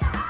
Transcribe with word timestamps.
Yeah. 0.00 0.27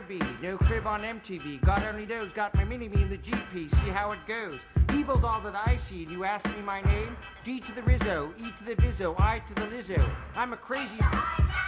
To 0.00 0.06
be. 0.06 0.18
No 0.42 0.56
crib 0.58 0.86
on 0.86 1.00
MTV. 1.00 1.64
God 1.64 1.82
only 1.82 2.06
knows. 2.06 2.30
Got 2.36 2.54
my 2.54 2.64
mini 2.64 2.88
me 2.88 3.02
in 3.02 3.10
the 3.10 3.16
GP. 3.16 3.70
See 3.70 3.90
how 3.92 4.12
it 4.12 4.18
goes. 4.28 4.58
Evil's 4.96 5.24
all 5.24 5.42
that 5.42 5.54
I 5.54 5.80
see. 5.90 6.04
And 6.04 6.12
you 6.12 6.24
ask 6.24 6.44
me 6.44 6.62
my 6.64 6.80
name? 6.82 7.16
D 7.44 7.60
to 7.60 7.74
the 7.74 7.82
Rizzo, 7.82 8.32
E 8.38 8.42
to 8.42 8.74
the 8.74 8.80
Vizzo, 8.80 9.18
I 9.18 9.40
to 9.40 9.54
the 9.54 9.66
Lizzo. 9.66 10.16
I'm 10.36 10.52
a 10.52 10.56
crazy. 10.56 10.98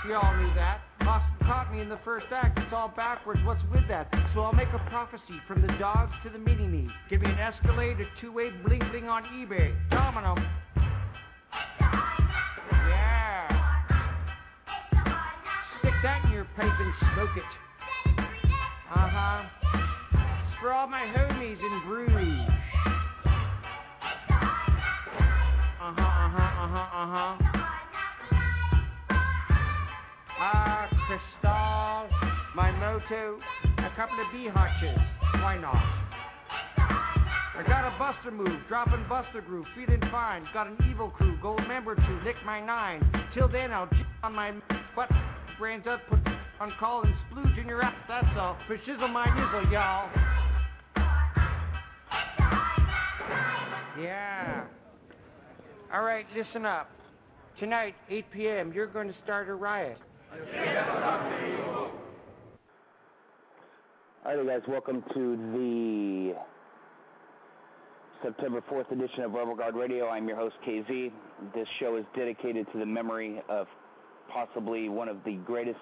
You 0.08 0.14
all 0.14 0.34
knew 0.34 0.48
that. 0.54 0.80
Austin 1.02 1.46
caught 1.46 1.70
me 1.70 1.82
in 1.82 1.90
the 1.90 1.98
first 2.06 2.24
act. 2.32 2.58
It's 2.58 2.72
all 2.72 2.90
backwards. 2.96 3.38
What's 3.44 3.60
with 3.70 3.86
that? 3.88 4.08
So 4.34 4.40
I'll 4.40 4.54
make 4.54 4.68
a 4.68 4.78
prophecy 4.88 5.36
from 5.46 5.60
the 5.60 5.68
dogs 5.78 6.12
to 6.22 6.30
the 6.30 6.38
mini 6.38 6.66
me. 6.66 6.88
Give 7.10 7.20
me 7.20 7.28
an 7.28 7.38
Escalade, 7.38 7.98
a 8.00 8.06
two-way 8.18 8.48
bling 8.64 8.80
bling 8.90 9.10
on 9.10 9.24
eBay. 9.24 9.74
Domino. 9.90 10.36
Yeah. 12.88 13.90
Stick 15.80 15.92
that 16.02 16.24
in 16.24 16.30
your 16.32 16.46
pipe 16.56 16.72
and 16.80 16.94
smoke 17.14 17.36
it. 17.36 17.69
Uh 18.92 19.08
huh. 19.08 19.42
It's 20.12 20.60
for 20.60 20.72
all 20.72 20.86
my 20.88 21.02
homies 21.02 21.58
in 21.60 21.82
Bruges. 21.86 22.50
Uh 25.80 25.94
huh, 25.94 26.02
uh 26.02 26.28
huh, 26.34 26.62
uh 26.62 26.68
huh, 26.68 26.88
uh 26.92 27.06
huh. 27.06 27.36
Ah, 30.42 30.88
Cristal, 31.06 32.08
my 32.56 32.70
moto, 32.80 33.38
a 33.78 33.90
couple 33.94 34.18
of 34.18 34.26
bee 34.32 34.48
hutches. 34.52 34.98
Why 35.40 35.56
not? 35.56 35.76
I 36.78 37.62
got 37.66 37.84
a 37.84 37.96
buster 37.98 38.30
move, 38.30 38.60
dropping 38.68 39.06
buster 39.08 39.40
groove, 39.42 39.66
feeling 39.76 40.00
fine. 40.10 40.48
Got 40.52 40.66
an 40.66 40.76
evil 40.90 41.10
crew, 41.10 41.36
gold 41.40 41.62
member 41.68 41.94
to 41.94 42.20
lick 42.24 42.36
my 42.44 42.60
nine. 42.60 43.02
Till 43.34 43.48
then, 43.48 43.70
I'll 43.70 43.86
j- 43.86 44.06
on 44.24 44.34
my 44.34 44.52
butt, 44.96 45.10
brains 45.58 45.86
up, 45.86 46.00
put 46.08 46.18
on 46.60 46.72
call 46.78 47.02
and 47.02 47.14
splooge 47.32 47.58
in 47.58 47.66
your 47.66 47.82
ass. 47.82 47.94
That's 48.06 48.26
all. 48.38 48.56
But 48.68 48.76
shizzle 48.86 49.10
my 49.10 49.24
nizzle, 49.24 49.72
y'all. 49.72 50.10
Yeah. 53.98 54.64
All 55.92 56.02
right, 56.02 56.26
listen 56.36 56.66
up. 56.66 56.90
Tonight, 57.58 57.94
8 58.10 58.24
p.m., 58.30 58.72
you're 58.74 58.86
going 58.86 59.08
to 59.08 59.14
start 59.24 59.48
a 59.48 59.54
riot. 59.54 59.96
All 64.26 64.36
right, 64.36 64.46
guys, 64.46 64.60
welcome 64.68 65.02
to 65.14 65.36
the 65.52 66.34
September 68.22 68.62
4th 68.70 68.92
edition 68.92 69.22
of 69.24 69.32
Rubber 69.32 69.56
Guard 69.56 69.74
Radio. 69.74 70.08
I'm 70.08 70.28
your 70.28 70.36
host, 70.36 70.56
KZ. 70.66 71.10
This 71.54 71.66
show 71.80 71.96
is 71.96 72.04
dedicated 72.14 72.66
to 72.72 72.78
the 72.78 72.86
memory 72.86 73.40
of 73.48 73.66
possibly 74.32 74.90
one 74.90 75.08
of 75.08 75.16
the 75.24 75.34
greatest 75.46 75.80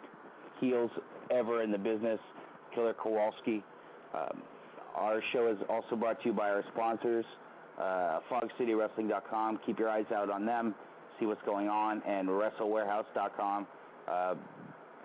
heels 0.61 0.91
ever 1.31 1.63
in 1.63 1.71
the 1.71 1.79
business, 1.79 2.21
Killer 2.75 2.95
Kowalski. 2.95 3.63
Um, 4.15 4.43
our 4.95 5.23
show 5.33 5.49
is 5.51 5.59
also 5.69 5.97
brought 5.97 6.21
to 6.23 6.29
you 6.29 6.33
by 6.33 6.51
our 6.51 6.65
sponsors, 6.73 7.25
uh, 7.79 8.21
FogCityWrestling.com. 8.31 9.61
Keep 9.65 9.79
your 9.79 9.89
eyes 9.89 10.07
out 10.15 10.31
on 10.31 10.45
them, 10.45 10.75
see 11.21 11.27
what's 11.27 11.43
going 11.45 11.69
on, 11.69 12.03
and 12.07 12.29
WrestleWarehouse.com. 12.29 13.67
Uh, 14.09 14.35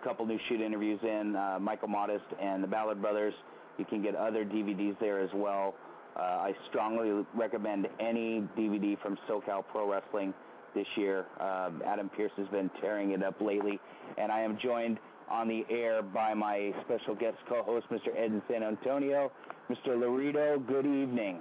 couple 0.04 0.26
new 0.26 0.40
shoot 0.50 0.60
interviews 0.60 1.00
in, 1.02 1.36
uh, 1.36 1.58
Michael 1.62 1.88
Modest 1.88 2.26
and 2.42 2.62
the 2.62 2.68
Ballard 2.68 3.02
Brothers. 3.02 3.34
You 3.78 3.86
can 3.86 4.04
get 4.04 4.16
other 4.16 4.44
DVDs 4.44 5.00
there 5.00 5.20
as 5.22 5.30
well. 5.34 5.76
Uh, 6.16 6.20
I 6.20 6.54
strongly 6.70 7.26
recommend 7.34 7.88
any 8.00 8.48
DVD 8.58 9.02
from 9.02 9.18
SoCal 9.28 9.64
Pro 9.72 9.90
Wrestling 9.90 10.34
this 10.76 10.86
year. 10.96 11.26
Um, 11.40 11.82
Adam 11.86 12.10
Pearce 12.10 12.32
has 12.38 12.48
been 12.50 12.70
tearing 12.82 13.12
it 13.12 13.24
up 13.24 13.40
lately, 13.42 13.80
and 14.18 14.32
I 14.32 14.42
am 14.42 14.58
joined 14.62 15.00
on 15.30 15.48
the 15.48 15.66
air 15.70 16.02
by 16.02 16.34
my 16.34 16.74
special 16.86 17.16
guest 17.16 17.38
co-host, 17.48 17.86
Mr. 17.92 18.10
Ed 18.18 18.26
in 18.26 18.42
San 18.50 18.64
Antonio, 18.64 19.32
Mr. 19.70 20.00
Laredo. 20.00 20.60
Good 20.60 20.86
evening. 20.86 21.40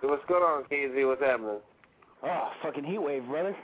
What's 0.00 0.24
going 0.26 0.42
on, 0.42 0.64
KZ? 0.64 1.06
What's 1.06 1.22
happening? 1.22 1.60
Oh, 2.24 2.50
fucking 2.62 2.84
heat 2.84 2.98
wave, 2.98 3.24
brother. 3.26 3.56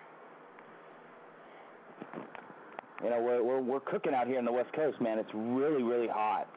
You 3.02 3.10
know, 3.10 3.22
we're, 3.22 3.42
we're 3.42 3.60
we're 3.60 3.80
cooking 3.80 4.12
out 4.12 4.26
here 4.26 4.38
on 4.38 4.44
the 4.44 4.52
West 4.52 4.72
Coast, 4.72 5.00
man. 5.00 5.18
It's 5.18 5.30
really, 5.32 5.82
really 5.82 6.08
hot. 6.08 6.48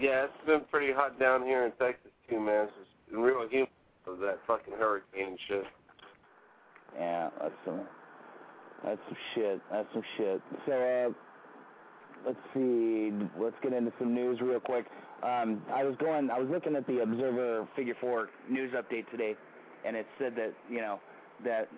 Yeah, 0.00 0.24
it's 0.24 0.46
been 0.46 0.62
pretty 0.70 0.92
hot 0.92 1.18
down 1.18 1.42
here 1.42 1.64
in 1.64 1.72
Texas 1.72 2.12
too, 2.28 2.38
man. 2.38 2.64
It's 2.64 2.72
just 2.78 3.10
been 3.10 3.20
real 3.20 3.48
humid 3.48 3.68
of 4.06 4.18
that 4.20 4.38
fucking 4.46 4.74
hurricane 4.78 5.36
shit. 5.48 5.64
Yeah, 6.96 7.30
that's 7.40 7.54
some 7.64 7.80
that's 8.84 9.00
some 9.08 9.16
shit. 9.34 9.60
That's 9.70 9.88
some 9.92 10.02
shit. 10.16 10.40
So 10.66 10.72
uh 10.72 11.12
let's 12.26 12.38
see 12.54 13.12
let's 13.38 13.56
get 13.62 13.72
into 13.72 13.92
some 13.98 14.14
news 14.14 14.40
real 14.40 14.60
quick. 14.60 14.86
Um 15.22 15.62
I 15.72 15.84
was 15.84 15.96
going 15.98 16.30
I 16.30 16.38
was 16.38 16.48
looking 16.50 16.76
at 16.76 16.86
the 16.86 17.02
Observer 17.02 17.66
Figure 17.76 17.94
Four 18.00 18.28
news 18.48 18.72
update 18.72 19.10
today 19.10 19.34
and 19.84 19.96
it 19.96 20.06
said 20.18 20.34
that, 20.36 20.52
you 20.68 20.80
know, 20.80 21.00
that 21.44 21.68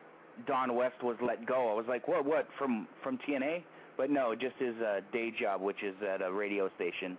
Don 0.46 0.74
West 0.74 1.02
was 1.02 1.16
let 1.20 1.46
go. 1.46 1.70
I 1.70 1.74
was 1.74 1.86
like, 1.88 2.08
What 2.08 2.24
what 2.24 2.48
from 2.58 2.86
from 3.02 3.18
TNA? 3.18 3.62
But 3.96 4.10
no, 4.10 4.34
just 4.34 4.56
his 4.58 4.74
uh 4.76 5.00
day 5.12 5.32
job 5.38 5.60
which 5.60 5.82
is 5.82 5.94
at 6.02 6.22
a 6.22 6.32
radio 6.32 6.70
station. 6.76 7.16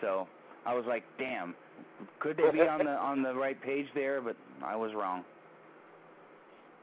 So 0.00 0.28
I 0.66 0.74
was 0.74 0.84
like, 0.86 1.04
damn, 1.18 1.54
could 2.18 2.36
they 2.36 2.50
be 2.50 2.60
on 2.60 2.84
the 2.84 2.90
on 2.90 3.22
the 3.22 3.34
right 3.34 3.60
page 3.60 3.86
there? 3.94 4.20
But 4.20 4.36
I 4.64 4.76
was 4.76 4.92
wrong. 4.94 5.24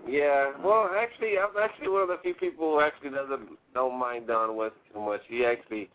Yeah, 0.08 0.52
well, 0.64 0.90
actually, 0.97 1.38
I'm 1.40 1.56
actually 1.62 1.88
one 1.88 2.02
of 2.02 2.08
the 2.09 2.18
few 2.22 2.34
people 2.34 2.74
who 2.74 2.81
actually 2.81 3.12
doesn't 3.12 3.58
don't 3.74 3.97
mind 3.97 4.28
Don 4.28 4.56
West 4.56 4.75
too 4.94 5.00
much. 5.00 5.22
He 5.28 5.46
actually 5.46 5.90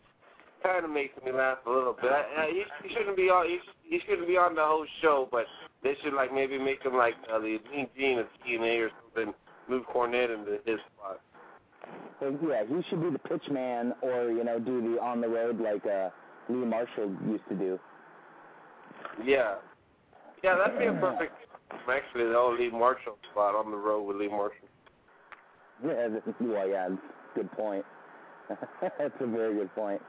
kind 0.63 0.83
of 0.83 0.91
makes 0.91 1.13
me 1.23 1.31
laugh 1.31 1.59
a 1.65 1.69
little 1.69 1.93
bit. 1.93 2.11
I, 2.11 2.43
I, 2.43 2.47
he, 2.47 2.63
he 2.87 2.93
shouldn't 2.93 3.15
be 3.15 3.29
on. 3.29 3.47
He, 3.47 3.59
he 3.83 3.99
shouldn't 4.07 4.27
be 4.27 4.37
on 4.37 4.55
the 4.55 4.63
whole 4.65 4.85
show, 5.01 5.27
but 5.31 5.45
they 5.83 5.95
should 6.03 6.13
like 6.13 6.33
maybe 6.33 6.57
make 6.57 6.83
him 6.83 6.95
like 6.95 7.13
uh, 7.31 7.39
the 7.39 7.59
Mean 7.71 7.87
Gene 7.97 8.19
of 8.19 8.27
TNA 8.45 8.87
or 8.87 8.91
something. 9.03 9.33
Move 9.67 9.83
Cornette 9.93 10.33
into 10.33 10.59
his 10.65 10.79
spot. 10.95 11.21
Yeah, 12.21 12.63
he 12.67 12.83
should 12.89 13.01
be 13.01 13.11
the 13.11 13.19
pitch 13.19 13.49
man, 13.51 13.93
or 14.01 14.31
you 14.31 14.43
know, 14.43 14.59
do 14.59 14.81
the 14.81 15.01
on 15.01 15.21
the 15.21 15.29
road 15.29 15.61
like 15.61 15.85
uh, 15.85 16.09
Lee 16.49 16.65
Marshall 16.65 17.15
used 17.27 17.47
to 17.49 17.55
do. 17.55 17.79
Yeah, 19.23 19.55
yeah, 20.43 20.55
that'd 20.55 20.79
be 20.79 20.85
a 20.85 20.93
perfect. 20.93 21.33
Actually, 21.71 22.25
the 22.25 22.33
whole 22.33 22.55
Lee 22.55 22.69
Marshall 22.69 23.17
spot 23.31 23.55
on 23.55 23.71
the 23.71 23.77
road 23.77 24.03
with 24.03 24.17
Lee 24.17 24.27
Marshall. 24.27 24.67
Yeah, 25.83 26.07
well, 26.39 26.67
yeah, 26.67 26.89
good 27.35 27.51
point. 27.53 27.85
That's 28.49 29.13
a 29.19 29.27
very 29.27 29.55
good 29.55 29.73
point. 29.75 30.01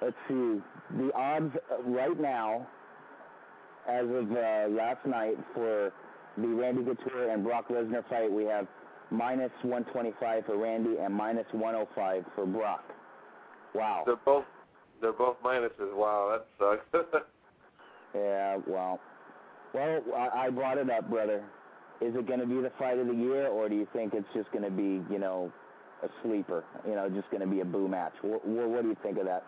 Let's 0.00 0.16
see 0.28 0.60
the 0.96 1.10
odds 1.14 1.54
right 1.84 2.20
now, 2.20 2.66
as 3.88 4.04
of 4.04 4.30
uh, 4.30 4.68
last 4.70 5.04
night 5.06 5.36
for 5.54 5.92
the 6.36 6.46
Randy 6.46 6.84
Couture 6.84 7.30
and 7.30 7.44
Brock 7.44 7.68
Lesnar 7.68 8.08
fight. 8.08 8.30
We 8.30 8.44
have 8.44 8.66
minus 9.10 9.52
125 9.62 10.46
for 10.46 10.56
Randy 10.56 10.98
and 10.98 11.14
minus 11.14 11.46
105 11.52 12.24
for 12.34 12.46
Brock. 12.46 12.84
Wow. 13.74 14.02
They're 14.06 14.16
both 14.16 14.44
they're 15.00 15.12
both 15.12 15.36
minuses. 15.42 15.94
Wow, 15.94 16.40
that 16.60 16.80
sucks. 16.92 17.24
Yeah, 18.14 18.56
well, 18.66 18.98
well, 19.76 20.02
I 20.16 20.46
I 20.46 20.50
brought 20.50 20.78
it 20.78 20.90
up, 20.90 21.08
brother. 21.08 21.44
Is 22.00 22.14
it 22.14 22.26
going 22.26 22.40
to 22.40 22.46
be 22.46 22.60
the 22.60 22.72
fight 22.78 22.98
of 22.98 23.06
the 23.06 23.14
year, 23.14 23.46
or 23.46 23.68
do 23.68 23.74
you 23.74 23.86
think 23.92 24.12
it's 24.14 24.28
just 24.34 24.50
going 24.52 24.64
to 24.64 24.70
be, 24.70 25.02
you 25.10 25.18
know, 25.18 25.50
a 26.02 26.08
sleeper? 26.22 26.64
You 26.86 26.94
know, 26.94 27.08
just 27.08 27.30
going 27.30 27.40
to 27.40 27.46
be 27.46 27.60
a 27.60 27.64
boo 27.64 27.88
match? 27.88 28.12
What, 28.20 28.46
what 28.46 28.82
do 28.82 28.88
you 28.88 28.96
think 29.02 29.16
of 29.16 29.24
that? 29.24 29.44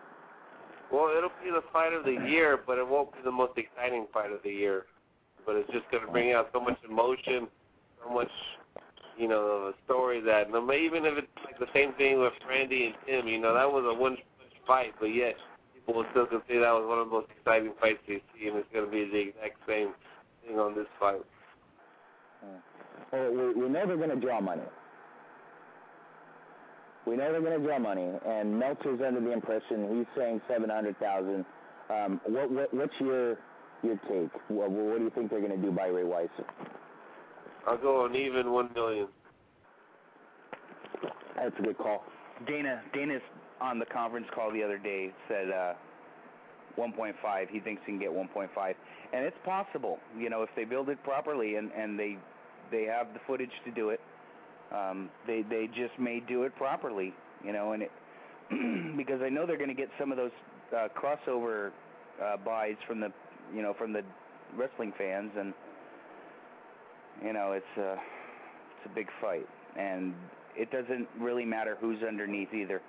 well, 0.91 1.13
it'll 1.15 1.31
be 1.43 1.51
the 1.51 1.63
fight 1.71 1.93
of 1.93 2.03
the 2.05 2.11
year, 2.29 2.59
but 2.65 2.77
it 2.77 2.87
won't 2.87 3.11
be 3.13 3.19
the 3.23 3.31
most 3.31 3.57
exciting 3.57 4.07
fight 4.13 4.31
of 4.31 4.39
the 4.43 4.49
year. 4.49 4.85
but 5.45 5.55
it's 5.55 5.69
just 5.71 5.89
going 5.91 6.05
to 6.05 6.11
bring 6.11 6.33
out 6.33 6.49
so 6.53 6.59
much 6.59 6.77
emotion, 6.87 7.47
so 8.03 8.13
much, 8.13 8.31
you 9.17 9.27
know, 9.27 9.41
of 9.41 9.61
a 9.69 9.73
story 9.85 10.21
that, 10.21 10.47
even 10.49 11.05
if 11.05 11.17
it's 11.17 11.27
like 11.45 11.59
the 11.59 11.67
same 11.73 11.93
thing 11.93 12.19
with 12.19 12.33
Randy 12.47 12.85
and 12.87 12.95
Tim, 13.05 13.27
you 13.27 13.39
know, 13.39 13.53
that 13.53 13.69
was 13.69 13.85
a 13.85 13.93
one 13.93 14.17
fight, 14.65 14.93
but 14.99 15.07
yet 15.07 15.35
people 15.73 15.93
will 15.95 16.05
still 16.11 16.25
consider 16.25 16.61
that 16.61 16.73
was 16.73 16.85
one 16.87 16.99
of 16.99 17.07
the 17.07 17.13
most 17.13 17.27
exciting 17.37 17.73
fights 17.79 17.99
they 18.07 18.21
see, 18.33 18.47
and 18.47 18.57
it's 18.57 18.67
going 18.73 18.85
to 18.85 18.91
be 18.91 19.05
the 19.05 19.29
exact 19.29 19.57
same 19.67 19.93
thing 20.49 20.59
on 20.59 20.75
this 20.75 20.87
fight. 20.99 21.21
Well, 23.11 23.31
we, 23.31 23.63
we 23.63 23.69
know 23.69 23.85
they're 23.87 23.97
going 23.97 24.09
to 24.09 24.15
draw 24.15 24.41
money. 24.41 24.63
We 27.05 27.15
know 27.15 27.31
they're 27.31 27.41
going 27.41 27.59
to 27.59 27.65
draw 27.65 27.79
money, 27.79 28.07
and 28.25 28.59
Meltzer's 28.59 28.99
under 29.05 29.21
the 29.21 29.31
impression 29.31 29.97
he's 29.97 30.05
saying 30.17 30.41
seven 30.47 30.69
hundred 30.69 30.99
thousand. 30.99 31.45
Um, 31.89 32.21
what, 32.25 32.51
what 32.51 32.73
what's 32.73 32.93
your 32.99 33.37
your 33.81 33.97
take? 34.07 34.31
What, 34.49 34.69
what 34.69 34.97
do 34.97 35.03
you 35.03 35.11
think 35.15 35.31
they're 35.31 35.39
going 35.39 35.59
to 35.59 35.65
do 35.65 35.71
by 35.71 35.87
Ray 35.87 36.03
Weiss? 36.03 36.29
I'll 37.67 37.77
go 37.77 38.05
on 38.05 38.15
even 38.15 38.51
one 38.51 38.69
million. 38.75 39.07
That's 41.35 41.55
a 41.57 41.61
good 41.63 41.77
call. 41.77 42.03
Dana 42.45 42.81
Dana's 42.93 43.21
on 43.59 43.79
the 43.79 43.85
conference 43.85 44.27
call 44.33 44.51
the 44.51 44.63
other 44.63 44.77
day 44.77 45.11
said 45.27 45.49
uh 45.49 45.73
1.5 46.77 47.49
he 47.49 47.59
thinks 47.59 47.81
he 47.85 47.91
can 47.91 47.99
get 47.99 48.09
1.5 48.09 48.47
and 49.13 49.25
it's 49.25 49.37
possible 49.45 49.97
you 50.17 50.29
know 50.29 50.43
if 50.43 50.49
they 50.55 50.65
build 50.65 50.89
it 50.89 51.01
properly 51.03 51.55
and 51.55 51.71
and 51.71 51.97
they 51.99 52.17
they 52.71 52.83
have 52.83 53.07
the 53.13 53.19
footage 53.27 53.51
to 53.65 53.71
do 53.71 53.89
it 53.89 53.99
um 54.75 55.09
they 55.27 55.43
they 55.49 55.67
just 55.67 55.97
may 55.99 56.19
do 56.19 56.43
it 56.43 56.55
properly 56.55 57.13
you 57.43 57.53
know 57.53 57.73
and 57.73 57.83
it 57.83 57.91
because 58.97 59.21
I 59.21 59.29
know 59.29 59.45
they're 59.45 59.57
going 59.57 59.69
to 59.69 59.75
get 59.75 59.89
some 59.99 60.11
of 60.11 60.17
those 60.17 60.31
uh 60.75 60.87
crossover 60.99 61.71
uh 62.23 62.37
buys 62.37 62.75
from 62.87 62.99
the 62.99 63.11
you 63.55 63.61
know 63.61 63.73
from 63.77 63.93
the 63.93 64.01
wrestling 64.55 64.93
fans 64.97 65.31
and 65.37 65.53
you 67.23 67.33
know 67.33 67.53
it's 67.53 67.77
a 67.77 67.93
it's 67.93 68.91
a 68.91 68.95
big 68.95 69.07
fight 69.21 69.47
and 69.77 70.13
it 70.55 70.71
doesn't 70.71 71.07
really 71.19 71.45
matter 71.45 71.77
who's 71.79 72.01
underneath 72.03 72.53
either 72.53 72.81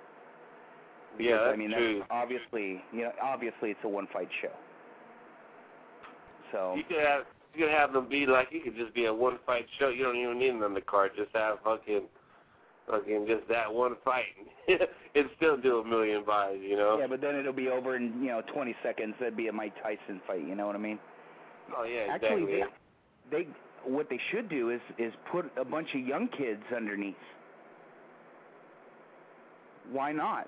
Yeah, 1.19 1.31
because, 1.31 1.39
that's 1.45 1.53
I 1.53 1.57
mean, 1.57 1.71
true. 1.71 1.99
That's 1.99 2.11
obviously, 2.11 2.83
you 2.91 3.01
know, 3.03 3.11
obviously 3.21 3.69
it's 3.71 3.79
a 3.83 3.89
one-fight 3.89 4.29
show. 4.41 4.51
So 6.51 6.75
You 6.75 6.83
could 6.83 7.05
have 7.05 7.23
you 7.53 7.65
could 7.65 7.73
have 7.73 7.93
them 7.93 8.07
be 8.07 8.25
like 8.25 8.47
you 8.51 8.61
could 8.61 8.75
just 8.75 8.93
be 8.93 9.05
a 9.05 9.13
one 9.13 9.37
fight 9.45 9.65
show. 9.79 9.89
You 9.89 10.03
don't 10.03 10.15
even 10.15 10.39
need 10.39 10.49
an 10.49 10.59
undercard. 10.59 11.15
Just 11.15 11.31
have 11.33 11.57
fucking 11.63 12.03
fucking 12.89 13.25
just 13.27 13.47
that 13.49 13.71
one 13.71 13.95
fight. 14.03 14.25
and 14.67 15.29
still 15.37 15.57
do 15.57 15.79
a 15.79 15.85
million 15.85 16.23
buys, 16.25 16.59
you 16.61 16.77
know? 16.77 16.97
yeah, 16.99 17.07
but 17.07 17.19
then 17.19 17.35
it'll 17.35 17.51
be 17.51 17.67
over 17.67 17.95
in 17.95 18.21
you 18.21 18.29
know 18.29 18.41
20 18.53 18.75
seconds. 18.83 19.15
That'd 19.19 19.35
be 19.35 19.47
a 19.47 19.53
Mike 19.53 19.73
Tyson 19.81 20.21
fight. 20.27 20.47
You 20.47 20.55
know 20.55 20.67
what 20.67 20.75
I 20.75 20.79
mean? 20.79 20.99
Oh 21.75 21.83
yeah, 21.83 22.13
Actually, 22.13 22.43
exactly. 22.43 22.77
they, 23.31 23.43
they 23.43 23.47
what 23.85 24.09
they 24.09 24.19
should 24.31 24.49
do 24.49 24.69
is 24.69 24.81
is 24.97 25.13
put 25.31 25.51
a 25.57 25.65
bunch 25.65 25.89
of 25.95 26.01
young 26.01 26.27
kids 26.29 26.61
underneath. 26.75 27.15
Why 29.91 30.11
not? 30.11 30.47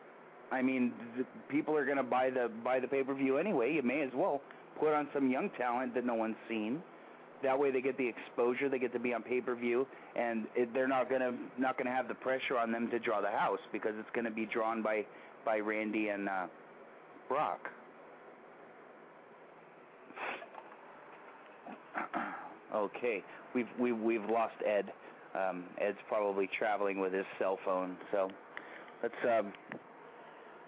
I 0.51 0.61
mean, 0.61 0.93
the, 1.17 1.25
people 1.49 1.75
are 1.75 1.85
going 1.85 1.97
to 1.97 2.03
buy 2.03 2.29
the 2.29 2.49
buy 2.63 2.79
the 2.79 2.87
pay-per-view 2.87 3.37
anyway. 3.37 3.73
You 3.73 3.81
may 3.81 4.01
as 4.01 4.11
well 4.13 4.41
put 4.79 4.93
on 4.93 5.07
some 5.13 5.29
young 5.29 5.49
talent 5.57 5.93
that 5.95 6.05
no 6.05 6.15
one's 6.15 6.35
seen. 6.47 6.81
That 7.43 7.59
way, 7.59 7.71
they 7.71 7.81
get 7.81 7.97
the 7.97 8.07
exposure. 8.07 8.69
They 8.69 8.79
get 8.79 8.93
to 8.93 8.99
be 8.99 9.13
on 9.13 9.21
pay-per-view, 9.21 9.85
and 10.15 10.45
it, 10.55 10.73
they're 10.73 10.87
not 10.87 11.09
to 11.21 11.33
not 11.57 11.77
to 11.87 11.93
have 11.93 12.07
the 12.07 12.15
pressure 12.15 12.57
on 12.57 12.71
them 12.71 12.89
to 12.89 12.99
draw 12.99 13.19
the 13.19 13.29
house 13.29 13.59
because 13.73 13.91
it's 13.99 14.09
to 14.25 14.31
be 14.31 14.45
drawn 14.45 14.81
by 14.81 15.05
by 15.43 15.57
Randy 15.57 16.07
and 16.07 16.29
uh, 16.29 16.47
Brock. 17.27 17.59
okay, 22.75 23.21
we've 23.53 23.67
we've 23.77 23.99
we've 23.99 24.29
lost 24.29 24.55
Ed. 24.65 24.91
Um, 25.35 25.65
Ed's 25.81 25.97
probably 26.07 26.49
traveling 26.57 26.99
with 26.99 27.11
his 27.11 27.25
cell 27.39 27.59
phone, 27.65 27.97
so 28.11 28.29
let's 29.01 29.15
um, 29.27 29.51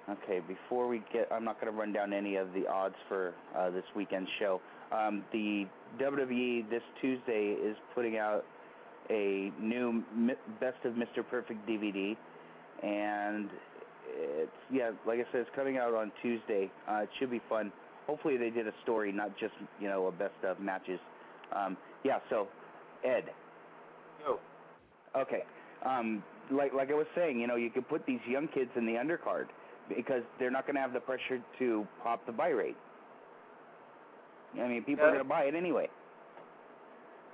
Okay, 0.08 0.40
before 0.48 0.88
we 0.88 1.02
get, 1.12 1.28
I'm 1.32 1.44
not 1.44 1.60
going 1.60 1.72
to 1.72 1.78
run 1.78 1.92
down 1.92 2.14
any 2.14 2.36
of 2.36 2.54
the 2.54 2.68
odds 2.68 2.96
for 3.08 3.34
uh, 3.58 3.72
this 3.72 3.84
weekend's 3.96 4.30
show. 4.40 4.62
Um, 4.92 5.24
the 5.34 5.66
WWE 6.00 6.70
this 6.70 6.84
Tuesday 7.02 7.56
is 7.60 7.76
putting 7.96 8.18
out 8.18 8.46
a 9.10 9.52
new 9.60 10.04
Mi- 10.16 10.36
Best 10.60 10.78
of 10.86 10.94
Mr. 10.94 11.28
Perfect 11.28 11.68
DVD, 11.68 12.16
and 12.84 13.50
it's 14.08 14.52
yeah, 14.72 14.92
like 15.08 15.18
I 15.20 15.32
said, 15.32 15.42
it's 15.42 15.50
coming 15.56 15.78
out 15.78 15.96
on 15.96 16.12
Tuesday. 16.22 16.70
Uh, 16.88 16.98
it 16.98 17.10
should 17.20 17.32
be 17.32 17.42
fun. 17.50 17.72
Hopefully, 18.06 18.38
they 18.38 18.52
did 18.52 18.68
a 18.68 18.74
story, 18.84 19.12
not 19.12 19.36
just 19.40 19.54
you 19.82 19.88
know 19.88 20.06
a 20.06 20.12
best 20.12 20.36
of 20.48 20.60
matches. 20.60 21.00
Um, 21.52 21.78
yeah, 22.04 22.20
so 22.30 22.48
Ed, 23.04 23.26
Yo. 24.24 24.40
Okay. 25.20 25.44
Um, 25.84 26.24
like 26.52 26.74
like 26.74 26.92
I 26.92 26.94
was 26.94 27.08
saying, 27.16 27.40
you 27.40 27.48
know, 27.48 27.56
you 27.56 27.72
could 27.72 27.88
put 27.90 28.06
these 28.06 28.20
young 28.28 28.48
kids 28.48 28.70
in 28.76 28.86
the 28.86 28.94
undercard 28.94 29.46
because 29.90 30.24
they're 30.40 30.52
not 30.52 30.66
going 30.66 30.76
to 30.76 30.82
have 30.82 30.94
the 30.94 31.00
pressure 31.00 31.42
to 31.60 31.88
pop 32.04 32.26
the 32.26 32.32
buy 32.32 32.50
rate. 32.50 32.78
I 34.60 34.68
mean, 34.68 34.84
people 34.84 35.04
are 35.06 35.10
going 35.12 35.24
to 35.24 35.28
buy 35.28 35.44
it 35.44 35.56
anyway. 35.56 35.90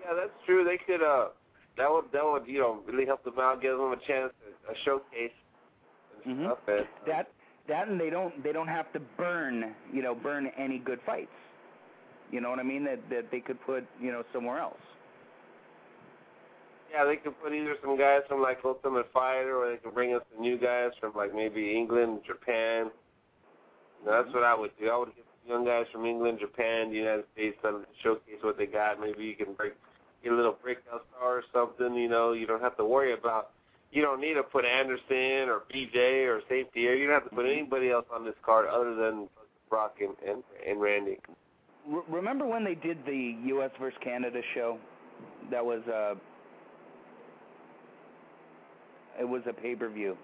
Yeah, 0.04 0.14
that's 0.16 0.32
true. 0.46 0.64
They 0.64 0.80
could 0.86 1.04
uh 1.06 1.30
that 1.78 1.90
would 1.90 2.06
that 2.12 2.24
would, 2.24 2.48
you 2.48 2.60
know, 2.60 2.82
really 2.88 3.06
help 3.06 3.24
them 3.24 3.36
out, 3.40 3.62
give 3.62 3.78
them 3.78 3.92
a 3.92 3.98
chance 4.08 4.34
a 4.70 4.74
showcase 4.84 5.32
and 6.26 6.38
Mhm. 6.38 6.46
stuff 6.46 6.60
and 6.68 6.88
That 7.06 7.28
that 7.68 7.88
and 7.88 8.00
they 8.00 8.10
don't 8.10 8.44
they 8.44 8.52
don't 8.52 8.68
have 8.68 8.92
to 8.94 9.00
burn 9.00 9.76
you 9.94 10.02
know 10.02 10.16
burn 10.16 10.48
any 10.58 10.80
good 10.80 11.00
fights. 11.06 11.30
You 12.32 12.42
know 12.42 12.50
what 12.50 12.60
I 12.60 12.64
mean? 12.64 12.84
That 12.86 13.08
that 13.10 13.30
they 13.32 13.40
could 13.42 13.62
put 13.62 13.86
you 14.00 14.12
know 14.12 14.24
somewhere 14.34 14.58
else. 14.60 14.82
Yeah, 16.92 17.06
they 17.06 17.16
could 17.16 17.40
put 17.42 17.54
either 17.54 17.76
some 17.82 17.98
guys 17.98 18.22
from 18.28 18.42
like 18.42 18.60
Ultimate 18.66 19.08
Fighter, 19.14 19.56
or 19.56 19.72
they 19.72 19.78
could 19.78 19.94
bring 19.94 20.12
in 20.12 20.20
some 20.34 20.42
new 20.42 20.58
guys 20.58 20.92
from 21.00 21.14
like 21.16 21.34
maybe 21.34 21.76
England, 21.76 22.20
Japan. 22.28 22.92
You 24.02 24.06
know, 24.10 24.22
that's 24.24 24.34
what 24.34 24.44
I 24.44 24.54
would 24.54 24.72
do. 24.80 24.90
I 24.90 24.98
would 24.98 25.16
get 25.16 25.24
some 25.44 25.52
young 25.52 25.66
guys 25.66 25.86
from 25.92 26.06
England, 26.06 26.40
Japan, 26.42 26.90
the 26.90 26.98
United 26.98 27.26
States, 27.34 27.58
to 27.64 27.86
showcase 28.04 28.42
what 28.42 28.58
they 28.58 28.66
got. 28.66 29.00
Maybe 29.00 29.24
you 29.24 29.36
can 29.36 29.54
break 29.54 29.74
get 30.24 30.34
a 30.34 30.36
little 30.36 30.58
breakout 30.62 31.06
star 31.16 31.38
or 31.38 31.44
something. 31.54 31.96
You 31.96 32.10
know, 32.10 32.34
you 32.34 32.46
don't 32.46 32.62
have 32.62 32.78
to 32.78 32.86
worry 32.86 33.14
about. 33.14 33.52
You 33.92 34.02
don't 34.02 34.22
need 34.22 34.36
to 34.36 34.44
put 34.44 34.66
Anderson 34.66 35.50
or 35.50 35.64
BJ 35.74 36.28
or 36.28 36.42
safety. 36.50 36.82
You 36.82 37.08
don't 37.08 37.14
have 37.14 37.30
to 37.30 37.36
put 37.36 37.46
anybody 37.46 37.90
else 37.90 38.06
on 38.14 38.26
this 38.26 38.36
card 38.44 38.68
other 38.68 38.96
than 38.96 39.28
Brock 39.70 39.98
and 40.02 40.16
and, 40.28 40.44
and 40.68 40.82
Randy. 40.82 41.20
Remember 42.10 42.46
when 42.46 42.64
they 42.64 42.76
did 42.76 43.06
the 43.06 43.38
U.S. 43.46 43.72
versus 43.80 43.98
Canada 44.04 44.42
show? 44.54 44.78
That 45.50 45.66
was 45.66 45.82
uh, 45.88 46.16
it 49.20 49.28
was 49.28 49.42
a 49.48 49.54
pay 49.54 49.76
per 49.76 49.90
view, 49.90 50.18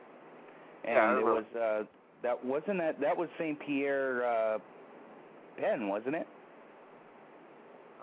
and 0.85 0.95
Yeah, 0.95 1.19
it 1.19 1.25
was 1.25 1.45
uh, 1.55 1.83
that 2.23 2.43
wasn't 2.43 2.79
that 2.79 2.99
that 2.99 3.15
was 3.15 3.29
Saint 3.37 3.59
Pierre 3.59 4.25
uh, 4.25 4.57
Penn, 5.59 5.87
wasn't 5.87 6.15
it? 6.15 6.27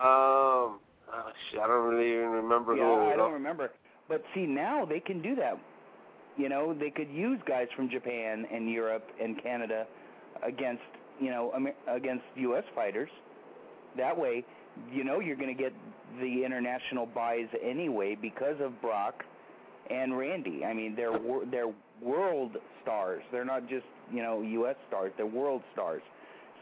Um, 0.01 0.81
oh, 1.13 1.33
shit, 1.51 1.61
I 1.61 1.67
don't 1.67 1.89
really 1.89 2.13
even 2.13 2.31
remember 2.31 2.75
yeah, 2.77 2.83
who. 2.83 3.11
it 3.11 3.15
I 3.15 3.17
don't 3.17 3.33
remember. 3.33 3.71
But 4.09 4.23
see, 4.35 4.47
now 4.47 4.85
they 4.85 5.01
can 5.01 5.23
do 5.23 5.35
that. 5.37 5.59
You 6.37 6.49
know, 6.49 6.75
they 6.75 6.91
could 6.91 7.11
use 7.11 7.41
guys 7.47 7.69
from 7.77 7.89
Japan 7.89 8.45
and 8.53 8.69
Europe 8.69 9.09
and 9.23 9.41
Canada 9.41 9.87
against 10.43 10.83
you 11.21 11.31
know 11.31 11.53
against 11.89 12.25
U.S. 12.37 12.65
fighters. 12.75 13.11
That 13.97 14.19
way, 14.19 14.45
you 14.93 15.05
know 15.05 15.21
you're 15.21 15.37
going 15.37 15.55
to 15.57 15.63
get 15.63 15.73
the 16.21 16.45
international 16.45 17.07
buys 17.07 17.47
anyway 17.63 18.17
because 18.21 18.57
of 18.61 18.81
Brock 18.81 19.25
and 19.91 20.17
Randy. 20.17 20.65
I 20.65 20.73
mean, 20.73 20.95
they're 20.97 21.19
they're 21.51 21.73
world 22.03 22.57
stars. 22.83 23.23
They're 23.33 23.45
not 23.45 23.69
just 23.69 23.87
you 24.13 24.23
know 24.23 24.43
U.S. 24.43 24.77
stars. 24.89 25.13
They're 25.17 25.27
world 25.27 25.63
stars. 25.73 26.03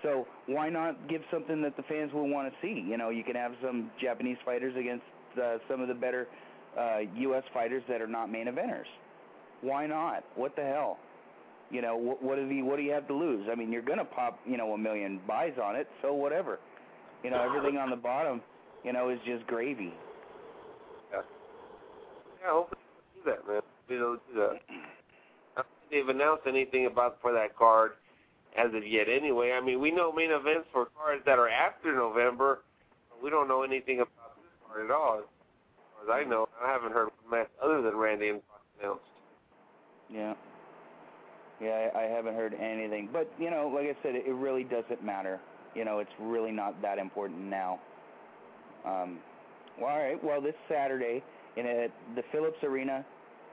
So 0.02 0.26
why 0.46 0.68
not 0.68 1.08
give 1.08 1.22
something 1.30 1.62
that 1.62 1.76
the 1.76 1.84
fans 1.84 2.12
will 2.12 2.28
want 2.28 2.52
to 2.52 2.54
see? 2.60 2.84
You 2.88 2.96
know, 2.96 3.10
you 3.10 3.22
can 3.22 3.36
have 3.36 3.52
some 3.62 3.90
Japanese 4.00 4.38
fighters 4.44 4.74
against 4.76 5.04
uh, 5.40 5.58
some 5.68 5.80
of 5.80 5.88
the 5.88 5.94
better 5.94 6.26
uh, 6.78 6.98
U.S. 7.16 7.44
fighters 7.54 7.82
that 7.88 8.00
are 8.00 8.08
not 8.08 8.30
main 8.30 8.46
eventers. 8.46 8.90
Why 9.60 9.86
not? 9.86 10.24
What 10.34 10.56
the 10.56 10.62
hell? 10.62 10.98
You 11.70 11.80
know, 11.82 11.96
what, 11.96 12.22
what 12.22 12.36
do 12.36 12.46
you 12.46 12.64
what 12.64 12.76
do 12.76 12.82
you 12.82 12.92
have 12.92 13.06
to 13.08 13.14
lose? 13.14 13.48
I 13.50 13.54
mean, 13.54 13.72
you're 13.72 13.82
gonna 13.82 14.04
pop 14.04 14.38
you 14.44 14.56
know 14.56 14.72
a 14.72 14.78
million 14.78 15.20
buys 15.26 15.54
on 15.62 15.76
it, 15.76 15.88
so 16.02 16.12
whatever. 16.12 16.58
You 17.22 17.30
know, 17.30 17.40
everything 17.40 17.78
on 17.78 17.88
the 17.88 17.96
bottom, 17.96 18.42
you 18.84 18.92
know, 18.92 19.08
is 19.08 19.18
just 19.24 19.46
gravy. 19.46 19.94
Yeah, 22.42 22.50
hopefully 22.50 22.80
they'll 22.80 22.81
do 23.24 23.30
that, 23.30 23.46
man. 23.46 23.62
Hopefully 23.88 23.98
They'll 23.98 24.14
do 24.14 24.20
that. 24.36 24.60
Don't 25.56 25.66
they've 25.92 26.08
announced 26.08 26.44
anything 26.48 26.86
about 26.86 27.18
for 27.20 27.32
that 27.32 27.56
card 27.56 27.92
as 28.56 28.74
of 28.74 28.86
yet. 28.86 29.08
Anyway, 29.08 29.52
I 29.52 29.60
mean, 29.60 29.80
we 29.80 29.90
know 29.90 30.12
main 30.12 30.30
events 30.30 30.66
for 30.72 30.86
cards 30.96 31.22
that 31.26 31.38
are 31.38 31.48
after 31.48 31.94
November. 31.94 32.60
But 33.10 33.22
we 33.22 33.30
don't 33.30 33.46
know 33.46 33.62
anything 33.62 34.00
about 34.00 34.36
this 34.36 34.50
card 34.66 34.86
at 34.86 34.90
all. 34.90 35.18
As 35.18 35.24
far 36.06 36.18
as 36.20 36.26
I 36.26 36.28
know, 36.28 36.48
I 36.62 36.70
haven't 36.72 36.92
heard 36.92 37.08
a 37.08 37.30
match 37.30 37.48
other 37.62 37.82
than 37.82 37.94
Randy 37.94 38.30
and 38.30 38.40
Brock 38.46 38.62
announced. 38.80 39.04
Yeah. 40.10 40.34
Yeah, 41.60 41.90
I, 41.94 42.00
I 42.00 42.02
haven't 42.04 42.34
heard 42.34 42.54
anything. 42.54 43.08
But, 43.12 43.30
you 43.38 43.50
know, 43.50 43.70
like 43.72 43.86
I 43.86 43.96
said, 44.02 44.16
it, 44.16 44.24
it 44.26 44.34
really 44.34 44.64
doesn't 44.64 45.04
matter. 45.04 45.38
You 45.74 45.84
know, 45.84 46.00
it's 46.00 46.10
really 46.20 46.50
not 46.50 46.80
that 46.82 46.98
important 46.98 47.40
now. 47.40 47.78
Um, 48.84 49.18
well, 49.80 49.90
all 49.90 49.98
right. 49.98 50.22
Well, 50.22 50.40
this 50.40 50.54
Saturday 50.68 51.22
in 51.56 51.66
a, 51.66 51.88
the 52.14 52.22
Phillips 52.32 52.62
Arena, 52.62 53.04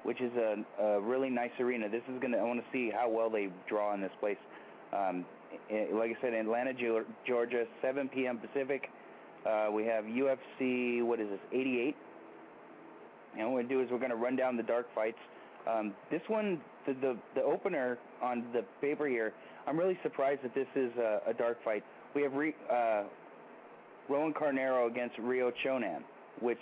which 0.03 0.21
is 0.21 0.31
a, 0.35 0.83
a 0.83 1.01
really 1.01 1.29
nice 1.29 1.51
arena. 1.59 1.89
This 1.89 2.03
is 2.13 2.21
gonna. 2.21 2.37
I 2.37 2.43
want 2.43 2.59
to 2.59 2.65
see 2.71 2.89
how 2.89 3.09
well 3.09 3.29
they 3.29 3.49
draw 3.67 3.93
in 3.93 4.01
this 4.01 4.11
place. 4.19 4.37
Um, 4.93 5.25
i 5.71 5.87
like 5.93 6.11
I 6.17 6.21
said, 6.21 6.33
Atlanta, 6.33 6.73
Georgia, 7.27 7.65
7 7.81 8.09
p.m. 8.09 8.39
Pacific. 8.39 8.89
Uh, 9.45 9.69
we 9.71 9.85
have 9.85 10.05
UFC. 10.05 11.03
What 11.03 11.19
is 11.19 11.29
this? 11.29 11.39
88. 11.51 11.95
And 13.37 13.47
what 13.47 13.53
we're 13.53 13.61
gonna 13.61 13.73
do 13.73 13.81
is 13.81 13.91
we're 13.91 13.99
gonna 13.99 14.15
run 14.15 14.35
down 14.35 14.57
the 14.57 14.63
dark 14.63 14.87
fights. 14.95 15.17
Um, 15.69 15.93
this 16.09 16.21
one, 16.27 16.61
the, 16.87 16.93
the 16.93 17.17
the 17.35 17.43
opener 17.43 17.97
on 18.21 18.45
the 18.53 18.63
paper 18.81 19.07
here. 19.07 19.33
I'm 19.67 19.77
really 19.77 19.99
surprised 20.01 20.43
that 20.43 20.55
this 20.55 20.67
is 20.75 20.91
a, 20.97 21.21
a 21.27 21.33
dark 21.33 21.63
fight. 21.63 21.83
We 22.15 22.23
have 22.23 22.33
re, 22.33 22.55
uh, 22.71 23.03
Roan 24.09 24.33
Carneiro 24.33 24.89
against 24.89 25.17
Ryo 25.19 25.51
Chonan, 25.63 26.01
which 26.41 26.57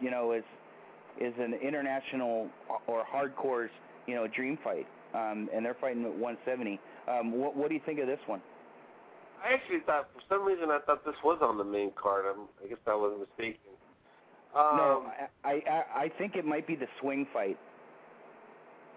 you 0.00 0.10
know 0.10 0.32
is 0.32 0.44
is 1.20 1.34
an 1.38 1.54
international 1.54 2.48
or 2.86 3.04
hardcore's 3.04 3.70
you 4.06 4.14
know 4.14 4.26
dream 4.26 4.58
fight, 4.62 4.86
um, 5.14 5.48
and 5.54 5.64
they're 5.64 5.76
fighting 5.80 6.04
at 6.04 6.10
170. 6.10 6.80
Um, 7.08 7.32
what, 7.32 7.56
what 7.56 7.68
do 7.68 7.74
you 7.74 7.80
think 7.84 7.98
of 8.00 8.06
this 8.06 8.20
one? 8.26 8.40
I 9.44 9.52
actually 9.54 9.80
thought 9.86 10.08
for 10.14 10.20
some 10.28 10.44
reason 10.44 10.70
I 10.70 10.80
thought 10.84 11.04
this 11.04 11.14
was 11.22 11.38
on 11.42 11.58
the 11.58 11.64
main 11.64 11.92
card. 12.00 12.24
I'm, 12.28 12.46
I 12.64 12.68
guess 12.68 12.78
I 12.86 12.94
was 12.94 13.26
mistaken. 13.28 13.72
Um, 14.54 14.76
no, 14.76 15.06
I, 15.44 15.50
I 15.50 15.84
I 16.04 16.12
think 16.18 16.34
it 16.34 16.44
might 16.44 16.66
be 16.66 16.74
the 16.74 16.88
swing 17.00 17.26
fight. 17.32 17.58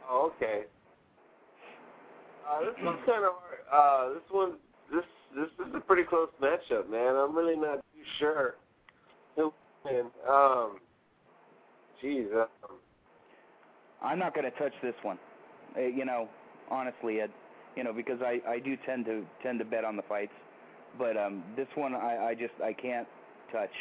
Oh, 0.10 0.32
okay. 0.36 0.64
Uh, 2.50 2.60
this 2.62 2.74
one's 2.82 3.00
kind 3.06 3.24
of 3.24 3.34
hard. 3.36 3.62
Uh, 3.72 4.14
this 4.14 4.24
one, 4.32 4.54
this 4.92 5.06
this 5.36 5.68
is 5.68 5.74
a 5.76 5.80
pretty 5.80 6.04
close 6.04 6.30
matchup, 6.42 6.90
man. 6.90 7.16
I'm 7.16 7.36
really 7.36 7.56
not 7.56 7.76
too 7.94 8.04
sure. 8.20 8.56
Um, 10.30 10.78
Um, 12.04 12.48
I'm 14.02 14.20
not 14.20 14.34
going 14.34 14.50
to 14.50 14.58
touch 14.58 14.74
this 14.82 14.96
one. 15.04 15.20
Uh, 15.78 15.82
you 15.82 16.06
know, 16.06 16.28
honestly, 16.70 17.22
Ed. 17.22 17.32
You 17.78 17.86
know, 17.86 17.94
because 17.94 18.20
I 18.22 18.42
I 18.46 18.60
do 18.60 18.76
tend 18.86 19.06
to 19.06 19.24
tend 19.42 19.60
to 19.60 19.66
bet 19.66 19.86
on 19.86 19.96
the 19.96 20.02
fights, 20.04 20.34
but 20.98 21.16
um 21.16 21.42
this 21.56 21.68
one 21.76 21.96
I 21.96 22.32
I 22.32 22.34
just 22.36 22.54
I 22.62 22.74
can't 22.74 23.08
touch. 23.52 23.72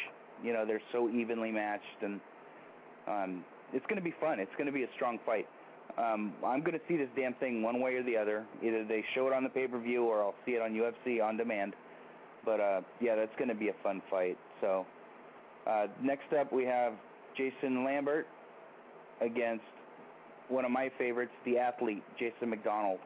You 0.41 0.53
know, 0.53 0.65
they're 0.65 0.81
so 0.93 1.09
evenly 1.09 1.51
matched, 1.51 2.01
and 2.01 2.21
um 3.07 3.43
it's 3.73 3.85
going 3.87 3.97
to 3.97 4.03
be 4.03 4.13
fun. 4.19 4.39
It's 4.39 4.51
going 4.57 4.67
to 4.67 4.71
be 4.71 4.83
a 4.83 4.87
strong 4.95 5.19
fight. 5.25 5.47
Um, 5.97 6.33
I'm 6.45 6.61
going 6.61 6.73
to 6.73 6.81
see 6.87 6.97
this 6.97 7.09
damn 7.15 7.33
thing 7.35 7.61
one 7.63 7.81
way 7.81 7.95
or 7.95 8.03
the 8.03 8.15
other. 8.17 8.45
Either 8.63 8.85
they 8.85 9.03
show 9.13 9.27
it 9.27 9.33
on 9.33 9.43
the 9.43 9.49
pay-per-view 9.49 10.03
or 10.03 10.21
I'll 10.21 10.35
see 10.45 10.53
it 10.53 10.61
on 10.61 10.71
UFC 10.71 11.23
on 11.23 11.37
demand. 11.37 11.73
But 12.45 12.59
uh, 12.59 12.81
yeah, 13.01 13.15
that's 13.15 13.35
going 13.37 13.49
to 13.49 13.55
be 13.55 13.69
a 13.69 13.75
fun 13.83 14.01
fight. 14.09 14.37
So 14.61 14.85
uh, 15.67 15.87
next 16.01 16.33
up 16.39 16.51
we 16.51 16.63
have 16.65 16.93
Jason 17.35 17.83
Lambert 17.83 18.27
against 19.21 19.63
one 20.49 20.65
of 20.65 20.71
my 20.71 20.89
favorites, 20.97 21.31
the 21.45 21.57
athlete 21.57 22.03
Jason 22.19 22.49
MacDonald. 22.49 22.99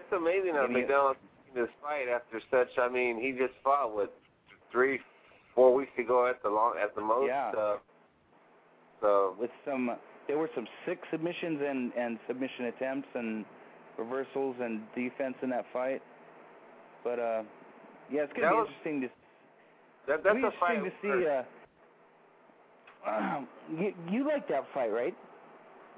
it's 0.00 0.12
amazing 0.12 0.54
how 0.54 0.62
Give 0.62 0.70
me 0.70 0.76
a- 0.80 0.82
MacDonald's 0.82 1.20
taking 1.46 1.62
this 1.62 1.72
fight 1.82 2.08
after 2.08 2.40
such. 2.50 2.78
I 2.78 2.88
mean, 2.88 3.20
he 3.20 3.32
just 3.32 3.54
fought 3.62 3.94
what 3.94 4.12
three, 4.72 4.98
four 5.54 5.74
weeks 5.74 5.92
ago 5.98 6.26
at 6.28 6.42
the 6.42 6.48
long 6.50 6.74
at 6.82 6.94
the 6.94 7.00
most. 7.00 7.28
Yeah. 7.28 7.52
Uh, 7.56 7.76
so 9.00 9.36
With 9.38 9.50
some, 9.64 9.90
there 10.26 10.38
were 10.38 10.50
some 10.54 10.66
six 10.86 11.00
submissions 11.10 11.60
and 11.64 11.92
and 11.96 12.18
submission 12.26 12.66
attempts 12.66 13.08
and 13.14 13.44
reversals 13.98 14.56
and 14.60 14.80
defense 14.96 15.34
in 15.42 15.50
that 15.50 15.66
fight. 15.72 16.02
But 17.04 17.18
uh, 17.18 17.42
yeah, 18.10 18.22
it's 18.22 18.32
going 18.32 18.42
That 18.42 18.50
to 18.50 18.54
be 18.54 18.60
was- 18.60 18.68
interesting 18.68 19.00
to 19.02 19.08
that 20.06 20.24
that's 20.24 20.36
a 20.38 20.50
fight. 20.60 20.82
to 20.84 20.90
see. 21.02 21.26
Uh, 21.28 21.42
you 23.78 23.92
you 24.10 24.26
like 24.26 24.48
that 24.48 24.64
fight, 24.72 24.92
right? 24.92 25.14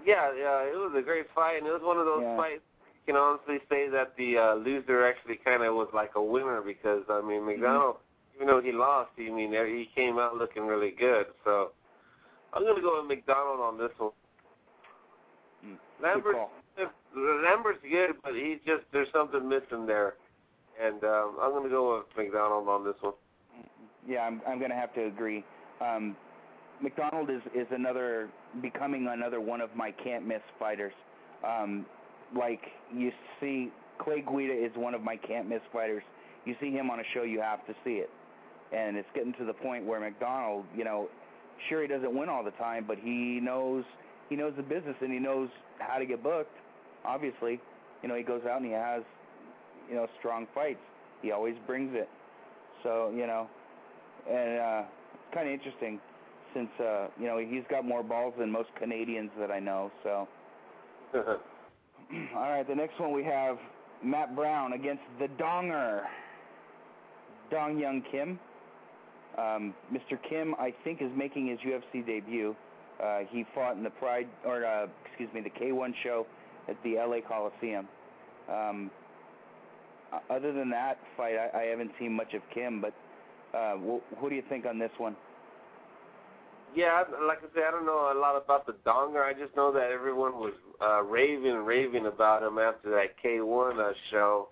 Yeah, 0.05 0.33
yeah, 0.37 0.63
it 0.63 0.77
was 0.77 0.95
a 0.97 1.03
great 1.03 1.27
fight, 1.35 1.59
and 1.59 1.67
it 1.67 1.71
was 1.73 1.83
one 1.83 1.99
of 1.99 2.07
those 2.07 2.23
Yeah. 2.23 2.37
fights 2.37 2.63
you 3.07 3.13
can 3.15 3.17
honestly 3.21 3.59
say 3.69 3.89
that 3.89 4.17
the 4.17 4.37
uh, 4.37 4.55
loser 4.55 5.07
actually 5.07 5.37
kind 5.45 5.63
of 5.63 5.75
was 5.75 5.89
like 5.95 6.11
a 6.17 6.23
winner 6.23 6.61
because 6.61 7.03
I 7.09 7.21
mean 7.21 7.43
Mm-hmm. 7.43 7.47
MacDonald, 7.47 7.97
even 8.35 8.49
though 8.49 8.61
he 8.61 8.73
lost, 8.73 9.11
I 9.19 9.31
mean 9.31 9.53
he 9.53 9.89
came 9.95 10.19
out 10.19 10.37
looking 10.37 10.67
really 10.67 10.91
good. 10.99 11.27
So 11.45 11.73
I'm 12.53 12.65
gonna 12.65 12.81
go 12.81 13.01
with 13.01 13.09
MacDonald 13.09 13.61
on 13.61 13.79
this 13.79 13.93
one. 13.99 14.11
Mm, 15.65 15.77
Lambert. 16.03 16.37
Lambert's 17.17 17.81
good, 17.83 18.17
but 18.23 18.35
he's 18.35 18.59
just 18.67 18.85
there's 18.93 19.09
something 19.13 19.49
missing 19.49 19.87
there, 19.87 20.15
and 20.83 21.03
um, 21.05 21.37
I'm 21.41 21.53
gonna 21.53 21.69
go 21.71 21.97
with 21.99 22.07
MacDonald 22.17 22.69
on 22.69 22.85
this 22.85 22.97
one. 23.01 23.15
Yeah, 24.07 24.21
I'm 24.21 24.41
I'm 24.47 24.59
going 24.59 24.71
to 24.71 24.77
have 24.77 24.95
to 24.95 25.07
agree. 25.07 25.45
Um, 25.81 26.17
MacDonald 26.83 27.31
is 27.31 27.41
is 27.55 27.67
another 27.71 28.29
becoming 28.61 29.09
another 29.11 29.41
one 29.41 29.61
of 29.61 29.75
my 29.75 29.93
can't 30.05 30.27
miss 30.27 30.43
fighters. 30.59 30.93
Um, 31.47 31.87
like 32.37 32.61
you 32.95 33.11
see, 33.41 33.71
Clay 33.99 34.23
Guida 34.23 34.53
is 34.53 34.73
one 34.75 34.95
of 34.95 35.03
my 35.03 35.17
can't 35.17 35.49
miss 35.49 35.61
fighters. 35.73 36.03
You 36.45 36.55
see 36.61 36.71
him 36.71 36.91
on 36.91 37.01
a 37.01 37.03
show, 37.15 37.23
you 37.23 37.41
have 37.41 37.67
to 37.67 37.75
see 37.85 37.95
it, 37.95 38.11
and 38.73 38.97
it's 38.97 39.09
getting 39.15 39.33
to 39.35 39.45
the 39.45 39.53
point 39.53 39.85
where 39.85 40.01
MacDonald, 40.01 40.65
you 40.77 40.85
know, 40.85 41.09
sure 41.69 41.83
he 41.83 41.89
doesn't 41.89 42.17
win 42.17 42.29
all 42.29 42.45
the 42.45 42.53
time, 42.53 42.85
but 42.87 42.99
he 42.99 43.41
knows 43.41 43.85
he 44.29 44.37
knows 44.37 44.53
the 44.57 44.63
business 44.63 44.97
and 45.01 45.13
he 45.13 45.19
knows 45.19 45.49
how 45.79 45.99
to 45.99 46.07
get 46.07 46.23
booked. 46.23 46.55
Obviously, 47.05 47.61
you 48.03 48.09
know, 48.09 48.17
he 48.17 48.23
goes 48.23 48.43
out 48.49 48.59
and 48.59 48.67
he 48.67 48.73
has, 48.73 49.03
you 49.89 49.95
know, 49.95 50.07
strong 50.19 50.47
fights. 50.55 50.81
He 51.23 51.31
always 51.33 51.55
brings 51.67 51.91
it. 51.95 52.09
So 52.83 53.13
you 53.15 53.27
know, 53.27 53.49
and 54.29 54.61
uh, 54.61 54.83
it's 55.15 55.35
kind 55.35 55.49
of 55.49 55.55
interesting 55.55 56.01
since 56.57 56.71
uh, 56.81 57.09
you 57.21 57.27
know 57.27 57.39
he's 57.39 57.65
got 57.69 57.85
more 57.85 58.03
balls 58.03 58.35
than 58.39 58.51
most 58.51 58.71
Canadians 58.79 59.31
that 59.39 59.51
I 59.51 59.59
know. 59.59 59.91
So, 60.03 60.27
all 62.35 62.51
right, 62.51 62.67
the 62.67 62.75
next 62.75 62.99
one 62.99 63.13
we 63.13 63.25
have 63.25 63.59
Matt 64.03 64.35
Brown 64.35 64.73
against 64.73 65.03
the 65.21 65.27
Donger, 65.43 66.03
Dong 67.51 67.79
Young 67.79 68.03
Kim. 68.11 68.39
Um, 69.39 69.75
Mr. 69.93 70.19
Kim, 70.29 70.55
I 70.59 70.73
think, 70.83 71.03
is 71.03 71.11
making 71.15 71.49
his 71.49 71.59
UFC 71.59 72.05
debut. 72.07 72.57
Uh, 73.03 73.19
he 73.31 73.45
fought 73.55 73.77
in 73.77 73.83
the 73.83 73.91
Pride, 73.91 74.29
or 74.47 74.65
uh, 74.65 74.87
excuse 75.05 75.29
me, 75.35 75.43
the 75.43 75.51
K1 75.51 75.93
show 76.03 76.27
at 76.69 76.83
the 76.83 76.95
LA 76.95 77.19
Coliseum. 77.29 77.87
Um, 78.51 78.91
other 80.31 80.55
than 80.55 80.71
that 80.71 80.99
fight, 81.19 81.35
I, 81.37 81.59
I 81.59 81.63
haven't 81.65 81.91
seen 81.99 82.15
much 82.15 82.33
of 82.33 82.41
Kim, 82.55 82.81
but 82.81 82.95
uh, 83.55 83.75
wh- 83.75 84.23
what 84.23 84.31
do 84.31 84.35
you 84.35 84.43
think 84.49 84.65
on 84.65 84.79
this 84.79 84.93
one? 84.97 85.17
Yeah, 86.75 87.05
like 87.27 87.39
I 87.39 87.55
said, 87.55 87.65
I 87.69 87.71
don't 87.71 87.87
know 87.87 88.13
a 88.13 88.19
lot 88.19 88.37
about 88.37 88.67
the 88.67 88.75
Donger. 88.85 89.25
I 89.25 89.33
just 89.33 89.57
know 89.57 89.73
that 89.73 89.91
everyone 89.91 90.35
was 90.35 90.53
uh, 90.83 91.03
raving, 91.03 91.55
raving 91.65 92.07
about 92.07 92.43
him 92.43 92.59
after 92.59 92.91
that 92.91 93.15
K1 93.23 93.79
uh, 93.79 93.93
show 94.11 94.49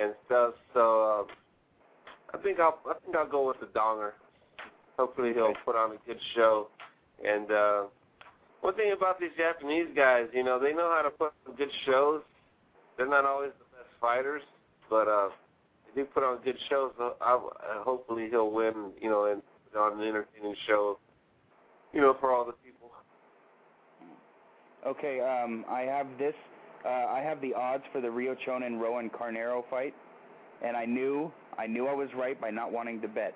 and 0.00 0.14
stuff. 0.26 0.54
So 0.72 1.26
uh, 1.28 2.36
I 2.36 2.42
think 2.42 2.58
I'll 2.58 2.78
I 2.88 2.94
think 3.04 3.16
I'll 3.16 3.28
go 3.28 3.46
with 3.46 3.60
the 3.60 3.66
Donger. 3.66 4.12
Hopefully 4.98 5.32
he'll 5.34 5.54
put 5.64 5.76
on 5.76 5.92
a 5.92 5.96
good 6.06 6.20
show. 6.34 6.68
And 7.24 7.50
uh, 7.50 7.82
one 8.60 8.74
thing 8.74 8.92
about 8.92 9.20
these 9.20 9.30
Japanese 9.36 9.88
guys, 9.94 10.28
you 10.32 10.42
know, 10.42 10.58
they 10.58 10.72
know 10.72 10.90
how 10.90 11.02
to 11.02 11.10
put 11.10 11.32
on 11.46 11.56
good 11.56 11.70
shows. 11.84 12.22
They're 12.96 13.08
not 13.08 13.24
always 13.24 13.50
the 13.58 13.76
best 13.76 13.90
fighters, 14.00 14.42
but 14.88 15.08
uh, 15.08 15.28
they 15.86 16.02
do 16.02 16.06
put 16.06 16.22
on 16.22 16.38
good 16.42 16.56
shows. 16.68 16.92
So 16.96 17.14
I, 17.20 17.34
I, 17.34 17.82
hopefully 17.82 18.28
he'll 18.30 18.50
win, 18.50 18.92
you 19.00 19.10
know, 19.10 19.26
and 19.26 19.42
put 19.72 19.80
on 19.80 20.00
an 20.00 20.06
entertaining 20.06 20.54
show 20.66 20.98
you 21.92 22.00
know, 22.00 22.16
for 22.20 22.32
all 22.32 22.44
the 22.44 22.52
people. 22.52 22.90
Okay, 24.86 25.20
um, 25.20 25.64
I 25.68 25.82
have 25.82 26.06
this. 26.18 26.34
Uh, 26.84 26.88
I 26.88 27.20
have 27.20 27.40
the 27.40 27.54
odds 27.54 27.84
for 27.92 28.00
the 28.00 28.10
Ryo 28.10 28.36
Chonan 28.46 28.80
Roan 28.80 29.10
Carneiro 29.10 29.62
fight, 29.70 29.94
and 30.64 30.76
I 30.76 30.84
knew 30.84 31.30
I 31.58 31.66
knew 31.66 31.86
I 31.86 31.94
was 31.94 32.08
right 32.16 32.40
by 32.40 32.50
not 32.50 32.72
wanting 32.72 33.00
to 33.02 33.08
bet. 33.08 33.34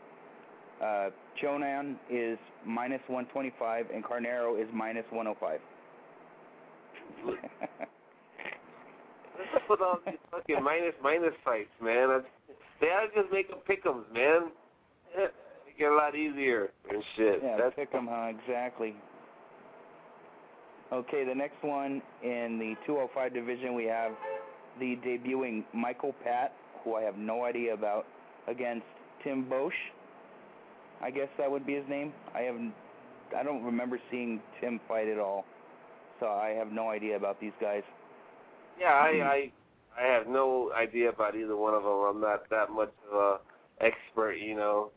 Uh, 0.82 1.10
Chonan 1.42 1.96
is 2.10 2.38
minus 2.64 3.00
125 3.06 3.86
and 3.94 4.04
Carneiro 4.04 4.60
is 4.60 4.68
minus 4.74 5.04
105. 5.10 5.60
What's 7.24 7.38
up 9.54 9.70
with 9.70 9.80
all 9.80 10.00
these 10.04 10.16
fucking 10.30 10.62
minus 10.62 10.94
minus 11.02 11.32
fights, 11.44 11.70
man? 11.80 12.08
That's, 12.08 12.26
they 12.80 12.88
ought 12.88 13.14
to 13.14 13.22
just 13.22 13.32
make 13.32 13.48
them 13.48 13.60
pick'ems, 13.68 14.12
man. 14.12 14.50
Make 15.78 15.86
it 15.86 15.92
a 15.92 15.94
lot 15.94 16.14
easier 16.14 16.70
and 16.90 17.02
shit. 17.16 17.40
yeah, 17.42 17.56
That's 17.58 17.74
pick 17.74 17.94
'em, 17.94 18.06
huh? 18.06 18.30
Exactly. 18.30 18.94
Okay, 20.92 21.24
the 21.24 21.34
next 21.34 21.62
one 21.62 22.00
in 22.22 22.58
the 22.58 22.76
205 22.86 23.34
division, 23.34 23.74
we 23.74 23.84
have 23.84 24.12
the 24.78 24.96
debuting 25.04 25.64
Michael 25.74 26.14
Patt, 26.24 26.52
who 26.82 26.94
I 26.94 27.02
have 27.02 27.16
no 27.18 27.44
idea 27.44 27.74
about, 27.74 28.06
against 28.46 28.86
Tim 29.22 29.48
Bosch. 29.48 29.74
I 31.02 31.10
guess 31.10 31.28
that 31.38 31.50
would 31.50 31.66
be 31.66 31.74
his 31.74 31.84
name. 31.88 32.12
I 32.34 32.40
haven't, 32.42 32.72
I 33.36 33.42
don't 33.42 33.64
remember 33.64 33.98
seeing 34.10 34.40
Tim 34.60 34.80
fight 34.88 35.08
at 35.08 35.18
all, 35.18 35.44
so 36.20 36.26
I 36.26 36.50
have 36.50 36.70
no 36.72 36.88
idea 36.90 37.16
about 37.16 37.38
these 37.40 37.52
guys. 37.60 37.82
yeah. 38.80 38.94
I 38.94 39.12
hmm. 39.12 39.22
I 39.22 39.52
I 39.98 40.06
have 40.06 40.26
no 40.26 40.72
idea 40.72 41.08
about 41.10 41.34
either 41.36 41.56
one 41.56 41.74
of 41.74 41.82
them. 41.82 41.92
I'm 41.92 42.20
not 42.20 42.48
that 42.50 42.70
much 42.70 42.92
of 43.10 43.18
a 43.18 43.40
expert, 43.84 44.34
you 44.34 44.54
know. 44.54 44.90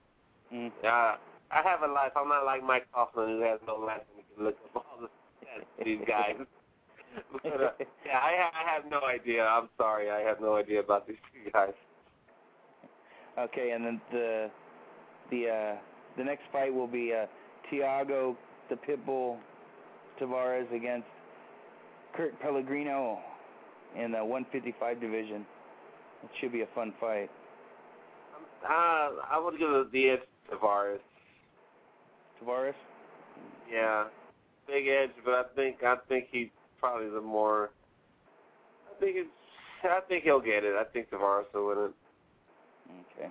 Mm. 0.53 0.72
Uh, 0.84 1.15
I 1.51 1.62
have 1.63 1.82
a 1.82 1.91
life. 1.91 2.12
I'm 2.15 2.29
not 2.29 2.46
like 2.46 2.63
Mike 2.63 2.88
Kaufman 2.94 3.27
who 3.27 3.41
has 3.41 3.60
no 3.68 3.75
life 3.75 4.01
and 4.15 4.24
can 4.36 4.46
look 4.46 4.58
up 4.75 4.86
all 4.86 5.01
the 5.01 5.08
stats 5.08 5.86
these 5.86 6.00
guys. 6.08 6.36
but, 7.44 7.46
uh, 7.46 7.72
yeah, 8.06 8.20
I, 8.20 8.34
ha- 8.38 8.51
I 8.53 8.75
have 8.75 8.89
no 8.89 9.01
idea. 9.08 9.44
I'm 9.46 9.70
sorry. 9.77 10.10
I 10.10 10.20
have 10.22 10.39
no 10.41 10.56
idea 10.56 10.79
about 10.79 11.08
these 11.08 11.18
two 11.34 11.51
guys. 11.51 11.74
Okay, 13.38 13.72
and 13.72 13.86
then 13.86 14.01
the 14.12 14.50
the 15.32 15.48
uh, 15.48 15.75
the 16.18 16.24
next 16.24 16.44
fight 16.51 16.74
will 16.74 16.88
be 16.88 17.13
uh, 17.13 17.25
Thiago 17.72 18.36
the 18.70 18.75
Pitbull 18.75 19.38
Tavares 20.20 20.72
against 20.75 21.08
Kurt 22.15 22.39
Pellegrino 22.41 23.20
in 23.96 24.12
the 24.12 24.24
155 24.24 25.00
division. 25.00 25.46
It 26.24 26.29
should 26.39 26.51
be 26.51 26.62
a 26.62 26.68
fun 26.75 26.94
fight. 27.00 27.29
Uh, 28.63 29.12
I 29.32 29.41
would 29.44 29.58
give 29.58 29.70
it 29.70 29.91
the 29.91 30.10
edge 30.10 30.20
Tavares. 30.51 31.00
Tavares? 32.41 32.74
Yeah, 33.72 34.06
big 34.68 34.88
edge, 34.88 35.12
but 35.24 35.34
I 35.34 35.44
think 35.56 35.84
I 35.84 35.96
think 36.08 36.27
he's 36.32 36.50
probably 36.79 37.10
the 37.10 37.22
more. 37.22 37.72
I 38.89 39.00
think 39.00 39.18
it's. 39.18 39.29
I 39.84 40.01
think 40.08 40.24
he'll 40.25 40.41
get 40.41 40.63
it. 40.63 40.75
I 40.75 40.84
think 40.84 41.10
Tavares 41.10 41.46
will 41.53 41.68
win 41.68 41.77
it. 41.77 41.94
Okay. 43.18 43.29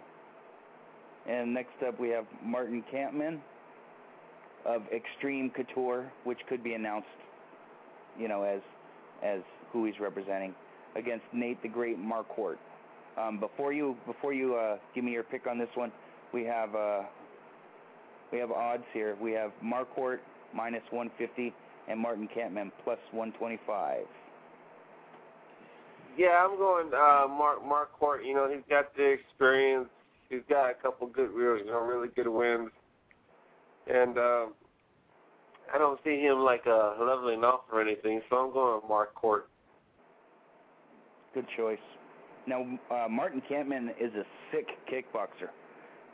And 1.28 1.52
next 1.52 1.74
up 1.86 2.00
we 2.00 2.08
have 2.08 2.24
Martin 2.42 2.82
Kampmann 2.92 3.38
of 4.64 4.82
Extreme 4.94 5.50
Couture, 5.50 6.10
which 6.24 6.38
could 6.48 6.62
be 6.62 6.74
announced, 6.74 7.06
you 8.18 8.28
know, 8.28 8.42
as 8.42 8.60
as 9.22 9.40
who 9.72 9.84
he's 9.84 9.98
representing 10.00 10.54
against 10.96 11.24
Nate 11.32 11.60
the 11.62 11.68
Great 11.68 11.98
Marquardt. 11.98 12.56
Um, 13.16 13.38
before 13.40 13.72
you 13.72 13.96
before 14.06 14.32
you 14.32 14.54
uh, 14.54 14.78
give 14.94 15.04
me 15.04 15.12
your 15.12 15.24
pick 15.24 15.46
on 15.46 15.58
this 15.58 15.68
one, 15.74 15.92
we 16.32 16.44
have 16.44 16.74
uh, 16.74 17.02
we 18.32 18.38
have 18.38 18.50
odds 18.50 18.84
here. 18.92 19.16
We 19.20 19.32
have 19.32 19.52
Marquardt 19.64 20.18
minus 20.54 20.82
150 20.90 21.52
and 21.88 21.98
Martin 21.98 22.28
Kampmann 22.34 22.70
plus 22.84 22.98
125. 23.12 24.04
Yeah, 26.16 26.44
I'm 26.44 26.56
going 26.58 26.88
uh 26.92 27.26
Mark 27.28 27.60
Marquardt, 27.64 28.26
you 28.26 28.34
know, 28.34 28.50
he's 28.50 28.64
got 28.68 28.94
the 28.96 29.04
experience. 29.04 29.88
He's 30.28 30.42
got 30.48 30.70
a 30.70 30.74
couple 30.74 31.06
good 31.06 31.30
real 31.30 31.56
you 31.58 31.66
know, 31.66 31.80
really 31.80 32.08
good 32.08 32.28
wins. 32.28 32.70
And 33.86 34.18
um 34.18 34.54
I 35.72 35.78
don't 35.78 36.00
see 36.04 36.20
him 36.20 36.40
like 36.40 36.66
uh 36.66 36.94
leveling 37.00 37.44
off 37.44 37.60
or 37.72 37.80
anything, 37.80 38.20
so 38.28 38.36
I'm 38.36 38.52
going 38.52 38.80
Court. 39.14 39.48
Good 41.34 41.46
choice. 41.56 41.78
Now, 42.46 42.66
uh, 42.90 43.06
Martin 43.10 43.42
Kampmann 43.48 43.90
is 44.00 44.12
a 44.14 44.24
sick 44.50 44.66
kickboxer. 44.90 45.50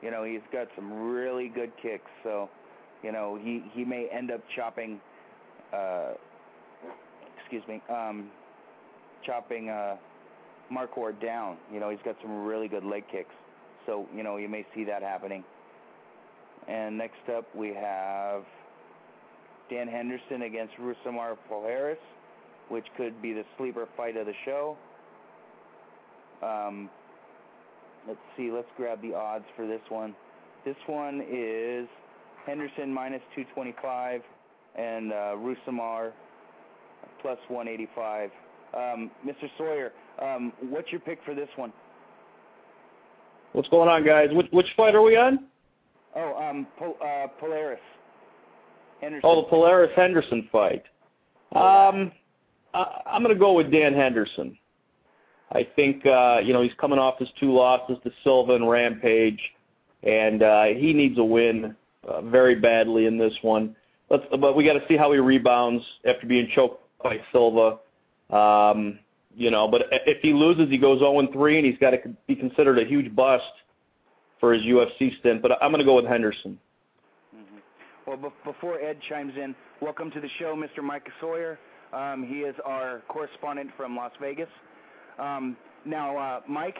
You 0.05 0.11
know, 0.11 0.23
he's 0.23 0.43
got 0.53 0.69
some 0.77 0.93
really 0.93 1.49
good 1.49 1.73
kicks. 1.83 2.11
So, 2.23 2.51
you 3.03 3.11
know, 3.11 3.39
he 3.43 3.65
he 3.73 3.85
may 3.85 4.07
end 4.13 4.31
up 4.31 4.41
chopping. 4.55 5.01
Uh, 5.73 6.13
excuse 7.39 7.63
me. 7.67 7.83
Um, 7.89 8.31
chopping 9.25 9.71
uh, 9.71 9.97
down. 11.23 11.57
You 11.73 11.81
know, 11.81 11.89
he's 11.89 12.01
got 12.05 12.17
some 12.21 12.45
really 12.45 12.69
good 12.69 12.85
leg 12.85 13.05
kicks. 13.11 13.35
So, 13.87 14.07
you 14.15 14.23
know, 14.23 14.37
you 14.37 14.49
may 14.49 14.67
see 14.75 14.85
that 14.85 15.03
happening. 15.03 15.43
And 16.69 16.99
next 16.99 17.29
up, 17.35 17.47
we 17.55 17.69
have 17.69 18.43
Dan 19.71 19.89
Henderson 19.89 20.43
against 20.43 20.75
Rousimar 20.77 21.37
Palhares, 21.51 21.97
which 22.69 22.87
could 22.97 23.21
be 23.23 23.33
the 23.33 23.45
sleeper 23.57 23.89
fight 23.97 24.17
of 24.17 24.27
the 24.27 24.33
show. 24.45 24.77
Um, 26.43 26.91
let's 28.07 28.21
see. 28.37 28.51
Let's 28.51 28.69
grab 28.77 29.01
the 29.03 29.15
odds 29.15 29.45
for 29.57 29.67
this 29.67 29.81
one. 29.89 30.15
This 30.65 30.77
one 30.87 31.23
is 31.31 31.89
Henderson 32.47 32.93
minus 32.93 33.23
225 33.35 34.23
and 34.77 35.13
uh, 35.13 35.17
Rousimar 35.37 36.13
plus 37.21 37.39
185. 37.49 38.31
Um, 38.75 39.11
Mr. 39.27 39.49
Sawyer, 39.57 39.93
um, 40.21 40.53
what's 40.69 40.91
your 40.91 41.01
pick 41.01 41.19
for 41.25 41.35
this 41.35 41.49
one? 41.57 41.73
What's 43.53 43.69
going 43.69 43.89
on, 43.89 44.05
guys? 44.05 44.31
Which, 44.33 44.49
which 44.51 44.67
fight 44.77 44.95
are 44.95 45.03
we 45.03 45.17
on? 45.17 45.47
Oh, 46.17 46.35
um, 46.37 46.67
Pol- 46.79 46.97
uh, 47.01 47.27
Palhares. 47.41 47.79
Henderson. 49.01 49.23
Oh, 49.25 49.43
the 49.43 49.49
Palhares 49.49 49.93
Henderson 49.95 50.49
fight. 50.51 50.83
Um, 51.55 52.11
I, 52.73 53.01
I'm 53.07 53.23
going 53.23 53.35
to 53.35 53.39
go 53.39 53.53
with 53.53 53.71
Dan 53.71 53.95
Henderson. 53.95 54.57
I 55.53 55.67
think 55.77 56.05
uh, 56.07 56.41
you 56.43 56.53
know 56.53 56.63
he's 56.63 56.73
coming 56.81 56.99
off 56.99 57.19
his 57.19 57.29
two 57.39 57.53
losses 57.53 57.99
to 58.05 58.11
Silva 58.23 58.55
and 58.55 58.69
Rampage, 58.69 59.41
and 60.03 60.43
uh, 60.43 60.65
he 60.65 60.93
needs 60.93 61.19
a 61.19 61.25
win 61.25 61.77
uh, 62.09 62.23
very 62.23 62.55
badly 62.55 63.07
in 63.07 63.19
this 63.19 63.35
one. 63.43 63.77
But 64.09 64.55
we 64.55 64.65
got 64.65 64.75
to 64.75 64.87
see 64.87 64.97
how 64.97 65.13
he 65.13 65.19
rebounds 65.19 65.83
after 66.07 66.27
being 66.27 66.49
choked 66.55 66.83
by 67.03 67.21
Silva. 67.33 67.79
Um, 68.31 68.99
you 69.37 69.51
know, 69.51 69.67
but 69.67 69.87
if 69.91 70.19
he 70.23 70.33
loses, 70.33 70.71
he 70.71 70.79
goes 70.79 71.01
0 71.01 71.29
3, 71.33 71.57
and 71.59 71.67
he's 71.67 71.79
got 71.79 71.91
to 71.91 71.99
be 72.27 72.37
considered 72.37 72.79
a 72.79 72.85
huge 72.85 73.15
bust 73.15 73.45
for 74.39 74.53
his 74.53 74.63
UFC 74.63 75.19
stint. 75.19 75.43
But 75.43 75.53
I'm 75.63 75.71
going 75.71 75.81
to 75.81 75.85
go 75.85 75.97
with 75.97 76.07
Henderson. 76.07 76.59
Mm-hmm. 77.35 77.57
Well, 78.07 78.17
be- 78.17 78.51
before 78.51 78.79
Ed 78.79 78.99
chimes 79.09 79.33
in, 79.37 79.55
welcome 79.81 80.11
to 80.13 80.21
the 80.21 80.29
show, 80.39 80.55
Mr. 80.55 80.85
Mike 80.85 81.09
Sawyer. 81.21 81.59
Um, 81.93 82.25
he 82.29 82.41
is 82.41 82.55
our 82.65 83.03
correspondent 83.09 83.71
from 83.77 83.97
Las 83.97 84.13
Vegas. 84.21 84.49
Um, 85.19 85.57
now, 85.85 86.17
uh, 86.17 86.41
Mike, 86.49 86.77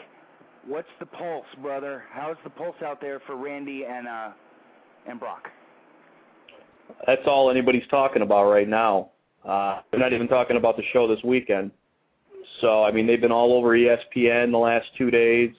what's 0.67 0.87
the 0.99 1.05
pulse, 1.05 1.45
brother? 1.61 2.03
How's 2.11 2.37
the 2.43 2.49
pulse 2.49 2.75
out 2.83 2.99
there 3.01 3.19
for 3.25 3.35
Randy 3.35 3.85
and 3.85 4.07
uh, 4.07 4.29
and 5.07 5.19
Brock? 5.19 5.47
That's 7.07 7.21
all 7.25 7.49
anybody's 7.49 7.87
talking 7.89 8.21
about 8.21 8.49
right 8.49 8.67
now. 8.67 9.11
Uh, 9.43 9.81
they're 9.91 9.99
not 9.99 10.13
even 10.13 10.27
talking 10.27 10.57
about 10.57 10.75
the 10.77 10.83
show 10.91 11.07
this 11.07 11.23
weekend. 11.23 11.71
So, 12.61 12.83
I 12.83 12.91
mean, 12.91 13.07
they've 13.07 13.21
been 13.21 13.31
all 13.31 13.53
over 13.53 13.69
ESPN 13.69 14.51
the 14.51 14.57
last 14.57 14.85
two 14.97 15.09
days. 15.11 15.51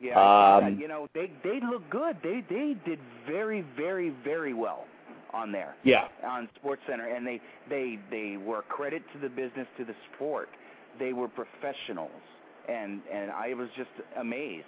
Yeah, 0.00 0.56
Um, 0.56 0.80
you 0.80 0.88
know 0.88 1.06
they 1.14 1.30
they 1.44 1.60
look 1.60 1.88
good. 1.88 2.16
They 2.24 2.42
they 2.50 2.74
did 2.84 2.98
very 3.26 3.64
very 3.76 4.10
very 4.24 4.52
well 4.52 4.86
on 5.32 5.52
there 5.52 5.76
Yeah. 5.84 6.08
on 6.26 6.48
Sports 6.56 6.82
Center, 6.88 7.06
and 7.06 7.24
they 7.24 7.40
they 7.68 8.00
they 8.10 8.36
were 8.36 8.58
a 8.58 8.62
credit 8.62 9.02
to 9.12 9.20
the 9.20 9.28
business 9.28 9.68
to 9.78 9.84
the 9.84 9.94
sport. 10.12 10.48
They 10.98 11.12
were 11.12 11.28
professionals, 11.28 12.10
and 12.68 13.00
and 13.12 13.30
I 13.30 13.54
was 13.54 13.68
just 13.76 13.90
amazed. 14.18 14.66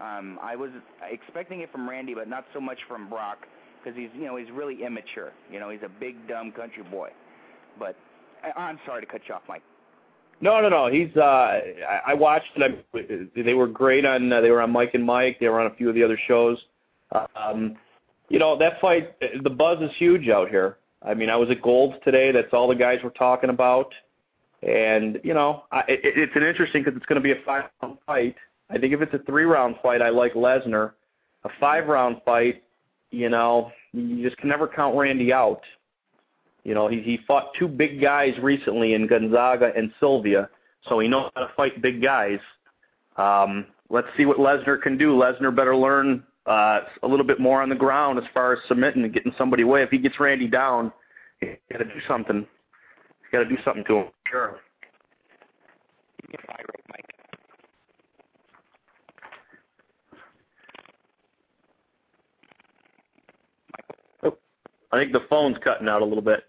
Um, 0.00 0.38
I 0.42 0.56
was 0.56 0.70
expecting 1.08 1.60
it 1.60 1.70
from 1.70 1.88
Randy, 1.88 2.14
but 2.14 2.28
not 2.28 2.44
so 2.52 2.60
much 2.60 2.78
from 2.88 3.08
Brock 3.08 3.38
because 3.82 3.96
he's 3.96 4.10
you 4.14 4.26
know 4.26 4.36
he's 4.36 4.50
really 4.52 4.84
immature. 4.84 5.32
You 5.50 5.60
know 5.60 5.70
he's 5.70 5.82
a 5.84 6.00
big 6.00 6.28
dumb 6.28 6.52
country 6.52 6.82
boy. 6.82 7.10
But 7.78 7.96
I, 8.42 8.58
I'm 8.60 8.78
sorry 8.86 9.00
to 9.02 9.06
cut 9.06 9.22
you 9.28 9.34
off, 9.34 9.42
Mike. 9.48 9.62
No, 10.40 10.60
no, 10.60 10.68
no. 10.68 10.90
He's. 10.90 11.14
Uh, 11.16 11.20
I, 11.20 12.00
I 12.08 12.14
watched. 12.14 12.50
I, 12.56 12.68
they 13.36 13.54
were 13.54 13.68
great 13.68 14.04
on. 14.04 14.32
Uh, 14.32 14.40
they 14.40 14.50
were 14.50 14.60
on 14.60 14.70
Mike 14.70 14.90
and 14.94 15.04
Mike. 15.04 15.38
They 15.38 15.48
were 15.48 15.60
on 15.60 15.70
a 15.70 15.74
few 15.74 15.88
of 15.88 15.94
the 15.94 16.02
other 16.02 16.18
shows. 16.26 16.58
Um, 17.36 17.76
you 18.28 18.38
know 18.38 18.58
that 18.58 18.80
fight. 18.80 19.14
The 19.20 19.50
buzz 19.50 19.80
is 19.80 19.90
huge 19.98 20.28
out 20.28 20.48
here. 20.48 20.78
I 21.04 21.14
mean, 21.14 21.30
I 21.30 21.36
was 21.36 21.50
at 21.50 21.62
Gold's 21.62 21.96
today. 22.04 22.32
That's 22.32 22.52
all 22.52 22.68
the 22.68 22.74
guys 22.74 22.98
were 23.04 23.10
talking 23.10 23.50
about. 23.50 23.92
And 24.62 25.20
you 25.24 25.34
know, 25.34 25.64
I, 25.72 25.80
it, 25.88 26.00
it's 26.04 26.36
an 26.36 26.42
interesting 26.42 26.82
because 26.82 26.96
it's 26.96 27.06
going 27.06 27.20
to 27.20 27.22
be 27.22 27.32
a 27.32 27.42
five-round 27.44 27.98
fight. 28.06 28.36
I 28.70 28.78
think 28.78 28.94
if 28.94 29.02
it's 29.02 29.14
a 29.14 29.18
three-round 29.18 29.76
fight, 29.82 30.00
I 30.00 30.08
like 30.08 30.34
Lesnar. 30.34 30.92
A 31.44 31.48
five-round 31.58 32.18
fight, 32.24 32.62
you 33.10 33.28
know, 33.28 33.72
you 33.92 34.22
just 34.22 34.38
can 34.38 34.48
never 34.48 34.68
count 34.68 34.96
Randy 34.96 35.32
out. 35.32 35.62
You 36.64 36.74
know, 36.74 36.86
he 36.86 37.00
he 37.00 37.18
fought 37.26 37.50
two 37.58 37.66
big 37.66 38.00
guys 38.00 38.34
recently 38.40 38.94
in 38.94 39.08
Gonzaga 39.08 39.72
and 39.76 39.92
Sylvia, 39.98 40.48
so 40.88 41.00
he 41.00 41.08
knows 41.08 41.30
how 41.34 41.46
to 41.46 41.52
fight 41.56 41.82
big 41.82 42.00
guys. 42.00 42.38
Um, 43.16 43.66
let's 43.90 44.06
see 44.16 44.26
what 44.26 44.38
Lesnar 44.38 44.80
can 44.80 44.96
do. 44.96 45.12
Lesnar 45.12 45.54
better 45.54 45.76
learn 45.76 46.22
uh, 46.46 46.80
a 47.02 47.08
little 47.08 47.26
bit 47.26 47.40
more 47.40 47.62
on 47.62 47.68
the 47.68 47.74
ground 47.74 48.18
as 48.18 48.24
far 48.32 48.52
as 48.52 48.60
submitting 48.68 49.02
and 49.02 49.12
getting 49.12 49.34
somebody 49.36 49.64
away. 49.64 49.82
If 49.82 49.90
he 49.90 49.98
gets 49.98 50.20
Randy 50.20 50.46
down, 50.46 50.92
he's 51.40 51.50
got 51.70 51.78
to 51.78 51.84
do 51.84 52.00
something. 52.06 52.46
He's 53.32 53.38
got 53.38 53.48
to 53.48 53.56
do 53.56 53.62
something 53.64 53.84
to 53.84 53.96
him. 53.96 54.06
Sure. 54.30 54.60
Oh, 64.22 64.36
I 64.92 64.98
think 64.98 65.12
the 65.12 65.24
phone's 65.30 65.56
cutting 65.64 65.88
out 65.88 66.02
a 66.02 66.04
little 66.04 66.22
bit. 66.22 66.44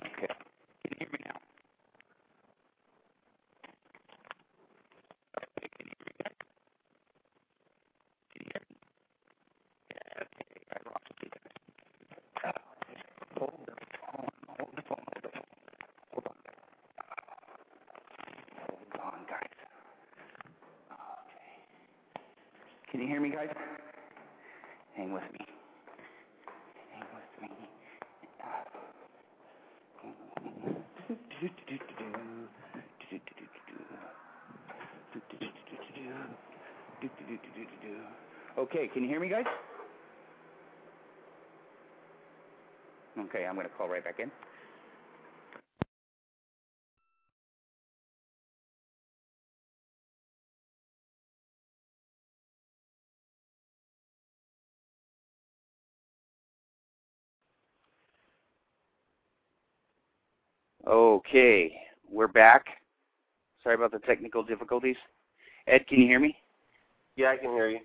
Okay. 0.00 0.32
Can 0.80 0.92
you 0.92 0.96
hear 0.98 1.08
me 1.12 1.18
now? 1.26 1.36
Okay, 5.36 5.68
can 5.76 5.86
you 5.86 5.92
hear 5.92 6.06
me 6.06 6.12
back? 6.24 6.36
Can 8.32 8.40
you 8.40 8.50
hear 8.54 8.62
me? 8.64 8.76
Yeah, 9.92 10.22
okay, 10.22 10.48
I 10.72 10.78
lost 10.88 11.12
you 11.22 11.28
there. 11.34 12.50
Uh, 12.50 12.56
hold 13.38 13.60
the 13.66 13.74
phone, 14.00 14.32
hold 14.48 14.72
the 14.74 14.82
phone, 14.88 15.04
hold 15.04 15.22
the 15.22 15.28
phone. 15.28 15.50
Hold 16.12 16.26
on. 16.28 16.36
Hold 18.56 19.14
Can 22.90 23.00
you 23.02 23.08
hear 23.08 23.20
me, 23.20 23.30
guys? 23.30 23.48
Hang 24.96 25.12
with 25.12 25.22
me. 25.32 25.44
Hang 26.94 27.04
with 27.12 27.42
me. 27.42 27.48
Okay, 38.58 38.85
can 38.96 39.04
you 39.04 39.10
hear 39.10 39.20
me, 39.20 39.28
guys? 39.28 39.44
Okay, 43.18 43.44
I'm 43.44 43.54
going 43.54 43.66
to 43.66 43.72
call 43.74 43.90
right 43.90 44.02
back 44.02 44.20
in. 44.20 44.30
Okay, 60.86 61.70
we're 62.10 62.28
back. 62.28 62.64
Sorry 63.62 63.74
about 63.74 63.92
the 63.92 63.98
technical 63.98 64.42
difficulties. 64.42 64.96
Ed, 65.66 65.86
can 65.86 66.00
you 66.00 66.06
hear 66.06 66.18
me? 66.18 66.34
Yeah, 67.16 67.32
I 67.32 67.36
can 67.36 67.50
hear 67.50 67.68
you. 67.68 67.80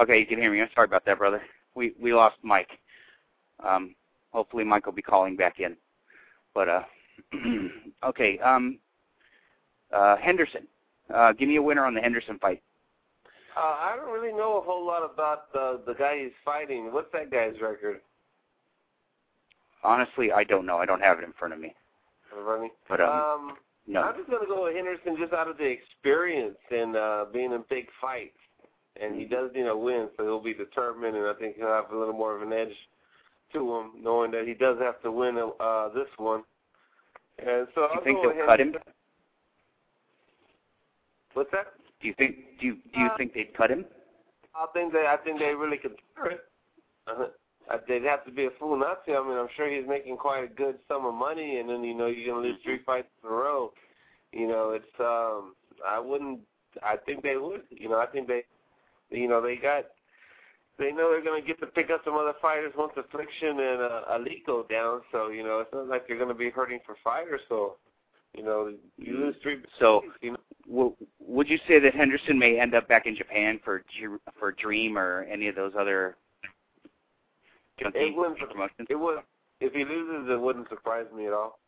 Okay, 0.00 0.18
you 0.18 0.26
can 0.26 0.38
hear 0.38 0.52
me. 0.52 0.60
I'm 0.60 0.68
sorry 0.74 0.86
about 0.86 1.04
that, 1.06 1.18
brother. 1.18 1.42
We 1.74 1.94
we 2.00 2.12
lost 2.12 2.36
Mike. 2.42 2.70
Um, 3.64 3.94
hopefully 4.32 4.64
Mike 4.64 4.86
will 4.86 4.92
be 4.92 5.02
calling 5.02 5.36
back 5.36 5.58
in. 5.60 5.76
But 6.54 6.68
uh, 6.68 6.82
okay. 8.04 8.38
Um, 8.38 8.78
uh, 9.92 10.16
Henderson, 10.16 10.66
uh, 11.14 11.32
give 11.32 11.48
me 11.48 11.56
a 11.56 11.62
winner 11.62 11.84
on 11.84 11.94
the 11.94 12.00
Henderson 12.00 12.38
fight. 12.38 12.62
Uh, 13.56 13.60
I 13.60 13.94
don't 13.96 14.12
really 14.12 14.36
know 14.36 14.58
a 14.58 14.60
whole 14.60 14.86
lot 14.86 15.02
about 15.02 15.52
the 15.52 15.80
the 15.86 15.94
guy 15.94 16.18
he's 16.22 16.32
fighting. 16.44 16.92
What's 16.92 17.10
that 17.12 17.30
guy's 17.30 17.60
record? 17.62 18.00
Honestly, 19.82 20.32
I 20.32 20.44
don't 20.44 20.66
know. 20.66 20.78
I 20.78 20.84
don't 20.86 21.00
have 21.00 21.18
it 21.18 21.24
in 21.24 21.32
front 21.38 21.54
of 21.54 21.60
me. 21.60 21.74
Running. 22.36 22.70
But 22.88 23.00
um, 23.00 23.08
Um, 23.08 23.56
no. 23.86 24.02
I'm 24.02 24.16
just 24.16 24.28
gonna 24.28 24.46
go 24.46 24.64
with 24.64 24.74
Henderson 24.74 25.16
just 25.18 25.32
out 25.32 25.48
of 25.48 25.56
the 25.56 25.64
experience 25.64 26.58
and 26.70 26.96
uh, 26.96 27.24
being 27.32 27.52
in 27.52 27.64
big 27.70 27.86
fights, 28.00 28.36
and 29.02 29.18
he 29.18 29.24
does 29.24 29.50
you 29.54 29.64
know 29.64 29.76
win, 29.76 30.08
so 30.16 30.24
he'll 30.24 30.42
be 30.42 30.54
determined, 30.54 31.16
and 31.16 31.26
I 31.26 31.34
think 31.34 31.56
he'll 31.56 31.68
have 31.68 31.90
a 31.92 31.98
little 31.98 32.14
more 32.14 32.34
of 32.36 32.42
an 32.42 32.52
edge 32.52 32.74
to 33.52 33.76
him, 33.76 33.90
knowing 34.02 34.30
that 34.32 34.46
he 34.46 34.54
does 34.54 34.78
have 34.80 35.00
to 35.02 35.10
win 35.12 35.38
uh, 35.60 35.88
this 35.90 36.08
one. 36.16 36.42
And 37.38 37.66
so 37.74 37.82
Do 37.82 37.82
I'll 37.82 37.94
you 37.96 38.00
think 38.04 38.18
they'll 38.22 38.46
cut 38.46 38.60
him? 38.60 38.74
What's 41.34 41.50
that? 41.52 41.66
Do 42.00 42.08
you 42.08 42.14
think 42.16 42.36
do 42.60 42.66
you, 42.66 42.74
do 42.94 43.00
you 43.00 43.06
Uh, 43.06 43.16
think 43.16 43.34
they'd 43.34 43.54
cut 43.54 43.70
him? 43.70 43.84
I 44.54 44.66
think 44.72 44.92
they 44.92 45.06
I 45.06 45.16
think 45.22 45.38
they 45.38 45.54
really 45.54 45.76
consider 45.76 46.30
it. 46.30 46.40
Uh, 47.06 47.26
uh, 47.70 47.78
they'd 47.88 48.04
have 48.04 48.24
to 48.24 48.30
be 48.30 48.46
a 48.46 48.50
fool 48.58 48.76
not 48.76 49.04
to. 49.04 49.14
I 49.14 49.28
mean, 49.28 49.36
I'm 49.36 49.48
sure 49.56 49.68
he's 49.68 49.88
making 49.88 50.16
quite 50.16 50.44
a 50.44 50.46
good 50.46 50.78
sum 50.88 51.04
of 51.04 51.14
money, 51.14 51.58
and 51.58 51.68
then 51.68 51.84
you 51.84 51.94
know 51.94 52.06
you're 52.06 52.32
gonna 52.34 52.46
lose 52.46 52.58
three 52.64 52.80
fights 52.86 53.08
in 53.22 53.28
a 53.28 53.32
row. 53.32 53.72
You 54.32 54.48
know, 54.48 54.70
it's 54.70 55.00
um 55.00 55.54
I 55.86 55.98
wouldn't. 55.98 56.40
I 56.82 56.96
think 56.96 57.22
they 57.22 57.36
would. 57.36 57.62
You 57.70 57.88
know, 57.88 57.98
I 57.98 58.06
think 58.06 58.28
they, 58.28 58.44
you 59.10 59.28
know, 59.28 59.40
they 59.40 59.56
got. 59.56 59.84
They 60.78 60.92
know 60.92 61.10
they're 61.10 61.24
gonna 61.24 61.40
get 61.40 61.58
to 61.60 61.66
pick 61.66 61.88
up 61.90 62.02
some 62.04 62.16
other 62.16 62.34
fighters 62.42 62.74
once 62.76 62.92
Affliction 62.98 63.60
and 63.60 63.80
uh, 63.80 64.02
Ali 64.10 64.42
go 64.44 64.66
down. 64.68 65.00
So 65.10 65.28
you 65.28 65.42
know, 65.42 65.60
it's 65.60 65.72
not 65.72 65.88
like 65.88 66.06
they're 66.06 66.18
gonna 66.18 66.34
be 66.34 66.50
hurting 66.50 66.80
for 66.84 66.96
fighters. 67.02 67.40
So, 67.48 67.76
you 68.36 68.42
know, 68.42 68.70
you 68.98 69.16
lose 69.16 69.36
three. 69.42 69.62
So, 69.80 70.02
you 70.20 70.32
know, 70.32 70.38
w- 70.68 70.94
would 71.18 71.48
you 71.48 71.58
say 71.66 71.78
that 71.80 71.94
Henderson 71.94 72.38
may 72.38 72.60
end 72.60 72.74
up 72.74 72.88
back 72.88 73.06
in 73.06 73.16
Japan 73.16 73.58
for 73.64 73.84
for 74.38 74.52
Dream 74.52 74.98
or 74.98 75.22
any 75.30 75.48
of 75.48 75.54
those 75.54 75.72
other 75.78 76.16
it 77.78 78.16
wouldn't. 78.16 78.38
promotions? 78.38 78.86
It 78.88 78.96
would. 78.96 79.20
If 79.60 79.72
he 79.72 79.84
loses, 79.84 80.30
it 80.30 80.40
wouldn't 80.40 80.68
surprise 80.68 81.06
me 81.14 81.26
at 81.26 81.32
all. 81.32 81.58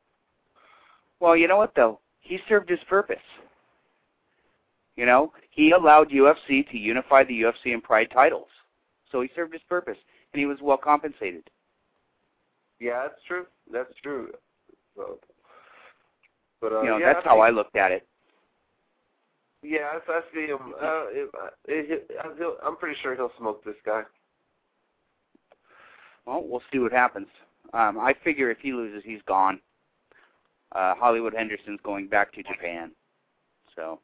Well, 1.20 1.36
you 1.36 1.48
know 1.48 1.56
what 1.56 1.74
though? 1.74 2.00
He 2.20 2.38
served 2.48 2.68
his 2.68 2.78
purpose. 2.88 3.16
You 4.98 5.06
know, 5.06 5.32
he 5.50 5.70
allowed 5.70 6.10
UFC 6.10 6.68
to 6.72 6.76
unify 6.76 7.22
the 7.22 7.42
UFC 7.42 7.72
and 7.72 7.80
Pride 7.80 8.08
titles. 8.12 8.48
So 9.12 9.20
he 9.20 9.30
served 9.36 9.52
his 9.52 9.62
purpose, 9.68 9.96
and 10.32 10.40
he 10.40 10.44
was 10.44 10.58
well 10.60 10.76
compensated. 10.76 11.48
Yeah, 12.80 13.02
that's 13.02 13.22
true. 13.24 13.46
That's 13.72 13.94
true. 14.02 14.32
So, 14.96 15.20
but 16.60 16.72
uh, 16.72 16.82
you 16.82 16.88
know, 16.88 16.98
yeah, 16.98 17.12
that's 17.12 17.24
how 17.24 17.38
I 17.38 17.50
looked 17.50 17.76
at 17.76 17.92
it. 17.92 18.08
Yeah, 19.62 19.92
I, 19.92 20.12
I 20.12 20.20
see 20.34 20.46
him. 20.46 20.74
Uh, 20.82 21.04
it, 21.10 21.30
it, 21.68 22.06
it, 22.10 22.10
he'll, 22.36 22.56
I'm 22.66 22.76
pretty 22.76 22.96
sure 23.00 23.14
he'll 23.14 23.32
smoke 23.38 23.64
this 23.64 23.76
guy. 23.86 24.02
Well, 26.26 26.42
we'll 26.44 26.62
see 26.72 26.80
what 26.80 26.90
happens. 26.90 27.28
Um, 27.72 28.00
I 28.00 28.14
figure 28.24 28.50
if 28.50 28.58
he 28.58 28.72
loses, 28.72 29.04
he's 29.04 29.22
gone. 29.28 29.60
Uh, 30.72 30.96
Hollywood 30.96 31.34
Henderson's 31.34 31.80
going 31.84 32.08
back 32.08 32.32
to 32.32 32.42
Japan. 32.42 32.90
So, 33.76 34.00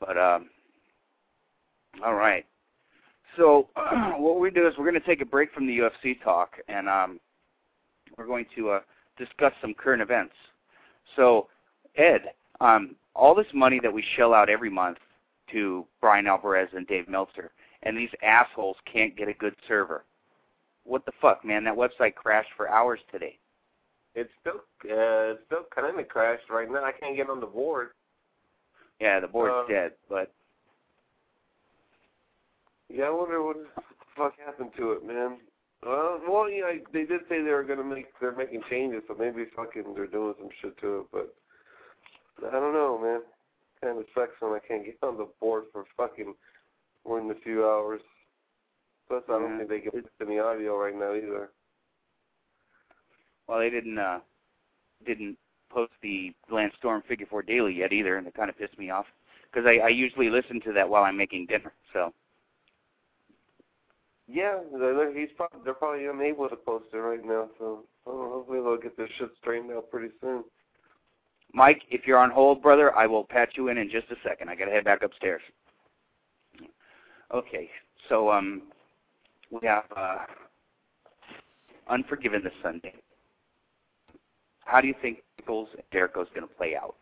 but 0.00 0.18
um, 0.18 0.48
all 2.04 2.14
right. 2.14 2.46
So 3.36 3.68
what 4.16 4.40
we 4.40 4.50
do 4.50 4.66
is 4.66 4.74
we're 4.76 4.90
going 4.90 5.00
to 5.00 5.06
take 5.06 5.20
a 5.20 5.26
break 5.26 5.52
from 5.52 5.66
the 5.66 5.78
UFC 5.78 6.20
talk, 6.22 6.54
and 6.68 6.88
um, 6.88 7.20
we're 8.16 8.26
going 8.26 8.46
to 8.56 8.70
uh, 8.70 8.80
discuss 9.16 9.52
some 9.60 9.74
current 9.74 10.02
events. 10.02 10.34
So, 11.16 11.48
Ed, 11.96 12.32
um, 12.60 12.96
all 13.14 13.34
this 13.34 13.46
money 13.54 13.80
that 13.82 13.92
we 13.92 14.04
shell 14.16 14.34
out 14.34 14.48
every 14.48 14.70
month 14.70 14.98
to 15.52 15.86
Bryan 16.00 16.26
Alvarez 16.26 16.68
and 16.74 16.86
Dave 16.86 17.08
Meltzer, 17.08 17.50
and 17.82 17.96
these 17.96 18.10
assholes 18.22 18.76
can't 18.90 19.16
get 19.16 19.28
a 19.28 19.34
good 19.34 19.54
server. 19.68 20.04
What 20.84 21.04
the 21.06 21.12
fuck, 21.20 21.44
man? 21.44 21.64
That 21.64 21.74
website 21.74 22.14
crashed 22.14 22.50
for 22.56 22.70
hours 22.70 23.00
today. 23.12 23.38
It's 24.14 24.30
still 24.40 24.56
uh, 24.84 25.34
it's 25.34 25.42
still 25.46 25.64
kind 25.74 25.98
of 25.98 26.08
crashed 26.08 26.50
right 26.50 26.70
now. 26.70 26.84
I 26.84 26.92
can't 26.92 27.16
get 27.16 27.30
on 27.30 27.40
the 27.40 27.46
board. 27.46 27.90
Yeah, 29.00 29.20
the 29.20 29.28
board's 29.28 29.54
Uh, 29.54 29.66
dead, 29.72 29.92
but 30.08 30.32
Yeah, 32.88 33.04
I 33.06 33.10
wonder 33.10 33.40
what 33.42 33.56
the 33.56 33.82
fuck 34.16 34.36
happened 34.44 34.72
to 34.76 34.92
it, 34.92 35.04
man. 35.04 35.38
Well, 35.82 36.20
well, 36.28 36.50
yeah, 36.50 36.72
they 36.92 37.04
did 37.04 37.20
say 37.28 37.40
they 37.40 37.52
were 37.52 37.62
gonna 37.62 37.84
make 37.84 38.06
they're 38.18 38.32
making 38.32 38.62
changes, 38.68 39.02
so 39.06 39.14
maybe 39.14 39.44
fucking 39.56 39.94
they're 39.94 40.06
doing 40.08 40.34
some 40.38 40.50
shit 40.60 40.76
to 40.78 41.00
it. 41.00 41.06
But 41.12 41.34
I 42.48 42.50
don't 42.50 42.74
know, 42.74 42.98
man. 42.98 43.22
Kind 43.80 43.98
of 43.98 44.06
sucks 44.14 44.38
when 44.40 44.52
I 44.52 44.58
can't 44.58 44.84
get 44.84 44.98
on 45.02 45.16
the 45.16 45.28
board 45.40 45.64
for 45.72 45.84
fucking 45.96 46.34
more 47.06 47.20
than 47.20 47.30
a 47.30 47.34
few 47.36 47.64
hours. 47.64 48.02
Plus, 49.08 49.22
I 49.28 49.32
don't 49.38 49.52
Yeah. 49.52 49.56
think 49.58 49.68
they 49.70 49.80
can 49.80 50.02
put 50.02 50.10
any 50.20 50.38
audio 50.38 50.76
right 50.76 50.94
now 50.94 51.14
either. 51.14 51.50
well, 53.46 53.58
they 53.60 53.70
didn't 53.70 53.98
uh 53.98 54.20
didn't 55.06 55.38
post 55.70 55.92
the 56.02 56.32
Lance 56.50 56.74
Storm 56.78 57.02
Figure 57.08 57.26
Four 57.28 57.42
Daily 57.42 57.74
yet 57.74 57.92
either, 57.92 58.16
and 58.16 58.26
it 58.26 58.34
kind 58.34 58.50
of 58.50 58.58
pissed 58.58 58.78
me 58.78 58.90
off 58.90 59.06
because 59.52 59.66
I, 59.66 59.86
I 59.86 59.88
usually 59.88 60.30
listen 60.30 60.60
to 60.62 60.72
that 60.72 60.88
while 60.88 61.04
I'm 61.04 61.16
making 61.16 61.46
dinner. 61.46 61.72
So 61.92 62.12
Yeah, 64.28 64.58
they're, 64.72 65.18
he's 65.18 65.30
probably 65.36 65.60
they're 65.64 65.74
probably 65.74 66.06
unable 66.06 66.48
to 66.48 66.56
post 66.56 66.86
it 66.92 66.98
right 66.98 67.24
now. 67.24 67.48
So 67.58 67.84
hopefully 68.06 68.60
they'll 68.60 68.76
get 68.76 68.96
this 68.96 69.10
shit 69.18 69.30
straightened 69.40 69.72
out 69.72 69.90
pretty 69.90 70.14
soon. 70.20 70.44
Mike, 71.52 71.82
if 71.90 72.06
you're 72.06 72.18
on 72.18 72.30
hold, 72.30 72.62
brother, 72.62 72.96
I 72.96 73.06
will 73.06 73.24
patch 73.24 73.54
you 73.56 73.68
in 73.68 73.78
in 73.78 73.90
just 73.90 74.08
a 74.10 74.16
second. 74.22 74.48
I 74.48 74.54
got 74.54 74.66
to 74.66 74.70
head 74.70 74.84
back 74.84 75.02
upstairs. 75.02 75.42
Okay, 77.34 77.68
so 78.08 78.30
um, 78.30 78.62
we 79.50 79.66
have 79.66 79.84
uh, 79.96 80.18
Unforgiven 81.88 82.42
this 82.44 82.52
Sunday. 82.62 82.94
How 84.70 84.80
do 84.80 84.86
you 84.86 84.94
think 85.02 85.22
Michaels 85.40 85.68
and 85.72 85.82
Jericho's 85.92 86.28
going 86.32 86.46
to 86.46 86.54
play 86.54 86.76
out? 86.76 86.94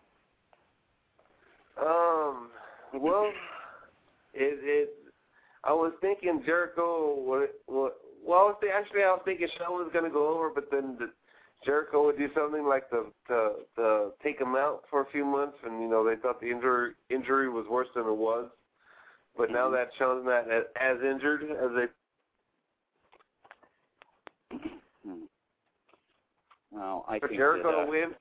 Um, 1.78 2.48
well, 2.94 3.30
it 4.32 4.58
it. 4.62 4.90
I 5.64 5.72
was 5.72 5.92
thinking 6.00 6.42
Jericho. 6.46 7.14
What 7.14 7.54
what? 7.66 7.98
Well, 8.24 8.38
I 8.40 8.42
was 8.44 8.56
th- 8.60 8.72
actually 8.74 9.02
I 9.02 9.10
was 9.10 9.20
thinking 9.24 9.48
Shawn 9.58 9.72
was 9.72 9.90
gonna 9.92 10.10
go 10.10 10.34
over, 10.34 10.50
but 10.52 10.70
then 10.70 10.96
the, 10.98 11.10
Jericho 11.64 12.06
would 12.06 12.18
do 12.18 12.28
something 12.34 12.66
like 12.66 12.88
to 12.90 13.12
to 13.28 13.52
to 13.76 14.10
take 14.22 14.40
him 14.40 14.56
out 14.56 14.82
for 14.90 15.02
a 15.02 15.10
few 15.12 15.24
months, 15.24 15.58
and 15.64 15.80
you 15.80 15.88
know 15.88 16.02
they 16.04 16.16
thought 16.16 16.40
the 16.40 16.50
injury 16.50 16.94
injury 17.10 17.48
was 17.48 17.66
worse 17.70 17.88
than 17.94 18.06
it 18.06 18.16
was. 18.16 18.48
But 19.36 19.50
now 19.50 19.68
Mhm. 19.68 19.72
that 19.72 19.90
Shawn's 19.98 20.24
not 20.24 20.50
as, 20.50 20.64
as 20.80 20.96
injured 21.02 21.42
as 21.42 21.70
they. 21.76 21.86
Well, 26.70 27.04
I 27.08 27.18
for 27.18 27.28
think 27.28 27.38
Jericho 27.38 27.70
that, 27.70 27.78
uh, 27.78 27.84
to 27.84 27.90
win. 27.90 28.14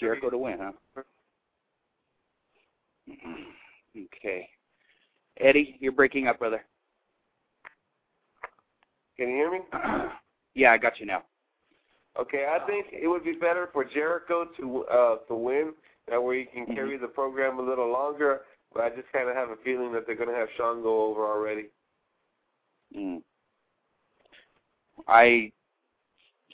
Jericho 0.00 0.30
to 0.30 0.38
win, 0.38 0.58
huh? 0.60 1.02
okay. 4.16 4.48
Eddie, 5.40 5.76
you're 5.80 5.92
breaking 5.92 6.26
up, 6.26 6.38
brother. 6.38 6.64
Can 9.16 9.28
you 9.30 9.36
hear 9.36 9.52
me? 9.52 9.58
yeah, 10.54 10.72
I 10.72 10.78
got 10.78 10.98
you 10.98 11.06
now. 11.06 11.22
Okay, 12.18 12.46
I 12.48 12.64
think 12.66 12.86
it 12.92 13.08
would 13.08 13.24
be 13.24 13.32
better 13.32 13.68
for 13.72 13.84
Jericho 13.84 14.46
to 14.56 14.84
uh 14.84 15.16
to 15.28 15.34
win. 15.34 15.72
That 16.08 16.22
way 16.22 16.40
he 16.40 16.64
can 16.64 16.74
carry 16.74 16.96
the 16.96 17.08
program 17.08 17.58
a 17.58 17.62
little 17.62 17.90
longer. 17.90 18.42
But 18.72 18.84
I 18.84 18.90
just 18.90 19.10
kind 19.12 19.28
of 19.28 19.36
have 19.36 19.50
a 19.50 19.56
feeling 19.64 19.92
that 19.92 20.06
they're 20.06 20.16
going 20.16 20.28
to 20.28 20.34
have 20.34 20.48
Shawn 20.56 20.82
go 20.82 21.06
over 21.06 21.24
already. 21.26 21.66
Mm. 22.96 23.22
I 25.06 25.52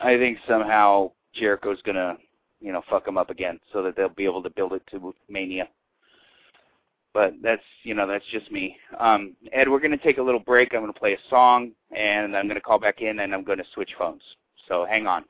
I 0.00 0.16
think 0.16 0.38
somehow 0.48 1.12
Jericho's 1.34 1.80
gonna, 1.82 2.16
you 2.60 2.72
know, 2.72 2.82
fuck 2.88 3.06
him 3.06 3.18
up 3.18 3.30
again, 3.30 3.60
so 3.72 3.82
that 3.82 3.96
they'll 3.96 4.08
be 4.08 4.24
able 4.24 4.42
to 4.42 4.50
build 4.50 4.72
it 4.72 4.82
to 4.90 5.14
Mania. 5.28 5.68
But 7.12 7.34
that's 7.42 7.62
you 7.82 7.94
know 7.94 8.06
that's 8.06 8.24
just 8.30 8.50
me. 8.52 8.76
Um, 8.98 9.34
Ed, 9.52 9.68
we're 9.68 9.80
gonna 9.80 9.96
take 9.96 10.18
a 10.18 10.22
little 10.22 10.40
break. 10.40 10.74
I'm 10.74 10.80
gonna 10.80 10.92
play 10.92 11.14
a 11.14 11.28
song, 11.28 11.72
and 11.94 12.36
I'm 12.36 12.48
gonna 12.48 12.60
call 12.60 12.78
back 12.78 13.02
in, 13.02 13.20
and 13.20 13.34
I'm 13.34 13.44
gonna 13.44 13.64
switch 13.74 13.90
phones. 13.98 14.22
So 14.68 14.86
hang 14.88 15.06
on. 15.06 15.24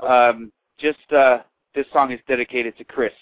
Um, 0.00 0.52
just 0.78 1.12
uh, 1.12 1.38
this 1.74 1.86
song 1.92 2.12
is 2.12 2.20
dedicated 2.28 2.76
to 2.78 2.84
Chris. 2.84 3.12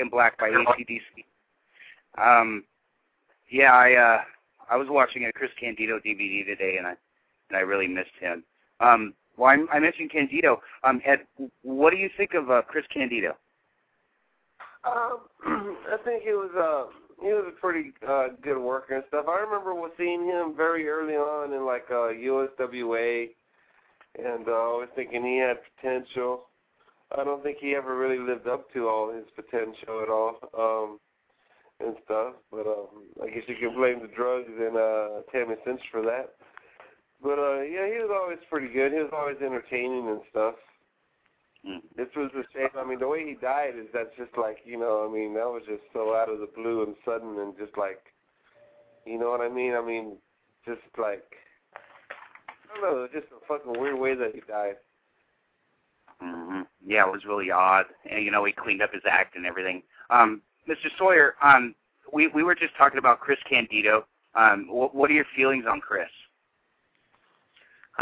In 0.00 0.08
Black 0.08 0.38
by 0.38 0.50
ACDC. 0.50 1.24
Um, 2.18 2.64
yeah, 3.50 3.72
I 3.72 3.94
uh, 3.94 4.20
I 4.70 4.76
was 4.76 4.88
watching 4.90 5.24
a 5.24 5.32
Chris 5.32 5.50
Candido 5.58 5.98
DVD 5.98 6.44
today, 6.44 6.76
and 6.78 6.86
I 6.86 6.94
and 7.48 7.56
I 7.56 7.60
really 7.60 7.88
missed 7.88 8.16
him. 8.20 8.44
Um, 8.80 9.14
well, 9.36 9.50
I, 9.50 9.76
I 9.76 9.80
mentioned 9.80 10.10
Candido. 10.10 10.60
Um, 10.84 11.00
Ed, 11.04 11.20
what 11.62 11.90
do 11.90 11.96
you 11.96 12.10
think 12.16 12.34
of 12.34 12.50
uh, 12.50 12.62
Chris 12.62 12.84
Candido? 12.92 13.36
Um, 14.84 15.20
I 15.46 15.96
think 16.04 16.22
he 16.22 16.30
was 16.30 16.50
uh 16.56 16.92
he 17.22 17.32
was 17.32 17.44
a 17.48 17.60
pretty 17.60 17.92
uh 18.06 18.28
good 18.42 18.58
worker 18.58 18.94
and 18.96 19.04
stuff. 19.08 19.26
I 19.28 19.40
remember 19.40 19.74
seeing 19.98 20.24
him 20.26 20.54
very 20.56 20.88
early 20.88 21.14
on 21.14 21.52
in 21.52 21.64
like 21.66 21.84
uh 21.90 22.12
USWA 22.12 23.28
and 24.18 24.48
uh, 24.48 24.52
I 24.52 24.76
was 24.78 24.88
thinking 24.96 25.24
he 25.24 25.38
had 25.38 25.58
potential. 25.76 26.46
I 27.18 27.24
don't 27.24 27.42
think 27.42 27.58
he 27.60 27.74
ever 27.74 27.96
really 27.96 28.18
lived 28.18 28.46
up 28.46 28.72
to 28.72 28.88
all 28.88 29.12
his 29.12 29.26
potential 29.34 30.02
at 30.02 30.08
all. 30.08 30.38
Um 30.56 31.00
and 31.80 31.96
stuff. 32.04 32.34
But 32.50 32.66
um 32.66 33.08
I 33.22 33.28
guess 33.28 33.44
you 33.48 33.56
can 33.56 33.74
blame 33.74 34.00
the 34.00 34.14
drugs 34.14 34.50
and 34.50 34.76
uh 34.76 35.22
Tammy 35.32 35.56
Sytch 35.66 35.80
for 35.90 36.02
that. 36.02 36.34
But 37.22 37.38
uh 37.38 37.62
yeah, 37.62 37.86
he 37.86 37.98
was 38.00 38.10
always 38.12 38.38
pretty 38.50 38.68
good. 38.72 38.92
He 38.92 38.98
was 38.98 39.12
always 39.12 39.36
entertaining 39.40 40.08
and 40.08 40.20
stuff. 40.30 40.54
Mm. 41.66 41.80
This 41.96 42.08
was 42.16 42.30
a 42.34 42.42
shame. 42.54 42.68
I 42.76 42.86
mean, 42.86 43.00
the 43.00 43.08
way 43.08 43.26
he 43.26 43.34
died 43.34 43.74
is 43.78 43.86
that's 43.92 44.16
just 44.16 44.36
like 44.38 44.58
you 44.64 44.78
know. 44.78 45.06
I 45.08 45.12
mean, 45.12 45.34
that 45.34 45.46
was 45.46 45.62
just 45.68 45.82
so 45.92 46.14
out 46.14 46.30
of 46.30 46.40
the 46.40 46.48
blue 46.54 46.82
and 46.82 46.94
sudden 47.04 47.38
and 47.38 47.56
just 47.58 47.76
like, 47.76 48.00
you 49.04 49.18
know 49.18 49.30
what 49.30 49.42
I 49.42 49.48
mean? 49.48 49.74
I 49.74 49.84
mean, 49.84 50.16
just 50.64 50.80
like 50.96 51.24
I 52.72 52.80
don't 52.80 52.82
know, 52.82 53.08
just 53.12 53.26
a 53.32 53.44
fucking 53.46 53.78
weird 53.80 53.98
way 53.98 54.14
that 54.14 54.34
he 54.34 54.40
died. 54.48 54.76
hmm 56.20 56.62
Yeah, 56.86 57.06
it 57.06 57.12
was 57.12 57.24
really 57.24 57.50
odd. 57.50 57.86
And 58.10 58.24
you 58.24 58.30
know, 58.30 58.44
he 58.44 58.52
cleaned 58.52 58.82
up 58.82 58.92
his 58.92 59.02
act 59.08 59.36
and 59.36 59.46
everything. 59.46 59.82
Um, 60.10 60.42
Mr. 60.68 60.88
Sawyer, 60.98 61.34
um, 61.42 61.74
we 62.12 62.28
we 62.28 62.42
were 62.42 62.54
just 62.54 62.76
talking 62.76 62.98
about 62.98 63.20
Chris 63.20 63.38
Candido. 63.48 64.06
Um, 64.34 64.66
what, 64.68 64.94
what 64.94 65.10
are 65.10 65.14
your 65.14 65.26
feelings 65.36 65.64
on 65.68 65.80
Chris? 65.80 66.08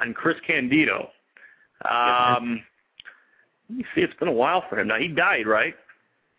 On 0.01 0.13
Chris 0.15 0.37
Candido. 0.47 1.11
Um, 1.91 2.63
let 3.69 3.79
me 3.79 3.85
see. 3.95 4.01
It's 4.03 4.15
been 4.19 4.29
a 4.29 4.33
while 4.33 4.65
for 4.69 4.79
him. 4.79 4.89
Now 4.89 4.99
he 4.99 5.09
died, 5.09 5.47
right? 5.47 5.75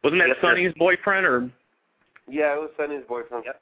Wasn't 0.03 0.21
that 0.21 0.29
Yes, 0.29 0.37
sir. 0.41 0.51
Sunny's 0.51 0.73
boyfriend 0.77 1.25
or? 1.25 1.51
Yeah, 2.27 2.55
it 2.55 2.59
was 2.59 2.69
Sunny's 2.77 3.03
boyfriend. 3.07 3.43
Yep. 3.45 3.61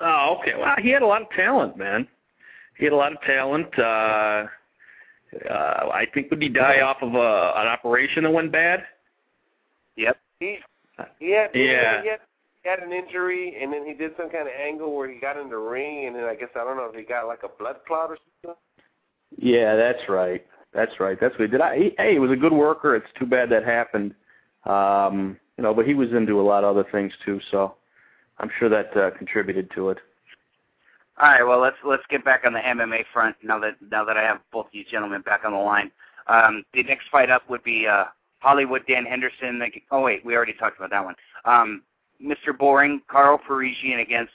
Oh, 0.00 0.38
okay. 0.40 0.54
Well, 0.58 0.74
he 0.80 0.90
had 0.90 1.02
a 1.02 1.06
lot 1.06 1.22
of 1.22 1.30
talent, 1.30 1.76
man. 1.76 2.08
He 2.76 2.84
had 2.84 2.92
a 2.92 2.96
lot 2.96 3.12
of 3.12 3.20
talent. 3.22 3.78
Uh, 3.78 4.46
uh, 5.50 5.88
I 5.92 6.06
think 6.12 6.30
would 6.30 6.42
he 6.42 6.48
die 6.48 6.80
off 6.80 6.98
of 7.02 7.14
a, 7.14 7.52
an 7.56 7.66
operation 7.66 8.24
that 8.24 8.32
went 8.32 8.52
bad? 8.52 8.84
Yep. 9.96 10.18
He 10.40 10.58
he 11.18 11.30
had 11.30 11.50
Yeah. 11.54 12.02
he 12.02 12.08
had, 12.08 12.20
he 12.62 12.68
had 12.68 12.78
an 12.80 12.92
injury 12.92 13.56
and 13.60 13.72
then 13.72 13.86
he 13.86 13.94
did 13.94 14.12
some 14.16 14.30
kind 14.30 14.46
of 14.46 14.54
angle 14.54 14.94
where 14.94 15.10
he 15.10 15.18
got 15.18 15.36
in 15.36 15.48
the 15.48 15.56
ring 15.56 16.06
and 16.06 16.16
then 16.16 16.24
I 16.24 16.34
guess 16.34 16.50
I 16.54 16.64
don't 16.64 16.76
know 16.76 16.88
if 16.92 16.94
he 16.94 17.02
got 17.02 17.26
like 17.26 17.42
a 17.44 17.48
blood 17.48 17.76
clot 17.86 18.10
or 18.10 18.18
something. 18.42 18.56
Yeah, 19.38 19.76
that's 19.76 20.08
right. 20.08 20.44
That's 20.74 20.92
right. 21.00 21.18
That's 21.20 21.32
what 21.38 21.42
he 21.42 21.48
did. 21.48 21.60
I, 21.60 21.76
he, 21.76 21.94
hey, 21.98 22.12
he 22.12 22.18
was 22.18 22.30
a 22.30 22.36
good 22.36 22.52
worker. 22.52 22.96
It's 22.96 23.06
too 23.18 23.26
bad 23.26 23.50
that 23.50 23.64
happened. 23.64 24.14
Um, 24.64 25.38
you 25.56 25.64
know, 25.64 25.74
but 25.74 25.86
he 25.86 25.94
was 25.94 26.10
into 26.12 26.40
a 26.40 26.42
lot 26.42 26.64
of 26.64 26.76
other 26.76 26.88
things 26.90 27.12
too, 27.24 27.40
so 27.50 27.74
I'm 28.38 28.50
sure 28.58 28.68
that 28.68 28.96
uh, 28.96 29.10
contributed 29.16 29.70
to 29.74 29.90
it. 29.90 29.98
All 31.18 31.28
right. 31.28 31.42
Well, 31.42 31.60
let's 31.60 31.76
let's 31.84 32.02
get 32.08 32.24
back 32.24 32.42
on 32.46 32.52
the 32.52 32.60
MMA 32.60 33.04
front 33.12 33.36
now 33.42 33.58
that 33.60 33.76
now 33.90 34.04
that 34.04 34.16
I 34.16 34.22
have 34.22 34.40
both 34.52 34.66
you 34.72 34.84
gentlemen 34.90 35.20
back 35.22 35.42
on 35.44 35.52
the 35.52 35.58
line. 35.58 35.90
Um, 36.26 36.64
the 36.72 36.82
next 36.84 37.08
fight 37.10 37.30
up 37.30 37.48
would 37.50 37.62
be 37.64 37.86
uh, 37.86 38.04
Hollywood 38.38 38.82
Dan 38.86 39.04
Henderson. 39.04 39.60
Oh 39.90 40.02
wait, 40.02 40.24
we 40.24 40.34
already 40.36 40.54
talked 40.54 40.78
about 40.78 40.90
that 40.90 41.04
one. 41.04 41.14
Um, 41.44 41.82
Mr. 42.22 42.56
Boring, 42.56 43.02
Carl 43.08 43.38
Parisyan 43.48 44.00
against 44.00 44.32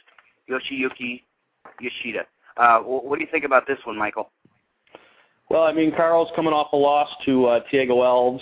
Yoshiyuki 0.49 1.23
Yoshida. 1.79 2.25
Uh, 2.57 2.79
wh- 2.79 3.05
what 3.05 3.17
do 3.17 3.23
you 3.23 3.31
think 3.31 3.45
about 3.45 3.65
this 3.65 3.79
one, 3.85 3.97
Michael? 3.97 4.29
Well, 5.49 5.63
I 5.63 5.71
mean, 5.71 5.93
Carl's 5.95 6.29
coming 6.35 6.51
off 6.53 6.73
a 6.73 6.75
loss 6.75 7.09
to 7.25 7.45
uh, 7.45 7.59
Thiago 7.71 7.97
Alves. 8.03 8.41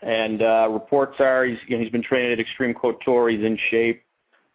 and 0.00 0.42
uh, 0.42 0.68
reports 0.70 1.16
are 1.20 1.44
he's 1.44 1.58
you 1.66 1.76
know, 1.76 1.82
he's 1.82 1.92
been 1.92 2.02
training 2.02 2.32
at 2.32 2.40
Extreme 2.40 2.74
Couture. 2.74 3.28
He's 3.28 3.44
in 3.44 3.58
shape. 3.70 4.02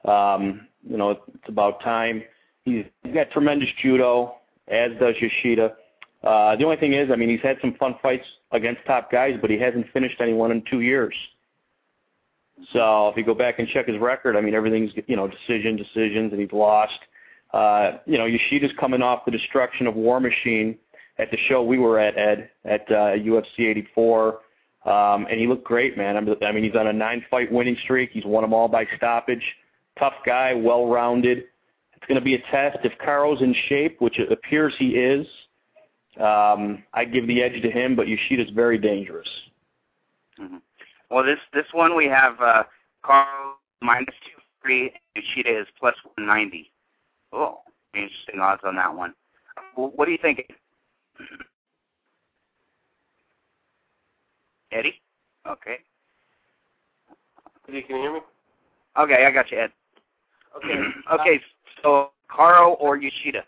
Um, 0.06 0.68
you 0.88 0.98
know, 0.98 1.12
it's 1.12 1.48
about 1.48 1.82
time. 1.82 2.24
He's, 2.66 2.86
got 3.14 3.32
tremendous 3.32 3.70
judo, 3.82 4.36
as 4.68 4.92
does 5.00 5.16
Yoshida. 5.20 5.74
Uh, 6.24 6.56
the 6.56 6.64
only 6.64 6.78
thing 6.78 6.94
is, 6.94 7.10
I 7.12 7.16
mean, 7.16 7.30
he's 7.30 7.42
had 7.42 7.58
some 7.62 7.74
fun 7.76 7.96
fights 8.02 8.26
against 8.52 8.86
top 8.86 9.12
guys, 9.12 9.38
but 9.42 9.50
he 9.50 9.58
hasn't 9.58 9.88
finished 9.92 10.22
anyone 10.22 10.52
in 10.52 10.64
two 10.70 10.82
years. 10.82 11.16
So 12.74 13.10
if 13.10 13.18
you 13.18 13.24
go 13.24 13.34
back 13.34 13.58
and 13.58 13.68
check 13.68 13.88
his 13.88 14.00
record, 14.00 14.36
I 14.36 14.42
mean, 14.42 14.54
everything's 14.54 14.92
you 15.08 15.16
know 15.16 15.28
decision, 15.28 15.76
decisions, 15.76 16.32
and 16.32 16.40
he's 16.40 16.52
lost. 16.52 17.00
Uh, 17.54 17.98
you 18.06 18.18
know, 18.18 18.26
Yoshida's 18.26 18.72
coming 18.80 19.02
off 19.02 19.26
the 19.26 19.32
destruction 19.32 19.88
of 19.88 19.96
War 19.96 20.20
Machine 20.20 20.78
at 21.18 21.32
the 21.32 21.38
show 21.50 21.64
we 21.64 21.78
were 21.78 22.00
at, 22.00 22.18
Ed, 22.18 22.50
at 22.66 22.82
uh, 22.90 23.16
UFC 23.18 23.68
84, 23.68 24.40
um, 24.86 25.28
and 25.30 25.40
he 25.40 25.48
looked 25.48 25.64
great, 25.64 25.98
man. 25.98 26.18
I 26.18 26.52
mean, 26.52 26.64
he's 26.64 26.76
on 26.76 26.88
a 26.88 26.94
nine-fight 26.94 27.52
winning 27.52 27.78
streak. 27.84 28.12
He's 28.14 28.26
won 28.26 28.44
them 28.44 28.54
all 28.54 28.68
by 28.68 28.88
stoppage. 28.96 29.44
Tough 30.00 30.14
guy, 30.26 30.54
well-rounded. 30.54 31.44
It's 32.02 32.08
going 32.08 32.20
to 32.20 32.26
be 32.26 32.34
a 32.34 32.42
test. 32.50 32.80
If 32.84 32.94
Karo's 32.98 33.42
in 33.42 33.54
shape, 33.70 34.02
which 34.02 34.18
it 34.18 34.32
appears 34.32 34.74
he 34.80 34.96
is, 34.96 35.28
um, 36.20 36.84
I'd 36.96 37.14
give 37.14 37.28
the 37.28 37.44
edge 37.44 37.62
to 37.62 37.70
him, 37.70 37.96
but 37.96 38.08
Yoshida's 38.08 38.50
very 38.50 38.80
dangerous. 38.80 39.30
Mm-hmm. 40.40 40.58
Well, 41.12 41.24
this 41.24 41.38
this 41.54 41.68
one 41.74 41.96
we 41.96 42.06
have 42.06 42.40
uh, 42.42 42.64
Karo 43.04 43.56
minus 43.82 44.16
two 44.26 44.42
three, 44.64 44.92
Yoshida 45.16 45.62
is 45.62 45.68
plus 45.80 45.94
one 46.16 46.26
ninety. 46.26 46.72
Oh, 47.32 47.60
interesting 47.94 48.40
odds 48.40 48.62
on 48.66 48.76
that 48.78 48.94
one. 48.94 49.14
What 49.76 50.06
do 50.06 50.12
you 50.12 50.18
think? 50.20 50.52
Eddie? 54.72 55.02
Okay. 55.48 55.78
Eddie, 57.70 57.82
can 57.84 57.98
you 57.98 58.02
hear 58.02 58.14
me? 58.14 58.20
Okay, 58.98 59.26
I 59.26 59.32
got 59.32 59.52
you, 59.52 59.60
Ed. 59.60 59.72
Okay. 60.58 60.82
okay, 61.14 61.40
so 61.84 62.12
Karo 62.30 62.74
or 62.74 62.98
Yoshida? 62.98 63.44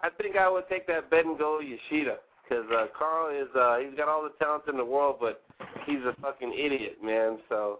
I 0.00 0.10
think 0.10 0.36
I 0.36 0.48
would 0.48 0.68
take 0.68 0.86
that 0.88 1.10
bet 1.10 1.24
and 1.24 1.38
go 1.38 1.60
Yoshida 1.60 2.18
because 2.48 2.64
uh, 2.72 2.86
Karo 2.96 3.34
is 3.34 3.48
uh, 3.56 3.78
he's 3.78 3.96
got 3.96 4.08
all 4.08 4.22
the 4.22 4.32
talent 4.38 4.64
in 4.68 4.76
the 4.76 4.84
world, 4.84 5.16
but 5.20 5.42
he's 5.86 6.00
a 6.04 6.14
fucking 6.20 6.52
idiot, 6.52 6.98
man. 7.02 7.38
So 7.48 7.78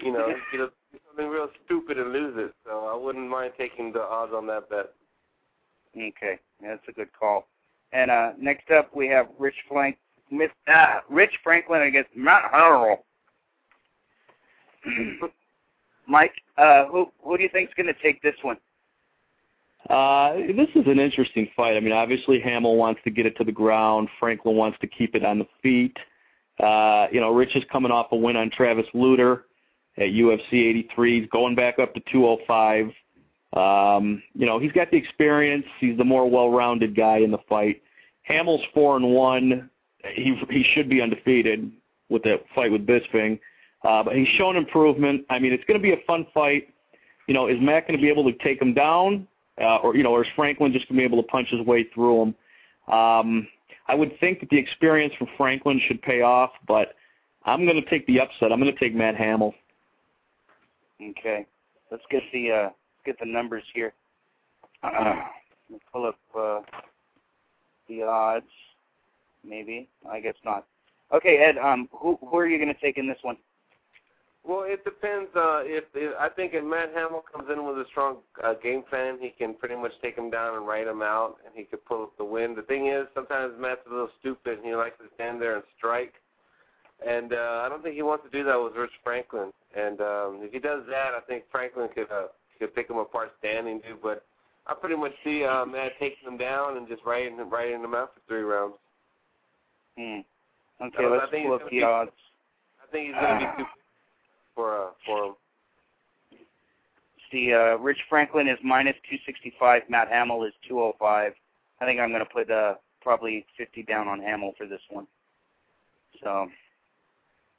you 0.00 0.12
know, 0.12 0.32
he'll 0.52 0.66
do 0.92 0.98
something 1.08 1.28
real 1.28 1.48
stupid 1.64 1.98
and 1.98 2.12
lose 2.12 2.34
it. 2.36 2.54
So 2.64 2.86
I 2.86 2.96
wouldn't 2.96 3.28
mind 3.28 3.52
taking 3.58 3.92
the 3.92 4.02
odds 4.02 4.32
on 4.34 4.46
that 4.48 4.68
bet. 4.70 4.92
Okay, 5.96 6.38
that's 6.62 6.82
a 6.88 6.92
good 6.92 7.08
call. 7.18 7.46
And 7.92 8.10
uh, 8.10 8.32
next 8.38 8.70
up, 8.70 8.94
we 8.94 9.08
have 9.08 9.28
Rich 9.38 9.56
Frank, 9.68 9.96
Miss, 10.30 10.50
uh, 10.72 11.00
Rich 11.08 11.32
Franklin 11.42 11.82
against 11.82 12.10
Matt 12.14 12.44
Hamill. 12.52 13.04
Mike, 16.08 16.32
uh, 16.56 16.86
who 16.86 17.12
who 17.22 17.36
do 17.36 17.42
you 17.42 17.48
think 17.50 17.68
is 17.68 17.74
going 17.76 17.86
to 17.86 18.02
take 18.02 18.20
this 18.22 18.34
one? 18.42 18.56
Uh, 19.88 20.34
this 20.56 20.68
is 20.74 20.86
an 20.86 20.98
interesting 20.98 21.48
fight. 21.56 21.76
I 21.76 21.80
mean, 21.80 21.92
obviously 21.92 22.40
Hamill 22.40 22.76
wants 22.76 23.00
to 23.04 23.10
get 23.10 23.26
it 23.26 23.36
to 23.36 23.44
the 23.44 23.52
ground. 23.52 24.08
Franklin 24.18 24.56
wants 24.56 24.78
to 24.80 24.86
keep 24.86 25.14
it 25.14 25.24
on 25.24 25.38
the 25.38 25.46
feet. 25.62 25.96
Uh, 26.58 27.06
you 27.12 27.20
know, 27.20 27.32
Rich 27.32 27.54
is 27.54 27.64
coming 27.70 27.92
off 27.92 28.08
a 28.12 28.16
win 28.16 28.36
on 28.36 28.50
Travis 28.50 28.86
Lutter 28.92 29.44
at 29.96 30.08
UFC 30.08 30.52
83. 30.52 31.20
He's 31.20 31.30
going 31.30 31.54
back 31.54 31.78
up 31.78 31.94
to 31.94 32.00
205. 32.10 32.90
Um, 33.54 34.22
you 34.34 34.46
know, 34.46 34.58
he's 34.58 34.72
got 34.72 34.90
the 34.90 34.96
experience. 34.96 35.64
He's 35.80 35.96
the 35.96 36.04
more 36.04 36.28
well-rounded 36.28 36.96
guy 36.96 37.18
in 37.18 37.30
the 37.30 37.38
fight. 37.48 37.82
Hamill's 38.22 38.64
four 38.74 38.96
and 38.96 39.14
one. 39.14 39.70
He 40.14 40.38
he 40.50 40.64
should 40.74 40.88
be 40.88 41.00
undefeated 41.00 41.72
with 42.08 42.22
that 42.24 42.44
fight 42.54 42.70
with 42.70 42.86
Bisping. 42.86 43.38
Uh, 43.84 44.02
but 44.02 44.16
he's 44.16 44.28
shown 44.36 44.56
improvement. 44.56 45.24
I 45.30 45.38
mean, 45.38 45.52
it's 45.52 45.64
going 45.64 45.78
to 45.78 45.82
be 45.82 45.92
a 45.92 46.04
fun 46.06 46.26
fight. 46.34 46.68
You 47.26 47.34
know, 47.34 47.46
is 47.46 47.56
Matt 47.60 47.86
going 47.86 47.98
to 47.98 48.02
be 48.02 48.08
able 48.08 48.24
to 48.24 48.36
take 48.38 48.60
him 48.60 48.74
down, 48.74 49.28
uh, 49.60 49.76
or 49.76 49.94
you 49.94 50.02
know, 50.02 50.12
or 50.12 50.24
is 50.24 50.30
Franklin 50.34 50.72
just 50.72 50.88
going 50.88 50.96
to 50.96 51.00
be 51.00 51.04
able 51.04 51.22
to 51.22 51.28
punch 51.28 51.48
his 51.50 51.64
way 51.66 51.86
through 51.94 52.22
him? 52.22 52.34
Um, 52.92 53.48
I 53.86 53.94
would 53.94 54.18
think 54.20 54.40
that 54.40 54.50
the 54.50 54.58
experience 54.58 55.14
from 55.18 55.28
Franklin 55.36 55.80
should 55.86 56.00
pay 56.02 56.22
off, 56.22 56.50
but 56.66 56.94
I'm 57.44 57.64
going 57.64 57.82
to 57.82 57.88
take 57.88 58.06
the 58.06 58.20
upset. 58.20 58.52
I'm 58.52 58.60
going 58.60 58.72
to 58.72 58.78
take 58.78 58.94
Matt 58.94 59.16
Hamill. 59.16 59.54
Okay, 61.00 61.46
let's 61.90 62.02
get 62.10 62.22
the 62.32 62.50
uh, 62.50 62.68
get 63.04 63.18
the 63.20 63.26
numbers 63.26 63.62
here. 63.74 63.92
Uh, 64.82 65.14
pull 65.92 66.06
up 66.06 66.18
uh, 66.38 66.60
the 67.88 68.02
odds. 68.02 68.46
Maybe 69.44 69.88
I 70.10 70.20
guess 70.20 70.34
not. 70.44 70.66
Okay, 71.12 71.38
Ed. 71.38 71.56
Um, 71.56 71.88
who 71.92 72.18
who 72.20 72.36
are 72.36 72.46
you 72.46 72.58
going 72.58 72.74
to 72.74 72.80
take 72.80 72.98
in 72.98 73.06
this 73.06 73.18
one? 73.22 73.36
Well, 74.48 74.64
it 74.64 74.82
depends. 74.82 75.28
Uh, 75.36 75.60
if, 75.60 75.84
if 75.92 76.16
I 76.18 76.30
think 76.30 76.54
if 76.54 76.64
Matt 76.64 76.88
Hamill 76.94 77.22
comes 77.30 77.50
in 77.52 77.66
with 77.66 77.76
a 77.76 77.84
strong 77.90 78.16
uh, 78.42 78.54
game 78.54 78.82
plan, 78.88 79.18
he 79.20 79.28
can 79.28 79.52
pretty 79.52 79.76
much 79.76 79.92
take 80.00 80.16
him 80.16 80.30
down 80.30 80.56
and 80.56 80.66
write 80.66 80.86
him 80.86 81.02
out, 81.02 81.36
and 81.44 81.52
he 81.54 81.64
could 81.64 81.84
pull 81.84 82.04
up 82.04 82.16
the 82.16 82.24
win. 82.24 82.54
The 82.54 82.62
thing 82.62 82.86
is, 82.86 83.04
sometimes 83.14 83.52
Matt's 83.60 83.82
a 83.86 83.90
little 83.90 84.08
stupid, 84.20 84.56
and 84.56 84.66
he 84.66 84.74
likes 84.74 84.96
to 85.00 85.04
stand 85.16 85.38
there 85.38 85.56
and 85.56 85.64
strike. 85.76 86.14
And 87.06 87.34
uh, 87.34 87.60
I 87.62 87.68
don't 87.68 87.82
think 87.82 87.94
he 87.94 88.00
wants 88.00 88.24
to 88.24 88.30
do 88.30 88.42
that 88.44 88.56
with 88.56 88.72
Rich 88.74 88.96
Franklin. 89.04 89.52
And 89.76 90.00
um, 90.00 90.40
if 90.40 90.50
he 90.50 90.58
does 90.58 90.80
that, 90.88 91.12
I 91.12 91.20
think 91.28 91.44
Franklin 91.52 91.90
could 91.94 92.10
uh, 92.10 92.28
could 92.58 92.74
pick 92.74 92.88
him 92.88 92.96
apart 92.96 93.32
standing, 93.40 93.82
dude. 93.86 94.00
But 94.02 94.24
I 94.66 94.72
pretty 94.72 94.96
much 94.96 95.12
see 95.24 95.44
uh, 95.44 95.66
Matt 95.66 95.92
taking 96.00 96.26
him 96.26 96.38
down 96.38 96.78
and 96.78 96.88
just 96.88 97.04
writing 97.04 97.36
writing 97.50 97.84
him 97.84 97.94
out 97.94 98.14
for 98.14 98.20
three 98.26 98.40
rounds. 98.40 98.74
Hmm. 99.98 100.20
Okay, 100.80 101.04
let's 101.04 101.30
pull 101.30 101.52
up 101.52 101.68
the 101.70 101.82
odds. 101.82 102.10
I 102.82 102.90
think 102.90 103.08
he's 103.08 103.14
going 103.14 103.40
to 103.40 103.46
be 103.46 103.62
too 103.62 103.68
for 104.58 104.86
uh, 104.86 104.90
for. 105.06 105.36
See, 107.30 107.52
uh, 107.52 107.76
Rich 107.76 107.98
Franklin 108.08 108.48
is 108.48 108.58
minus 108.64 108.96
265. 109.08 109.82
Matt 109.88 110.08
Hamill 110.08 110.44
is 110.44 110.52
205. 110.66 111.32
I 111.80 111.84
think 111.84 112.00
I'm 112.00 112.08
going 112.08 112.24
to 112.24 112.32
put 112.32 112.50
uh, 112.50 112.74
probably 113.02 113.46
50 113.56 113.82
down 113.82 114.08
on 114.08 114.18
Hamill 114.18 114.52
for 114.56 114.66
this 114.66 114.80
one. 114.88 115.06
So 116.22 116.48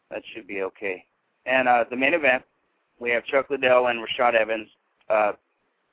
that 0.09 0.23
should 0.33 0.47
be 0.47 0.63
okay. 0.63 1.05
And 1.45 1.67
uh, 1.67 1.85
the 1.89 1.95
main 1.95 2.15
event, 2.15 2.43
we 2.99 3.11
have 3.11 3.23
Chuck 3.25 3.51
Liddell 3.51 3.87
and 3.87 3.99
Rashad 3.99 4.33
Evans. 4.33 4.67
Uh, 5.07 5.33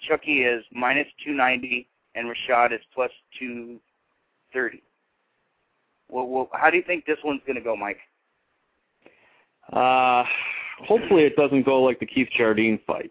Chucky 0.09 0.43
is 0.43 0.65
minus 0.73 1.07
290, 1.25 1.87
and 2.15 2.29
Rashad 2.29 2.73
is 2.73 2.81
plus 2.95 3.11
230. 3.39 4.83
Well, 6.09 6.27
well, 6.27 6.49
how 6.55 6.71
do 6.71 6.79
you 6.79 6.83
think 6.83 7.05
this 7.05 7.19
one's 7.23 7.43
going 7.47 7.57
to 7.57 7.63
go, 7.63 7.77
Mike? 7.77 7.99
Uh, 9.71 10.25
hopefully 10.79 11.25
it 11.25 11.37
doesn't 11.37 11.65
go 11.65 11.83
like 11.83 12.01
the 12.01 12.07
Keith 12.07 12.29
Jardine 12.37 12.79
fight, 12.87 13.11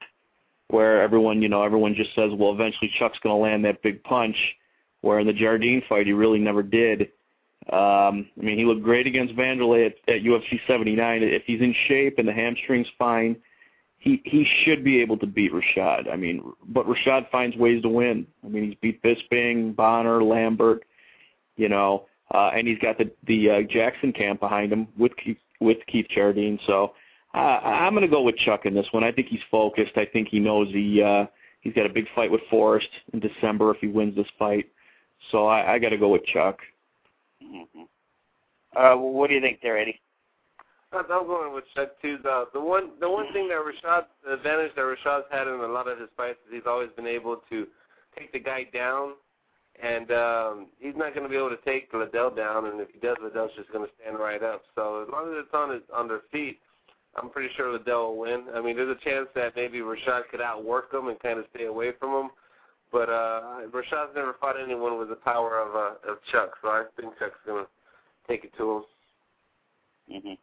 where 0.69 1.01
everyone, 1.01 1.41
you 1.41 1.49
know, 1.49 1.63
everyone 1.63 1.95
just 1.95 2.13
says, 2.15 2.32
well, 2.38 2.51
eventually 2.51 2.91
Chuck's 2.97 3.19
going 3.19 3.36
to 3.36 3.41
land 3.41 3.65
that 3.65 3.82
big 3.82 4.04
punch, 4.04 4.38
where 5.01 5.19
in 5.19 5.28
the 5.28 5.34
Jardine 5.34 5.82
fight 5.88 6.08
he 6.08 6.13
really 6.13 6.39
never 6.39 6.63
did. 6.63 7.10
Um, 7.71 8.30
I 8.39 8.43
mean, 8.43 8.60
he 8.60 8.65
looked 8.65 8.84
great 8.84 9.08
against 9.08 9.36
Vanderlei 9.36 9.88
at, 9.88 10.13
at 10.13 10.21
UFC 10.21 10.60
79. 10.67 11.23
If 11.23 11.43
he's 11.45 11.62
in 11.62 11.73
shape 11.88 12.19
and 12.19 12.28
the 12.28 12.34
hamstring's 12.34 12.88
fine, 12.99 13.38
he 13.97 14.21
he 14.23 14.47
should 14.63 14.84
be 14.84 15.01
able 15.01 15.17
to 15.17 15.25
beat 15.25 15.51
Rashad. 15.51 16.12
I 16.12 16.15
mean, 16.15 16.43
but 16.67 16.86
Rashad 16.86 17.30
finds 17.32 17.58
ways 17.58 17.82
to 17.82 17.89
win. 17.89 18.28
I 18.43 18.49
mean, 18.49 18.65
he's 18.65 18.75
beat 18.80 19.01
Bisping, 19.01 19.75
Bonner, 19.75 20.23
Lambert, 20.23 20.84
you 21.56 21.69
know, 21.69 22.06
uh, 22.32 22.51
and 22.56 22.67
he's 22.67 22.78
got 22.78 22.99
the 22.99 23.10
the 23.25 23.49
uh, 23.49 23.62
Jackson 23.63 24.13
camp 24.13 24.39
behind 24.39 24.71
him 24.71 24.88
with 24.95 25.12
Keith, 25.17 25.39
with 25.60 25.78
Keith 25.88 26.06
Jardine. 26.13 26.60
So 26.67 26.93
I'm 27.39 27.93
going 27.93 28.02
to 28.02 28.08
go 28.08 28.21
with 28.21 28.38
Chuck 28.38 28.65
in 28.65 28.74
this 28.74 28.88
one. 28.91 29.04
I 29.04 29.12
think 29.12 29.28
he's 29.28 29.41
focused. 29.52 29.98
I 29.98 30.06
think 30.06 30.30
he 30.30 30.39
knows 30.39 30.69
he 30.69 31.02
uh, 31.02 31.26
he's 31.62 31.74
got 31.74 31.86
a 31.86 31.89
big 31.89 32.06
fight 32.15 32.32
with 32.32 32.41
Forrest 32.50 32.88
in 33.13 33.19
December 33.19 33.71
if 33.71 33.78
he 33.82 33.88
wins 33.88 34.15
this 34.15 34.28
fight. 34.39 34.69
So 35.32 35.48
I, 35.48 35.74
I 35.74 35.80
got 35.80 35.89
to 35.89 35.98
go 35.98 36.10
with 36.10 36.26
Chuck. 36.26 36.60
Mm-hmm. 37.43 37.84
Uh, 38.76 38.97
what 38.97 39.28
do 39.28 39.36
you 39.36 39.41
think 39.41 39.60
there, 39.62 39.78
Eddie? 39.78 39.99
I'm 40.93 41.07
going 41.07 41.53
with 41.53 41.66
Chuck 41.76 42.01
too. 42.01 42.18
The 42.24 42.45
the 42.53 42.62
one 42.62 42.91
the 43.01 43.10
one 43.10 43.32
thing 43.34 43.49
that 43.49 43.57
Rashad 43.57 44.05
the 44.26 44.34
advantage 44.34 44.72
that 44.76 44.82
Rashad's 44.82 45.26
had 45.30 45.47
in 45.47 45.55
a 45.55 45.68
lot 45.68 45.88
of 45.89 45.99
his 45.99 46.10
fights 46.16 46.38
is 46.47 46.53
he's 46.53 46.68
always 46.68 46.89
been 46.95 47.07
able 47.07 47.41
to 47.49 47.68
take 48.18 48.32
the 48.32 48.39
guy 48.39 48.66
down, 48.74 49.14
and 49.82 50.12
um, 50.12 50.68
he's 50.80 50.95
not 50.95 51.14
going 51.14 51.24
to 51.24 51.30
be 51.30 51.36
able 51.36 51.49
to 51.49 51.60
take 51.66 51.93
Liddell 51.93 52.32
down. 52.32 52.68
And 52.68 52.80
if 52.80 52.89
he 52.93 52.99
does, 52.99 53.18
Liddell's 53.22 53.51
just 53.57 53.72
going 53.74 53.86
to 53.86 53.91
stand 53.99 54.20
right 54.20 54.41
up. 54.41 54.62
So 54.76 55.03
as 55.03 55.10
long 55.12 55.34
as 55.34 55.43
it's 55.43 55.53
on 55.53 55.72
his 55.72 55.82
on 55.93 56.07
their 56.07 56.22
feet, 56.32 56.60
I'm 57.16 57.30
pretty 57.30 57.49
sure 57.55 57.72
Liddell 57.72 58.09
will 58.09 58.18
win. 58.18 58.45
I 58.53 58.61
mean, 58.61 58.76
there's 58.76 58.95
a 58.95 59.03
chance 59.03 59.28
that 59.36 59.55
maybe 59.55 59.80
Rashad 59.80 60.24
could 60.30 60.41
outwork 60.41 60.93
him 60.93 61.07
and 61.07 61.20
kind 61.20 61.39
of 61.39 61.45
stay 61.55 61.66
away 61.66 61.91
from 61.99 62.26
him. 62.26 62.32
But 62.91 63.09
uh, 63.09 63.61
Rashad's 63.72 64.16
never 64.16 64.36
fought 64.39 64.59
anyone 64.61 64.97
with 64.99 65.09
the 65.09 65.16
power 65.16 65.59
of 65.59 65.76
uh, 65.76 66.11
of 66.11 66.18
Chuck, 66.32 66.51
so 66.61 66.70
I 66.70 66.84
think 66.99 67.18
Chuck's 67.18 67.36
gonna 67.45 67.68
take 68.28 68.43
it 68.43 68.51
to 68.57 68.72
him. 68.72 68.84
Mhm. 70.11 70.38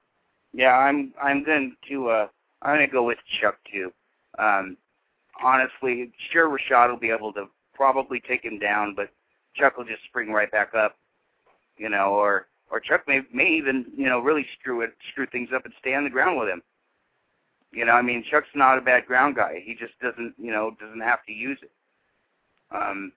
Yeah, 0.53 0.77
I'm 0.77 1.13
I'm 1.23 1.45
going 1.45 1.77
to 1.89 2.09
uh 2.09 2.29
I'm 2.63 2.77
gonna 2.77 2.87
go 2.89 3.05
with 3.05 3.19
Chuck 3.41 3.57
too. 3.71 3.93
Um 4.39 4.77
honestly, 5.43 6.13
sure 6.31 6.49
Rashad 6.49 6.91
will 6.91 6.99
be 6.99 7.11
able 7.11 7.33
to 7.35 7.47
probably 7.75 8.21
take 8.21 8.45
him 8.45 8.59
down, 8.59 8.95
but 8.95 9.11
Chuck 9.55 9.77
will 9.77 9.85
just 9.85 10.03
spring 10.05 10.31
right 10.33 10.51
back 10.51 10.75
up, 10.75 10.97
you 11.77 11.89
know, 11.89 12.13
or 12.15 12.49
or 12.73 12.81
Chuck 12.81 13.03
may 13.07 13.21
may 13.33 13.49
even 13.49 13.85
you 13.95 14.07
know 14.07 14.19
really 14.19 14.47
screw 14.59 14.81
it, 14.81 14.95
screw 15.13 15.27
things 15.27 15.51
up 15.55 15.65
and 15.65 15.75
stay 15.79 15.95
on 15.95 16.05
the 16.05 16.11
ground 16.11 16.39
with 16.39 16.49
him. 16.49 16.63
You 17.71 17.85
know, 17.85 17.93
I 17.93 18.03
mean, 18.03 18.25
Chuck's 18.29 18.49
not 18.55 18.79
a 18.79 18.81
bad 18.81 19.07
ground 19.07 19.37
guy. 19.37 19.63
He 19.65 19.75
just 19.75 19.93
doesn't 20.01 20.35
you 20.39 20.51
know 20.51 20.75
doesn't 20.81 21.03
have 21.03 21.25
to 21.27 21.33
use 21.33 21.59
it. 21.63 21.71
Um, 22.75 23.13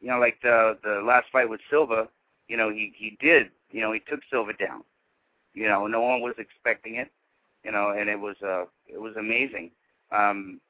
you 0.00 0.08
know, 0.08 0.18
like 0.18 0.36
the 0.42 0.78
the 0.84 1.00
last 1.04 1.26
fight 1.32 1.48
with 1.48 1.60
Silva, 1.70 2.08
you 2.48 2.56
know, 2.56 2.70
he 2.70 2.92
he 2.96 3.16
did, 3.18 3.48
you 3.72 3.80
know, 3.80 3.92
he 3.92 4.00
took 4.00 4.20
Silva 4.30 4.52
down. 4.52 4.84
You 5.54 5.66
know, 5.66 5.86
no 5.86 6.02
one 6.02 6.20
was 6.20 6.34
expecting 6.38 6.96
it. 6.96 7.10
You 7.64 7.72
know, 7.72 7.94
and 7.98 8.08
it 8.10 8.20
was 8.20 8.36
uh 8.42 8.64
it 8.86 9.00
was 9.00 9.16
amazing. 9.16 9.70
Um, 10.12 10.60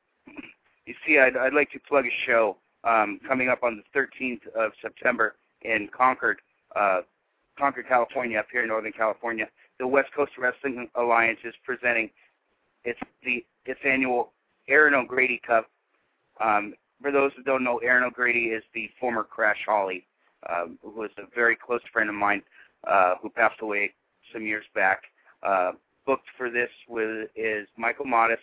you 0.86 0.94
see, 1.04 1.18
I'd 1.18 1.36
I'd 1.36 1.54
like 1.54 1.72
to 1.72 1.80
plug 1.80 2.06
a 2.06 2.24
show 2.24 2.56
um, 2.84 3.20
coming 3.26 3.48
up 3.48 3.64
on 3.64 3.82
the 3.92 3.98
13th 3.98 4.46
of 4.54 4.72
September 4.80 5.34
in 5.62 5.88
Concord, 5.88 6.40
uh, 6.76 7.00
Concord, 7.58 7.88
California, 7.88 8.38
up 8.38 8.46
here 8.50 8.62
in 8.62 8.68
Northern 8.68 8.92
California. 8.92 9.48
The 9.78 9.86
West 9.86 10.12
Coast 10.14 10.32
Wrestling 10.38 10.88
Alliance 10.94 11.40
is 11.44 11.54
presenting 11.64 12.10
its 12.84 13.00
the 13.24 13.44
its 13.66 13.80
annual 13.84 14.32
Aaron 14.68 14.94
O'Grady 14.94 15.40
Cup. 15.46 15.68
Um, 16.40 16.74
for 17.02 17.10
those 17.12 17.32
who 17.36 17.42
don't 17.42 17.64
know, 17.64 17.78
Aaron 17.78 18.04
O'Grady 18.04 18.46
is 18.46 18.62
the 18.74 18.90
former 18.98 19.24
Crash 19.24 19.58
Holly, 19.66 20.06
um, 20.48 20.78
who 20.82 20.90
was 20.90 21.10
a 21.18 21.22
very 21.34 21.56
close 21.56 21.80
friend 21.92 22.08
of 22.08 22.14
mine 22.14 22.42
uh, 22.86 23.14
who 23.20 23.28
passed 23.28 23.60
away 23.60 23.92
some 24.32 24.42
years 24.42 24.64
back. 24.74 25.02
Uh, 25.42 25.72
booked 26.06 26.26
for 26.36 26.50
this 26.50 26.70
with 26.88 27.28
is 27.36 27.68
Michael 27.76 28.06
Modest, 28.06 28.42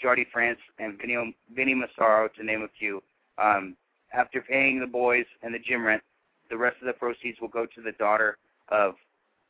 Jody 0.00 0.26
France, 0.32 0.58
and 0.78 0.98
Vinny, 0.98 1.34
Vinny 1.54 1.74
Massaro, 1.74 2.28
to 2.36 2.44
name 2.44 2.62
a 2.62 2.68
few. 2.78 3.02
Um, 3.38 3.76
after 4.12 4.40
paying 4.40 4.80
the 4.80 4.86
boys 4.86 5.26
and 5.42 5.54
the 5.54 5.58
gym 5.58 5.84
rent, 5.84 6.02
the 6.50 6.56
rest 6.56 6.76
of 6.80 6.86
the 6.86 6.92
proceeds 6.92 7.40
will 7.40 7.48
go 7.48 7.66
to 7.66 7.80
the 7.80 7.92
daughter 7.92 8.36
of 8.68 8.94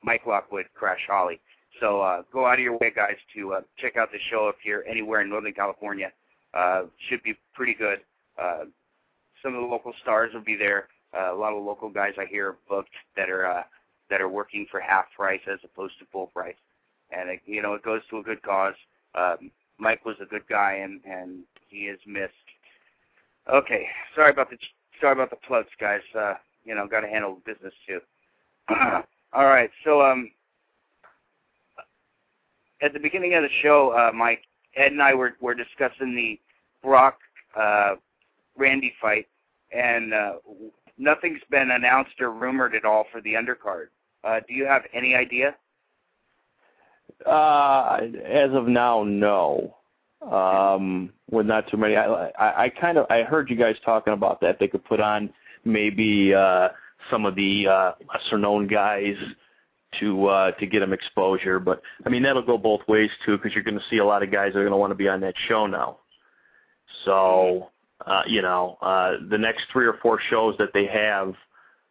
Mike 0.03 0.27
Lockwood, 0.27 0.67
Crash 0.75 1.01
Holly. 1.09 1.41
So 1.81 2.01
uh, 2.01 2.23
go 2.33 2.47
out 2.47 2.55
of 2.55 2.61
your 2.61 2.79
way, 2.79 2.93
guys, 2.95 3.17
to 3.35 3.55
uh, 3.55 3.61
check 3.79 3.97
out 3.97 4.12
the 4.12 4.19
show 4.31 4.49
if 4.49 4.57
you're 4.65 4.87
anywhere 4.87 5.23
in 5.23 5.29
Northern 5.29 5.53
California. 5.53 6.12
Uh, 6.53 6.85
should 7.09 7.23
be 7.23 7.35
pretty 7.53 7.75
good. 7.75 8.01
Uh, 8.41 8.65
some 9.43 9.55
of 9.55 9.61
the 9.61 9.67
local 9.67 9.93
stars 10.03 10.33
will 10.33 10.41
be 10.41 10.57
there. 10.57 10.89
Uh, 11.17 11.33
a 11.33 11.37
lot 11.37 11.53
of 11.53 11.62
local 11.62 11.89
guys 11.89 12.12
I 12.19 12.27
hear 12.27 12.51
are 12.51 12.57
booked 12.69 12.95
that 13.17 13.29
are 13.29 13.47
uh, 13.47 13.62
that 14.11 14.21
are 14.21 14.29
working 14.29 14.67
for 14.71 14.81
half 14.81 15.07
price 15.17 15.41
as 15.51 15.59
opposed 15.65 15.99
to 15.99 16.07
full 16.12 16.29
price, 16.29 16.57
and 17.11 17.29
it, 17.29 17.41
you 17.47 17.62
know 17.62 17.75
it 17.75 17.83
goes 17.83 18.03
to 18.11 18.19
a 18.19 18.23
good 18.23 18.43
cause. 18.43 18.75
Um, 19.15 19.51
Mike 19.79 20.05
was 20.05 20.17
a 20.21 20.27
good 20.27 20.47
guy, 20.49 20.75
and 20.75 21.01
and 21.05 21.43
he 21.69 21.87
is 21.87 22.01
missed. 22.07 22.33
Okay, 23.53 23.87
sorry 24.15 24.31
about 24.31 24.51
the 24.51 24.57
sorry 25.01 25.12
about 25.12 25.31
the 25.31 25.37
plugs, 25.37 25.69
guys. 25.81 26.01
Uh, 26.19 26.35
you 26.65 26.75
know, 26.75 26.87
got 26.87 27.01
to 27.01 27.09
handle 27.09 27.39
business 27.45 27.75
too. 27.87 28.01
All 29.33 29.47
right, 29.47 29.71
so 29.85 30.01
um, 30.03 30.31
at 32.83 32.93
the 32.93 33.01
beginning 33.01 33.35
of 33.35 33.43
the 33.43 33.49
show, 33.62 33.91
uh, 33.91 34.12
Mike, 34.12 34.43
Ed 34.77 34.93
and 34.93 35.03
I 35.03 35.15
were 35.15 35.35
were 35.41 35.55
discussing 35.55 36.15
the 36.15 36.39
Brock 36.83 37.19
uh, 37.57 37.95
Randy 38.57 38.93
fight, 39.01 39.27
and 39.73 40.15
uh, 40.15 40.35
nothing's 40.99 41.41
been 41.51 41.71
announced 41.71 42.21
or 42.21 42.33
rumored 42.33 42.75
at 42.75 42.85
all 42.85 43.07
for 43.11 43.21
the 43.21 43.35
undercard. 43.35 43.87
Uh, 44.23 44.41
do 44.49 44.55
you 44.55 44.67
have 44.67 44.83
any 44.93 45.15
idea? 45.15 45.55
Uh, 47.27 48.01
as 48.25 48.51
of 48.53 48.67
now, 48.67 49.05
no. 49.05 49.77
Um, 50.23 51.12
with 51.31 51.47
not 51.47 51.69
too 51.69 51.77
many, 51.77 51.97
I, 51.97 52.29
I, 52.31 52.65
I 52.65 52.69
kind 52.71 52.97
of 52.97 53.07
I 53.11 53.23
heard 53.23 53.51
you 53.51 53.57
guys 53.57 53.77
talking 53.85 54.15
about 54.15 54.41
that. 54.41 54.59
They 54.59 54.69
could 54.69 54.85
put 54.85 55.01
on 55.01 55.31
maybe 55.65 56.35
uh, 56.35 56.69
some 57.11 57.26
of 57.26 57.34
the 57.34 57.66
uh, 57.68 57.92
lesser 58.12 58.38
known 58.38 58.66
guys 58.66 59.16
to 60.00 60.26
uh, 60.26 60.50
to 60.52 60.66
get 60.66 60.80
them 60.80 60.92
exposure, 60.92 61.61
but 61.61 61.80
I 62.05 62.09
mean 62.09 62.22
that'll 62.22 62.42
go 62.42 62.59
both 62.59 62.80
ways 62.88 63.11
too 63.24 63.36
because 63.36 63.55
you're 63.55 63.64
going 63.64 63.78
to 63.78 63.84
see 63.90 63.98
a 63.98 64.05
lot 64.05 64.22
of 64.22 64.32
guys 64.32 64.52
that 64.52 64.59
are 64.59 64.64
going 64.64 64.72
to 64.72 64.76
want 64.78 64.90
to 64.90 64.96
be 64.96 65.09
on 65.09 65.20
that 65.20 65.34
show 65.48 65.66
now. 65.66 65.98
So 67.05 67.70
uh, 68.07 68.22
you 68.26 68.42
know, 68.42 68.76
uh, 68.82 69.12
the 69.30 69.38
next 69.38 69.64
three 69.72 69.86
or 69.86 69.98
four 70.02 70.20
shows 70.30 70.55
that 70.59 70.70
they 70.74 70.86
have 70.86 71.34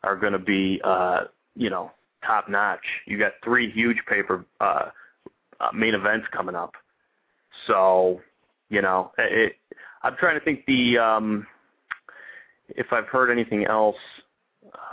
are 0.03 0.15
going 0.15 0.33
to 0.33 0.39
be, 0.39 0.79
uh, 0.83 1.21
you 1.55 1.69
know, 1.69 1.91
top 2.25 2.49
notch. 2.49 2.85
You 3.05 3.17
got 3.17 3.33
three 3.43 3.71
huge 3.71 3.97
paper 4.07 4.45
uh, 4.59 4.89
uh, 5.59 5.69
main 5.73 5.95
events 5.95 6.27
coming 6.31 6.55
up. 6.55 6.73
So, 7.67 8.21
you 8.69 8.81
know, 8.81 9.11
it, 9.17 9.55
I'm 10.03 10.15
trying 10.17 10.37
to 10.37 10.45
think 10.45 10.65
the 10.65 10.97
um, 10.97 11.47
if 12.69 12.87
I've 12.91 13.07
heard 13.07 13.31
anything 13.31 13.65
else 13.65 13.95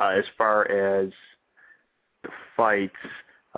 uh, 0.00 0.08
as 0.08 0.24
far 0.36 0.70
as 0.70 1.10
the 2.22 2.30
fights. 2.56 2.94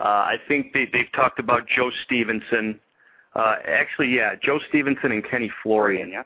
Uh, 0.00 0.04
I 0.04 0.36
think 0.48 0.72
they, 0.72 0.86
they've 0.92 1.10
talked 1.14 1.38
about 1.38 1.66
Joe 1.68 1.90
Stevenson. 2.04 2.80
Uh, 3.34 3.56
actually, 3.66 4.08
yeah, 4.14 4.34
Joe 4.42 4.58
Stevenson 4.68 5.12
and 5.12 5.28
Kenny 5.28 5.50
Florian. 5.62 6.10
Yeah. 6.10 6.22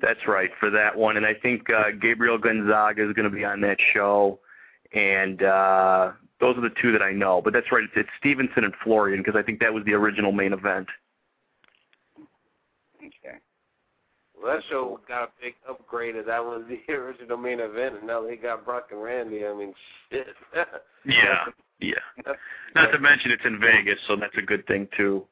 That's 0.00 0.26
right 0.26 0.50
for 0.58 0.68
that 0.70 0.96
one, 0.96 1.16
and 1.16 1.24
I 1.24 1.32
think 1.32 1.70
uh, 1.70 1.92
Gabriel 2.00 2.36
Gonzaga 2.36 3.08
is 3.08 3.14
going 3.14 3.30
to 3.30 3.34
be 3.34 3.44
on 3.44 3.60
that 3.60 3.78
show, 3.94 4.40
and 4.92 5.40
uh, 5.44 6.10
those 6.40 6.56
are 6.58 6.60
the 6.60 6.74
two 6.82 6.90
that 6.90 7.02
I 7.02 7.12
know. 7.12 7.40
But 7.40 7.52
that's 7.52 7.70
right, 7.70 7.84
it's, 7.84 7.92
it's 7.94 8.08
Stevenson 8.18 8.64
and 8.64 8.74
Florian 8.82 9.20
because 9.20 9.38
I 9.38 9.44
think 9.44 9.60
that 9.60 9.72
was 9.72 9.84
the 9.84 9.92
original 9.94 10.32
main 10.32 10.52
event. 10.52 10.88
Okay. 12.98 13.38
Well, 14.42 14.54
that 14.56 14.62
show 14.68 15.00
got 15.06 15.24
a 15.24 15.28
big 15.40 15.54
upgrade. 15.68 16.16
As 16.16 16.26
that 16.26 16.44
was 16.44 16.62
the 16.68 16.92
original 16.92 17.36
main 17.36 17.60
event, 17.60 17.96
and 17.98 18.06
now 18.06 18.22
they 18.26 18.36
got 18.36 18.64
Brock 18.64 18.88
and 18.90 19.02
Randy. 19.02 19.46
I 19.46 19.54
mean, 19.54 19.74
shit. 20.10 20.26
Yeah, 21.04 21.46
yeah. 21.80 21.94
Not 22.76 22.92
to 22.92 22.98
mention 23.00 23.32
it's 23.32 23.42
in 23.44 23.58
Vegas, 23.58 23.98
so 24.06 24.14
that's 24.14 24.36
a 24.38 24.42
good 24.42 24.64
thing 24.68 24.86
too. 24.96 25.26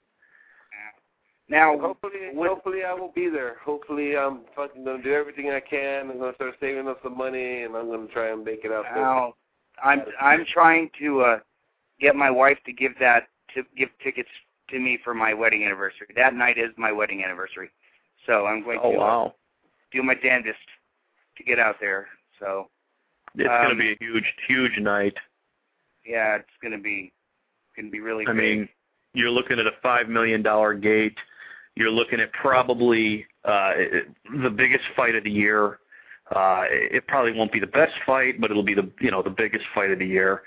Now, 1.48 1.78
Hopefully, 1.78 2.30
what- 2.32 2.48
hopefully 2.48 2.84
I 2.84 2.92
will 2.92 3.12
be 3.12 3.28
there. 3.28 3.56
Hopefully 3.64 4.16
I'm 4.16 4.40
fucking 4.56 4.84
gonna 4.84 5.02
do 5.02 5.12
everything 5.12 5.50
I 5.50 5.60
can. 5.60 6.10
I'm 6.10 6.18
gonna 6.18 6.34
start 6.34 6.54
saving 6.60 6.88
up 6.88 7.00
some 7.02 7.16
money, 7.16 7.62
and 7.62 7.76
I'm 7.76 7.88
gonna 7.88 8.08
try 8.08 8.30
and 8.30 8.44
make 8.44 8.64
it 8.64 8.72
out 8.72 8.84
there. 8.94 9.02
now 9.02 9.34
I'm 9.82 10.02
I'm 10.20 10.44
trying 10.52 10.90
to 11.00 11.20
uh, 11.22 11.38
get 12.00 12.14
my 12.16 12.30
wife 12.30 12.58
to 12.66 12.72
give 12.72 12.92
that 13.00 13.28
to 13.54 13.62
give 13.76 13.88
tickets 14.02 14.28
to 14.70 14.78
me 14.78 14.98
for 15.02 15.14
my 15.14 15.34
wedding 15.34 15.64
anniversary. 15.64 16.08
That 16.16 16.34
night 16.34 16.58
is 16.58 16.70
my 16.76 16.92
wedding 16.92 17.24
anniversary, 17.24 17.70
so 18.30 18.46
I'm 18.46 18.62
going 18.62 18.78
Oh 18.82 18.92
to 18.92 18.96
uh, 18.96 19.00
wow, 19.00 19.34
do 19.92 20.02
my 20.02 20.14
damnedest 20.14 20.58
to 21.36 21.42
get 21.44 21.58
out 21.58 21.76
there. 21.80 22.06
So 22.38 22.68
it's 23.34 23.48
going 23.48 23.64
to 23.64 23.72
um, 23.72 23.78
be 23.78 23.92
a 23.92 23.96
huge, 24.00 24.24
huge 24.48 24.78
night. 24.78 25.14
yeah, 26.06 26.36
it's 26.36 26.48
gonna 26.62 26.78
be 26.78 27.12
gonna 27.76 27.90
be 27.90 28.00
really. 28.00 28.24
I 28.26 28.32
big. 28.32 28.36
mean, 28.42 28.68
you're 29.14 29.30
looking 29.30 29.58
at 29.58 29.66
a 29.66 29.72
five 29.82 30.08
million 30.08 30.42
dollar 30.42 30.74
gate. 30.74 31.16
You're 31.74 31.90
looking 31.90 32.20
at 32.20 32.32
probably 32.32 33.26
uh, 33.44 33.72
the 34.42 34.50
biggest 34.50 34.84
fight 34.96 35.14
of 35.14 35.24
the 35.24 35.30
year. 35.30 35.78
Uh, 36.34 36.64
it 36.70 37.06
probably 37.08 37.32
won't 37.32 37.52
be 37.52 37.58
the 37.58 37.66
best 37.66 37.94
fight, 38.06 38.40
but 38.40 38.50
it'll 38.50 38.62
be 38.62 38.74
the 38.74 38.88
you 39.00 39.10
know 39.10 39.22
the 39.22 39.30
biggest 39.30 39.64
fight 39.74 39.90
of 39.90 39.98
the 39.98 40.06
year, 40.06 40.42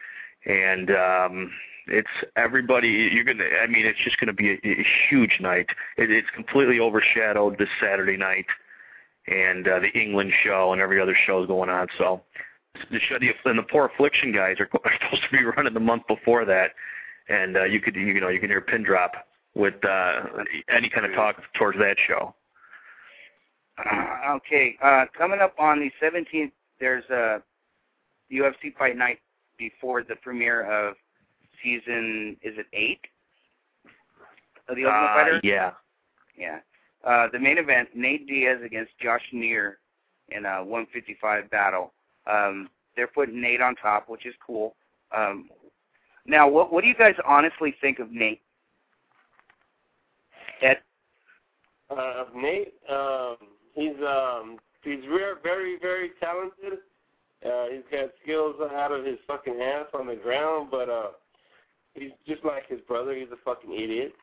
and 0.46 0.90
um, 0.92 1.52
it's 1.88 2.08
everybody. 2.36 3.10
You're 3.12 3.24
gonna. 3.24 3.46
I 3.62 3.68
mean, 3.68 3.86
it's 3.86 4.00
just 4.04 4.18
gonna 4.18 4.34
be 4.34 4.52
a, 4.52 4.60
a 4.64 4.86
huge 5.10 5.38
night. 5.40 5.68
It, 5.98 6.12
it's 6.12 6.30
completely 6.34 6.80
overshadowed 6.80 7.58
this 7.58 7.70
Saturday 7.82 8.18
night, 8.18 8.46
and 9.28 9.68
uh, 9.68 9.80
the 9.80 9.90
England 9.90 10.32
show 10.44 10.72
and 10.74 10.82
every 10.82 11.00
other 11.02 11.16
show 11.26 11.42
is 11.42 11.48
going 11.48 11.70
on. 11.70 11.88
So 11.98 12.22
the 12.92 13.00
show, 13.00 13.20
the, 13.20 13.32
and 13.46 13.60
the 13.60 13.64
poor 13.64 13.86
affliction 13.86 14.32
guys 14.32 14.58
are, 14.60 14.70
are 14.86 14.92
supposed 15.02 15.24
to 15.24 15.38
be 15.38 15.44
running 15.44 15.74
the 15.74 15.80
month 15.80 16.04
before 16.08 16.46
that, 16.46 16.72
and 17.30 17.58
uh, 17.58 17.64
you 17.66 17.80
could 17.80 17.96
you 17.96 18.20
know 18.20 18.30
you 18.30 18.40
can 18.40 18.50
hear 18.50 18.60
a 18.60 18.62
pin 18.62 18.84
drop 18.84 19.14
with 19.56 19.76
uh, 19.86 20.22
any 20.70 20.90
kind 20.90 21.06
of 21.06 21.14
talk 21.14 21.42
towards 21.58 21.78
that 21.80 21.98
show. 22.08 22.34
Uh, 23.78 24.36
okay, 24.36 24.76
uh, 24.84 25.06
coming 25.18 25.40
up 25.40 25.56
on 25.60 25.80
the 25.80 25.92
17th, 26.02 26.52
there's 26.80 27.04
a 27.10 27.42
UFC 28.32 28.76
fight 28.78 28.98
night 28.98 29.20
before 29.58 30.04
the 30.04 30.16
premiere 30.16 30.64
of 30.64 30.96
season. 31.64 32.38
Is 32.42 32.58
it 32.58 32.68
eight 32.74 33.00
of 34.68 34.76
the 34.76 34.86
Ultimate 34.86 35.06
Uh, 35.06 35.14
Fighter? 35.14 35.40
yeah, 35.44 35.72
Yeah. 36.36 36.60
Uh, 37.04 37.28
the 37.32 37.40
main 37.40 37.58
event: 37.58 37.90
Nate 37.96 38.28
Diaz 38.28 38.62
against 38.64 38.98
Josh 39.00 39.24
Neer 39.34 39.80
in 40.30 40.46
a 40.46 40.64
155 40.64 41.50
battle. 41.50 41.94
Um, 42.28 42.70
they're 42.96 43.08
putting 43.08 43.42
Nate 43.42 43.62
on 43.62 43.76
top, 43.76 44.08
which 44.08 44.26
is 44.26 44.34
cool. 44.46 44.76
Um, 45.12 45.50
now, 46.26 46.48
what 46.48 46.72
what 46.72 46.82
do 46.82 46.88
you 46.88 46.96
guys 46.96 47.16
honestly 47.26 47.76
think 47.82 48.00
of 48.00 48.12
Nate? 48.12 48.42
Ed? 50.62 50.78
Uh, 51.90 52.26
Nate, 52.34 52.74
um, 52.90 53.36
he's 53.76 53.96
um, 54.08 54.58
he's 54.84 55.04
very, 55.06 55.36
very, 55.44 55.78
very 55.80 56.12
talented. 56.22 56.80
Uh, 57.46 57.66
he's 57.68 57.84
got 57.92 58.10
skills 58.24 58.56
out 58.74 58.94
of 58.94 59.04
his 59.04 59.18
fucking 59.28 59.60
ass 59.62 59.88
on 59.94 60.08
the 60.08 60.16
ground, 60.16 60.70
but 60.72 60.90
uh, 60.90 61.10
he's 61.94 62.12
just 62.28 62.44
like 62.44 62.68
his 62.68 62.82
brother. 62.82 63.16
He's 63.16 63.32
a 63.32 63.38
fucking 63.44 63.74
idiot. 63.74 64.14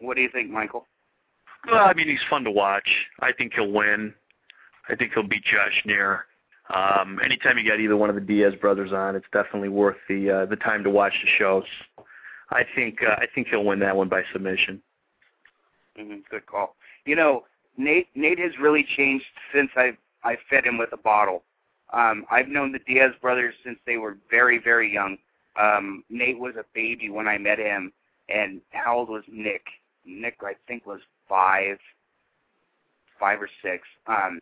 What 0.00 0.14
do 0.16 0.22
you 0.22 0.30
think, 0.32 0.50
Michael? 0.50 0.86
well, 1.66 1.84
I 1.84 1.92
mean 1.92 2.08
he's 2.08 2.18
fun 2.28 2.44
to 2.44 2.50
watch. 2.50 2.88
I 3.20 3.32
think 3.32 3.52
he'll 3.54 3.70
win. 3.70 4.14
I 4.88 4.96
think 4.96 5.12
he'll 5.12 5.26
beat 5.26 5.44
Josh 5.44 5.82
Neer. 5.84 6.24
Um, 6.74 7.18
anytime 7.24 7.58
you 7.58 7.68
got 7.68 7.80
either 7.80 7.96
one 7.96 8.08
of 8.08 8.14
the 8.14 8.20
Diaz 8.20 8.54
brothers 8.60 8.92
on, 8.92 9.16
it's 9.16 9.26
definitely 9.32 9.68
worth 9.68 9.96
the 10.08 10.30
uh, 10.30 10.46
the 10.46 10.56
time 10.56 10.84
to 10.84 10.90
watch 10.90 11.12
the 11.22 11.28
shows. 11.38 11.64
I 12.50 12.62
think 12.74 13.02
uh, 13.02 13.16
I 13.18 13.26
think 13.34 13.48
he'll 13.48 13.64
win 13.64 13.80
that 13.80 13.96
one 13.96 14.08
by 14.08 14.22
submission. 14.32 14.80
Mm-hmm, 15.98 16.20
good 16.30 16.46
call. 16.46 16.76
You 17.04 17.16
know, 17.16 17.44
Nate 17.76 18.08
Nate 18.14 18.38
has 18.38 18.52
really 18.60 18.86
changed 18.96 19.26
since 19.52 19.70
I 19.76 19.96
I 20.22 20.36
fed 20.48 20.64
him 20.64 20.78
with 20.78 20.92
a 20.92 20.96
bottle. 20.96 21.42
Um, 21.92 22.24
I've 22.30 22.48
known 22.48 22.72
the 22.72 22.78
Diaz 22.80 23.12
brothers 23.20 23.54
since 23.64 23.78
they 23.86 23.96
were 23.96 24.16
very 24.30 24.58
very 24.58 24.92
young. 24.92 25.18
Um, 25.60 26.04
Nate 26.08 26.38
was 26.38 26.54
a 26.56 26.64
baby 26.74 27.10
when 27.10 27.26
I 27.26 27.38
met 27.38 27.58
him, 27.58 27.92
and 28.28 28.60
how 28.70 28.98
old 28.98 29.08
was 29.08 29.24
Nick? 29.30 29.66
Nick 30.04 30.36
I 30.42 30.54
think 30.66 30.86
was 30.86 31.00
five, 31.28 31.78
five 33.18 33.40
or 33.42 33.48
six. 33.62 33.86
Um, 34.06 34.40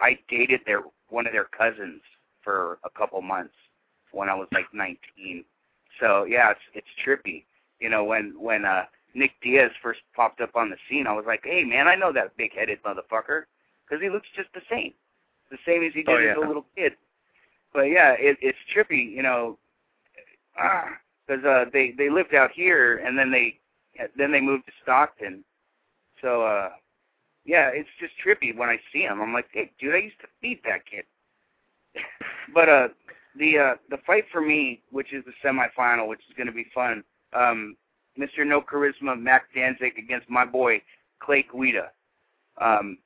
I 0.00 0.18
dated 0.28 0.60
their 0.66 0.82
one 1.08 1.26
of 1.26 1.32
their 1.32 1.44
cousins 1.44 2.02
for 2.42 2.78
a 2.84 2.90
couple 2.90 3.20
months 3.22 3.54
when 4.12 4.28
I 4.28 4.34
was 4.34 4.48
like 4.52 4.66
19. 4.72 5.44
So 6.00 6.24
yeah, 6.24 6.50
it's 6.50 6.60
it's 6.74 6.86
trippy. 7.04 7.44
You 7.80 7.90
know, 7.90 8.04
when 8.04 8.34
when 8.38 8.64
uh 8.64 8.84
Nick 9.14 9.32
Diaz 9.42 9.70
first 9.82 10.00
popped 10.14 10.40
up 10.40 10.54
on 10.54 10.70
the 10.70 10.76
scene, 10.88 11.06
I 11.06 11.12
was 11.12 11.24
like, 11.26 11.40
hey 11.44 11.64
man, 11.64 11.88
I 11.88 11.94
know 11.94 12.12
that 12.12 12.36
big-headed 12.36 12.82
motherfucker 12.82 13.44
because 13.88 14.02
he 14.02 14.10
looks 14.10 14.28
just 14.36 14.52
the 14.52 14.60
same, 14.70 14.92
the 15.50 15.58
same 15.66 15.82
as 15.84 15.92
he 15.94 16.02
did 16.02 16.14
Oh, 16.14 16.18
yeah. 16.18 16.30
as 16.32 16.36
a 16.38 16.46
little 16.46 16.66
kid. 16.76 16.92
But 17.72 17.82
yeah, 17.82 18.12
it, 18.18 18.36
it's 18.40 18.58
trippy. 18.74 19.10
You 19.10 19.22
know, 19.22 19.58
because 20.54 21.44
uh, 21.44 21.64
they 21.72 21.92
they 21.96 22.08
lived 22.10 22.34
out 22.34 22.50
here 22.52 22.98
and 22.98 23.18
then 23.18 23.30
they 23.30 23.58
then 24.16 24.32
they 24.32 24.40
moved 24.40 24.66
to 24.66 24.72
Stockton. 24.82 25.44
So 26.22 26.42
uh 26.42 26.70
yeah, 27.46 27.70
it's 27.72 27.88
just 28.00 28.12
trippy 28.24 28.54
when 28.56 28.68
I 28.68 28.78
see 28.92 29.02
him. 29.02 29.22
I'm 29.22 29.32
like, 29.32 29.46
hey, 29.52 29.70
dude, 29.78 29.94
I 29.94 29.98
used 29.98 30.18
to 30.20 30.26
feed 30.40 30.60
that 30.64 30.84
kid. 30.84 31.04
but 32.54 32.68
uh, 32.68 32.88
the 33.38 33.58
uh, 33.58 33.74
the 33.88 33.98
fight 34.06 34.24
for 34.32 34.40
me, 34.40 34.82
which 34.90 35.12
is 35.12 35.24
the 35.24 35.32
semifinal, 35.44 36.08
which 36.08 36.20
is 36.28 36.34
going 36.36 36.48
to 36.48 36.52
be 36.52 36.66
fun. 36.74 37.04
Um, 37.32 37.76
Mr. 38.18 38.44
No 38.46 38.60
Charisma, 38.60 39.18
Mac 39.18 39.44
Danzig 39.54 39.96
against 39.98 40.28
my 40.28 40.44
boy 40.44 40.82
Clay 41.20 41.46
Guida. 41.52 41.90
Um, 42.60 42.98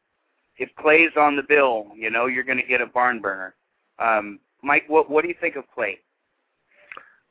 if 0.61 0.69
Clay's 0.77 1.17
on 1.17 1.37
the 1.37 1.43
bill, 1.43 1.87
you 1.97 2.11
know 2.11 2.27
you're 2.27 2.45
going 2.45 2.59
to 2.59 2.67
get 2.67 2.83
a 2.83 2.87
barn 2.87 3.21
burner. 3.21 3.55
Um, 3.99 4.39
Mike, 4.63 4.85
what 4.87 5.11
what 5.11 5.23
do 5.23 5.29
you 5.29 5.35
think 5.41 5.57
of 5.57 5.65
Clay? 5.75 5.99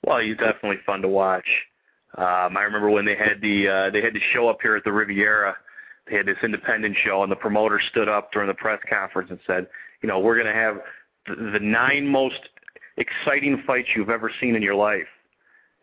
Well, 0.05 0.19
he's 0.19 0.35
definitely 0.37 0.79
fun 0.85 1.01
to 1.03 1.07
watch. 1.07 1.45
Um, 2.17 2.57
I 2.57 2.63
remember 2.63 2.89
when 2.89 3.05
they 3.05 3.15
had 3.15 3.39
the 3.39 3.67
uh, 3.67 3.89
they 3.91 4.01
had 4.01 4.15
the 4.15 4.21
show 4.33 4.49
up 4.49 4.57
here 4.61 4.75
at 4.75 4.83
the 4.83 4.91
Riviera. 4.91 5.55
They 6.09 6.17
had 6.17 6.25
this 6.25 6.37
independent 6.41 6.97
show, 7.05 7.21
and 7.21 7.31
the 7.31 7.35
promoter 7.35 7.79
stood 7.91 8.09
up 8.09 8.31
during 8.31 8.47
the 8.47 8.55
press 8.55 8.79
conference 8.89 9.29
and 9.29 9.39
said, 9.45 9.67
"You 10.01 10.09
know, 10.09 10.19
we're 10.19 10.35
going 10.35 10.47
to 10.47 10.59
have 10.59 10.77
the, 11.27 11.51
the 11.51 11.59
nine 11.59 12.07
most 12.07 12.39
exciting 12.97 13.61
fights 13.67 13.89
you've 13.95 14.09
ever 14.09 14.31
seen 14.41 14.55
in 14.55 14.63
your 14.63 14.75
life." 14.75 15.07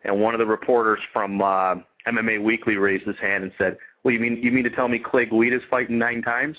And 0.03 0.19
one 0.19 0.33
of 0.33 0.39
the 0.39 0.45
reporters 0.45 0.99
from 1.13 1.41
uh, 1.41 1.75
MMA 2.07 2.43
Weekly 2.43 2.75
raised 2.75 3.07
his 3.07 3.17
hand 3.21 3.45
and 3.45 3.53
said, 3.57 3.77
"Well, 4.03 4.13
you 4.13 4.19
mean 4.19 4.37
you 4.43 4.51
mean 4.51 4.65
to 4.65 4.69
tell 4.69 4.89
me 4.89 4.99
Clay 4.99 5.25
Guida's 5.25 5.63
fighting 5.69 5.97
nine 5.97 6.21
times?" 6.21 6.57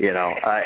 You 0.00 0.14
know, 0.14 0.34
I, 0.42 0.64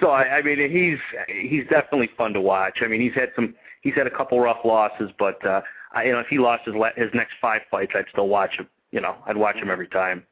so 0.00 0.08
I, 0.08 0.38
I 0.38 0.42
mean 0.42 0.58
he's 0.70 0.98
he's 1.28 1.64
definitely 1.68 2.08
fun 2.16 2.32
to 2.32 2.40
watch. 2.40 2.78
I 2.80 2.86
mean 2.86 3.02
he's 3.02 3.12
had 3.12 3.32
some 3.36 3.54
he's 3.82 3.94
had 3.94 4.06
a 4.06 4.10
couple 4.10 4.40
rough 4.40 4.64
losses, 4.64 5.10
but 5.18 5.44
uh, 5.46 5.60
I, 5.92 6.04
you 6.04 6.12
know 6.12 6.20
if 6.20 6.28
he 6.28 6.38
lost 6.38 6.64
his 6.64 6.74
his 6.96 7.10
next 7.12 7.34
five 7.38 7.60
fights, 7.70 7.92
I'd 7.94 8.06
still 8.10 8.28
watch 8.28 8.56
him. 8.56 8.66
You 8.92 9.02
know, 9.02 9.16
I'd 9.26 9.36
watch 9.36 9.56
him 9.56 9.70
every 9.70 9.88
time. 9.88 10.24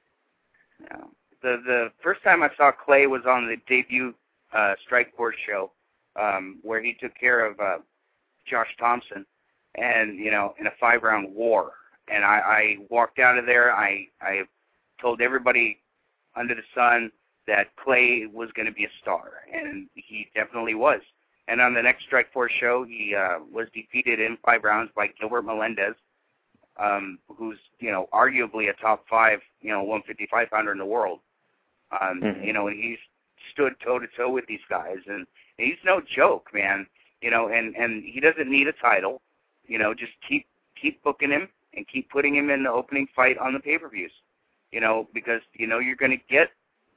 Yeah. 0.81 1.05
The 1.43 1.61
the 1.67 1.93
first 2.03 2.23
time 2.23 2.43
I 2.43 2.49
saw 2.57 2.73
Clay 2.73 3.07
was 3.07 3.23
on 3.29 3.47
the 3.47 3.57
debut 3.69 4.15
uh, 4.55 4.75
Strike 4.87 5.15
Force 5.15 5.37
show, 5.47 5.71
um, 6.19 6.61
where 6.63 6.83
he 6.83 6.95
took 6.95 7.15
care 7.15 7.45
of 7.45 7.61
uh, 7.61 7.79
Josh 8.47 8.75
Thomson, 8.81 9.27
and 9.75 10.19
you 10.19 10.31
know, 10.31 10.55
in 10.59 10.67
a 10.67 10.73
five 10.81 11.03
round 11.03 11.35
war. 11.35 11.73
And 12.11 12.25
I, 12.25 12.39
I 12.39 12.77
walked 12.89 13.19
out 13.19 13.37
of 13.37 13.45
there. 13.45 13.71
I 13.71 14.07
I 14.23 14.45
told 14.99 15.21
everybody 15.21 15.79
under 16.35 16.55
the 16.55 16.63
sun 16.75 17.13
that 17.49 17.75
Clay 17.77 18.27
was 18.33 18.51
going 18.53 18.67
to 18.67 18.73
be 18.73 18.85
a 18.85 18.91
star, 19.03 19.33
and 19.53 19.89
he 19.95 20.29
definitely 20.35 20.75
was. 20.75 21.01
And 21.49 21.61
on 21.61 21.75
the 21.75 21.83
next 21.83 22.05
Strike 22.05 22.33
Force 22.33 22.53
show, 22.61 22.85
he 22.85 23.15
uh, 23.17 23.39
was 23.51 23.67
defeated 23.75 24.21
in 24.21 24.37
five 24.45 24.63
rounds 24.65 24.93
by 24.95 25.09
Gilbert 25.19 25.43
Melendez, 25.47 25.95
um, 26.79 27.19
who's 27.37 27.59
you 27.81 27.91
know 27.91 28.09
arguably 28.13 28.71
a 28.71 28.75
top 28.75 29.05
five 29.09 29.41
you 29.61 29.71
know 29.71 29.83
155 29.83 30.51
pounder 30.51 30.73
in 30.73 30.79
the 30.79 30.87
world. 30.87 31.21
Um, 32.01 32.21
Mhm. 32.23 32.45
You 32.47 32.53
know, 32.53 32.69
and 32.69 32.79
he's 32.79 32.99
stood 33.53 33.75
toe 33.81 33.99
to 33.99 34.07
toe 34.17 34.31
with 34.31 34.47
these 34.47 34.65
guys, 34.69 34.99
and 35.07 35.27
he's 35.57 35.79
no 35.85 36.01
joke, 36.03 36.51
man. 36.53 36.87
You 37.23 37.31
know, 37.31 37.49
and 37.49 37.75
and 37.77 38.05
he 38.05 38.21
doesn't 38.21 38.49
need 38.51 38.69
a 38.69 38.73
title. 38.75 39.23
You 39.67 39.79
know, 39.79 39.95
just 39.95 40.13
keep 40.29 40.47
keep 40.81 41.03
booking 41.03 41.31
him 41.31 41.49
and 41.75 41.89
keep 41.89 42.11
putting 42.11 42.37
him 42.37 42.51
in 42.51 42.63
the 42.63 42.71
opening 42.71 43.09
fight 43.17 43.39
on 43.39 43.55
the 43.55 43.61
pay 43.61 43.79
per 43.79 43.89
views. 43.89 44.13
You 44.71 44.81
know, 44.81 45.09
because 45.15 45.41
you 45.55 45.67
know 45.67 45.79
you're 45.79 45.97
going 45.97 46.13
to 46.13 46.25
get 46.29 46.51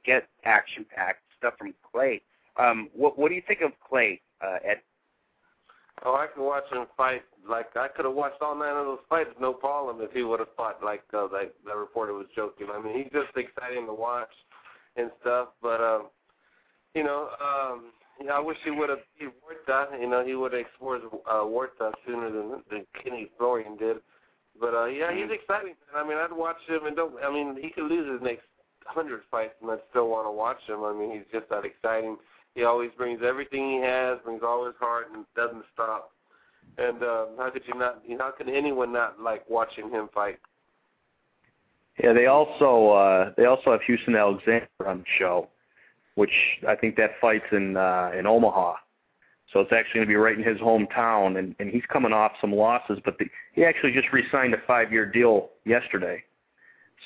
get 0.04 0.28
action 0.44 0.84
packed 0.94 1.22
stuff 1.38 1.54
from 1.58 1.74
Clay. 1.90 2.22
Um, 2.58 2.88
what 2.94 3.18
what 3.18 3.28
do 3.28 3.34
you 3.34 3.42
think 3.46 3.60
of 3.62 3.72
Clay, 3.88 4.20
uh, 4.40 4.58
Ed? 4.64 4.80
Oh, 6.04 6.14
I 6.14 6.26
could 6.26 6.42
watch 6.42 6.64
him 6.72 6.86
fight. 6.96 7.22
Like 7.48 7.76
I 7.76 7.88
could 7.88 8.04
have 8.04 8.14
watched 8.14 8.40
all 8.40 8.54
nine 8.54 8.76
of 8.76 8.86
those 8.86 8.98
fights, 9.08 9.30
no 9.40 9.52
problem, 9.52 10.00
if 10.00 10.12
he 10.12 10.22
would 10.22 10.40
have 10.40 10.54
fought 10.56 10.82
like 10.82 11.02
uh, 11.14 11.28
like 11.32 11.54
the 11.64 11.76
reporter 11.76 12.12
was 12.12 12.26
joking. 12.34 12.68
I 12.72 12.80
mean, 12.80 12.96
he's 12.96 13.12
just 13.12 13.36
exciting 13.36 13.86
to 13.86 13.92
watch 13.92 14.30
and 14.96 15.10
stuff. 15.20 15.48
But 15.60 15.80
um, 15.80 16.08
you 16.94 17.04
know, 17.04 17.30
um, 17.40 17.92
you 18.20 18.26
know, 18.26 18.34
I 18.34 18.40
wish 18.40 18.56
he 18.64 18.70
would 18.70 18.90
have 18.90 19.00
beat 19.18 19.30
Huerta. 19.42 20.00
You 20.00 20.08
know, 20.08 20.24
he 20.24 20.34
would 20.34 20.52
have 20.52 20.60
exposed 20.60 21.04
uh, 21.28 21.44
Huerta 21.44 21.92
sooner 22.06 22.30
than 22.30 22.62
than 22.70 22.86
Kenny 23.02 23.30
Florian 23.38 23.76
did. 23.76 23.96
But 24.60 24.74
uh, 24.74 24.86
yeah, 24.86 25.12
he's 25.14 25.30
exciting. 25.30 25.74
I 25.94 26.06
mean, 26.06 26.18
I'd 26.18 26.32
watch 26.32 26.58
him, 26.68 26.86
and 26.86 26.94
don't. 26.94 27.14
I 27.22 27.32
mean, 27.32 27.56
he 27.60 27.70
could 27.70 27.84
lose 27.84 28.10
his 28.10 28.22
next 28.22 28.44
hundred 28.86 29.22
fights, 29.30 29.54
and 29.62 29.70
I'd 29.70 29.78
still 29.90 30.08
want 30.08 30.26
to 30.26 30.30
watch 30.30 30.58
him. 30.66 30.84
I 30.84 30.92
mean, 30.92 31.12
he's 31.12 31.26
just 31.32 31.48
that 31.50 31.64
exciting. 31.64 32.16
He 32.54 32.64
always 32.64 32.90
brings 32.96 33.20
everything 33.26 33.70
he 33.70 33.80
has, 33.82 34.18
brings 34.24 34.42
all 34.44 34.66
his 34.66 34.74
heart, 34.78 35.06
and 35.14 35.24
doesn't 35.34 35.64
stop. 35.72 36.10
And 36.78 37.02
uh, 37.02 37.26
how 37.38 37.50
could 37.50 37.62
you 37.66 37.74
not? 37.74 38.02
How 38.18 38.30
could 38.30 38.48
anyone 38.48 38.92
not 38.92 39.20
like 39.20 39.48
watching 39.48 39.90
him 39.90 40.08
fight? 40.14 40.38
Yeah, 42.02 42.12
they 42.12 42.26
also 42.26 42.90
uh, 42.90 43.32
they 43.36 43.44
also 43.44 43.72
have 43.72 43.82
Houston 43.82 44.16
Alexander 44.16 44.68
on 44.86 44.98
the 44.98 45.04
show, 45.18 45.48
which 46.14 46.30
I 46.66 46.74
think 46.74 46.96
that 46.96 47.12
fight's 47.20 47.44
in 47.52 47.76
uh, 47.76 48.12
in 48.18 48.26
Omaha. 48.26 48.74
So 49.52 49.60
it's 49.60 49.72
actually 49.72 49.98
going 49.98 50.06
to 50.06 50.12
be 50.12 50.16
right 50.16 50.38
in 50.38 50.42
his 50.42 50.56
hometown, 50.58 51.38
and, 51.38 51.54
and 51.58 51.68
he's 51.68 51.82
coming 51.92 52.10
off 52.10 52.32
some 52.40 52.54
losses, 52.54 52.98
but 53.04 53.18
the, 53.18 53.26
he 53.52 53.64
actually 53.64 53.92
just 53.92 54.10
re-signed 54.10 54.54
a 54.54 54.56
five-year 54.66 55.04
deal 55.04 55.50
yesterday. 55.66 56.24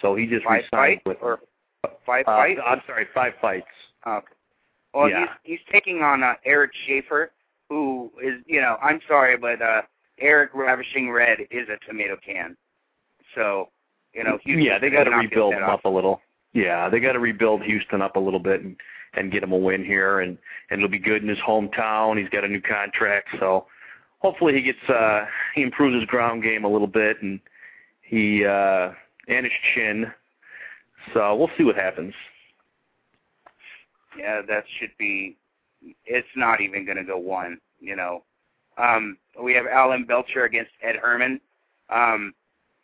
So 0.00 0.14
he 0.14 0.26
just 0.26 0.44
Five 0.44 0.62
re-signed 0.70 1.00
fights 1.04 1.06
with 1.06 1.16
or 1.22 1.40
five 2.04 2.24
uh, 2.26 2.36
fights? 2.36 2.60
I'm 2.66 2.80
sorry, 2.86 3.06
five 3.14 3.32
fights. 3.40 3.66
Okay. 4.06 4.26
Well, 4.94 5.08
Yeah. 5.10 5.20
he's 5.42 5.58
he's 5.58 5.72
taking 5.72 6.02
on 6.02 6.22
uh, 6.22 6.34
Eric 6.44 6.70
Schafer, 6.88 7.28
who 7.68 8.10
is 8.22 8.34
you 8.46 8.60
know 8.60 8.76
I'm 8.82 9.00
sorry, 9.08 9.36
but 9.36 9.60
uh, 9.60 9.82
Eric 10.18 10.50
Ravishing 10.54 11.10
Red 11.10 11.40
is 11.50 11.68
a 11.68 11.78
tomato 11.86 12.16
can. 12.24 12.56
So 13.34 13.68
you 14.14 14.24
know, 14.24 14.38
Houston's 14.44 14.64
yeah, 14.64 14.78
they 14.78 14.90
got 14.90 15.04
to 15.04 15.10
rebuild 15.10 15.54
him 15.54 15.64
off. 15.64 15.80
up 15.80 15.84
a 15.84 15.88
little. 15.88 16.20
Yeah, 16.52 16.88
they 16.88 17.00
got 17.00 17.12
to 17.12 17.18
rebuild 17.18 17.62
Houston 17.62 18.00
up 18.00 18.16
a 18.16 18.20
little 18.20 18.40
bit 18.40 18.62
and 18.62 18.76
and 19.14 19.32
get 19.32 19.42
him 19.42 19.52
a 19.52 19.56
win 19.56 19.84
here, 19.84 20.20
and 20.20 20.38
and 20.70 20.78
it'll 20.80 20.88
be 20.90 20.98
good 20.98 21.22
in 21.22 21.28
his 21.28 21.38
hometown. 21.38 22.18
He's 22.18 22.28
got 22.30 22.44
a 22.44 22.48
new 22.48 22.62
contract, 22.62 23.28
so 23.38 23.66
hopefully 24.20 24.54
he 24.54 24.62
gets 24.62 24.88
uh 24.88 25.26
he 25.54 25.62
improves 25.62 25.94
his 25.96 26.04
ground 26.06 26.42
game 26.42 26.64
a 26.64 26.68
little 26.68 26.86
bit, 26.86 27.20
and 27.22 27.40
he 28.02 28.44
uh 28.44 28.92
and 29.28 29.44
his 29.44 29.52
chin. 29.74 30.06
So 31.14 31.34
we'll 31.36 31.50
see 31.56 31.64
what 31.64 31.76
happens. 31.76 32.14
Yeah, 34.18 34.42
that 34.48 34.64
should 34.78 34.92
be. 34.98 35.36
It's 36.04 36.26
not 36.36 36.60
even 36.60 36.84
going 36.84 36.96
to 36.96 37.04
go 37.04 37.18
one. 37.18 37.58
You 37.80 37.96
know, 37.96 38.22
um, 38.78 39.18
we 39.40 39.54
have 39.54 39.66
Alan 39.66 40.04
Belcher 40.04 40.44
against 40.44 40.70
Ed 40.82 40.96
Herman. 40.96 41.40
Um, 41.90 42.34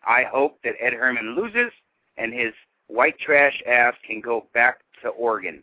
I 0.06 0.24
hope 0.24 0.58
that 0.64 0.74
Ed 0.80 0.92
Herman 0.92 1.34
loses 1.34 1.72
and 2.16 2.32
his 2.32 2.52
white 2.88 3.18
trash 3.18 3.60
ass 3.66 3.94
can 4.06 4.20
go 4.20 4.46
back 4.52 4.80
to 5.02 5.08
Oregon. 5.08 5.62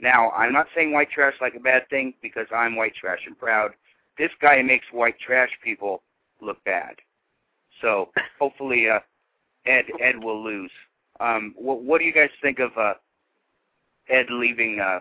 Now, 0.00 0.30
I'm 0.30 0.52
not 0.52 0.68
saying 0.74 0.92
white 0.92 1.10
trash 1.10 1.34
like 1.40 1.54
a 1.56 1.60
bad 1.60 1.88
thing 1.90 2.14
because 2.22 2.46
I'm 2.54 2.76
white 2.76 2.94
trash 2.94 3.20
and 3.26 3.38
proud. 3.38 3.72
This 4.16 4.30
guy 4.40 4.62
makes 4.62 4.86
white 4.92 5.18
trash 5.18 5.50
people 5.62 6.02
look 6.40 6.62
bad. 6.64 6.94
So 7.80 8.10
hopefully, 8.38 8.88
uh, 8.88 9.00
Ed 9.66 9.86
Ed 10.00 10.22
will 10.22 10.42
lose. 10.42 10.70
Um, 11.20 11.54
what, 11.56 11.82
what 11.82 11.98
do 11.98 12.04
you 12.04 12.12
guys 12.12 12.30
think 12.42 12.58
of 12.58 12.70
uh, 12.76 12.94
Ed 14.08 14.26
leaving 14.30 14.80
uh, 14.80 15.00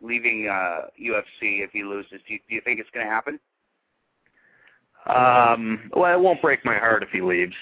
leaving 0.00 0.48
uh, 0.48 0.86
UFC 1.00 1.62
if 1.64 1.70
he 1.72 1.82
loses? 1.82 2.20
Do 2.26 2.34
you, 2.34 2.40
do 2.48 2.54
you 2.54 2.60
think 2.62 2.80
it's 2.80 2.90
going 2.92 3.06
to 3.06 3.12
happen? 3.12 3.38
Um, 5.06 5.90
well, 5.94 6.14
it 6.18 6.20
won't 6.20 6.40
break 6.40 6.64
my 6.64 6.76
heart 6.78 7.02
if 7.02 7.10
he 7.10 7.20
leaves. 7.20 7.54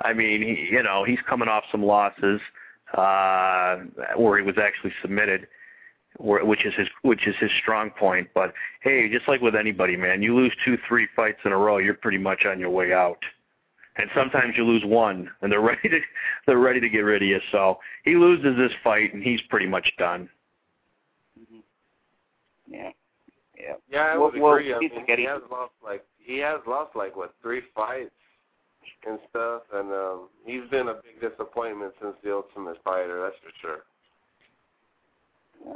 I 0.00 0.12
mean, 0.12 0.42
he, 0.42 0.68
you 0.70 0.82
know, 0.82 1.04
he's 1.04 1.18
coming 1.28 1.48
off 1.48 1.64
some 1.70 1.82
losses 1.82 2.40
uh, 2.96 3.78
where 4.16 4.38
he 4.38 4.44
was 4.44 4.56
actually 4.58 4.92
submitted, 5.00 5.46
where- 6.18 6.44
which 6.44 6.64
is 6.66 6.74
his 6.74 6.88
which 7.02 7.26
is 7.26 7.34
his 7.36 7.50
strong 7.60 7.90
point. 7.90 8.28
But 8.34 8.52
hey, 8.82 9.08
just 9.10 9.28
like 9.28 9.40
with 9.40 9.54
anybody, 9.54 9.96
man, 9.96 10.22
you 10.22 10.34
lose 10.34 10.52
two, 10.64 10.76
three 10.88 11.06
fights 11.14 11.38
in 11.44 11.52
a 11.52 11.56
row, 11.56 11.78
you're 11.78 11.94
pretty 11.94 12.18
much 12.18 12.44
on 12.44 12.58
your 12.58 12.70
way 12.70 12.92
out. 12.92 13.18
And 14.00 14.08
sometimes 14.14 14.54
you 14.56 14.64
lose 14.64 14.82
one, 14.84 15.30
and 15.42 15.52
they're 15.52 15.60
ready 15.72 15.88
to 15.88 16.00
they're 16.46 16.58
ready 16.58 16.80
to 16.80 16.88
get 16.88 17.00
rid 17.00 17.22
of 17.22 17.28
you. 17.28 17.38
So 17.52 17.78
he 18.04 18.14
loses 18.16 18.56
this 18.56 18.72
fight, 18.82 19.12
and 19.12 19.22
he's 19.22 19.40
pretty 19.50 19.66
much 19.66 19.90
done. 19.98 20.28
Yeah. 22.66 22.90
Yeah. 23.58 23.74
Yeah, 23.90 24.00
I 24.12 24.16
would 24.16 24.40
well, 24.40 24.54
agree. 24.54 24.72
I 24.72 24.78
he's 24.80 24.90
mean, 24.92 25.00
he 25.00 25.06
getting- 25.06 25.26
has 25.26 25.42
lost 25.50 25.72
like 25.84 26.04
he 26.18 26.38
has 26.38 26.60
lost 26.66 26.96
like 26.96 27.14
what 27.16 27.34
three 27.42 27.60
fights 27.74 28.10
and 29.06 29.18
stuff, 29.28 29.62
and 29.74 29.92
um 29.92 30.28
he's 30.46 30.68
been 30.70 30.88
a 30.88 30.94
big 30.94 31.20
disappointment 31.20 31.92
since 32.00 32.14
the 32.24 32.32
Ultimate 32.32 32.78
Fighter. 32.84 33.20
That's 33.22 33.36
for 33.42 33.52
sure. 33.60 33.78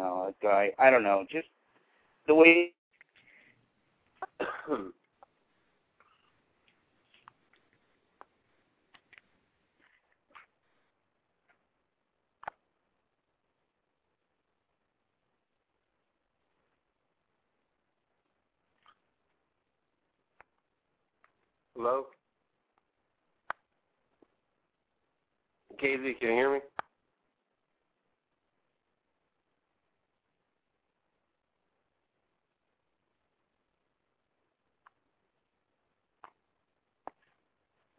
Oh, 0.01 0.27
that 0.27 0.41
guy. 0.41 0.70
I 0.79 0.89
don't 0.91 1.03
know. 1.03 1.27
Just 1.31 1.49
the 2.27 2.35
way. 2.35 2.72
Hello, 21.77 22.05
KZ, 25.83 26.18
can 26.20 26.29
you 26.29 26.35
hear 26.35 26.53
me? 26.55 26.61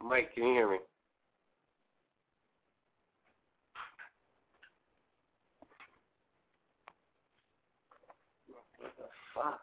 Mike, 0.02 0.34
can 0.34 0.44
you 0.44 0.54
hear 0.54 0.72
me? 0.72 0.78
What 8.80 8.94
the 8.98 9.04
fuck? 9.34 9.60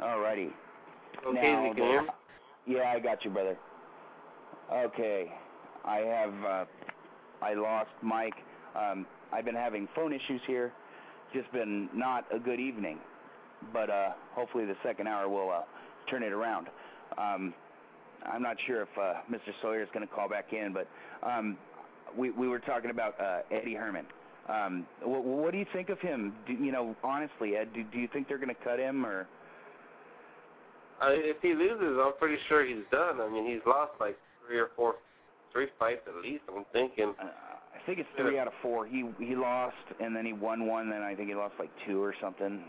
Alrighty. 0.00 0.50
Okay, 1.26 1.40
Now 1.40 1.66
you 1.66 1.74
can 1.74 1.84
hear 1.84 2.02
me? 2.02 2.08
Yeah, 2.66 2.92
I 2.94 3.00
you, 3.24 3.30
brother. 3.30 3.56
Okay, 4.72 5.32
I 5.84 5.98
have 5.98 6.34
uh, 6.44 6.64
I 7.42 7.54
lost 7.54 7.90
Mike. 8.02 8.34
Um, 8.74 9.06
I've 9.32 9.44
been 9.44 9.54
having 9.54 9.88
phone 9.94 10.12
issues 10.12 10.40
here. 10.46 10.72
Just 11.34 11.50
been 11.52 11.88
not 11.94 12.24
a 12.34 12.38
good 12.38 12.60
evening, 12.60 12.98
but 13.72 13.90
uh, 13.90 14.10
hopefully 14.34 14.64
the 14.64 14.76
second 14.82 15.08
hour 15.08 15.28
will 15.28 15.50
uh, 15.50 15.62
turn 16.10 16.22
it 16.22 16.32
around. 16.32 16.68
Um, 17.18 17.54
I'm 18.24 18.42
not 18.42 18.56
sure 18.66 18.82
if 18.82 18.88
uh, 18.98 19.14
Mr. 19.30 19.52
Sawyer 19.60 19.82
is 19.82 19.88
going 19.92 20.06
to 20.06 20.14
call 20.14 20.28
back 20.28 20.52
in, 20.52 20.72
but 20.72 20.88
um, 21.26 21.56
we 22.16 22.30
we 22.30 22.48
were 22.48 22.60
talking 22.60 22.90
about 22.90 23.20
uh, 23.20 23.40
Eddie 23.50 23.74
Herman. 23.74 24.06
Um, 24.48 24.86
what, 25.02 25.24
what 25.24 25.52
do 25.52 25.58
you 25.58 25.66
think 25.72 25.88
of 25.88 26.00
him? 26.00 26.34
Do, 26.46 26.52
you 26.52 26.72
know, 26.72 26.96
honestly, 27.04 27.56
Ed, 27.56 27.68
do, 27.74 27.84
do 27.84 27.98
you 27.98 28.08
think 28.12 28.28
they're 28.28 28.38
going 28.38 28.48
to 28.48 28.64
cut 28.64 28.78
him 28.78 29.04
or? 29.04 29.26
Uh, 31.02 31.08
if 31.10 31.36
he 31.42 31.54
loses, 31.54 31.98
I'm 32.00 32.12
pretty 32.18 32.38
sure 32.48 32.64
he's 32.64 32.84
done. 32.92 33.20
I 33.20 33.28
mean, 33.28 33.44
he's 33.44 33.62
lost 33.66 33.92
like 33.98 34.16
three 34.46 34.58
or 34.58 34.70
four, 34.76 34.94
three 35.52 35.66
fights 35.78 36.02
at 36.06 36.22
least. 36.22 36.44
I'm 36.48 36.64
thinking. 36.72 37.12
Uh, 37.20 37.24
I 37.24 37.84
think 37.84 37.98
it's 37.98 38.08
three 38.16 38.38
out 38.38 38.46
of 38.46 38.52
four. 38.62 38.86
He 38.86 39.04
he 39.18 39.34
lost, 39.34 39.74
and 40.00 40.14
then 40.14 40.24
he 40.24 40.32
won 40.32 40.66
one. 40.66 40.88
Then 40.88 41.02
I 41.02 41.16
think 41.16 41.28
he 41.28 41.34
lost 41.34 41.54
like 41.58 41.70
two 41.86 42.00
or 42.00 42.14
something. 42.20 42.62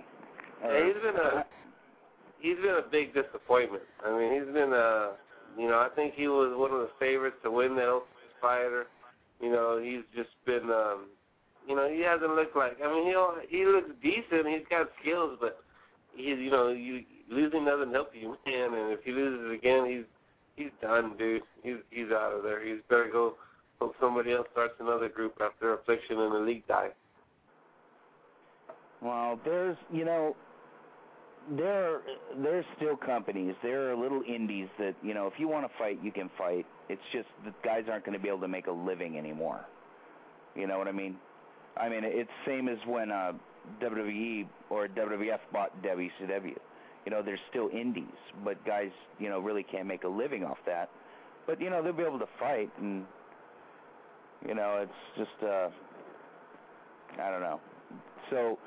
Yeah, 0.64 0.86
he's 0.86 0.96
been 0.96 1.16
a 1.16 1.46
he's 2.40 2.58
been 2.58 2.82
a 2.84 2.90
big 2.90 3.14
disappointment. 3.14 3.84
I 4.04 4.18
mean, 4.18 4.34
he's 4.34 4.52
been 4.52 4.74
a 4.74 5.12
you 5.58 5.68
know 5.68 5.78
I 5.78 5.90
think 5.96 6.16
he 6.16 6.28
was 6.28 6.58
one 6.58 6.72
of 6.72 6.80
the 6.80 6.90
favorites 7.00 7.38
to 7.44 7.52
win 7.52 7.76
that 7.76 7.88
Ultimate 7.88 8.34
Fighter. 8.42 8.88
You 9.40 9.52
know, 9.52 9.80
he's 9.80 10.02
just 10.16 10.34
been 10.48 10.72
um 10.72 11.10
you 11.68 11.76
know 11.76 11.88
he 11.88 12.02
hasn't 12.02 12.34
looked 12.36 12.58
like 12.58 12.78
I 12.84 12.92
mean 12.92 13.06
he 13.06 13.58
he 13.58 13.66
looks 13.66 13.92
decent. 14.02 14.48
He's 14.48 14.66
got 14.72 14.90
skills, 15.00 15.38
but 15.40 15.60
he's 16.16 16.40
you 16.40 16.50
know 16.50 16.70
you 16.70 17.04
losing 17.34 17.66
doesn't 17.66 17.94
help 17.94 18.12
you, 18.14 18.38
man. 18.46 18.74
And 18.74 18.92
if 18.92 19.04
he 19.04 19.12
loses 19.12 19.52
again, 19.52 19.86
he's 19.86 20.06
he's 20.56 20.72
done, 20.82 21.14
dude. 21.18 21.42
He's 21.64 21.78
he's 21.90 22.12
out 22.12 22.34
of 22.38 22.44
there. 22.44 22.66
He's 22.66 22.82
better 22.90 23.10
go 23.12 23.36
hope 23.80 23.96
somebody 24.00 24.32
else 24.32 24.48
starts 24.52 24.76
another 24.80 25.10
group 25.10 25.36
after 25.42 25.74
Affliction 25.74 26.20
and 26.20 26.36
Elite 26.36 26.68
die. 26.68 26.90
Well, 29.02 29.40
there's 29.44 29.78
you 29.92 30.06
know 30.06 30.36
there 31.58 32.02
there's 32.42 32.66
still 32.78 32.96
companies. 32.96 33.56
There 33.62 33.92
are 33.92 33.96
little 33.96 34.22
indies 34.28 34.68
that 34.80 34.96
you 35.04 35.14
know 35.14 35.28
if 35.28 35.34
you 35.38 35.48
want 35.48 35.66
to 35.70 35.78
fight, 35.78 36.00
you 36.02 36.12
can 36.12 36.30
fight. 36.38 36.66
It's 36.90 37.02
just 37.12 37.28
the 37.44 37.54
guys 37.64 37.84
aren't 37.90 38.06
going 38.06 38.18
to 38.18 38.22
be 38.22 38.30
able 38.30 38.42
to 38.42 38.48
make 38.48 38.68
a 38.68 38.72
living 38.72 39.18
anymore. 39.18 39.66
You 40.56 40.68
know 40.68 40.78
what 40.78 40.88
I 40.88 40.92
mean? 40.92 41.16
I 41.76 41.90
mean 41.90 42.02
it's 42.04 42.30
same 42.46 42.70
as 42.70 42.78
when 42.86 43.12
uh, 43.12 43.34
WWE 43.82 44.48
or 44.70 44.88
WWF 44.88 45.40
bought 45.52 45.72
WCW. 45.84 46.56
You 47.06 47.12
know, 47.12 47.22
there's 47.22 47.40
still 47.50 47.70
indies, 47.70 48.06
but 48.44 48.64
guys, 48.66 48.92
you 49.20 49.30
know, 49.30 49.40
really 49.40 49.64
can't 49.64 49.88
make 49.88 50.04
a 50.04 50.08
living 50.08 50.44
off 50.44 50.58
that. 50.66 50.90
But 51.46 51.60
you 51.60 51.70
know, 51.70 51.84
they'll 51.84 51.94
be 51.94 52.04
able 52.04 52.20
to 52.20 52.30
fight, 52.40 52.72
and 52.80 53.04
you 54.48 54.56
know, 54.56 54.80
it's 54.82 55.18
just 55.18 55.44
uh, 55.44 55.70
I 57.22 57.30
don't 57.30 57.42
know. 57.42 57.60
So, 58.30 58.58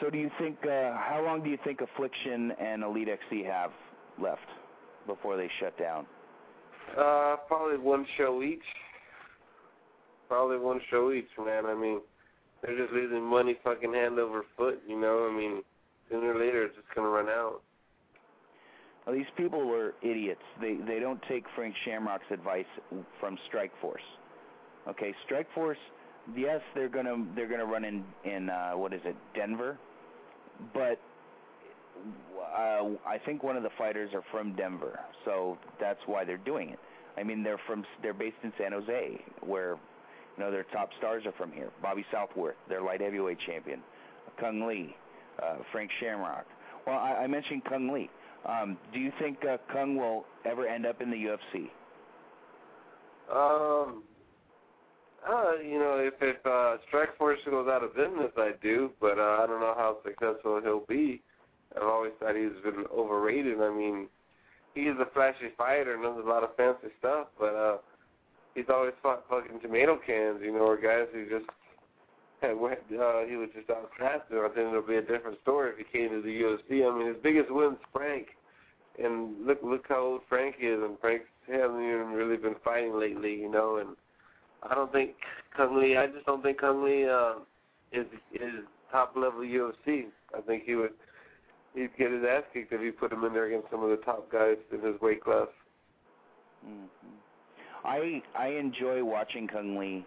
so 0.00 0.10
do 0.10 0.18
you 0.18 0.30
think? 0.38 0.58
Uh, 0.64 0.96
how 0.96 1.22
long 1.24 1.42
do 1.42 1.50
you 1.50 1.58
think 1.64 1.80
Affliction 1.80 2.52
and 2.60 2.82
Elite 2.82 3.08
XC 3.08 3.44
have 3.44 3.70
left 4.20 4.40
before 5.06 5.36
they 5.36 5.48
shut 5.60 5.78
down? 5.78 6.06
Uh, 6.98 7.36
probably 7.46 7.78
one 7.78 8.04
show 8.16 8.42
each. 8.42 8.58
Probably 10.28 10.58
one 10.58 10.80
show 10.90 11.12
each, 11.12 11.28
man. 11.38 11.66
I 11.66 11.74
mean, 11.74 12.00
they're 12.62 12.76
just 12.76 12.92
losing 12.92 13.22
money 13.22 13.56
fucking 13.64 13.92
hand 13.92 14.18
over 14.18 14.42
foot, 14.56 14.80
you 14.86 15.00
know? 15.00 15.28
I 15.30 15.36
mean, 15.36 15.62
sooner 16.10 16.34
or 16.34 16.38
later 16.38 16.64
it's 16.64 16.76
just 16.76 16.88
gonna 16.94 17.08
run 17.08 17.28
out. 17.28 17.62
Well, 19.06 19.14
these 19.14 19.26
people 19.36 19.72
are 19.72 19.94
idiots. 20.02 20.42
They 20.60 20.74
they 20.86 21.00
don't 21.00 21.20
take 21.28 21.44
Frank 21.54 21.74
Shamrock's 21.84 22.30
advice 22.30 22.66
from 23.18 23.38
Strikeforce. 23.50 23.96
Okay, 24.88 25.14
Strikeforce. 25.28 25.74
Yes, 26.36 26.60
they're 26.74 26.88
gonna 26.88 27.24
they're 27.34 27.48
gonna 27.48 27.64
run 27.64 27.84
in 27.84 28.04
in 28.24 28.50
uh, 28.50 28.72
what 28.72 28.92
is 28.92 29.00
it, 29.04 29.16
Denver, 29.34 29.78
but 30.74 30.98
uh, 32.38 32.90
I 33.06 33.18
think 33.24 33.42
one 33.42 33.56
of 33.56 33.62
the 33.62 33.70
fighters 33.78 34.10
are 34.14 34.22
from 34.30 34.54
Denver, 34.54 34.98
so 35.24 35.58
that's 35.80 36.00
why 36.06 36.24
they're 36.24 36.36
doing 36.36 36.70
it. 36.70 36.78
I 37.16 37.22
mean, 37.22 37.42
they're 37.42 37.60
from 37.66 37.84
they're 38.02 38.14
based 38.14 38.36
in 38.42 38.52
San 38.58 38.72
Jose, 38.72 39.20
where 39.40 39.70
you 40.36 40.44
know 40.44 40.50
their 40.50 40.64
top 40.64 40.90
stars 40.98 41.24
are 41.26 41.32
from 41.32 41.52
here. 41.52 41.70
Bobby 41.82 42.04
Southworth, 42.12 42.56
their 42.68 42.82
light 42.82 43.00
heavyweight 43.00 43.38
champion, 43.46 43.80
Cung 44.38 44.64
Le, 44.64 44.86
uh, 45.42 45.56
Frank 45.72 45.90
Shamrock. 46.00 46.46
Well, 46.86 46.98
I, 46.98 47.22
I 47.22 47.26
mentioned 47.26 47.62
Cung 47.64 47.90
Le. 47.90 48.06
Um, 48.50 48.78
do 48.92 48.98
you 48.98 49.12
think 49.20 49.38
uh, 49.44 49.58
Cung 49.72 49.96
will 49.96 50.24
ever 50.44 50.66
end 50.66 50.86
up 50.86 51.00
in 51.02 51.10
the 51.10 51.16
UFC? 51.16 51.68
Um, 53.30 54.02
uh, 55.28 55.52
you 55.62 55.78
know, 55.78 55.98
if 55.98 56.14
if 56.20 56.44
uh, 56.46 56.78
Strikeforce 56.90 57.44
goes 57.48 57.68
out 57.68 57.84
of 57.84 57.94
business, 57.94 58.32
I 58.36 58.52
do, 58.62 58.90
but 59.00 59.18
uh, 59.18 59.42
I 59.42 59.46
don't 59.46 59.60
know 59.60 59.74
how 59.76 59.98
successful 60.04 60.60
he'll 60.62 60.86
be. 60.88 61.22
I've 61.76 61.82
always 61.82 62.12
thought 62.18 62.34
he's 62.34 62.50
been 62.64 62.84
overrated. 62.92 63.60
I 63.60 63.70
mean, 63.70 64.08
he's 64.74 64.96
a 64.98 65.06
flashy 65.12 65.52
fighter 65.56 65.94
and 65.94 66.02
does 66.02 66.24
a 66.24 66.28
lot 66.28 66.42
of 66.42 66.56
fancy 66.56 66.88
stuff, 66.98 67.28
but 67.38 67.54
uh, 67.54 67.76
he's 68.54 68.64
always 68.68 68.94
fought 69.02 69.24
fucking 69.28 69.60
tomato 69.60 69.98
cans, 70.04 70.40
you 70.42 70.52
know, 70.52 70.60
or 70.60 70.76
guys 70.76 71.06
who 71.12 71.28
just 71.28 71.48
had 72.42 72.52
uh, 72.98 73.26
he 73.26 73.36
was 73.36 73.48
just 73.54 73.70
outclassed. 73.70 74.32
I 74.32 74.48
think 74.54 74.68
it'll 74.68 74.82
be 74.82 74.96
a 74.96 75.02
different 75.02 75.40
story 75.42 75.72
if 75.72 75.78
he 75.78 75.98
came 75.98 76.10
to 76.10 76.22
the 76.22 76.28
UFC. 76.28 76.86
I 76.86 76.96
mean, 76.96 77.08
his 77.08 77.16
biggest 77.22 77.50
win's 77.50 77.78
Frank, 77.92 78.28
and 79.02 79.46
look 79.46 79.58
look 79.62 79.86
how 79.88 80.00
old 80.00 80.20
Frank 80.28 80.56
is, 80.60 80.80
and 80.82 80.98
Frank 81.00 81.22
hasn't 81.46 81.82
even 81.82 82.12
really 82.12 82.36
been 82.36 82.56
fighting 82.64 82.98
lately, 82.98 83.34
you 83.34 83.50
know. 83.50 83.76
And 83.76 83.90
I 84.62 84.74
don't 84.74 84.92
think 84.92 85.12
Cung 85.56 85.76
Le. 85.76 86.00
I 86.00 86.06
just 86.06 86.26
don't 86.26 86.42
think 86.42 86.60
Cung 86.60 86.82
Le 86.82 87.06
uh, 87.06 87.34
is 87.92 88.06
is 88.32 88.64
top 88.90 89.14
level 89.16 89.40
UFC. 89.40 90.06
I 90.36 90.40
think 90.46 90.64
he 90.64 90.74
would 90.74 90.92
he'd 91.74 91.96
get 91.98 92.10
his 92.10 92.24
ass 92.28 92.44
kicked 92.52 92.72
if 92.72 92.80
you 92.80 92.92
put 92.92 93.12
him 93.12 93.24
in 93.24 93.32
there 93.32 93.46
against 93.46 93.70
some 93.70 93.82
of 93.82 93.90
the 93.90 93.98
top 93.98 94.30
guys 94.30 94.56
in 94.72 94.80
his 94.80 95.00
weight 95.00 95.22
class. 95.22 95.48
hmm 96.64 96.86
I 97.84 98.22
I 98.38 98.48
enjoy 98.48 99.02
watching 99.04 99.48
Cung 99.48 99.76
Le. 99.76 100.02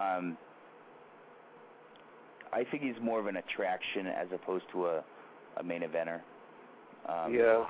Um, 0.00 0.36
I 2.56 2.64
think 2.70 2.82
he's 2.82 3.00
more 3.02 3.20
of 3.20 3.26
an 3.26 3.36
attraction 3.36 4.06
as 4.06 4.28
opposed 4.34 4.64
to 4.72 4.86
a, 4.86 5.04
a 5.58 5.62
main 5.62 5.82
eventer. 5.82 6.20
Um, 7.06 7.34
yeah. 7.34 7.66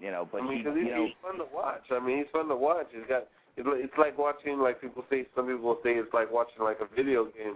You 0.00 0.10
know, 0.10 0.28
but 0.30 0.42
I 0.42 0.48
mean, 0.48 0.58
he, 0.58 0.64
'cause 0.64 0.74
he's, 0.76 0.86
you 0.86 0.90
know, 0.90 1.04
he's 1.06 1.14
fun 1.22 1.38
to 1.38 1.44
watch. 1.54 1.84
I 1.92 2.00
mean, 2.00 2.18
he's 2.18 2.26
fun 2.32 2.48
to 2.48 2.56
watch. 2.56 2.88
He's 2.90 3.06
got. 3.08 3.28
It's 3.56 3.96
like 3.98 4.18
watching, 4.18 4.58
like 4.58 4.80
people 4.80 5.04
say. 5.08 5.26
Some 5.36 5.46
people 5.46 5.78
say 5.84 5.92
it's 5.94 6.12
like 6.12 6.32
watching 6.32 6.62
like 6.64 6.78
a 6.80 6.92
video 6.96 7.26
game. 7.26 7.54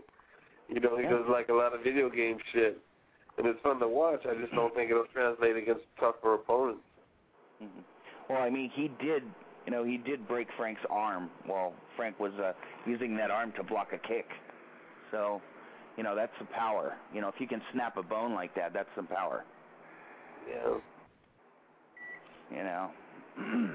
You 0.68 0.78
know, 0.78 0.96
he 0.96 1.02
Yeah. 1.02 1.10
does 1.10 1.26
like 1.28 1.48
a 1.48 1.52
lot 1.54 1.74
of 1.74 1.80
video 1.82 2.08
game 2.08 2.38
shit, 2.52 2.78
and 3.38 3.46
it's 3.48 3.58
fun 3.62 3.80
to 3.80 3.88
watch. 3.88 4.24
I 4.26 4.34
just 4.34 4.52
don't 4.52 4.72
think 4.76 4.90
it'll 4.92 5.06
translate 5.12 5.56
against 5.56 5.84
tougher 5.98 6.34
opponents. 6.34 6.84
Mhm. 7.60 7.82
Well, 8.28 8.42
I 8.42 8.50
mean, 8.50 8.70
he 8.70 8.88
did. 9.04 9.24
You 9.64 9.72
know, 9.72 9.82
he 9.82 9.96
did 9.96 10.28
break 10.28 10.46
Frank's 10.56 10.82
arm 10.88 11.28
while 11.46 11.74
Frank 11.96 12.20
was 12.20 12.32
uh, 12.34 12.52
using 12.84 13.16
that 13.16 13.32
arm 13.32 13.50
to 13.56 13.64
block 13.64 13.92
a 13.92 13.98
kick. 13.98 14.28
So, 15.10 15.42
you 15.96 16.02
know, 16.02 16.14
that's 16.14 16.32
some 16.38 16.48
power. 16.48 16.94
You 17.14 17.20
know, 17.20 17.28
if 17.28 17.34
you 17.38 17.48
can 17.48 17.62
snap 17.72 17.96
a 17.96 18.02
bone 18.02 18.34
like 18.34 18.54
that, 18.54 18.72
that's 18.72 18.88
some 18.94 19.06
power. 19.06 19.44
Yeah. 20.48 20.78
You 22.56 22.64
know. 22.64 22.90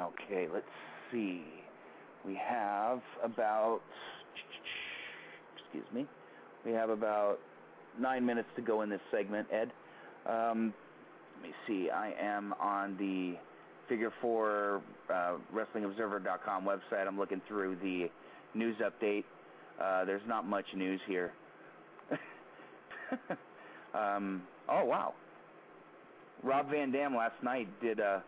okay, 0.00 0.48
let's 0.52 0.64
see. 1.10 1.42
We 2.24 2.38
have 2.48 3.00
about. 3.22 3.80
Excuse 5.64 5.84
me. 5.92 6.06
We 6.64 6.72
have 6.72 6.90
about 6.90 7.38
nine 7.98 8.24
minutes 8.24 8.48
to 8.56 8.62
go 8.62 8.82
in 8.82 8.90
this 8.90 9.00
segment, 9.10 9.48
Ed. 9.52 9.72
Um, 10.30 10.72
let 11.36 11.48
me 11.48 11.54
see. 11.66 11.90
I 11.90 12.12
am 12.20 12.54
on 12.60 12.96
the 12.98 13.36
Figure 13.88 14.12
Four 14.20 14.82
uh, 15.12 15.34
WrestlingObserver.com 15.54 16.64
website. 16.64 17.06
I'm 17.06 17.18
looking 17.18 17.42
through 17.48 17.76
the 17.82 18.08
news 18.54 18.76
update. 18.78 19.24
Uh, 19.82 20.04
there's 20.04 20.22
not 20.26 20.46
much 20.46 20.66
news 20.76 21.00
here. 21.06 21.32
um, 23.94 24.42
oh 24.68 24.84
wow. 24.84 25.14
Rob 26.42 26.70
Van 26.70 26.90
Dam 26.90 27.16
last 27.16 27.40
night 27.42 27.68
did, 27.80 28.00
uh, 28.00 28.20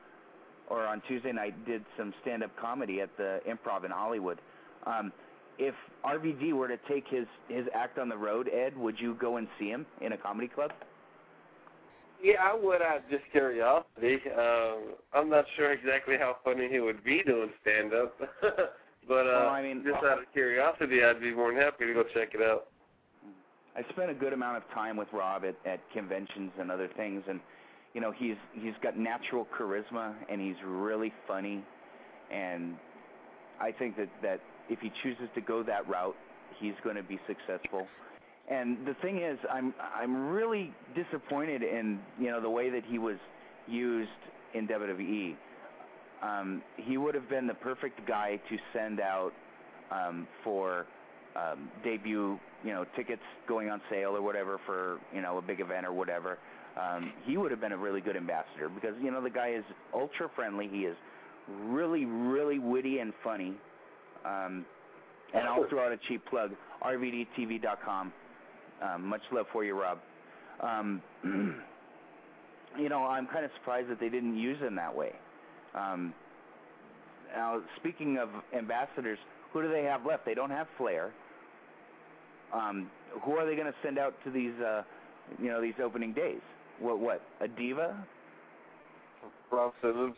or 0.69 0.87
on 0.87 1.03
Tuesday 1.09 1.33
night, 1.33 1.67
did 1.67 1.85
some 1.99 2.15
stand-up 2.23 2.51
comedy 2.61 3.01
at 3.01 3.11
the 3.17 3.41
Improv 3.49 3.85
in 3.85 3.91
Hollywood. 3.91 4.41
Um, 4.87 5.13
if 5.59 5.75
RVD 6.05 6.53
were 6.53 6.69
to 6.69 6.79
take 6.89 7.07
his 7.09 7.27
his 7.49 7.67
act 7.75 7.99
on 7.99 8.09
the 8.09 8.17
road, 8.17 8.49
Ed, 8.53 8.77
would 8.77 8.99
you 8.99 9.15
go 9.21 9.37
and 9.37 9.47
see 9.59 9.69
him 9.69 9.87
in 10.01 10.13
a 10.13 10.17
comedy 10.17 10.49
club? 10.49 10.73
Yeah, 12.23 12.37
I 12.43 12.55
would 12.55 12.81
out 12.81 12.99
of 12.99 13.03
just 13.11 13.25
curiosity. 13.33 14.19
Um, 14.37 14.95
I'm 15.13 15.29
not 15.29 15.45
sure 15.57 15.73
exactly 15.73 16.17
how 16.17 16.37
funny 16.43 16.69
he 16.71 16.81
would 16.81 17.05
be 17.05 17.23
doing 17.23 17.51
stand 17.61 17.93
up, 17.93 18.15
but 19.09 19.27
uh, 19.27 19.47
Well, 19.47 19.49
I 19.51 19.63
mean- 19.63 19.83
just 19.85 20.05
out 20.05 20.19
of 20.19 20.33
curiosity, 20.33 21.05
I'd 21.05 21.21
be 21.21 21.33
more 21.35 21.53
than 21.53 21.61
happy 21.61 21.87
to 21.87 21.95
go 21.95 22.05
check 22.15 22.35
it 22.35 22.43
out. 22.43 22.67
I 23.77 23.83
spent 23.91 24.11
a 24.11 24.15
good 24.15 24.33
amount 24.33 24.57
of 24.59 24.63
time 24.73 24.97
with 24.97 25.09
Rob 25.13 25.45
at, 25.45 25.57
at 25.69 25.81
conventions 25.93 26.53
and 26.61 26.71
other 26.71 26.89
things, 26.97 27.23
and 27.29 27.41
you 27.93 28.01
know 28.01 28.13
he's 28.13 28.37
he's 28.53 28.75
got 28.83 28.97
natural 28.97 29.47
charisma 29.59 30.15
and 30.31 30.41
he's 30.41 30.57
really 30.65 31.13
funny, 31.27 31.63
and 32.33 32.77
I 33.61 33.73
think 33.73 33.97
that 33.97 34.09
that 34.23 34.41
if 34.71 34.79
he 34.79 34.93
chooses 35.03 35.29
to 35.35 35.41
go 35.41 35.63
that 35.65 35.89
route, 35.89 36.17
he's 36.61 36.75
going 36.85 36.97
to 36.97 37.03
be 37.03 37.19
successful. 37.27 37.87
And 38.49 38.87
the 38.87 38.95
thing 39.03 39.23
is, 39.23 39.39
I'm 39.51 39.75
I'm 39.99 40.29
really 40.29 40.73
disappointed 40.95 41.63
in 41.63 41.99
you 42.19 42.31
know 42.31 42.41
the 42.41 42.51
way 42.51 42.71
that 42.71 42.85
he 42.89 42.99
was 42.99 43.17
used 43.67 44.11
in 44.55 44.69
WWE. 44.69 45.35
Um, 46.23 46.63
he 46.77 46.97
would 46.97 47.15
have 47.15 47.29
been 47.29 47.47
the 47.47 47.55
perfect 47.55 48.07
guy 48.07 48.41
to 48.49 48.57
send 48.73 49.01
out 49.01 49.33
um, 49.91 50.27
for 50.43 50.87
um, 51.37 51.71
debut, 51.83 52.39
you 52.63 52.73
know, 52.73 52.85
tickets 52.97 53.23
going 53.49 53.69
on 53.69 53.81
sale 53.91 54.17
or 54.17 54.23
whatever 54.23 54.59
for 54.65 54.99
you 55.13 55.21
know 55.21 55.39
a 55.39 55.43
big 55.43 55.61
event 55.61 55.87
or 55.87 55.93
whatever. 55.93 56.39
Um, 56.81 57.13
he 57.25 57.37
would 57.37 57.51
have 57.51 57.61
been 57.61 57.73
a 57.73 57.77
really 57.77 58.01
good 58.01 58.17
ambassador 58.17 58.69
because 58.69 58.95
you 59.03 59.11
know 59.11 59.23
the 59.23 59.31
guy 59.31 59.51
is 59.51 59.65
ultra 59.93 60.29
friendly. 60.35 60.69
He 60.69 60.81
is 60.81 60.97
really, 61.49 62.05
really 62.05 62.59
witty 62.59 62.99
and 62.99 63.13
funny. 63.23 63.55
Um, 64.25 64.65
and 65.35 65.47
I'll 65.49 65.69
throw 65.69 65.85
out 65.85 65.93
a 65.93 65.99
cheap 66.09 66.25
plug: 66.27 66.53
RVDTV.com. 66.83 68.13
Um, 68.83 69.07
much 69.07 69.23
love 69.33 69.47
for 69.53 69.65
you, 69.65 69.81
Rob. 69.81 69.99
Um, 70.61 71.03
you 72.79 72.89
know, 72.89 73.05
I'm 73.05 73.27
kind 73.27 73.45
of 73.45 73.51
surprised 73.59 73.89
that 73.91 74.01
they 74.01 74.09
didn't 74.09 74.37
use 74.37 74.59
him 74.61 74.77
that 74.77 74.95
way. 74.95 75.13
Um, 75.75 76.15
now, 77.35 77.61
speaking 77.77 78.19
of 78.19 78.29
ambassadors, 78.57 79.19
who 79.53 79.63
do 79.63 79.71
they 79.71 79.83
have 79.83 80.07
left? 80.07 80.25
They 80.25 80.35
don't 80.35 80.51
have 80.51 80.67
Flair. 80.79 81.13
Um, 82.53 82.89
who 83.23 83.33
are 83.33 83.47
they 83.47 83.57
going 83.57 83.67
to 83.67 83.75
send 83.83 83.99
out 83.99 84.15
to 84.25 84.31
these, 84.31 84.55
uh, 84.61 84.83
you 85.41 85.49
know, 85.49 85.61
these 85.61 85.75
opening 85.83 86.13
days? 86.13 86.41
What? 86.79 87.01
What? 87.01 87.23
A 87.41 87.49
diva? 87.49 87.97
Rob 89.51 89.73
Simmons. 89.81 90.15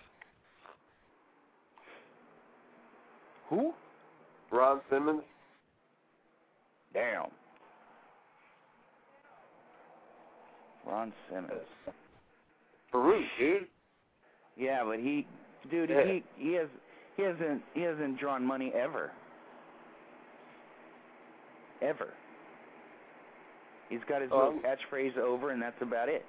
Who? 3.48 3.72
Ron 4.50 4.80
Simmons. 4.90 5.22
Damn. 6.92 7.26
Ron 10.86 11.12
Simmons. 11.28 11.50
Farouk, 12.92 13.22
dude. 13.38 13.66
Yeah, 14.57 14.82
but 14.84 14.98
he, 14.98 15.26
dude, 15.71 15.91
Yeah. 15.91 16.05
he 16.05 16.23
he 16.37 16.53
has 16.55 16.69
he 17.17 17.23
hasn't 17.23 17.62
he 17.75 17.81
hasn't 17.83 18.19
drawn 18.19 18.45
money 18.45 18.73
ever. 18.75 19.11
Ever. 21.83 22.09
He's 23.89 24.01
got 24.09 24.21
his 24.23 24.31
Oh, 24.33 24.55
little 24.55 24.61
catchphrase 24.61 25.17
over, 25.17 25.51
and 25.51 25.61
that's 25.62 25.81
about 25.81 26.09
it. 26.09 26.25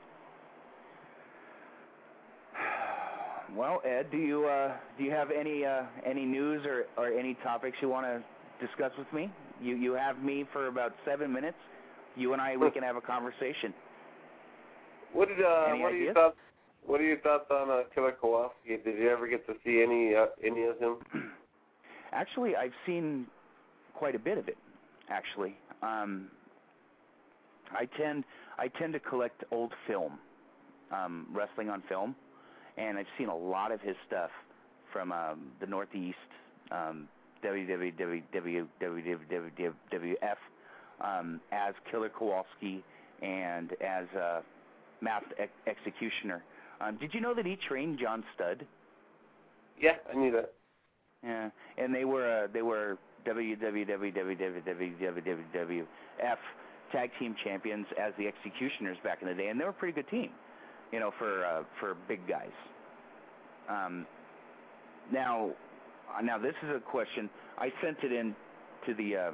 Well, 3.56 3.82
Ed, 3.86 4.12
do 4.12 4.18
you 4.18 4.46
uh, 4.46 4.74
do 4.98 5.04
you 5.06 5.12
have 5.12 5.30
any 5.32 5.64
uh, 5.66 5.84
any 6.06 6.26
news 6.26 6.66
or, 6.66 6.84
or 6.98 7.08
any 7.18 7.34
topics 7.44 7.78
you 7.82 7.88
want 7.90 8.06
to 8.06 8.22
discuss 8.66 8.92
with 8.98 9.12
me? 9.14 9.32
You 9.62 9.76
you 9.76 9.94
have 9.94 10.22
me 10.22 10.46
for 10.52 10.68
about 10.68 10.94
seven 11.06 11.32
minutes. 11.32 11.58
You 12.18 12.34
and 12.34 12.42
I 12.42 12.58
we 12.58 12.70
can 12.72 12.84
have 12.84 12.98
a 12.98 13.02
conversation. 13.02 13.74
What 15.14 15.30
did 15.30 15.42
uh, 15.42 15.66
Any 15.70 15.80
what 15.82 15.94
are 15.94 15.96
your 15.96 16.10
ideas? 16.10 16.14
thoughts? 16.14 16.36
What 16.88 17.02
are 17.02 17.04
your 17.04 17.20
thoughts 17.20 17.52
on 17.52 17.70
uh, 17.70 17.84
Killer 17.94 18.14
Kowalski? 18.14 18.78
Did 18.84 18.98
you 18.98 19.10
ever 19.10 19.28
get 19.28 19.46
to 19.48 19.54
see 19.66 19.84
any 19.84 20.16
uh, 20.16 20.28
any 20.42 20.64
of 20.64 20.80
him? 20.80 20.96
Actually, 22.14 22.56
I've 22.56 22.72
seen 22.86 23.28
quite 23.94 24.16
a 24.16 24.20
bit 24.20 24.38
of 24.38 24.48
it. 24.48 24.58
Actually, 25.10 25.58
um, 25.84 26.30
I 27.72 27.90
tend 27.98 28.24
I 28.58 28.70
tend 28.70 28.94
to 28.94 29.02
collect 29.02 29.44
old 29.52 29.74
film, 29.86 30.18
um, 30.90 31.28
wrestling 31.34 31.70
on 31.70 31.84
film, 31.90 32.16
and 32.78 32.98
I've 32.98 33.06
seen 33.18 33.28
a 33.28 33.36
lot 33.36 33.74
of 33.74 33.82
his 33.82 33.98
stuff 34.08 34.32
from 34.94 35.12
um, 35.12 35.52
the 35.60 35.68
Northeast, 35.68 36.16
um, 36.72 37.10
WWF, 37.44 37.98
um, 41.02 41.42
as 41.52 41.74
Killer 41.92 42.10
Kowalski 42.18 42.82
and 43.22 43.74
as 43.82 44.06
uh, 44.18 44.40
Masked 45.02 45.34
Ex- 45.38 45.52
Executioner. 45.68 46.44
Um, 46.80 46.98
did 46.98 47.14
you 47.14 47.22
know 47.22 47.34
that 47.34 47.46
he 47.46 47.58
trained 47.68 48.00
John 48.00 48.24
Studd? 48.36 48.66
Yeah, 49.80 49.96
I 50.12 50.16
knew 50.16 50.32
that. 50.32 50.54
Yeah, 51.24 51.50
and 51.78 51.94
they 51.94 52.06
were 52.06 52.44
uh, 52.44 52.48
they 52.54 52.62
were 52.62 52.98
WWF 53.28 54.28
tag 56.92 57.12
team 57.20 57.36
champions 57.44 57.86
as 58.00 58.14
the 58.18 58.28
Executioners 58.28 58.98
back 59.04 59.22
in 59.22 59.28
the 59.28 59.34
day, 59.34 59.48
and 59.50 59.60
they 59.60 59.66
were 59.66 59.72
a 59.72 59.74
pretty 59.74 59.94
good 59.94 60.10
team, 60.10 60.30
you 60.92 61.00
know, 61.00 61.12
for 61.18 61.46
uh, 61.46 61.64
for 61.80 61.96
big 62.08 62.28
guys. 62.28 62.52
Um, 63.70 64.06
now, 65.12 65.52
uh, 66.18 66.22
now 66.22 66.38
this 66.38 66.54
is 66.64 66.70
a 66.76 66.80
question 66.80 67.30
I 67.58 67.72
sent 67.84 67.98
it 68.04 68.12
in 68.12 68.36
to 68.86 68.94
the 68.94 69.16
uh, 69.16 69.32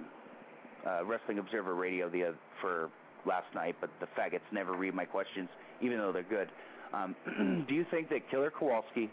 uh, 0.87 1.05
Wrestling 1.05 1.39
Observer 1.39 1.75
Radio 1.75 2.09
the 2.09 2.25
uh, 2.25 2.31
for 2.61 2.89
last 3.25 3.47
night, 3.55 3.75
but 3.79 3.89
the 3.99 4.07
faggots 4.19 4.41
never 4.51 4.73
read 4.73 4.93
my 4.93 5.05
questions, 5.05 5.49
even 5.81 5.97
though 5.97 6.11
they're 6.11 6.23
good. 6.23 6.49
Um, 6.93 7.15
do 7.67 7.73
you 7.73 7.85
think 7.91 8.09
that 8.09 8.29
Killer 8.29 8.51
Kowalski, 8.51 9.09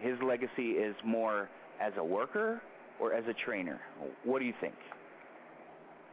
his 0.00 0.16
legacy 0.22 0.70
is 0.72 0.94
more 1.04 1.48
as 1.80 1.92
a 1.96 2.04
worker 2.04 2.60
or 3.00 3.12
as 3.12 3.24
a 3.28 3.34
trainer? 3.44 3.80
What 4.24 4.40
do 4.40 4.44
you 4.44 4.54
think? 4.60 4.74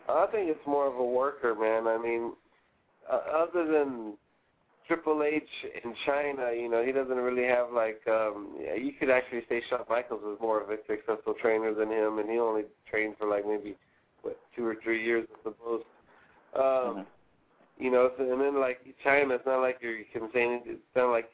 I 0.07 0.27
think 0.31 0.49
it's 0.49 0.67
more 0.67 0.87
of 0.87 0.95
a 0.95 1.03
worker, 1.03 1.55
man. 1.55 1.87
I 1.87 1.97
mean, 1.97 2.33
uh, 3.11 3.19
other 3.35 3.65
than 3.65 4.13
Triple 4.87 5.23
H 5.23 5.43
in 5.83 5.93
Chyna, 6.05 6.59
you 6.59 6.69
know, 6.69 6.83
he 6.83 6.91
doesn't 6.91 7.15
really 7.15 7.47
have 7.47 7.71
like. 7.71 8.01
um 8.07 8.57
yeah, 8.61 8.75
You 8.75 8.91
could 8.93 9.09
actually 9.09 9.43
say 9.47 9.61
Shawn 9.69 9.85
Michaels 9.89 10.21
was 10.23 10.37
more 10.41 10.61
of 10.61 10.69
a 10.69 10.77
successful 10.87 11.33
trainer 11.41 11.73
than 11.73 11.89
him, 11.89 12.19
and 12.19 12.29
he 12.29 12.37
only 12.37 12.63
trained 12.89 13.15
for 13.17 13.27
like 13.27 13.47
maybe 13.47 13.75
what 14.21 14.37
two 14.55 14.65
or 14.65 14.75
three 14.83 15.03
years 15.03 15.25
at 15.33 15.43
the 15.43 15.53
most. 15.65 15.85
Um, 16.55 16.61
Mhm. 16.97 17.05
You 17.83 17.91
know, 17.91 18.11
so, 18.17 18.23
and 18.23 18.39
then 18.39 18.61
like 18.61 18.79
Chyna, 19.05 19.35
it's 19.35 19.45
not 19.45 19.59
like 19.59 19.79
you're, 19.81 19.97
you 19.97 20.05
can 20.13 20.29
say 20.33 20.43
anything. 20.43 20.79
It's 20.79 20.95
not 20.95 21.11
like 21.11 21.29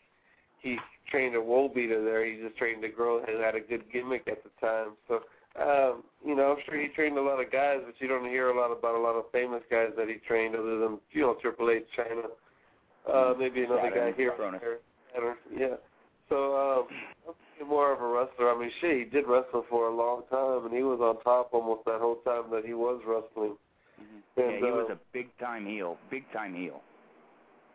he 0.64 0.80
trained 1.12 1.36
a 1.36 1.42
wool 1.42 1.70
beater 1.70 2.04
there. 2.04 2.26
He 2.26 2.42
just 2.42 2.58
trained 2.58 2.84
a 2.84 2.90
girl 2.90 3.22
who 3.24 3.40
had 3.40 3.54
a 3.54 3.60
good 3.60 3.84
gimmick 3.94 4.28
at 4.28 4.42
the 4.44 4.50
time. 4.60 4.98
So, 5.08 5.22
um, 5.62 6.02
you 6.26 6.36
know, 6.36 6.54
I'm 6.54 6.58
sure 6.66 6.82
he 6.82 6.88
trained 6.88 7.20
a 7.20 7.22
lot 7.22 7.40
of 7.40 7.52
guys, 7.52 7.82
but 7.86 7.94
you 8.00 8.08
don't 8.08 8.26
hear 8.26 8.50
a 8.50 8.60
lot 8.60 8.76
about 8.76 8.96
a 8.96 9.00
lot 9.00 9.14
of 9.14 9.26
famous 9.32 9.62
guys 9.70 9.90
that 9.96 10.08
he 10.08 10.16
trained 10.28 10.56
other 10.56 10.80
than 10.80 10.98
you 11.12 11.22
know 11.22 11.38
Triple 11.40 11.70
H, 11.70 11.86
Chyna. 11.96 12.26
Uh, 13.06 13.36
maybe 13.38 13.64
another 13.64 13.82
Saturn, 13.84 14.12
guy 14.12 14.18
here. 14.18 14.32
Kronus. 14.32 14.60
there. 14.60 14.80
Saturn, 15.14 15.36
Yeah. 15.56 15.76
So 16.30 16.88
um, 17.28 17.36
I'm 17.62 17.68
more 17.68 17.94
of 17.94 18.02
a 18.02 18.08
wrestler. 18.08 18.56
I 18.56 18.60
mean, 18.60 18.72
shit, 18.82 18.98
he 18.98 19.04
did 19.04 19.28
wrestle 19.28 19.66
for 19.70 19.88
a 19.88 19.96
long 19.96 20.24
time, 20.32 20.66
and 20.66 20.76
he 20.76 20.82
was 20.82 21.00
on 21.00 21.22
top 21.22 21.54
almost 21.54 21.86
that 21.86 22.02
whole 22.02 22.18
time 22.26 22.50
that 22.50 22.66
he 22.66 22.74
was 22.74 23.02
wrestling. 23.06 23.56
Mhm. 24.00 24.44
And, 24.44 24.52
yeah, 24.52 24.58
he 24.58 24.72
was 24.72 24.88
uh, 24.90 24.94
a 24.94 24.98
big 25.14 25.28
time 25.38 25.66
heel, 25.66 25.98
big 26.10 26.24
time 26.32 26.54
heel. 26.54 26.82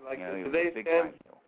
Like 0.05 0.19
you 0.19 0.25
know, 0.25 0.45
today's 0.45 0.73
a 0.73 0.75
big 0.75 0.87
stand, 0.87 1.05
time 1.11 1.15
heel. 1.25 1.39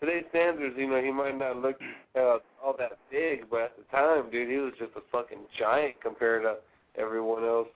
today's 0.00 0.24
standards, 0.30 0.74
you 0.76 0.88
know, 0.88 1.02
he 1.02 1.10
might 1.10 1.38
not 1.38 1.56
look 1.58 1.76
uh, 2.16 2.38
all 2.62 2.74
that 2.78 2.98
big, 3.10 3.48
but 3.50 3.62
at 3.62 3.76
the 3.76 3.84
time, 3.90 4.30
dude, 4.30 4.48
he 4.48 4.56
was 4.56 4.72
just 4.78 4.92
a 4.96 5.00
fucking 5.12 5.38
giant 5.58 6.00
compared 6.02 6.42
to 6.42 6.56
everyone 6.96 7.44
else. 7.44 7.68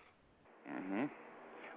Mhm. 0.71 1.11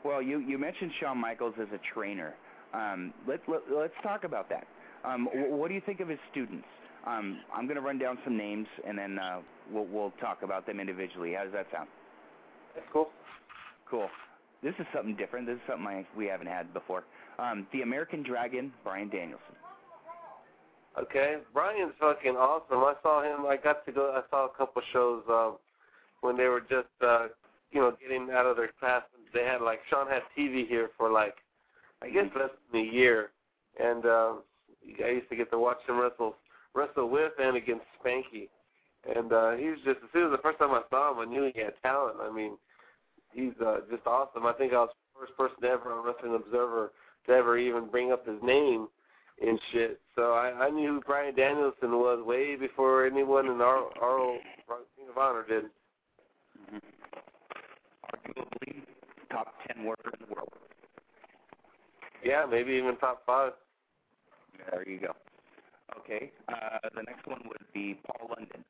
Well, 0.04 0.22
you 0.22 0.40
you 0.40 0.58
mentioned 0.58 0.92
Shawn 1.00 1.18
Michaels 1.18 1.56
as 1.60 1.68
a 1.74 1.80
trainer. 1.94 2.34
Um, 2.74 3.14
let's 3.28 3.44
let, 3.48 3.62
let's 3.72 3.94
talk 4.02 4.24
about 4.24 4.50
that. 4.50 4.66
Um, 5.04 5.28
wh- 5.28 5.52
what 5.52 5.68
do 5.68 5.74
you 5.74 5.82
think 5.82 6.00
of 6.00 6.08
his 6.08 6.20
students? 6.32 6.68
Um, 7.06 7.40
I'm 7.54 7.66
going 7.66 7.76
to 7.76 7.82
run 7.82 7.98
down 7.98 8.18
some 8.24 8.38
names 8.38 8.68
and 8.88 8.98
then 8.98 9.18
uh, 9.20 9.42
we'll 9.72 9.86
we'll 9.86 10.12
talk 10.22 10.44
about 10.44 10.66
them 10.66 10.80
individually. 10.80 11.34
How 11.34 11.44
does 11.44 11.54
that 11.54 11.68
sound? 11.72 11.90
That's 12.76 12.88
cool. 12.94 13.10
Cool. 13.90 14.10
This 14.64 14.74
is 14.80 14.86
something 14.94 15.16
different. 15.16 15.48
This 15.48 15.56
is 15.56 15.62
something 15.68 15.88
I, 15.88 16.06
we 16.16 16.26
haven't 16.28 16.48
had 16.48 16.74
before. 16.74 17.04
Um, 17.40 17.66
the 17.74 17.82
American 17.82 18.22
Dragon, 18.22 18.72
Bryan 18.84 19.10
Danielson. 19.10 19.56
Okay, 21.00 21.38
Brian's 21.54 21.94
fucking 22.00 22.36
awesome. 22.36 22.80
I 22.80 22.94
saw 23.02 23.24
him. 23.24 23.46
I 23.46 23.58
got 23.58 23.86
to 23.86 23.92
go. 23.92 24.12
I 24.12 24.30
saw 24.30 24.46
a 24.46 24.50
couple 24.50 24.82
shows 24.92 25.24
um, 25.30 25.58
when 26.20 26.36
they 26.38 26.46
were 26.46 26.62
just, 26.62 26.90
uh, 27.02 27.28
you 27.72 27.80
know, 27.80 27.96
getting 28.02 28.30
out 28.32 28.46
of 28.46 28.58
their 28.58 28.72
class. 28.80 29.04
They 29.34 29.44
had 29.44 29.62
like 29.62 29.80
Shawn 29.90 30.08
had 30.08 30.22
TV 30.38 30.68
here 30.68 30.90
for 30.98 31.10
like, 31.10 31.36
I 32.02 32.10
guess 32.10 32.26
less 32.36 32.50
than 32.72 32.82
a 32.82 32.84
year, 32.84 33.30
and 33.82 34.06
uh, 34.06 34.34
I 35.04 35.10
used 35.10 35.30
to 35.30 35.36
get 35.36 35.50
to 35.52 35.60
watch 35.60 35.78
him 35.88 35.98
wrestle, 35.98 36.36
wrestle 36.76 37.10
with 37.10 37.32
and 37.42 37.56
against 37.56 37.86
Spanky. 38.04 38.50
And 39.16 39.32
uh, 39.32 39.52
he 39.52 39.68
was 39.68 39.80
just 39.86 40.00
as 40.04 40.10
soon 40.14 40.26
as 40.26 40.32
the 40.32 40.44
first 40.44 40.60
time 40.60 40.72
I 40.72 40.82
saw 40.90 41.14
him, 41.14 41.20
I 41.20 41.32
knew 41.32 41.50
he 41.54 41.62
had 41.62 41.74
talent. 41.82 42.18
I 42.22 42.32
mean, 42.32 42.58
he's 43.34 43.54
uh, 43.66 43.80
just 43.90 44.06
awesome. 44.06 44.46
I 44.46 44.54
think 44.54 44.74
I 44.74 44.78
was 44.78 44.90
the 44.92 45.20
first 45.26 45.38
person 45.38 45.64
ever 45.66 45.92
on 45.92 46.06
Wrestling 46.06 46.36
Observer 46.36 46.92
to 47.28 47.32
ever 47.32 47.58
even 47.58 47.88
bring 47.88 48.12
up 48.12 48.28
his 48.28 48.42
name 48.42 48.88
and 49.42 49.60
shit. 49.72 50.00
So 50.16 50.34
I, 50.34 50.68
I 50.68 50.70
knew 50.70 50.94
who 50.94 51.02
Bryan 51.02 51.36
Danielson 51.36 51.92
was 51.92 52.24
way 52.26 52.56
before 52.56 53.06
anyone 53.06 53.48
in 53.48 53.62
our 53.62 53.90
our 54.02 54.20
old 54.20 54.42
Ring 54.70 55.10
of 55.10 55.18
Honor 55.18 55.46
did. 55.48 55.66
Arguably 58.14 58.82
top 59.30 59.54
10 59.74 59.86
worker 59.86 60.12
in 60.20 60.28
the 60.28 60.34
world. 60.34 60.50
Yeah, 62.24 62.46
maybe 62.50 62.74
even 62.74 62.98
top 62.98 63.24
five. 63.26 63.54
There 64.70 64.88
you 64.88 65.00
go. 65.00 65.14
Okay. 66.00 66.32
Uh, 66.50 66.90
the 66.96 67.04
next 67.04 67.26
one 67.26 67.42
would 67.48 67.66
be 67.74 68.00
Paul 68.06 68.30
London. 68.38 68.64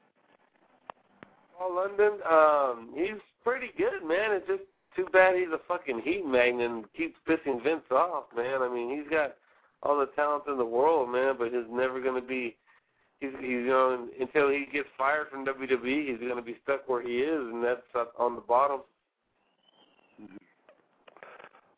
Paul 1.61 1.75
London, 1.75 2.19
um, 2.27 2.89
he's 2.95 3.21
pretty 3.43 3.67
good, 3.77 4.07
man. 4.07 4.31
It's 4.31 4.47
just 4.47 4.63
too 4.95 5.05
bad 5.13 5.35
he's 5.35 5.53
a 5.53 5.59
fucking 5.67 6.01
heat 6.03 6.25
magnet 6.25 6.71
and 6.71 6.85
keeps 6.93 7.15
pissing 7.27 7.63
Vince 7.63 7.83
off, 7.91 8.25
man. 8.35 8.63
I 8.63 8.73
mean, 8.73 8.97
he's 8.97 9.07
got 9.11 9.35
all 9.83 9.99
the 9.99 10.07
talent 10.15 10.45
in 10.47 10.57
the 10.57 10.65
world, 10.65 11.11
man, 11.11 11.35
but 11.37 11.53
he's 11.53 11.69
never 11.69 12.01
going 12.01 12.19
to 12.19 12.27
be. 12.27 12.55
He's, 13.19 13.29
he's 13.39 13.67
know 13.67 14.07
until 14.19 14.49
he 14.49 14.65
gets 14.73 14.87
fired 14.97 15.27
from 15.29 15.45
WWE, 15.45 16.07
he's 16.09 16.19
going 16.19 16.35
to 16.35 16.41
be 16.41 16.57
stuck 16.63 16.89
where 16.89 17.03
he 17.03 17.19
is, 17.19 17.39
and 17.39 17.63
that's 17.63 17.81
up 17.95 18.13
on 18.17 18.33
the 18.33 18.41
bottom. 18.41 18.81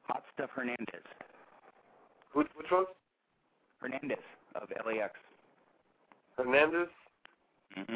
Hot 0.03 0.23
Stuff 0.33 0.51
Hernandez. 0.55 1.03
Which 2.31 2.47
which 2.55 2.71
one? 2.71 2.85
Hernandez 3.81 4.17
of 4.55 4.69
LAX. 4.85 5.11
Hernandez. 6.37 6.87
Mm-hmm. 7.77 7.95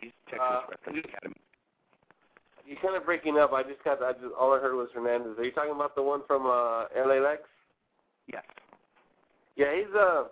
He's 0.00 0.12
Texas 0.28 0.40
Uh, 0.40 0.90
you- 0.92 1.00
Academy. 1.00 1.36
You're 2.66 2.78
kind 2.80 2.94
of 2.96 3.04
breaking 3.04 3.36
up. 3.38 3.52
I 3.52 3.62
just 3.64 3.82
got. 3.82 4.00
I 4.02 4.12
just 4.12 4.32
all 4.38 4.52
I 4.54 4.60
heard 4.60 4.74
was 4.76 4.88
Hernandez. 4.94 5.36
Are 5.38 5.44
you 5.44 5.50
talking 5.50 5.72
about 5.72 5.94
the 5.96 6.02
one 6.02 6.22
from 6.26 6.46
uh, 6.46 6.84
LAX? 6.94 7.42
Yes. 8.32 8.44
Yeah, 9.56 9.74
he's 9.74 9.92
uh 9.94 10.24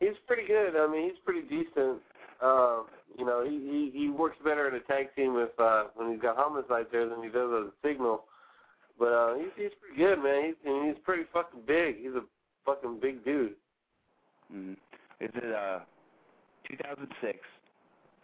he's 0.00 0.16
pretty 0.26 0.46
good. 0.46 0.74
I 0.76 0.86
mean, 0.90 1.04
he's 1.08 1.18
pretty 1.24 1.42
decent. 1.42 2.02
Um, 2.42 2.86
you 3.16 3.24
know, 3.24 3.44
he, 3.48 3.58
he 3.92 3.98
he 3.98 4.08
works 4.08 4.36
better 4.44 4.66
in 4.68 4.74
a 4.74 4.80
tag 4.80 5.14
team 5.14 5.34
with 5.34 5.50
uh 5.60 5.84
when 5.94 6.10
he's 6.10 6.20
got 6.20 6.36
homicide 6.36 6.86
there 6.90 7.08
than 7.08 7.22
he 7.22 7.28
does 7.28 7.50
as 7.52 7.68
a 7.68 7.72
signal. 7.86 8.24
But 8.98 9.12
uh 9.12 9.34
he's 9.36 9.48
he's 9.56 9.70
pretty 9.80 9.96
good, 9.96 10.20
man. 10.22 10.46
He's 10.46 10.54
and 10.64 10.86
he's 10.88 10.98
pretty 11.04 11.24
fucking 11.32 11.60
big. 11.66 11.98
He's 11.98 12.14
a 12.14 12.24
fucking 12.66 12.98
big 13.00 13.24
dude. 13.24 13.54
Mm-hmm. 14.52 14.72
Is 15.20 15.30
it 15.34 15.54
uh 15.54 15.80
2006 16.68 17.38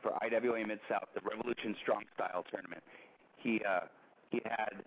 for 0.04 0.12
IWA 0.22 0.66
Mid 0.66 0.78
South, 0.88 1.08
the 1.16 1.24
Revolution 1.24 1.74
Strong 1.82 2.04
Style 2.14 2.44
tournament? 2.52 2.84
He 3.40 3.60
uh 3.64 3.88
he 4.30 4.40
had 4.44 4.84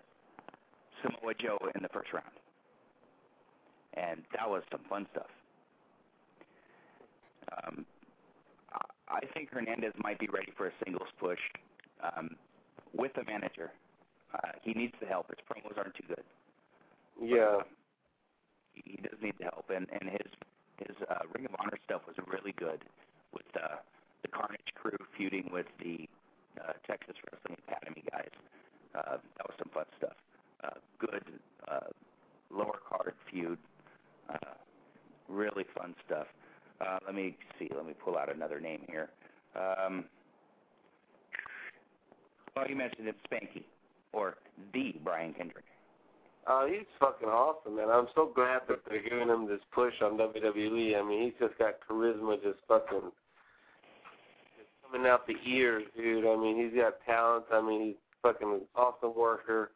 Samoa 1.02 1.34
Joe 1.34 1.58
in 1.74 1.82
the 1.82 1.88
first 1.90 2.12
round, 2.14 2.38
and 3.94 4.22
that 4.32 4.48
was 4.48 4.62
some 4.70 4.82
fun 4.88 5.06
stuff. 5.12 5.30
Um, 7.52 7.84
I- 9.08 9.26
think 9.34 9.50
Hernandez 9.50 9.92
might 9.98 10.18
be 10.18 10.28
ready 10.28 10.52
for 10.56 10.66
a 10.66 10.72
singles 10.84 11.08
push 11.20 11.38
um, 12.02 12.36
with 12.92 13.12
a 13.18 13.24
manager. 13.24 13.70
Uh, 14.34 14.52
he 14.62 14.72
needs 14.74 14.94
the 15.00 15.06
help. 15.06 15.28
His 15.30 15.38
promos 15.48 15.76
aren't 15.78 15.94
too 15.94 16.04
good. 16.08 16.24
Yeah. 17.22 17.62
he, 18.74 18.82
he 18.84 18.96
does 19.02 19.18
need 19.22 19.34
the 19.38 19.44
help, 19.44 19.70
and 19.70 19.86
and 19.90 20.10
his 20.10 20.30
his 20.86 20.96
uh, 21.08 21.22
Ring 21.34 21.46
of 21.46 21.54
Honor 21.58 21.78
stuff 21.84 22.02
was 22.06 22.16
really 22.26 22.52
good 22.52 22.84
with 23.32 23.46
uh, 23.56 23.76
the 24.22 24.28
Carnage 24.28 24.72
crew 24.74 24.98
feuding 25.16 25.48
with 25.52 25.66
the 25.82 26.08
uh, 26.60 26.72
Texas 26.86 27.14
Wrestling 27.24 27.56
Academy 27.68 28.02
guys. 28.10 28.30
Uh, 28.94 29.18
that 29.36 29.46
was 29.46 29.54
some 29.58 29.70
fun 29.72 29.84
stuff. 29.96 30.16
Uh, 30.64 30.78
good 30.98 31.22
uh, 31.68 31.90
lower 32.50 32.78
card 32.88 33.14
feud. 33.30 33.58
Uh, 34.28 34.54
really 35.28 35.64
fun 35.76 35.94
stuff. 36.06 36.26
Uh, 36.80 36.98
let 37.06 37.14
me 37.14 37.36
see. 37.58 37.68
Let 37.74 37.86
me 37.86 37.94
pull 38.04 38.16
out 38.16 38.34
another 38.34 38.60
name 38.60 38.82
here. 38.88 39.10
Um, 39.56 40.04
well, 42.54 42.68
you 42.68 42.76
mentioned 42.76 43.08
it, 43.08 43.16
Spanky, 43.30 43.64
or 44.12 44.36
the 44.72 44.94
Brian 45.04 45.32
Kendrick. 45.32 45.64
Uh, 46.46 46.66
he's 46.66 46.86
fucking 46.98 47.28
awesome, 47.28 47.76
man. 47.76 47.88
I'm 47.90 48.08
so 48.14 48.32
glad 48.34 48.62
that 48.68 48.78
they're 48.88 49.02
giving 49.02 49.28
him 49.28 49.46
this 49.46 49.60
push 49.72 49.92
on 50.02 50.16
WWE. 50.16 50.98
I 50.98 51.06
mean, 51.06 51.24
he's 51.24 51.34
just 51.38 51.58
got 51.58 51.74
charisma, 51.88 52.42
just 52.42 52.58
fucking 52.66 53.12
coming 54.90 55.06
out 55.06 55.26
the 55.26 55.36
ears, 55.46 55.84
dude. 55.96 56.26
I 56.26 56.36
mean, 56.36 56.62
he's 56.62 56.80
got 56.80 56.94
talent. 57.06 57.44
I 57.52 57.60
mean, 57.60 57.86
he's 57.86 57.96
fucking 58.22 58.48
an 58.48 58.60
awesome 58.74 59.14
worker, 59.16 59.70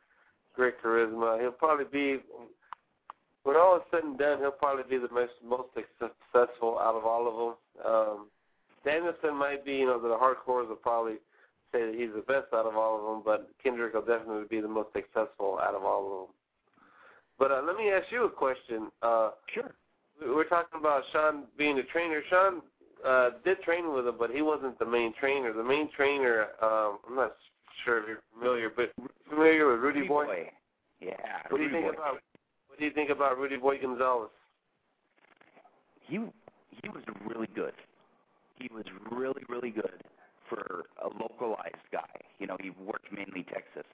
great 0.55 0.81
charisma. 0.83 1.41
He'll 1.41 1.53
probably 1.53 1.85
be, 1.85 2.21
when 3.45 3.57
all 3.57 3.77
is 3.77 3.83
said 3.91 4.05
and 4.05 4.19
done, 4.19 4.39
he'll 4.41 4.51
probably 4.51 4.85
be 4.89 4.99
the 4.99 5.13
most 5.13 5.33
most 5.45 5.69
successful 5.75 6.79
out 6.79 6.95
of 6.95 7.05
all 7.05 7.29
of 7.29 7.35
them. 7.37 7.93
Um, 7.93 8.27
Danielson 8.85 9.37
might 9.37 9.65
be, 9.65 9.75
you 9.75 9.87
know, 9.87 10.01
the 10.01 10.09
hardcores 10.09 10.69
will 10.69 10.77
probably 10.77 11.15
say 11.73 11.87
that 11.87 11.95
he's 11.97 12.11
the 12.15 12.23
best 12.23 12.53
out 12.53 12.67
of 12.67 12.77
all 12.77 12.99
of 12.99 13.03
them, 13.05 13.23
but 13.25 13.51
Kendrick 13.63 13.95
will 13.95 14.03
definitely 14.03 14.45
be 14.51 14.61
the 14.61 14.69
most 14.69 14.89
successful 14.93 15.59
out 15.63 15.75
of 15.75 15.85
all 15.85 16.05
of 16.05 16.29
them. 16.29 16.35
But 17.39 17.51
uh, 17.51 17.63
let 17.67 17.77
me 17.77 17.91
ask 17.91 18.07
you 18.11 18.25
a 18.25 18.31
question. 18.31 18.89
Uh, 19.03 19.31
sure. 19.53 19.73
We're 20.21 20.45
talking 20.45 20.79
about 20.79 21.03
Shawn 21.13 21.45
being 21.57 21.79
a 21.79 21.83
trainer. 21.85 22.23
Shawn 22.29 22.63
uh, 23.07 23.31
did 23.45 23.61
train 23.63 23.93
with 23.93 24.07
him, 24.07 24.15
but 24.19 24.31
he 24.31 24.43
wasn't 24.43 24.79
the 24.79 24.87
main 24.87 25.13
trainer. 25.19 25.53
The 25.53 25.65
main 25.65 25.89
trainer, 25.97 26.49
um, 26.63 26.99
I'm 27.09 27.17
not 27.17 27.35
sure 27.85 27.99
if 27.99 28.05
you're 28.09 28.23
familiar, 28.35 28.71
but 28.75 28.93
familiar 29.29 29.71
with 29.71 29.81
Rudy, 29.81 30.01
Rudy 30.01 30.09
Boy? 30.09 30.27
Boy. 30.27 30.51
Yeah. 31.01 31.15
What 31.49 31.59
do 31.59 31.65
you 31.65 31.71
think 31.71 31.87
Boy. 31.87 31.93
about 31.93 32.15
What 32.69 32.79
do 32.79 32.85
you 32.85 32.93
think 32.93 33.11
about 33.11 33.39
Rudy 33.39 33.57
Boy 33.57 33.79
Gonzalez? 33.81 34.31
he 36.13 36.19
he 36.83 36.89
was 36.89 37.03
really 37.27 37.49
good. 37.55 37.75
He 38.57 38.69
was 38.73 38.85
really 39.11 39.43
really 39.49 39.71
good 39.71 40.05
for 40.49 40.85
a 41.03 41.09
localized 41.09 41.87
guy. 41.91 42.21
You 42.39 42.47
know, 42.47 42.57
he 42.61 42.71
worked 42.71 43.11
mainly 43.13 43.45
Texas 43.45 43.89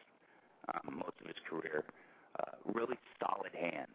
um, 0.74 0.96
most 0.96 1.14
of 1.20 1.26
his 1.26 1.36
career. 1.48 1.84
Uh, 2.40 2.72
really 2.74 2.96
solid 3.20 3.52
hand. 3.54 3.88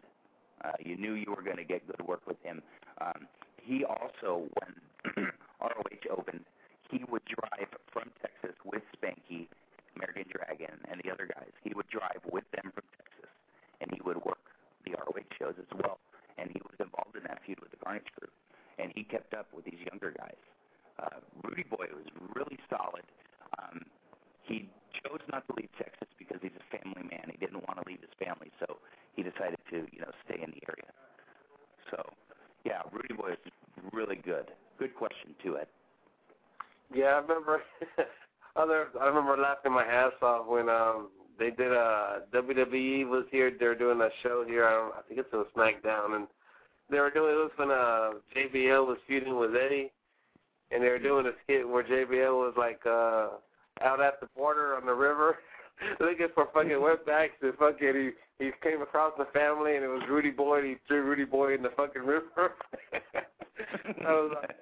Uh, 0.64 0.72
you 0.80 0.96
knew 0.98 1.14
you 1.14 1.30
were 1.30 1.44
going 1.44 1.58
to 1.58 1.66
get 1.66 1.86
good 1.88 2.08
work 2.08 2.22
with 2.26 2.38
him. 2.44 2.62
Um, 3.02 3.28
he 3.64 3.86
also, 3.88 4.44
when 4.60 4.72
ROH 5.62 6.04
opened, 6.12 6.44
he 6.92 7.04
would 7.10 7.24
drive 7.26 7.72
from 7.92 8.12
Texas 8.20 8.56
with 8.68 8.84
Spanky, 8.94 9.48
American 9.96 10.28
Dragon, 10.28 10.76
and 10.92 11.00
the 11.04 11.10
other 11.10 11.26
guys. 11.26 11.50
He 11.64 11.72
would 11.74 11.88
drive 11.88 12.20
with 12.28 12.44
them 12.52 12.76
from 12.76 12.84
Texas, 13.00 13.32
and 13.80 13.90
he 13.96 14.02
would 14.04 14.20
work 14.22 14.44
the 14.86 14.94
ROH 15.00 15.32
shows 15.40 15.56
as 15.58 15.72
well. 15.80 16.00
And 16.38 16.52
he 16.52 16.60
was 16.60 16.76
involved 16.80 17.16
in 17.16 17.24
that 17.24 17.40
feud 17.46 17.60
with 17.64 17.72
the 17.72 17.80
Carnage 17.80 18.10
Crew, 18.20 18.30
and 18.78 18.92
he 18.96 19.04
kept 19.08 19.34
up 19.34 19.48
with 19.56 19.66
these 19.66 19.80
younger 19.88 20.12
guys. 20.12 20.44
Uh, 21.00 21.24
Rudy 21.42 21.64
Boy 21.64 21.88
was 21.94 22.06
really 22.36 22.60
solid. 22.70 23.06
Um, 23.58 23.82
he 24.44 24.70
chose 25.02 25.24
not 25.32 25.48
to 25.48 25.54
leave 25.56 25.72
Texas 25.80 26.10
because 26.20 26.38
he's 26.42 26.58
a 26.60 26.66
family 26.68 27.08
man. 27.10 27.32
He 27.32 27.38
didn't 27.38 27.64
want 27.66 27.80
to 27.80 27.86
leave 27.88 28.02
his 28.04 28.14
family, 28.20 28.52
so 28.60 28.78
he 29.16 29.24
decided 29.24 29.62
to, 29.72 29.88
you 29.90 30.02
know, 30.04 30.12
stay 30.28 30.42
in 30.42 30.52
the 30.52 30.62
area. 30.68 30.92
Rudy 32.92 33.14
Boy 33.14 33.32
is 33.32 33.52
really 33.92 34.16
good. 34.16 34.52
Good 34.78 34.96
question 34.96 35.36
too, 35.44 35.58
Ed. 35.58 35.68
Yeah, 36.94 37.06
I 37.06 37.18
remember. 37.20 37.62
other, 38.56 38.88
I 39.00 39.08
remember 39.08 39.38
laughing 39.38 39.72
my 39.72 39.84
ass 39.84 40.14
off 40.22 40.48
when 40.48 40.70
um 40.70 41.10
they 41.40 41.50
did 41.50 41.72
a 41.72 42.22
WWE 42.34 43.08
was 43.08 43.26
here. 43.32 43.52
They're 43.58 43.76
doing 43.76 44.02
a 44.02 44.10
show 44.22 44.46
here. 44.48 44.66
I, 44.66 45.00
I 45.00 45.02
think 45.08 45.20
it's 45.20 45.34
on 45.34 45.46
SmackDown, 45.56 46.16
and 46.16 46.28
they 46.90 47.00
were 47.00 47.10
doing 47.10 47.32
it 47.32 47.36
was 47.36 47.52
when 47.56 47.72
uh 47.72 48.12
JBL 48.36 48.88
was 48.88 48.98
feuding 49.08 49.38
with 49.38 49.56
Eddie, 49.56 49.92
and 50.72 50.84
they 50.84 50.90
were 50.90 51.00
doing 51.00 51.26
a 51.26 51.32
skit 51.44 51.68
where 51.68 51.84
JBL 51.84 52.34
was 52.34 52.54
like 52.58 52.82
uh 52.86 53.30
out 53.82 54.02
at 54.02 54.20
the 54.20 54.28
border 54.36 54.76
on 54.76 54.86
the 54.86 54.94
river. 54.94 55.38
Looking 56.00 56.28
for 56.34 56.48
fucking 56.54 56.72
wetbacks 56.72 57.42
and 57.42 57.54
fucking 57.56 57.94
he 57.94 58.12
he 58.44 58.52
came 58.62 58.82
across 58.82 59.14
the 59.18 59.26
family 59.34 59.76
and 59.76 59.84
it 59.84 59.88
was 59.88 60.02
Rudy 60.10 60.32
Boy 60.32 60.60
and 60.60 60.68
he 60.68 60.76
threw 60.88 61.04
Rudy 61.04 61.26
Boy 61.26 61.56
in 61.56 61.64
the 61.64 61.72
fucking 61.78 62.02
river. 62.02 62.54
I 64.06 64.12
was 64.12 64.32
like, 64.36 64.56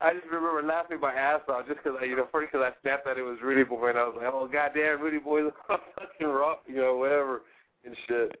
I 0.00 0.14
just 0.14 0.26
remember 0.26 0.62
laughing 0.66 0.98
my 1.00 1.12
ass 1.12 1.40
off 1.48 1.66
just 1.68 1.82
because 1.82 1.98
I, 2.00 2.06
you 2.06 2.16
know, 2.16 2.26
first 2.32 2.52
because 2.52 2.66
I 2.66 2.80
snapped 2.82 3.04
that 3.06 3.18
it 3.18 3.22
was 3.22 3.38
Rudy 3.42 3.64
Boy 3.64 3.90
and 3.90 3.98
I 3.98 4.04
was 4.04 4.14
like, 4.16 4.30
oh 4.32 4.48
goddamn, 4.50 5.00
Rudy 5.00 5.18
Boy's 5.18 5.52
fucking 5.68 6.26
rock, 6.26 6.62
you 6.66 6.76
know, 6.76 6.96
whatever 6.96 7.42
and 7.84 7.96
shit. 8.08 8.32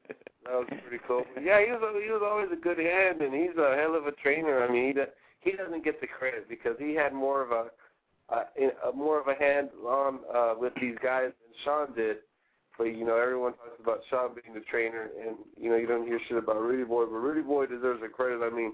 That 0.44 0.54
was 0.54 0.66
pretty 0.82 1.02
cool. 1.06 1.24
But 1.34 1.44
yeah, 1.44 1.60
he 1.64 1.70
was 1.70 1.80
he 2.02 2.10
was 2.10 2.22
always 2.24 2.48
a 2.52 2.60
good 2.60 2.78
hand 2.78 3.20
and 3.20 3.34
he's 3.34 3.56
a 3.56 3.76
hell 3.76 3.94
of 3.94 4.06
a 4.06 4.12
trainer. 4.12 4.62
I 4.62 4.70
mean, 4.70 4.94
he 4.94 5.50
he 5.50 5.56
doesn't 5.56 5.84
get 5.84 6.00
the 6.00 6.06
credit 6.06 6.48
because 6.48 6.76
he 6.78 6.94
had 6.94 7.12
more 7.12 7.42
of 7.42 7.50
a 7.50 7.66
uh, 8.32 8.44
a 8.88 8.92
more 8.92 9.20
of 9.20 9.28
a 9.28 9.34
hand 9.34 9.68
on 9.86 10.20
uh, 10.34 10.54
with 10.58 10.72
these 10.80 10.96
guys 11.02 11.26
than 11.26 11.54
Shawn 11.64 11.94
did. 11.94 12.18
But 12.78 12.84
you 12.84 13.04
know, 13.04 13.16
everyone 13.16 13.52
talks 13.52 13.78
about 13.82 14.00
Shawn 14.08 14.30
being 14.34 14.54
the 14.54 14.64
trainer, 14.70 15.10
and 15.20 15.36
you 15.60 15.70
know, 15.70 15.76
you 15.76 15.86
don't 15.86 16.06
hear 16.06 16.18
shit 16.28 16.38
about 16.38 16.60
Rudy 16.60 16.84
Boy. 16.84 17.04
But 17.04 17.18
Rudy 17.18 17.42
Boy 17.42 17.66
deserves 17.66 18.00
the 18.00 18.08
credit. 18.08 18.40
I 18.42 18.54
mean, 18.54 18.72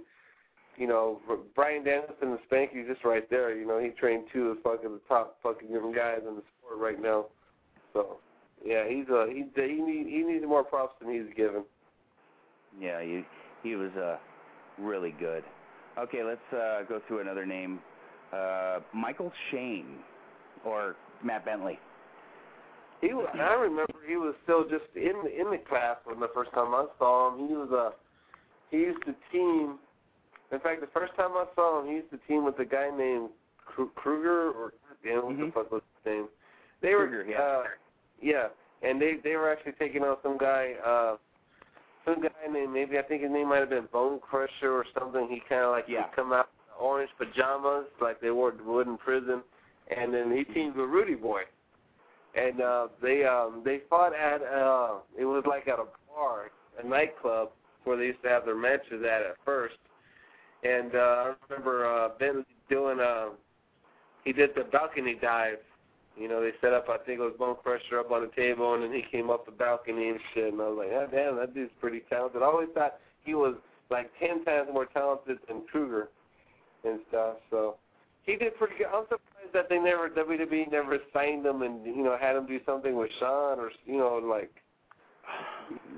you 0.77 0.87
know, 0.87 1.21
Bryan 1.55 1.85
Danielson 1.85 2.15
and 2.23 2.39
Spanky's 2.51 2.87
just 2.89 3.05
right 3.05 3.29
there. 3.29 3.57
You 3.57 3.67
know, 3.67 3.81
he 3.81 3.89
trained 3.91 4.25
two 4.33 4.49
of 4.49 4.57
the 4.57 4.63
fucking 4.63 4.91
the 4.91 5.01
top 5.09 5.39
fucking 5.43 5.69
guys 5.95 6.21
in 6.27 6.37
the 6.37 6.43
sport 6.59 6.79
right 6.79 7.03
now. 7.03 7.27
So, 7.93 8.19
yeah, 8.65 8.89
he's 8.89 9.07
uh 9.11 9.27
he 9.27 9.45
he 9.55 9.83
need 9.83 10.07
he 10.07 10.23
needs 10.23 10.45
more 10.47 10.63
props 10.63 10.95
than 11.01 11.13
he's 11.13 11.35
given. 11.37 11.65
Yeah, 12.81 13.03
he 13.03 13.25
he 13.65 13.75
was 13.75 13.91
uh 13.97 14.19
really 14.79 15.15
good. 15.19 15.43
Okay, 15.99 16.23
let's 16.23 16.41
uh 16.53 16.83
go 16.89 17.01
through 17.09 17.21
another 17.21 17.45
name. 17.45 17.81
Uh 18.33 18.81
Michael 18.93 19.33
Shane 19.51 19.97
or 20.65 20.97
Matt 21.23 21.45
Bentley. 21.45 21.79
He 23.01 23.15
was. 23.15 23.29
I 23.35 23.55
remember 23.55 23.95
he 24.07 24.17
was 24.17 24.35
still 24.43 24.65
just 24.65 24.85
in 24.97 25.15
in 25.39 25.51
the 25.51 25.59
class 25.69 25.97
when 26.05 26.19
the 26.21 26.29
first 26.35 26.51
time 26.53 26.75
I 26.75 26.87
saw 26.99 27.33
him. 27.35 27.49
He 27.49 27.55
was 27.55 27.71
a. 27.71 27.93
He 28.71 28.79
used 28.79 29.05
to 29.07 29.15
team. 29.33 29.79
In 30.51 30.61
fact, 30.61 30.81
the 30.81 30.89
first 30.89 31.15
time 31.15 31.31
I 31.33 31.45
saw 31.55 31.81
him, 31.81 31.89
he 31.89 31.95
used 31.97 32.11
to 32.11 32.19
team 32.27 32.45
with 32.45 32.59
a 32.59 32.65
guy 32.65 32.91
named 32.97 33.31
Kruger 33.95 34.51
or 34.51 34.73
damn, 35.05 35.25
what 35.27 35.37
Mhm. 35.37 35.47
the 35.47 35.53
fuck 35.53 35.71
was 35.71 35.83
his 36.03 36.13
name? 36.13 36.29
They 36.81 36.95
were. 36.95 37.07
Kruger, 37.07 37.25
yeah. 37.31 37.41
Uh, 37.41 37.65
yeah, 38.21 38.49
and 38.83 39.01
they 39.01 39.15
they 39.23 39.37
were 39.37 39.51
actually 39.51 39.73
taking 39.73 40.03
on 40.03 40.17
some 40.23 40.37
guy. 40.39 40.75
uh 40.85 41.17
some 42.05 42.23
guy 42.23 42.31
named 42.51 42.73
maybe 42.73 42.99
I 42.99 43.03
think 43.03 43.23
his 43.23 43.31
name 43.31 43.49
might 43.51 43.59
have 43.59 43.69
been 43.71 43.87
Bone 43.93 44.19
Crusher 44.21 44.73
or 44.73 44.87
something. 44.99 45.29
He 45.29 45.41
kind 45.49 45.63
of 45.63 45.73
like 45.73 45.85
Yeah. 45.87 46.03
would 46.07 46.13
come 46.17 46.33
out 46.33 46.49
orange 46.79 47.11
pajamas 47.19 47.87
like 48.01 48.21
they 48.21 48.31
wore 48.31 48.55
would 48.65 48.87
in 48.87 48.97
prison, 48.97 49.43
and 49.97 50.13
then 50.13 50.35
he 50.37 50.45
teamed 50.45 50.77
with 50.77 50.89
Rudy 50.89 51.15
Boy, 51.15 51.43
and 52.35 52.61
uh, 52.61 52.89
they 53.03 53.25
um 53.25 53.63
they 53.65 53.81
fought 53.91 54.15
at 54.15 54.43
uh 54.43 54.97
it 55.19 55.25
was 55.25 55.45
like 55.47 55.69
at 55.69 55.79
a 55.79 55.87
bar, 56.15 56.51
a 56.83 56.87
nightclub 56.87 57.51
where 57.85 57.97
they 57.97 58.07
used 58.07 58.23
to 58.23 58.29
have 58.29 58.45
their 58.45 58.57
matches 58.57 59.03
at 59.03 59.23
at 59.23 59.37
first, 59.45 59.77
and 60.63 60.95
uh, 60.95 60.99
I 60.99 61.35
remember 61.49 61.87
uh, 61.87 62.11
Ben 62.19 62.45
doing 62.69 63.01
uh 63.01 63.29
he 64.25 64.33
did 64.33 64.51
the 64.55 64.65
balcony 64.65 65.17
dive. 65.21 65.59
You 66.17 66.27
know, 66.29 66.43
they 66.43 66.51
set 66.61 66.73
up, 66.73 66.89
I 66.89 66.99
think 66.99 67.21
it 67.21 67.23
was 67.23 67.35
Bone 67.39 67.55
Crusher 67.63 68.01
up 68.01 68.11
on 68.11 68.23
the 68.23 68.31
table, 68.35 68.75
and 68.75 68.83
then 68.83 68.93
he 68.93 69.05
came 69.09 69.31
up 69.31 69.47
the 69.47 69.53
balcony 69.53 70.09
and 70.09 70.19
shit. 70.35 70.53
And 70.53 70.61
I 70.61 70.67
was 70.67 70.79
like, 70.79 70.89
oh, 70.91 71.07
damn, 71.13 71.37
that 71.37 71.55
dude's 71.55 71.71
pretty 71.81 72.01
talented. 72.11 72.43
I 72.43 72.47
always 72.47 72.69
thought 72.75 72.99
he 73.23 73.35
was 73.35 73.55
like 73.89 74.11
10 74.19 74.45
times 74.45 74.69
more 74.73 74.87
talented 74.87 75.39
than 75.47 75.63
Kruger 75.71 76.09
and 76.85 77.01
stuff. 77.09 77.37
So 77.51 77.77
he 78.25 78.37
did 78.37 78.57
pretty 78.57 78.75
good. 78.79 78.87
I'm 78.87 79.05
surprised 79.05 79.53
that 79.55 79.69
they 79.69 79.79
never, 79.79 80.09
WWE 80.09 80.71
never 80.71 80.99
signed 81.13 81.45
him 81.47 81.63
and, 81.63 81.85
you 81.85 82.03
know, 82.03 82.17
had 82.21 82.37
him 82.37 82.47
do 82.47 82.61
something 82.67 82.97
with 82.97 83.11
Shawn 83.19 83.59
or, 83.59 83.71
you 83.87 83.99
know, 83.99 84.17
like, 84.17 84.51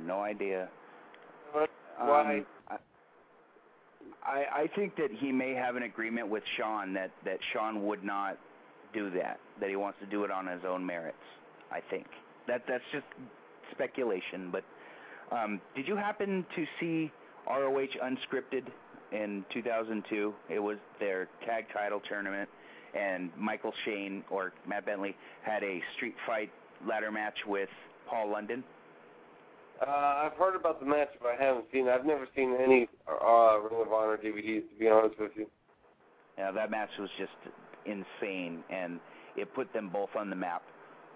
No 0.04 0.20
idea. 0.20 0.68
why. 1.98 2.38
Um, 2.38 2.78
I 4.22 4.44
I 4.62 4.70
think 4.76 4.96
that 4.96 5.10
he 5.10 5.32
may 5.32 5.54
have 5.54 5.76
an 5.76 5.82
agreement 5.84 6.28
with 6.28 6.42
Shawn 6.56 6.92
that 6.94 7.10
that 7.24 7.38
Shawn 7.52 7.86
would 7.86 8.04
not 8.04 8.38
do 8.92 9.10
that. 9.10 9.38
That 9.60 9.70
he 9.70 9.76
wants 9.76 9.98
to 10.00 10.06
do 10.06 10.24
it 10.24 10.30
on 10.30 10.46
his 10.46 10.60
own 10.66 10.84
merits. 10.84 11.16
I 11.70 11.80
think 11.90 12.06
that 12.46 12.64
that's 12.68 12.84
just 12.92 13.06
speculation. 13.70 14.50
But 14.50 14.64
um, 15.34 15.60
did 15.74 15.86
you 15.86 15.96
happen 15.96 16.44
to 16.56 16.66
see 16.78 17.10
ROH 17.46 17.96
Unscripted 18.02 18.66
in 19.12 19.44
2002? 19.52 20.34
It 20.48 20.58
was 20.58 20.78
their 20.98 21.28
tag 21.46 21.66
title 21.72 22.00
tournament, 22.08 22.48
and 22.98 23.30
Michael 23.36 23.72
Shane 23.84 24.24
or 24.30 24.52
Matt 24.66 24.86
Bentley 24.86 25.16
had 25.42 25.62
a 25.62 25.80
street 25.96 26.14
fight 26.26 26.50
ladder 26.86 27.10
match 27.10 27.36
with 27.46 27.68
Paul 28.08 28.30
London. 28.30 28.64
Uh, 29.80 29.90
I've 30.26 30.34
heard 30.34 30.56
about 30.56 30.78
the 30.78 30.86
match, 30.86 31.08
but 31.22 31.28
I 31.28 31.42
haven't 31.42 31.64
seen 31.72 31.86
it. 31.86 31.90
I've 31.90 32.04
never 32.04 32.28
seen 32.36 32.54
any 32.62 32.86
uh, 33.08 33.58
Ring 33.60 33.80
of 33.80 33.92
Honor 33.92 34.18
DVDs, 34.18 34.68
to 34.68 34.78
be 34.78 34.88
honest 34.88 35.18
with 35.18 35.32
you. 35.36 35.46
Yeah, 36.36 36.50
that 36.52 36.70
match 36.70 36.90
was 36.98 37.08
just 37.18 37.32
insane, 37.86 38.62
and 38.70 39.00
it 39.36 39.54
put 39.54 39.72
them 39.72 39.88
both 39.90 40.10
on 40.18 40.28
the 40.28 40.36
map. 40.36 40.62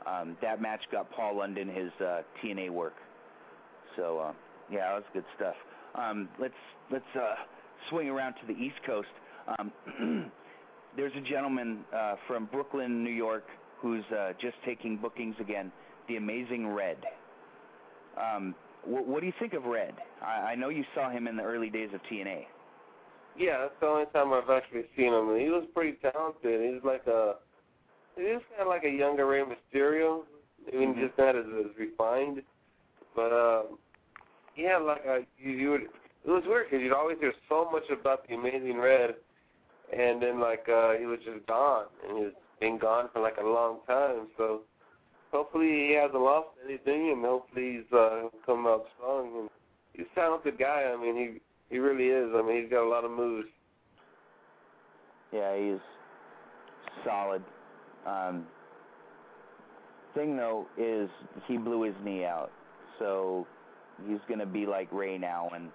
Um, 0.06 0.36
that 0.42 0.60
match 0.60 0.80
got 0.90 1.10
Paul 1.12 1.38
London 1.38 1.68
his 1.68 1.90
uh, 2.00 2.22
TNA 2.42 2.70
work. 2.70 2.94
So 3.96 4.18
uh, 4.18 4.32
yeah, 4.70 4.90
that 4.90 4.94
was 4.94 5.04
good 5.12 5.24
stuff. 5.36 5.54
Um, 5.94 6.28
let's 6.40 6.54
let's 6.90 7.04
uh, 7.14 7.34
swing 7.90 8.08
around 8.08 8.34
to 8.34 8.46
the 8.46 8.58
East 8.58 8.76
Coast. 8.86 9.08
Um, 9.58 9.72
there's 10.96 11.12
a 11.16 11.20
gentleman 11.20 11.80
uh, 11.94 12.16
from 12.26 12.46
Brooklyn, 12.46 13.02
New 13.02 13.10
York, 13.10 13.44
who's 13.80 14.04
uh, 14.16 14.32
just 14.40 14.56
taking 14.64 14.96
bookings 14.96 15.36
again. 15.40 15.70
The 16.08 16.16
Amazing 16.16 16.68
Red. 16.68 16.98
Um, 18.20 18.54
wh- 18.84 19.06
what 19.06 19.20
do 19.20 19.26
you 19.26 19.32
think 19.38 19.54
of 19.54 19.64
Red? 19.64 19.94
I, 20.22 20.52
I 20.52 20.54
know 20.54 20.68
you 20.68 20.84
saw 20.94 21.10
him 21.10 21.26
in 21.26 21.36
the 21.36 21.42
early 21.42 21.70
days 21.70 21.90
of 21.94 22.00
TNA. 22.10 22.44
Yeah, 23.36 23.58
that's 23.58 23.74
the 23.80 23.86
only 23.86 24.04
time 24.14 24.32
I've 24.32 24.48
actually 24.50 24.84
seen 24.96 25.12
him. 25.12 25.36
He 25.38 25.48
was 25.48 25.64
pretty 25.74 25.98
talented. 26.00 26.74
He's 26.74 26.84
like 26.84 27.04
a, 27.06 27.34
he 28.16 28.22
was 28.22 28.42
kind 28.50 28.62
of 28.62 28.68
like 28.68 28.84
a 28.84 28.90
younger 28.90 29.26
Rey 29.26 29.42
Mysterio, 29.42 30.22
even 30.72 30.94
Mhm. 30.94 31.00
just 31.08 31.18
not 31.18 31.34
as, 31.34 31.44
as 31.46 31.76
refined. 31.76 32.42
But 33.16 33.32
um, 33.32 33.78
he 34.54 34.62
had 34.62 34.78
like 34.82 35.04
a, 35.04 35.26
you, 35.36 35.50
you 35.50 35.70
would, 35.72 35.88
it 36.24 36.30
was 36.30 36.42
weird 36.46 36.70
because 36.70 36.82
you'd 36.82 36.92
always 36.92 37.18
hear 37.20 37.34
so 37.48 37.68
much 37.70 37.84
about 37.90 38.26
the 38.26 38.34
Amazing 38.34 38.78
Red, 38.78 39.14
and 39.96 40.22
then 40.22 40.40
like 40.40 40.66
uh, 40.68 40.92
he 40.94 41.04
was 41.04 41.18
just 41.24 41.46
gone, 41.46 41.86
and 42.08 42.18
he's 42.18 42.34
been 42.60 42.78
gone 42.78 43.08
for 43.12 43.20
like 43.20 43.36
a 43.36 43.46
long 43.46 43.78
time. 43.86 44.28
So 44.38 44.60
hopefully 45.32 45.88
he 45.88 45.94
hasn't 45.94 46.20
lost 46.20 46.48
anything, 46.64 47.10
and 47.12 47.24
hopefully 47.24 47.74
he's 47.76 47.92
uh, 47.92 48.28
come 48.46 48.66
out 48.66 48.86
strong. 48.96 49.32
And 49.38 49.50
he's 49.92 50.06
a 50.10 50.14
talented 50.14 50.58
guy. 50.58 50.90
I 50.92 51.00
mean, 51.00 51.16
he 51.16 51.74
he 51.74 51.78
really 51.78 52.06
is. 52.06 52.30
I 52.34 52.42
mean, 52.42 52.62
he's 52.62 52.70
got 52.70 52.84
a 52.84 52.88
lot 52.88 53.04
of 53.04 53.10
moves. 53.10 53.48
Yeah, 55.32 55.56
he's 55.58 55.80
solid. 57.04 57.42
Um, 58.06 58.46
thing 60.14 60.36
though 60.36 60.66
is 60.78 61.10
he 61.46 61.58
blew 61.58 61.82
his 61.82 61.94
knee 62.04 62.24
out, 62.24 62.50
so 62.98 63.46
he's 64.06 64.20
gonna 64.28 64.46
be 64.46 64.64
like 64.64 64.88
Ray 64.92 65.18
now 65.18 65.50
and 65.54 65.70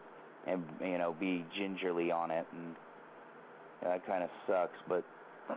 and 0.50 0.64
you 0.82 0.97
know 0.97 1.16
be 1.20 1.45
gingerly 1.58 2.12
on 2.12 2.32
it, 2.32 2.45
and 2.52 2.76
that 3.84 4.06
kind 4.06 4.24
of 4.24 4.30
sucks. 4.47 4.78
But 4.88 5.04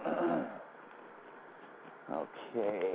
okay, 2.10 2.92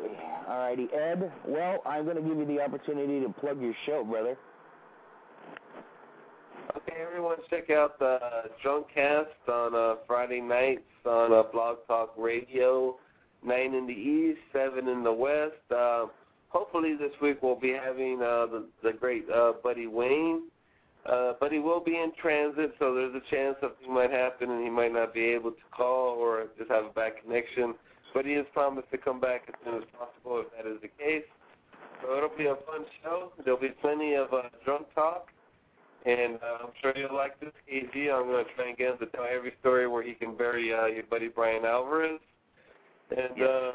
all 0.48 0.60
righty, 0.60 0.88
Ed. 0.93 1.32
Well, 1.45 1.82
I'm 1.86 2.06
gonna 2.06 2.22
give 2.22 2.38
you 2.38 2.45
the 2.45 2.62
opportunity 2.62 3.20
to 3.22 3.30
plug 3.30 3.62
your 3.62 3.74
show, 3.86 4.04
brother. 4.04 4.38
Okay, 6.76 6.98
everyone, 7.02 7.38
check 7.50 7.70
out 7.70 7.98
the 7.98 8.20
Drunkcast 8.64 9.50
on 9.50 9.74
uh, 9.74 9.95
Friday 10.06 10.41
nights 10.41 10.82
on 11.06 11.32
uh, 11.32 11.43
Blog 11.52 11.78
Talk 11.88 12.14
Radio, 12.18 12.98
nine 13.43 13.74
in 13.74 13.88
the 13.88 13.93
east, 13.93 14.39
seven 14.52 14.88
in 14.89 15.04
the 15.04 15.12
west. 15.12 15.54
Uh, 15.76 16.08
hopefully, 16.50 16.95
this 17.00 17.12
week 17.22 17.41
we'll 17.41 17.56
be 17.56 17.72
having 17.72 18.22
uh, 18.22 18.45
the 18.48 18.66
the 18.84 18.91
great 18.93 19.26
uh, 19.30 19.54
Buddy 19.64 19.88
Wayne. 19.88 20.43
Uh, 21.06 21.34
but 21.39 21.52
he 21.52 21.60
will 21.60 21.80
be 21.80 21.95
in 21.95 22.12
transit, 22.22 22.74
so 22.80 22.93
there's 22.93 23.16
a 23.16 23.34
chance 23.34 23.56
something 23.62 23.93
might 23.93 24.12
happen 24.12 24.52
and 24.52 24.64
he 24.64 24.70
might 24.70 24.91
not 24.91 25.14
be 25.14 25.24
able 25.24 25.52
to 25.52 25.64
call 25.72 26.16
or 26.16 26.48
just 26.58 26.70
have 26.70 26.86
a 26.86 26.89
bad 26.89 27.14
connection. 27.24 27.74
But 28.14 28.26
he 28.26 28.34
has 28.34 28.45
promised 28.54 28.89
to 28.91 28.98
come 28.98 29.20
back 29.20 29.43
as 29.48 29.56
soon 29.64 29.76
as 29.76 29.88
possible 29.98 30.43
if 30.43 30.48
that 30.58 30.70
is 30.70 30.82
the 30.82 30.89
case. 31.02 31.24
So 32.02 32.18
it'll 32.18 32.38
be 32.38 32.48
a 32.48 32.56
fun 32.56 32.86
show. 33.04 33.32
There'll 33.43 33.60
be 33.60 33.70
plenty 33.82 34.16
of 34.16 34.34
uh, 34.34 34.43
drunk 34.66 34.88
talk. 34.95 35.28
And 36.06 36.36
uh, 36.36 36.64
I'm 36.64 36.72
sure 36.82 36.93
you'll 36.95 37.16
like 37.16 37.39
this, 37.39 37.52
KZ. 37.70 38.14
I'm 38.14 38.28
going 38.28 38.45
to 38.45 38.54
try 38.56 38.70
and 38.70 38.78
get 38.78 38.91
him 38.91 38.98
to 39.00 39.06
tell 39.08 39.26
every 39.30 39.54
story 39.60 39.88
where 39.88 40.04
he 40.04 40.14
can 40.14 40.38
bury 40.38 40.74
uh, 40.74 40.86
your 40.86 41.04
buddy 41.04 41.28
Bryan 41.28 41.66
Alvarez. 41.66 42.20
And 43.12 43.41
uh, 43.41 43.72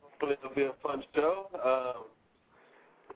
hopefully 0.00 0.36
it'll 0.42 0.54
be 0.54 0.64
a 0.64 0.72
fun 0.82 1.02
show. 1.14 1.48
Um, 1.64 2.04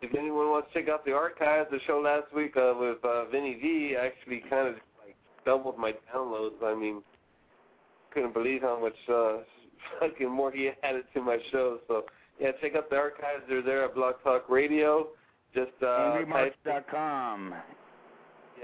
if 0.00 0.14
anyone 0.14 0.48
wants 0.48 0.68
to 0.72 0.80
check 0.80 0.88
out 0.88 1.04
the 1.04 1.12
archives, 1.12 1.68
the 1.70 1.78
show 1.86 2.00
last 2.00 2.32
week 2.34 2.56
uh, 2.56 2.74
with 2.78 3.04
uh, 3.04 3.24
Vinny 3.26 3.58
V 3.60 3.96
actually 4.00 4.42
kind 4.48 4.68
of 4.68 4.74
like 5.04 5.16
doubled 5.44 5.78
my 5.78 5.92
downloads. 6.14 6.62
I 6.62 6.74
mean, 6.74 7.02
couldn't 8.12 8.32
believe 8.34 8.62
how 8.62 8.80
much 8.80 8.96
uh, 9.12 9.38
fucking 10.00 10.30
more 10.30 10.52
he 10.52 10.70
added 10.82 11.04
to 11.14 11.22
my 11.22 11.38
show. 11.50 11.78
So 11.88 12.04
yeah, 12.40 12.52
check 12.60 12.76
out 12.76 12.90
the 12.90 12.96
archives. 12.96 13.42
They're 13.48 13.62
there 13.62 13.84
at 13.84 13.94
Blog 13.94 14.14
Talk 14.22 14.48
Radio. 14.48 15.08
Just 15.54 15.70
uh, 15.82 15.86
AngryMarks.com. 15.86 17.54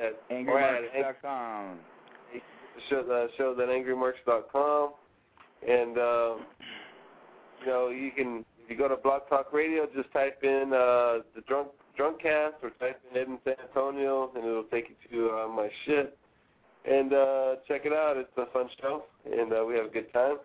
at 0.01 0.29
AngryMarks.com. 0.31 1.79
show 2.91 3.03
the 3.03 3.29
show 3.37 3.53
at 3.53 3.69
angrymarks.com, 3.69 4.93
and 5.67 5.99
um, 5.99 6.47
you 7.61 7.67
know 7.67 7.89
you 7.89 8.11
can 8.15 8.45
if 8.65 8.71
you 8.71 8.77
go 8.77 8.89
to 8.89 8.97
Blog 8.97 9.23
Talk 9.29 9.53
Radio, 9.53 9.87
just 9.95 10.11
type 10.13 10.39
in 10.43 10.73
uh, 10.73 11.23
the 11.35 11.43
drunk 11.47 11.69
drunkcast 11.99 12.55
or 12.63 12.71
type 12.81 13.01
in 13.11 13.17
Ed 13.17 13.27
in 13.29 13.39
San 13.45 13.55
Antonio, 13.69 14.31
and 14.35 14.45
it'll 14.45 14.65
take 14.65 14.97
you 15.11 15.19
to 15.19 15.31
uh, 15.37 15.49
my 15.49 15.69
shit. 15.85 16.17
And 16.87 17.13
uh, 17.13 17.55
check 17.69 17.83
it 17.85 17.93
out. 17.93 18.17
It's 18.17 18.29
a 18.37 18.47
fun 18.53 18.69
show, 18.81 19.05
and 19.25 19.53
uh, 19.53 19.65
we 19.65 19.75
have 19.75 19.87
a 19.87 19.91
good 19.91 20.13
time. 20.13 20.37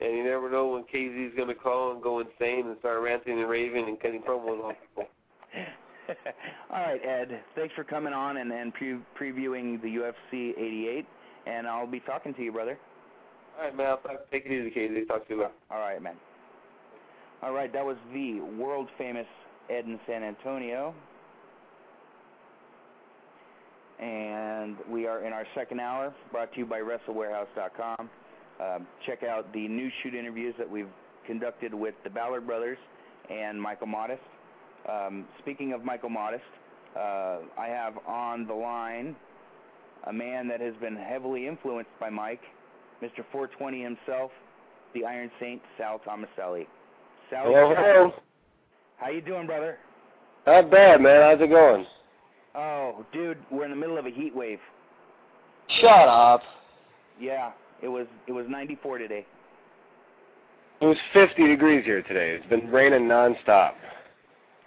And 0.00 0.16
you 0.16 0.24
never 0.24 0.50
know 0.50 0.68
when 0.68 0.82
KZ's 0.82 1.36
going 1.36 1.48
to 1.48 1.54
call 1.54 1.92
and 1.92 2.02
go 2.02 2.20
insane 2.20 2.66
and 2.66 2.76
start 2.80 3.02
ranting 3.02 3.40
and 3.40 3.48
raving 3.48 3.88
and 3.88 3.98
cutting 4.00 4.22
promos 4.22 4.62
on 4.62 4.74
people. 4.74 5.08
All 6.70 6.80
right, 6.80 7.00
Ed. 7.04 7.40
Thanks 7.54 7.74
for 7.74 7.84
coming 7.84 8.12
on 8.12 8.36
and, 8.36 8.52
and 8.52 8.74
pre- 8.74 9.00
previewing 9.18 9.80
the 9.80 9.88
UFC 9.88 10.50
88, 10.58 11.06
and 11.46 11.66
I'll 11.66 11.86
be 11.86 12.00
talking 12.00 12.34
to 12.34 12.42
you, 12.42 12.52
brother. 12.52 12.78
All 13.56 13.64
right, 13.64 13.76
man. 13.76 13.86
I'll 13.86 13.98
talk, 13.98 14.30
take 14.30 14.46
it 14.46 14.52
easy, 14.52 14.70
KZ. 14.70 15.08
Talk 15.08 15.26
to 15.28 15.34
you 15.34 15.40
later. 15.40 15.52
All 15.70 15.78
right, 15.78 16.02
man. 16.02 16.16
All 17.44 17.52
right, 17.52 17.70
that 17.74 17.84
was 17.84 17.98
the 18.14 18.40
world 18.58 18.88
famous 18.96 19.26
Ed 19.68 19.84
in 19.84 20.00
San 20.06 20.22
Antonio. 20.22 20.94
And 24.00 24.76
we 24.90 25.06
are 25.06 25.22
in 25.26 25.34
our 25.34 25.44
second 25.54 25.78
hour, 25.78 26.14
brought 26.32 26.50
to 26.54 26.58
you 26.60 26.64
by 26.64 26.78
WrestleWarehouse.com. 26.78 28.08
Um, 28.62 28.86
check 29.04 29.24
out 29.24 29.52
the 29.52 29.68
new 29.68 29.90
shoot 30.02 30.14
interviews 30.14 30.54
that 30.56 30.70
we've 30.70 30.88
conducted 31.26 31.74
with 31.74 31.94
the 32.02 32.08
Ballard 32.08 32.46
brothers 32.46 32.78
and 33.28 33.60
Michael 33.60 33.88
Modest. 33.88 34.22
Um, 34.90 35.26
speaking 35.40 35.74
of 35.74 35.84
Michael 35.84 36.08
Modest, 36.08 36.44
uh, 36.96 37.40
I 37.58 37.66
have 37.66 37.98
on 38.06 38.46
the 38.46 38.54
line 38.54 39.14
a 40.06 40.12
man 40.14 40.48
that 40.48 40.62
has 40.62 40.74
been 40.80 40.96
heavily 40.96 41.46
influenced 41.46 41.90
by 42.00 42.08
Mike, 42.08 42.42
Mr. 43.02 43.22
420 43.30 43.82
himself, 43.82 44.30
the 44.94 45.04
Iron 45.04 45.30
Saint, 45.38 45.60
Sal 45.76 46.00
Thomaselli. 46.08 46.66
Hello, 47.42 47.74
hello. 47.76 48.14
how 48.98 49.10
you 49.10 49.20
doing, 49.20 49.46
brother? 49.46 49.76
Not 50.46 50.70
bad, 50.70 51.00
man. 51.00 51.20
How's 51.22 51.40
it 51.42 51.50
going? 51.50 51.84
Oh, 52.54 53.04
dude, 53.12 53.38
we're 53.50 53.64
in 53.64 53.70
the 53.70 53.76
middle 53.76 53.98
of 53.98 54.06
a 54.06 54.10
heat 54.10 54.34
wave. 54.34 54.60
Shut 55.80 56.08
up. 56.08 56.42
Yeah, 57.18 57.50
it 57.82 57.88
was 57.88 58.06
it 58.28 58.32
was 58.32 58.46
94 58.48 58.98
today. 58.98 59.26
It 60.80 60.86
was 60.86 60.96
50 61.12 61.46
degrees 61.46 61.84
here 61.84 62.02
today. 62.02 62.36
It's 62.38 62.46
been 62.48 62.70
raining 62.70 63.08
nonstop. 63.08 63.72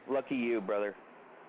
Lucky 0.10 0.36
you, 0.36 0.60
brother. 0.60 0.96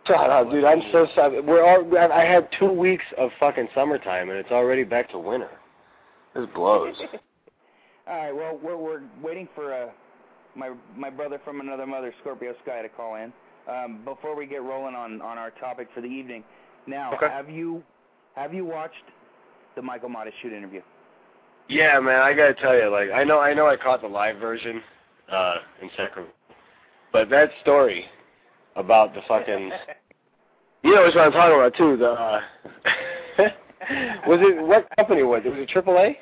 Shut 0.07 0.31
up, 0.31 0.51
dude. 0.51 0.65
I'm 0.65 0.83
so 0.93 1.07
sorry. 1.15 1.41
We're 1.41 1.65
all. 1.65 2.13
I 2.13 2.25
had 2.25 2.49
two 2.59 2.71
weeks 2.71 3.05
of 3.17 3.31
fucking 3.41 3.69
summertime, 3.75 4.31
and 4.31 4.39
it's 4.39 4.51
already 4.51 4.85
back 4.85 5.11
to 5.11 5.19
winter. 5.19 5.51
This 6.35 6.47
blows. 6.55 6.95
All 8.07 8.17
right, 8.17 8.33
well, 8.35 8.59
we're 8.63 8.77
we're 8.77 9.03
waiting 9.23 9.49
for 9.55 9.75
uh, 9.75 9.89
my 10.59 10.73
my 10.97 11.09
brother 11.11 11.41
from 11.45 11.61
another 11.61 11.87
mother, 11.87 12.13
Scorpio 12.21 12.55
Sky, 12.65 12.83
to 12.83 12.89
call 12.89 13.15
in. 13.17 13.33
Um, 13.69 14.01
before 14.05 14.35
we 14.35 14.47
get 14.47 14.63
rolling 14.63 14.95
on 14.95 15.23
on 15.23 15.39
our 15.39 15.51
topic 15.53 15.89
for 15.95 16.01
the 16.01 16.09
evening, 16.09 16.43
now 16.87 17.15
Okay. 17.15 17.29
have 17.29 17.49
you 17.49 17.83
have 18.35 18.53
you 18.53 18.65
watched 18.65 18.95
the 19.77 19.83
Michael 19.83 20.09
Modest 20.09 20.37
shoot 20.43 20.53
interview? 20.53 20.81
yeah, 21.69 22.01
man. 22.01 22.21
I 22.21 22.33
gotta 22.33 22.55
tell 22.55 22.75
you, 22.75 22.89
like, 22.91 23.11
I 23.15 23.25
know, 23.25 23.39
I 23.41 23.53
know, 23.53 23.67
I 23.69 23.77
caught 23.77 24.01
the 24.03 24.09
live 24.09 24.39
version 24.39 24.83
uh 25.31 25.57
in 25.83 25.91
Sacramento, 25.97 26.35
but 27.13 27.29
that 27.31 27.51
story 27.63 28.07
about 28.77 29.15
the 29.15 29.21
fucking. 29.29 29.71
You 30.85 30.95
know 30.95 31.03
what 31.03 31.17
I'm 31.19 31.33
talking 31.33 31.57
about 31.57 31.75
too. 31.77 31.97
The 31.97 32.11
uh, 32.13 32.41
was 34.29 34.39
it 34.41 34.65
what 34.65 34.87
company 34.97 35.25
was 35.25 35.43
it? 35.45 35.49
Was 35.49 35.59
it 35.59 35.69
AAA? 35.69 36.15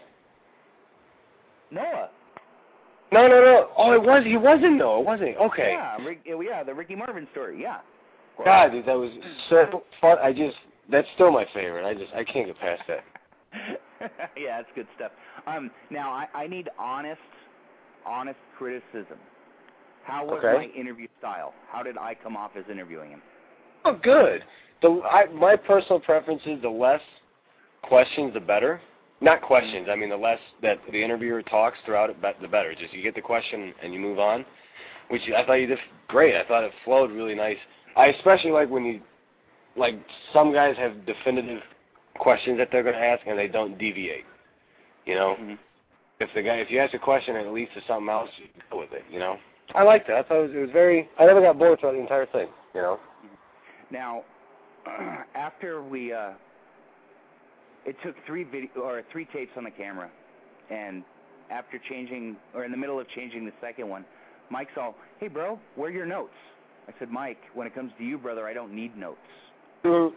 No, 3.13 3.29
no, 3.29 3.41
no. 3.41 3.71
Oh, 3.77 3.93
it 3.93 4.03
was. 4.03 4.25
He 4.25 4.37
wasn't 4.37 4.79
though, 4.79 5.01
It 5.01 5.07
wasn't? 5.07 5.37
Okay. 5.37 5.73
Yeah, 5.73 5.97
Rick, 6.05 6.27
yeah, 6.27 6.63
the 6.65 6.75
Ricky 6.75 6.97
Marvin 6.97 7.27
story. 7.33 7.61
Yeah. 7.61 7.79
God, 8.45 8.73
dude, 8.73 8.87
that 8.87 8.99
was 8.99 9.11
so 9.49 9.83
fun. 10.01 10.19
I 10.23 10.33
just 10.33 10.57
that's 10.91 11.09
still 11.15 11.31
my 11.31 11.47
favorite. 11.55 11.87
I 11.87 11.95
just 11.95 12.13
I 12.15 12.25
can't 12.25 12.47
get 12.47 12.59
past 12.59 12.83
that. 12.89 13.05
yeah, 14.37 14.59
that's 14.59 14.69
good 14.75 14.87
stuff. 14.97 15.13
Um, 15.47 15.71
now 15.91 16.11
I, 16.11 16.27
I 16.35 16.47
need 16.47 16.69
honest, 16.79 17.21
honest 18.05 18.39
criticism. 18.59 19.19
How 20.05 20.25
was 20.25 20.43
Okay. 20.45 20.69
my 20.69 20.79
interview 20.79 21.09
style? 21.19 21.55
How 21.71 21.83
did 21.83 21.97
I 21.99 22.15
come 22.15 22.37
off 22.37 22.53
as 22.57 22.65
interviewing 22.71 23.11
him? 23.11 23.23
Oh, 23.85 23.99
good. 24.03 24.43
The 24.83 25.01
I, 25.11 25.27
my 25.33 25.57
personal 25.57 26.01
preference 26.01 26.43
is 26.47 26.61
the 26.63 26.69
less 26.69 27.01
questions, 27.83 28.35
the 28.35 28.41
better. 28.41 28.81
Not 29.21 29.41
questions. 29.41 29.89
I 29.91 29.97
mean, 29.97 30.11
the 30.11 30.17
less 30.17 30.39
that 30.63 30.79
the 30.91 31.03
interviewer 31.03 31.43
talks 31.43 31.79
throughout 31.87 32.11
it, 32.11 32.17
the 32.43 32.49
better. 32.49 32.75
Just 32.75 32.93
you 32.93 33.03
get 33.03 33.15
the 33.15 33.23
question 33.23 33.73
and 33.83 33.95
you 33.95 34.01
move 34.01 34.19
on, 34.19 34.45
which 35.09 35.23
I 35.35 35.45
thought 35.45 35.55
you 35.55 35.67
did 35.67 35.79
great. 36.09 36.35
I 36.37 36.47
thought 36.47 36.65
it 36.65 36.73
flowed 36.85 37.11
really 37.11 37.35
nice. 37.35 37.57
I 37.97 38.07
especially 38.09 38.51
like 38.51 38.69
when 38.69 38.85
you, 38.85 39.01
like 39.75 39.95
some 40.35 40.53
guys 40.53 40.77
have 40.77 41.07
definitive 41.07 41.63
questions 42.19 42.59
that 42.59 42.69
they're 42.71 42.83
going 42.83 42.95
to 42.95 43.01
ask 43.01 43.27
and 43.27 43.39
they 43.39 43.49
don't 43.49 43.79
deviate. 43.79 44.25
You 45.07 45.15
know, 45.15 45.37
if 46.21 46.29
the 46.35 46.43
guy 46.43 46.57
if 46.57 46.71
you 46.71 46.81
ask 46.81 46.93
a 46.95 46.99
question 46.99 47.37
and 47.37 47.47
it 47.47 47.53
leads 47.53 47.71
to 47.75 47.81
something 47.87 48.09
else, 48.09 48.29
you 48.39 48.47
go 48.71 48.81
with 48.81 48.93
it. 48.93 49.05
You 49.11 49.19
know, 49.19 49.37
I 49.75 49.83
liked 49.83 50.09
that. 50.09 50.17
I 50.17 50.23
thought 50.25 50.39
it 50.41 50.49
was, 50.49 50.51
it 50.55 50.59
was 50.59 50.71
very. 50.73 51.09
I 51.19 51.25
never 51.27 51.41
got 51.41 51.59
bored 51.59 51.81
throughout 51.81 51.93
the 51.93 52.01
entire 52.01 52.27
thing. 52.27 52.49
You 52.75 52.83
know. 52.83 53.01
Now, 53.91 54.23
after 55.35 55.83
we, 55.83 56.13
uh, 56.13 56.33
it 57.87 57.97
took 58.05 58.15
three 58.27 58.45
video 58.45 58.69
or 58.83 59.03
three 59.13 59.27
tapes 59.33 59.53
on 59.57 59.65
the 59.65 59.71
camera, 59.71 60.11
and 60.71 61.05
after 61.51 61.81
changing 61.89 62.37
or 62.55 62.65
in 62.65 62.73
the 62.73 62.77
middle 62.77 62.99
of 62.99 63.09
changing 63.15 63.47
the 63.47 63.53
second 63.61 63.89
one, 63.89 64.05
Mike's 64.51 64.77
all, 64.77 64.97
"Hey, 65.19 65.29
bro, 65.29 65.59
where 65.77 65.89
are 65.89 65.93
your 65.93 66.07
notes?" 66.07 66.35
I 66.89 66.93
said, 66.99 67.11
"Mike, 67.11 67.43
when 67.55 67.67
it 67.67 67.75
comes 67.75 67.93
to 67.99 68.05
you, 68.05 68.19
brother, 68.19 68.47
I 68.47 68.53
don't 68.53 68.73
need 68.73 68.97
notes." 68.97 69.19
Mhm. 69.85 70.13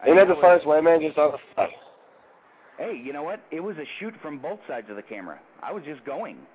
I 0.00 0.08
Ain't 0.08 0.16
that 0.16 0.28
the 0.28 0.36
funnest 0.36 0.64
way, 0.64 0.80
man? 0.80 1.00
Just 1.00 1.18
on 1.18 1.32
the 1.32 1.38
fly. 1.38 1.76
Hey, 2.76 2.94
you 2.94 3.12
know 3.12 3.24
what? 3.24 3.40
It 3.50 3.60
was 3.60 3.76
a 3.78 3.84
shoot 3.98 4.14
from 4.16 4.38
both 4.38 4.64
sides 4.68 4.88
of 4.90 4.96
the 4.96 5.02
camera. 5.02 5.40
I 5.62 5.72
was 5.72 5.82
just 5.84 6.04
going. 6.04 6.46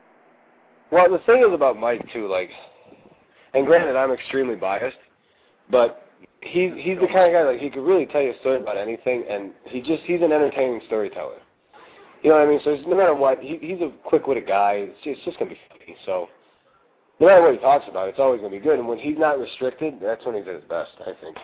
Well, 0.92 1.10
the 1.10 1.20
thing 1.20 1.44
is 1.44 1.52
about 1.52 1.78
Mike 1.78 2.08
too, 2.10 2.28
like, 2.28 2.52
and 3.54 3.66
granted, 3.66 3.96
I'm 3.96 4.12
extremely 4.12 4.56
biased, 4.56 5.00
but 5.70 6.03
he 6.42 6.72
he's 6.78 7.00
the 7.00 7.08
kind 7.08 7.28
of 7.28 7.34
guy 7.34 7.44
like 7.44 7.60
he 7.60 7.70
could 7.70 7.84
really 7.86 8.06
tell 8.06 8.22
you 8.22 8.32
a 8.32 8.40
story 8.40 8.62
about 8.62 8.78
anything, 8.78 9.24
and 9.30 9.52
he 9.66 9.80
just 9.82 10.04
he's 10.04 10.22
an 10.22 10.32
entertaining 10.32 10.82
storyteller. 10.88 11.40
You 12.22 12.30
know 12.30 12.38
what 12.38 12.48
I 12.48 12.50
mean? 12.50 12.60
So 12.64 12.72
it's, 12.72 12.88
no 12.88 12.96
matter 12.96 13.14
what, 13.14 13.40
he, 13.40 13.58
he's 13.62 13.82
a 13.82 13.92
quick-witted 14.06 14.48
guy. 14.48 14.88
It's 14.88 14.98
just, 15.04 15.18
it's 15.18 15.26
just 15.26 15.40
gonna 15.40 15.52
be 15.52 15.58
funny. 15.70 15.98
So 16.06 16.30
no 17.20 17.28
matter 17.28 17.42
what 17.42 17.54
he 17.54 17.60
talks 17.60 17.86
about, 17.90 18.08
it's 18.08 18.20
always 18.20 18.40
gonna 18.40 18.52
be 18.52 18.60
good. 18.60 18.80
And 18.80 18.88
when 18.88 18.98
he's 18.98 19.18
not 19.18 19.40
restricted, 19.40 19.96
that's 20.02 20.26
when 20.26 20.36
he's 20.36 20.48
at 20.48 20.56
his 20.56 20.64
best, 20.70 20.92
I 21.02 21.12
think. 21.22 21.38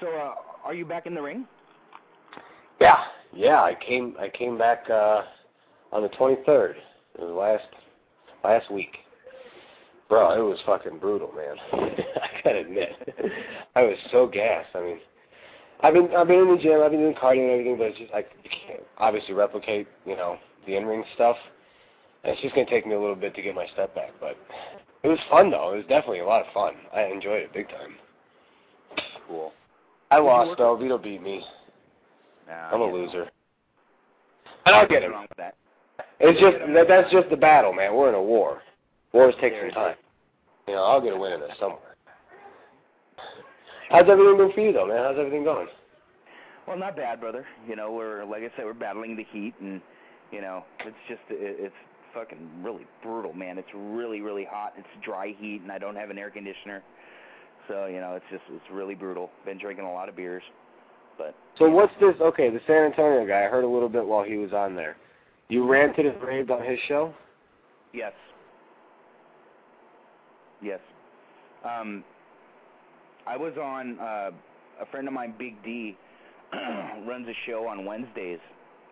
So, 0.00 0.06
uh, 0.06 0.34
are 0.64 0.74
you 0.74 0.86
back 0.86 1.06
in 1.06 1.14
the 1.14 1.20
ring? 1.20 1.46
Yeah, 2.80 2.96
yeah. 3.34 3.60
I 3.60 3.76
came 3.86 4.14
I 4.18 4.28
came 4.28 4.56
back 4.56 4.84
uh 4.90 5.22
on 5.92 6.02
the 6.02 6.08
23rd. 6.10 6.74
It 7.18 7.20
was 7.20 7.30
last 7.36 7.68
last 8.44 8.70
week. 8.70 8.96
Bro, 10.08 10.32
it 10.32 10.42
was 10.42 10.58
fucking 10.64 10.98
brutal, 10.98 11.32
man. 11.32 11.56
I 11.72 12.40
gotta 12.42 12.60
admit, 12.60 12.90
I 13.76 13.82
was 13.82 13.96
so 14.10 14.26
gassed. 14.26 14.70
I 14.74 14.80
mean, 14.80 14.98
I've 15.80 15.92
been 15.92 16.08
I've 16.16 16.28
been 16.28 16.40
in 16.40 16.56
the 16.56 16.62
gym, 16.62 16.80
I've 16.82 16.90
been 16.90 17.00
doing 17.00 17.14
cardio 17.14 17.42
and 17.42 17.50
everything, 17.52 17.76
but 17.76 17.88
it's 17.88 17.98
just 17.98 18.12
like 18.12 18.30
can't 18.66 18.82
obviously 18.96 19.34
replicate, 19.34 19.86
you 20.06 20.16
know, 20.16 20.38
the 20.66 20.76
in 20.76 20.86
ring 20.86 21.04
stuff. 21.14 21.36
And 22.24 22.32
it's 22.32 22.42
just 22.42 22.54
gonna 22.54 22.68
take 22.68 22.86
me 22.86 22.94
a 22.94 23.00
little 23.00 23.16
bit 23.16 23.34
to 23.34 23.42
get 23.42 23.54
my 23.54 23.66
step 23.74 23.94
back, 23.94 24.10
but 24.18 24.36
it 25.02 25.08
was 25.08 25.18
fun 25.30 25.50
though. 25.50 25.74
It 25.74 25.76
was 25.76 25.86
definitely 25.88 26.20
a 26.20 26.26
lot 26.26 26.40
of 26.40 26.52
fun. 26.54 26.74
I 26.94 27.02
enjoyed 27.04 27.42
it 27.42 27.52
big 27.52 27.68
time. 27.68 27.94
Cool. 29.28 29.52
I 30.10 30.18
lost 30.18 30.56
though. 30.58 30.74
Vito 30.76 30.96
beat 30.96 31.22
me. 31.22 31.44
Nah, 32.48 32.70
I'm 32.72 32.80
a 32.80 32.86
you 32.86 32.92
know, 32.92 32.98
loser. 32.98 33.30
And 34.64 34.74
I'll 34.74 34.88
get 34.88 35.02
him. 35.02 35.12
wrong 35.12 35.26
with 35.28 35.36
that. 35.36 35.54
It's 36.18 36.40
just 36.40 36.56
that 36.74 36.88
that's 36.88 37.12
just 37.12 37.28
the 37.28 37.36
battle, 37.36 37.72
man. 37.72 37.94
We're 37.94 38.08
in 38.08 38.14
a 38.14 38.22
war. 38.22 38.62
Wars 39.12 39.34
take 39.40 39.52
some 39.60 39.70
time. 39.70 39.96
You 40.66 40.74
know, 40.74 40.84
I'll 40.84 41.00
get 41.00 41.14
a 41.14 41.16
win 41.16 41.32
in 41.32 41.40
this 41.40 41.50
somewhere. 41.58 41.96
How's 43.90 44.08
everything 44.08 44.36
been 44.36 44.52
for 44.52 44.60
you 44.60 44.72
though, 44.72 44.86
man? 44.86 45.02
How's 45.02 45.18
everything 45.18 45.44
going? 45.44 45.66
Well, 46.66 46.78
not 46.78 46.96
bad, 46.96 47.20
brother. 47.20 47.46
You 47.66 47.76
know, 47.76 47.92
we're 47.92 48.24
like 48.24 48.42
I 48.42 48.54
said, 48.56 48.66
we're 48.66 48.74
battling 48.74 49.16
the 49.16 49.24
heat, 49.32 49.54
and 49.60 49.80
you 50.30 50.42
know, 50.42 50.64
it's 50.80 50.96
just 51.08 51.22
it, 51.30 51.56
it's 51.58 51.74
fucking 52.12 52.62
really 52.62 52.86
brutal, 53.02 53.32
man. 53.32 53.56
It's 53.56 53.68
really 53.74 54.20
really 54.20 54.46
hot. 54.48 54.74
It's 54.76 54.86
dry 55.02 55.34
heat, 55.38 55.62
and 55.62 55.72
I 55.72 55.78
don't 55.78 55.96
have 55.96 56.10
an 56.10 56.18
air 56.18 56.30
conditioner, 56.30 56.82
so 57.66 57.86
you 57.86 58.00
know, 58.00 58.14
it's 58.14 58.26
just 58.30 58.42
it's 58.50 58.70
really 58.70 58.94
brutal. 58.94 59.30
Been 59.46 59.58
drinking 59.58 59.86
a 59.86 59.92
lot 59.92 60.10
of 60.10 60.16
beers, 60.16 60.42
but 61.16 61.34
So 61.58 61.70
what's 61.70 61.92
this? 61.98 62.14
Okay, 62.20 62.50
the 62.50 62.60
San 62.66 62.84
Antonio 62.84 63.26
guy. 63.26 63.46
I 63.46 63.48
heard 63.48 63.64
a 63.64 63.68
little 63.68 63.88
bit 63.88 64.06
while 64.06 64.24
he 64.24 64.36
was 64.36 64.52
on 64.52 64.76
there. 64.76 64.96
You 65.48 65.66
ranted 65.66 66.04
and 66.04 66.22
raved 66.22 66.50
on 66.50 66.62
his 66.62 66.78
show. 66.88 67.14
yes, 67.94 68.12
yes. 70.62 70.80
Um, 71.64 72.04
I 73.26 73.36
was 73.36 73.52
on 73.60 73.98
uh, 73.98 74.30
a 74.80 74.86
friend 74.90 75.06
of 75.08 75.14
mine, 75.14 75.34
Big 75.38 75.62
D, 75.64 75.96
runs 77.06 77.26
a 77.28 77.34
show 77.46 77.66
on 77.66 77.84
Wednesdays, 77.84 78.38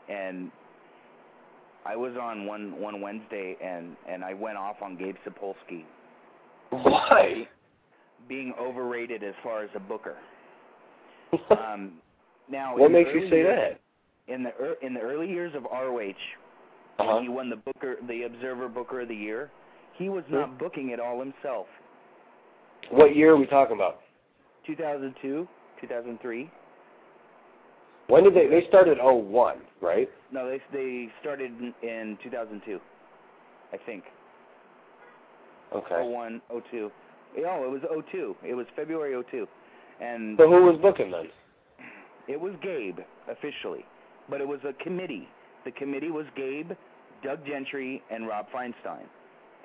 and 0.08 0.50
I 1.86 1.96
was 1.96 2.12
on 2.20 2.46
one 2.46 2.78
one 2.80 3.00
Wednesday, 3.00 3.56
and 3.64 3.96
and 4.08 4.24
I 4.24 4.34
went 4.34 4.58
off 4.58 4.76
on 4.82 4.96
Gabe 4.96 5.16
Sapolsky 5.26 5.84
Why? 6.70 7.46
being 8.28 8.52
overrated 8.60 9.22
as 9.22 9.34
far 9.42 9.62
as 9.62 9.70
a 9.74 9.80
booker. 9.80 10.16
Um, 11.50 11.92
now, 12.50 12.76
What 12.76 12.90
makes 12.92 13.10
you 13.12 13.28
say 13.28 13.38
years- 13.38 13.76
that? 14.28 14.32
In 14.32 14.42
the 14.42 14.50
er, 14.60 14.74
in 14.82 14.94
the 14.94 15.00
early 15.00 15.28
years 15.28 15.52
of 15.56 15.64
ROH, 15.64 16.10
Uh-huh. 16.98 17.14
when 17.14 17.22
he 17.22 17.28
won 17.28 17.50
the 17.50 17.56
Booker, 17.56 17.96
the 18.08 18.22
Observer 18.24 18.68
Booker 18.68 19.00
of 19.00 19.08
the 19.08 19.14
Year, 19.14 19.50
he 19.98 20.08
was 20.08 20.24
not 20.28 20.58
booking 20.58 20.90
it 20.90 21.00
all 21.00 21.18
himself. 21.18 21.66
What 22.90 23.16
year 23.16 23.32
are 23.32 23.36
we 23.36 23.46
talking 23.46 23.76
about? 23.76 24.00
2002, 24.66 25.46
2003. 25.80 26.50
When 28.08 28.24
did 28.24 28.34
they? 28.34 28.46
They 28.48 28.66
started 28.68 28.98
01, 29.02 29.58
right? 29.80 30.08
No, 30.32 30.48
they 30.48 30.60
they 30.72 31.08
started 31.20 31.50
in, 31.60 31.74
in 31.88 32.18
2002, 32.22 32.78
I 33.72 33.76
think. 33.84 34.04
Okay. 35.74 36.02
01, 36.02 36.40
02. 36.70 36.90
Oh, 37.38 37.64
it 37.64 37.70
was 37.70 38.04
02. 38.12 38.36
It 38.44 38.54
was 38.54 38.66
February 38.76 39.20
02, 39.30 39.46
and 40.00 40.38
So 40.38 40.48
who 40.48 40.64
was 40.64 40.78
booking 40.80 41.10
then? 41.10 41.26
it 42.28 42.40
was 42.40 42.54
Gabe 42.62 42.98
officially, 43.28 43.84
but 44.30 44.40
it 44.40 44.46
was 44.46 44.60
a 44.64 44.72
committee. 44.84 45.28
The 45.64 45.72
committee 45.72 46.10
was 46.10 46.26
Gabe, 46.36 46.70
Doug 47.24 47.44
Gentry, 47.44 48.02
and 48.10 48.28
Rob 48.28 48.46
Feinstein. 48.54 49.06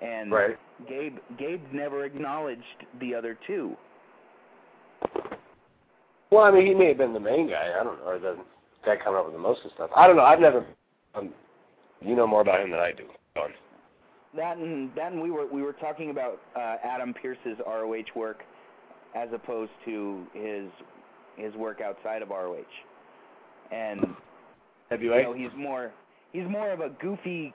And 0.02 0.32
Right. 0.32 0.57
Gabe 0.88 1.18
Gabe 1.38 1.61
never 1.72 2.06
acknowledged 2.06 2.86
the 2.99 3.14
other 3.14 3.38
two. 3.45 3.76
Well, 6.32 6.44
I 6.44 6.52
mean, 6.52 6.65
he 6.65 6.73
may 6.73 6.88
have 6.88 6.98
been 6.98 7.14
the 7.14 7.19
main 7.19 7.48
guy. 7.48 7.72
I 7.80 7.84
don't 7.84 7.99
know, 7.99 8.06
or 8.06 8.19
the 8.19 8.38
guy 8.86 8.95
coming 8.95 9.19
up 9.19 9.26
with 9.26 9.34
the 9.36 9.40
most 9.40 9.65
of 9.65 9.72
stuff. 9.73 9.90
I 9.95 10.07
don't 10.07 10.15
know. 10.15 10.23
I've 10.23 10.40
never. 10.40 10.65
Um, 11.14 11.34
you 12.02 12.15
know 12.15 12.26
more 12.26 12.41
about 12.41 12.61
him 12.61 12.72
than 12.72 12.80
I 12.80 12.91
do. 12.91 13.03
Go 13.36 13.44
on. 13.44 13.52
That 14.36 14.57
and 14.57 14.90
that 14.95 15.11
and 15.11 15.22
we 15.22 15.30
were 15.30 15.45
we 15.45 15.61
were 15.61 15.73
talking 15.73 16.10
about 16.10 16.40
uh, 16.56 16.78
Adam 16.84 17.14
Pearce's 17.14 17.60
ROH 17.65 18.15
work 18.15 18.44
as 19.15 19.30
opposed 19.34 19.72
to 19.86 20.23
his 20.34 20.69
his 21.36 21.53
work 21.56 21.82
outside 21.82 22.22
of 22.22 22.30
ROH. 22.30 22.64
And 23.72 24.06
Heavyweight. 24.90 25.19
you 25.19 25.23
know, 25.23 25.34
he's 25.34 25.57
more 25.57 25.91
he's 26.32 26.48
more 26.48 26.72
of 26.72 26.80
a 26.80 26.90
goofy 27.02 27.53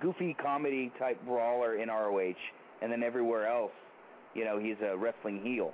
goofy 0.00 0.36
comedy 0.40 0.92
type 0.98 1.18
brawler 1.24 1.76
in 1.76 1.88
ROH 1.88 2.34
and 2.82 2.90
then 2.92 3.02
everywhere 3.02 3.46
else, 3.46 3.72
you 4.34 4.44
know, 4.44 4.58
he's 4.58 4.76
a 4.82 4.96
wrestling 4.96 5.40
heel. 5.42 5.72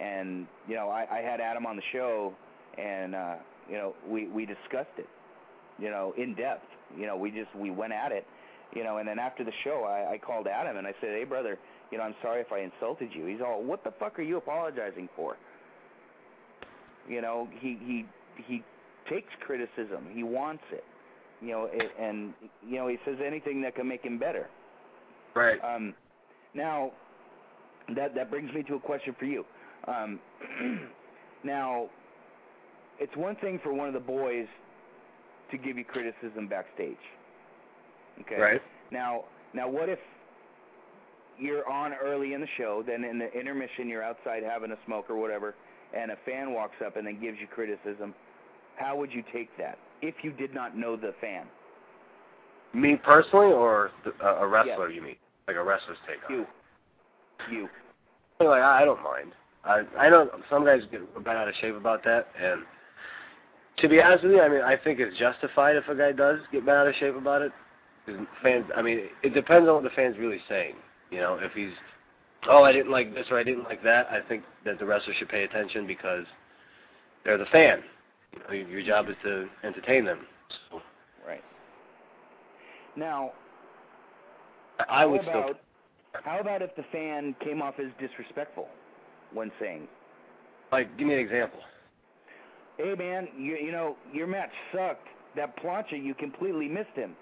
And, 0.00 0.46
you 0.68 0.74
know, 0.74 0.88
I, 0.88 1.06
I 1.10 1.18
had 1.18 1.40
Adam 1.40 1.66
on 1.66 1.76
the 1.76 1.82
show 1.92 2.32
and 2.78 3.14
uh, 3.14 3.34
you 3.68 3.76
know, 3.76 3.94
we, 4.08 4.28
we 4.28 4.46
discussed 4.46 4.98
it, 4.98 5.08
you 5.78 5.90
know, 5.90 6.14
in 6.16 6.34
depth. 6.34 6.66
You 6.96 7.06
know, 7.06 7.16
we 7.16 7.30
just 7.30 7.54
we 7.56 7.70
went 7.70 7.92
at 7.92 8.12
it 8.12 8.26
you 8.74 8.84
know, 8.84 8.98
and 8.98 9.06
then 9.06 9.18
after 9.18 9.44
the 9.44 9.52
show, 9.64 9.84
I, 9.84 10.14
I 10.14 10.18
called 10.18 10.46
Adam 10.46 10.76
and 10.76 10.86
I 10.86 10.94
said, 11.00 11.10
"Hey, 11.10 11.24
brother, 11.24 11.58
you 11.90 11.98
know, 11.98 12.04
I'm 12.04 12.14
sorry 12.22 12.40
if 12.40 12.52
I 12.52 12.60
insulted 12.60 13.10
you." 13.14 13.26
He's 13.26 13.40
all, 13.40 13.62
"What 13.62 13.84
the 13.84 13.92
fuck 13.98 14.18
are 14.18 14.22
you 14.22 14.38
apologizing 14.38 15.08
for?" 15.14 15.36
You 17.08 17.20
know, 17.20 17.48
he 17.60 17.78
he 17.84 18.06
he 18.46 18.64
takes 19.10 19.28
criticism. 19.44 20.06
He 20.12 20.22
wants 20.22 20.62
it. 20.72 20.84
You 21.42 21.50
know, 21.50 21.68
it, 21.72 21.90
and 22.00 22.32
you 22.66 22.76
know, 22.76 22.88
he 22.88 22.98
says 23.04 23.16
anything 23.24 23.60
that 23.62 23.74
can 23.74 23.88
make 23.88 24.02
him 24.02 24.18
better. 24.18 24.48
Right. 25.34 25.58
Um, 25.62 25.94
now, 26.54 26.92
that 27.96 28.14
that 28.14 28.30
brings 28.30 28.52
me 28.54 28.62
to 28.64 28.74
a 28.74 28.80
question 28.80 29.16
for 29.18 29.24
you. 29.24 29.44
Um, 29.88 30.20
now, 31.44 31.86
it's 33.00 33.16
one 33.16 33.34
thing 33.36 33.58
for 33.62 33.72
one 33.72 33.88
of 33.88 33.94
the 33.94 34.00
boys 34.00 34.46
to 35.50 35.58
give 35.58 35.76
you 35.76 35.84
criticism 35.84 36.46
backstage. 36.48 36.96
Okay. 38.20 38.40
Right. 38.40 38.62
Now, 38.92 39.24
now, 39.52 39.68
what 39.68 39.88
if 39.88 39.98
you're 41.38 41.68
on 41.68 41.92
early 41.92 42.34
in 42.34 42.40
the 42.40 42.46
show, 42.56 42.84
then 42.86 43.02
in 43.02 43.18
the 43.18 43.32
intermission 43.32 43.88
you're 43.88 44.02
outside 44.02 44.42
having 44.44 44.70
a 44.70 44.78
smoke 44.86 45.10
or 45.10 45.16
whatever, 45.16 45.54
and 45.96 46.12
a 46.12 46.16
fan 46.24 46.52
walks 46.52 46.76
up 46.84 46.96
and 46.96 47.06
then 47.06 47.20
gives 47.20 47.38
you 47.40 47.48
criticism? 47.48 48.14
How 48.76 48.96
would 48.96 49.12
you 49.12 49.24
take 49.32 49.48
that 49.58 49.76
if 50.02 50.16
you 50.22 50.32
did 50.32 50.52
not 50.52 50.76
know 50.76 50.96
the 50.96 51.14
fan? 51.20 51.46
Me 52.74 52.96
personally, 52.96 53.52
or 53.52 53.90
uh, 54.22 54.36
a 54.36 54.46
wrestler? 54.46 54.90
You 54.90 55.02
mean 55.02 55.16
like 55.46 55.56
a 55.56 55.62
wrestler's 55.62 55.98
take 56.06 56.18
on 56.28 56.36
You. 56.36 56.46
You. 57.50 57.68
Like 58.40 58.60
I 58.62 58.82
I 58.82 58.84
don't 58.84 59.02
mind. 59.02 59.32
I 59.64 59.82
I 59.98 60.08
know 60.10 60.28
some 60.50 60.64
guys 60.64 60.82
get 60.90 61.12
bent 61.24 61.36
out 61.38 61.48
of 61.48 61.54
shape 61.60 61.76
about 61.76 62.02
that, 62.04 62.28
and 62.40 62.62
to 63.78 63.88
be 63.88 64.00
honest 64.02 64.24
with 64.24 64.32
you, 64.32 64.40
I 64.40 64.48
mean 64.48 64.62
I 64.62 64.76
think 64.76 65.00
it's 65.00 65.16
justified 65.18 65.76
if 65.76 65.88
a 65.88 65.94
guy 65.94 66.12
does 66.12 66.40
get 66.50 66.66
bent 66.66 66.78
out 66.78 66.88
of 66.88 66.94
shape 66.96 67.14
about 67.16 67.42
it. 67.42 67.52
'Cause 68.04 68.16
fans, 68.42 68.64
I 68.76 68.82
mean, 68.82 69.08
it 69.22 69.32
depends 69.32 69.68
on 69.68 69.76
what 69.76 69.84
the 69.84 69.90
fan's 69.90 70.18
really 70.18 70.42
saying. 70.48 70.74
You 71.10 71.20
know, 71.20 71.38
if 71.40 71.52
he's, 71.52 71.70
oh, 72.48 72.64
I 72.64 72.72
didn't 72.72 72.90
like 72.90 73.14
this 73.14 73.30
or 73.30 73.38
I 73.38 73.44
didn't 73.44 73.62
like 73.62 73.80
that, 73.84 74.08
I 74.10 74.20
think 74.20 74.42
that 74.64 74.80
the 74.80 74.84
wrestler 74.84 75.14
should 75.14 75.28
pay 75.28 75.44
attention 75.44 75.86
because 75.86 76.26
they're 77.22 77.38
the 77.38 77.46
fan. 77.46 77.84
You 78.32 78.40
know, 78.40 78.68
your 78.68 78.82
job 78.82 79.08
is 79.08 79.16
to 79.24 79.48
entertain 79.62 80.04
them. 80.04 80.26
So 80.70 80.80
Right. 81.26 81.44
Now, 82.96 83.32
I 84.88 85.04
would 85.06 85.22
how 85.22 85.28
still. 85.28 85.54
How 86.24 86.40
about 86.40 86.62
if 86.62 86.74
the 86.76 86.84
fan 86.92 87.34
came 87.42 87.62
off 87.62 87.74
as 87.78 87.86
disrespectful 87.98 88.68
when 89.32 89.50
saying, 89.58 89.88
Like, 90.70 90.96
give 90.98 91.06
me 91.06 91.14
an 91.14 91.20
example. 91.20 91.60
"Hey, 92.76 92.94
man, 92.94 93.28
you 93.36 93.56
you 93.56 93.72
know 93.72 93.96
your 94.12 94.26
match 94.26 94.52
sucked. 94.72 95.08
That 95.36 95.56
plancha, 95.56 96.02
you 96.02 96.14
completely 96.14 96.68
missed 96.68 96.94
him." 96.94 97.16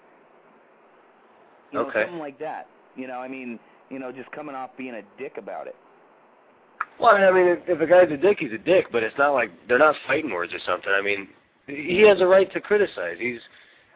You 1.70 1.78
know, 1.78 1.86
Okay. 1.86 2.02
something 2.02 2.18
like 2.18 2.38
that. 2.38 2.66
You 2.96 3.06
know, 3.06 3.20
I 3.20 3.28
mean, 3.28 3.60
you 3.90 3.98
know, 3.98 4.10
just 4.10 4.30
coming 4.32 4.54
off 4.56 4.76
being 4.76 4.94
a 4.94 5.02
dick 5.18 5.36
about 5.36 5.66
it. 5.68 5.76
Well, 7.00 7.16
I 7.16 7.30
mean, 7.30 7.46
if, 7.46 7.60
if 7.66 7.80
a 7.80 7.86
guy's 7.86 8.12
a 8.12 8.16
dick, 8.16 8.38
he's 8.40 8.52
a 8.52 8.58
dick, 8.58 8.86
but 8.92 9.02
it's 9.02 9.16
not 9.16 9.30
like 9.30 9.50
they're 9.66 9.78
not 9.78 9.94
fighting 10.06 10.30
words 10.30 10.52
or 10.52 10.58
something. 10.66 10.92
I 10.94 11.00
mean, 11.00 11.28
he 11.66 12.02
has 12.06 12.20
a 12.20 12.26
right 12.26 12.52
to 12.52 12.60
criticize. 12.60 13.16
He's, 13.18 13.40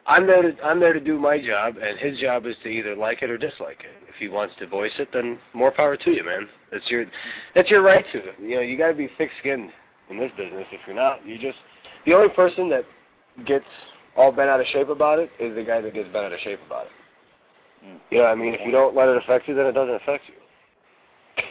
I'm 0.06 0.26
there 0.26 0.42
to, 0.42 0.62
I'm 0.62 0.80
there 0.80 0.94
to 0.94 1.00
do 1.00 1.18
my 1.18 1.38
job, 1.38 1.74
and 1.76 1.98
his 1.98 2.18
job 2.18 2.46
is 2.46 2.56
to 2.62 2.68
either 2.68 2.96
like 2.96 3.22
it 3.22 3.30
or 3.30 3.36
dislike 3.36 3.80
it. 3.80 4.08
If 4.08 4.14
he 4.18 4.28
wants 4.28 4.54
to 4.58 4.66
voice 4.66 4.92
it, 4.98 5.08
then 5.12 5.38
more 5.52 5.70
power 5.70 5.96
to 5.98 6.10
you, 6.10 6.24
man. 6.24 6.48
That's 6.72 6.88
your, 6.88 7.04
that's 7.54 7.68
your 7.68 7.82
right 7.82 8.04
to 8.12 8.18
it. 8.18 8.34
You 8.40 8.56
know, 8.56 8.60
you 8.62 8.78
got 8.78 8.88
to 8.88 8.94
be 8.94 9.10
thick-skinned 9.18 9.70
in 10.08 10.18
this 10.18 10.30
business. 10.38 10.64
If 10.72 10.80
you're 10.86 10.96
not, 10.96 11.26
you 11.26 11.36
just, 11.36 11.58
the 12.06 12.14
only 12.14 12.30
person 12.30 12.70
that 12.70 12.84
gets 13.46 13.66
all 14.16 14.32
bent 14.32 14.48
out 14.48 14.60
of 14.60 14.66
shape 14.72 14.88
about 14.88 15.18
it 15.18 15.30
is 15.38 15.54
the 15.54 15.64
guy 15.64 15.82
that 15.82 15.92
gets 15.92 16.06
bent 16.06 16.24
out 16.24 16.32
of 16.32 16.40
shape 16.40 16.60
about 16.66 16.86
it. 16.86 16.92
Hmm. 17.84 17.96
You 18.10 18.18
know 18.18 18.24
what 18.24 18.32
I 18.32 18.34
mean? 18.36 18.54
If 18.54 18.60
you 18.64 18.72
don't 18.72 18.96
let 18.96 19.08
it 19.08 19.16
affect 19.18 19.46
you, 19.46 19.54
then 19.54 19.66
it 19.66 19.72
doesn't 19.72 19.94
affect 19.94 20.24
you 20.28 20.43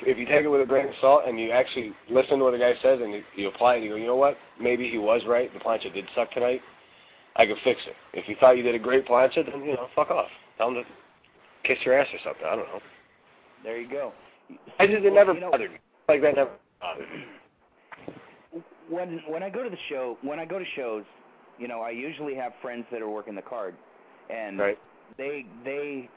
if 0.05 0.18
you 0.18 0.26
take 0.26 0.43
it 0.43 0.47
with 0.47 0.61
a 0.61 0.65
grain 0.65 0.88
of 0.88 0.93
salt 1.01 1.23
and 1.27 1.39
you 1.39 1.51
actually 1.51 1.93
listen 2.10 2.38
to 2.39 2.43
what 2.45 2.51
the 2.51 2.57
guy 2.57 2.73
says 2.81 2.99
and 3.01 3.14
you, 3.14 3.23
you 3.35 3.47
apply 3.47 3.76
it 3.76 3.77
and 3.77 3.85
you 3.85 3.89
go, 3.91 3.95
you 3.97 4.07
know 4.07 4.15
what, 4.15 4.38
maybe 4.60 4.89
he 4.89 4.97
was 4.97 5.22
right. 5.27 5.51
The 5.53 5.60
plancha 5.60 5.93
did 5.93 6.05
suck 6.15 6.31
tonight. 6.31 6.61
I 7.35 7.45
could 7.45 7.57
fix 7.64 7.81
it. 7.88 7.95
If 8.14 8.27
you 8.30 8.35
thought 8.39 8.51
you 8.57 8.64
did 8.64 8.76
a 8.76 8.80
great 8.80 9.07
plancha, 9.07 9.43
then 9.49 9.64
you 9.64 9.73
know, 9.73 9.88
fuck 9.95 10.11
off. 10.11 10.27
Tell 10.57 10.68
him 10.69 10.76
to 10.76 10.84
kiss 11.68 11.77
your 11.85 11.99
ass 11.99 12.07
or 12.14 12.19
something. 12.23 12.45
I 12.45 12.55
don't 12.55 12.68
know. 12.68 12.80
There 13.64 13.80
you 13.80 13.89
go. 13.89 14.11
I 14.80 14.85
just 14.85 14.99
it 14.99 15.03
Well, 15.05 15.14
never 15.14 15.34
you 15.34 15.39
know- 15.41 15.51
bothered 15.51 15.72
me. 15.72 15.77
Like 16.10 16.22
that 16.22 16.35
never 16.35 16.51
bothered 16.81 17.07
me. 17.10 18.61
when 18.89 19.22
when 19.27 19.41
I 19.41 19.49
go 19.49 19.64
to 19.64 19.69
the 19.69 19.77
show, 19.89 20.18
when 20.22 20.38
I 20.39 20.45
go 20.45 20.60
to 20.60 20.65
shows, 20.76 21.03
you 21.57 21.68
know, 21.68 21.81
I 21.81 21.89
usually 21.91 22.35
have 22.35 22.51
friends 22.61 22.85
that 22.91 23.01
are 23.01 23.10
working 23.10 23.35
the 23.35 23.41
card, 23.41 23.73
and 24.30 24.60
Right. 24.60 24.77
they 25.18 25.45
they 25.64 26.10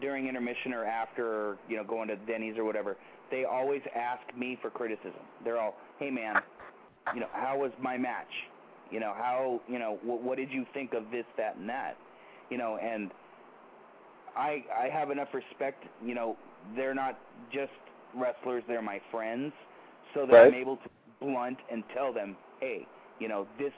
during 0.00 0.28
intermission 0.28 0.72
or 0.72 0.84
after, 0.84 1.56
you 1.68 1.76
know, 1.76 1.84
going 1.84 2.08
to 2.08 2.16
Denny's 2.16 2.56
or 2.58 2.64
whatever, 2.64 2.96
they 3.30 3.44
always 3.44 3.82
ask 3.94 4.22
me 4.36 4.58
for 4.60 4.70
criticism. 4.70 5.20
They're 5.44 5.58
all, 5.58 5.74
"Hey, 5.98 6.10
man, 6.10 6.40
you 7.14 7.20
know, 7.20 7.28
how 7.32 7.58
was 7.58 7.72
my 7.80 7.96
match? 7.96 8.32
You 8.90 9.00
know, 9.00 9.12
how 9.16 9.60
you 9.68 9.78
know 9.78 9.98
what, 10.02 10.22
what 10.22 10.36
did 10.36 10.50
you 10.52 10.64
think 10.74 10.94
of 10.94 11.10
this, 11.10 11.24
that, 11.36 11.56
and 11.56 11.68
that? 11.68 11.96
You 12.50 12.58
know, 12.58 12.76
and 12.76 13.10
I 14.36 14.64
I 14.76 14.88
have 14.92 15.10
enough 15.10 15.28
respect. 15.34 15.84
You 16.04 16.14
know, 16.14 16.36
they're 16.76 16.94
not 16.94 17.18
just 17.52 17.72
wrestlers; 18.14 18.62
they're 18.68 18.82
my 18.82 19.00
friends. 19.10 19.52
so 20.14 20.26
that 20.26 20.32
Right. 20.32 20.46
I'm 20.46 20.54
able 20.54 20.76
to 20.78 20.88
blunt 21.20 21.58
and 21.70 21.82
tell 21.94 22.12
them, 22.12 22.36
hey, 22.60 22.86
you 23.18 23.28
know, 23.28 23.46
this, 23.58 23.72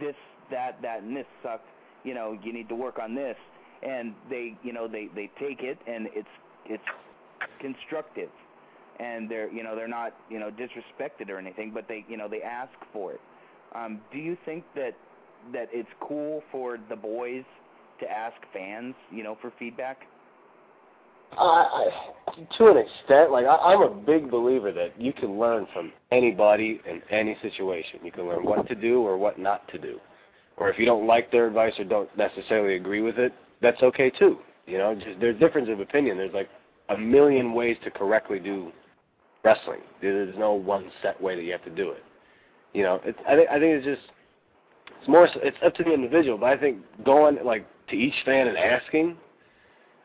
this, 0.00 0.14
that, 0.50 0.80
that, 0.82 1.02
and 1.02 1.16
this 1.16 1.26
sucked. 1.42 1.68
You 2.04 2.14
know, 2.14 2.38
you 2.42 2.52
need 2.52 2.68
to 2.70 2.74
work 2.74 2.98
on 2.98 3.14
this, 3.14 3.36
and 3.82 4.14
they, 4.28 4.56
you 4.62 4.72
know, 4.72 4.88
they 4.88 5.08
they 5.14 5.30
take 5.38 5.62
it, 5.62 5.78
and 5.86 6.08
it's 6.12 6.28
it's 6.66 6.82
constructive, 7.60 8.30
and 9.00 9.30
they're, 9.30 9.50
you 9.50 9.62
know, 9.62 9.74
they're 9.76 9.88
not, 9.88 10.14
you 10.30 10.38
know, 10.38 10.50
disrespected 10.50 11.28
or 11.28 11.38
anything, 11.38 11.70
but 11.72 11.86
they, 11.88 12.04
you 12.08 12.16
know, 12.16 12.28
they 12.28 12.42
ask 12.42 12.72
for 12.92 13.12
it. 13.12 13.20
Um, 13.74 14.00
do 14.12 14.18
you 14.18 14.36
think 14.44 14.64
that 14.74 14.92
that 15.52 15.68
it's 15.72 15.88
cool 16.00 16.42
for 16.50 16.78
the 16.88 16.96
boys 16.96 17.44
to 18.00 18.10
ask 18.10 18.36
fans, 18.52 18.94
you 19.10 19.22
know, 19.22 19.36
for 19.40 19.52
feedback? 19.58 19.98
I, 21.32 21.90
I, 22.26 22.56
to 22.56 22.68
an 22.68 22.78
extent, 22.78 23.30
like 23.30 23.44
I, 23.44 23.56
I'm 23.56 23.82
a 23.82 23.90
big 23.90 24.30
believer 24.30 24.72
that 24.72 25.00
you 25.00 25.12
can 25.12 25.38
learn 25.38 25.66
from 25.72 25.92
anybody 26.10 26.80
in 26.88 27.02
any 27.10 27.36
situation. 27.42 28.00
You 28.02 28.12
can 28.12 28.26
learn 28.26 28.44
what 28.44 28.66
to 28.68 28.74
do 28.74 29.02
or 29.02 29.18
what 29.18 29.38
not 29.38 29.68
to 29.68 29.78
do, 29.78 30.00
or 30.56 30.70
if 30.70 30.78
you 30.78 30.86
don't 30.86 31.06
like 31.06 31.30
their 31.30 31.46
advice 31.46 31.74
or 31.78 31.84
don't 31.84 32.08
necessarily 32.16 32.76
agree 32.76 33.02
with 33.02 33.18
it, 33.18 33.32
that's 33.62 33.82
okay 33.82 34.10
too. 34.10 34.38
You 34.66 34.78
know, 34.78 34.94
just 34.94 35.20
there's 35.20 35.38
difference 35.38 35.68
of 35.70 35.80
opinion. 35.80 36.16
There's 36.16 36.34
like 36.34 36.48
a 36.88 36.96
million 36.96 37.52
ways 37.52 37.76
to 37.84 37.90
correctly 37.90 38.38
do 38.38 38.72
wrestling. 39.44 39.80
There's 40.00 40.36
no 40.38 40.52
one 40.52 40.90
set 41.02 41.20
way 41.20 41.36
that 41.36 41.42
you 41.42 41.52
have 41.52 41.64
to 41.64 41.70
do 41.70 41.90
it. 41.90 42.02
You 42.74 42.82
know, 42.82 43.00
it's 43.04 43.18
I 43.26 43.34
think 43.36 43.48
I 43.50 43.58
think 43.58 43.76
it's 43.76 43.86
just 43.86 44.12
it's 45.00 45.08
more 45.08 45.28
it's 45.36 45.56
up 45.64 45.74
to 45.76 45.84
the 45.84 45.92
individual. 45.92 46.38
But 46.38 46.46
I 46.46 46.56
think 46.56 46.78
going 47.04 47.38
like 47.44 47.66
to 47.88 47.96
each 47.96 48.14
fan 48.24 48.48
and 48.48 48.58
asking 48.58 49.16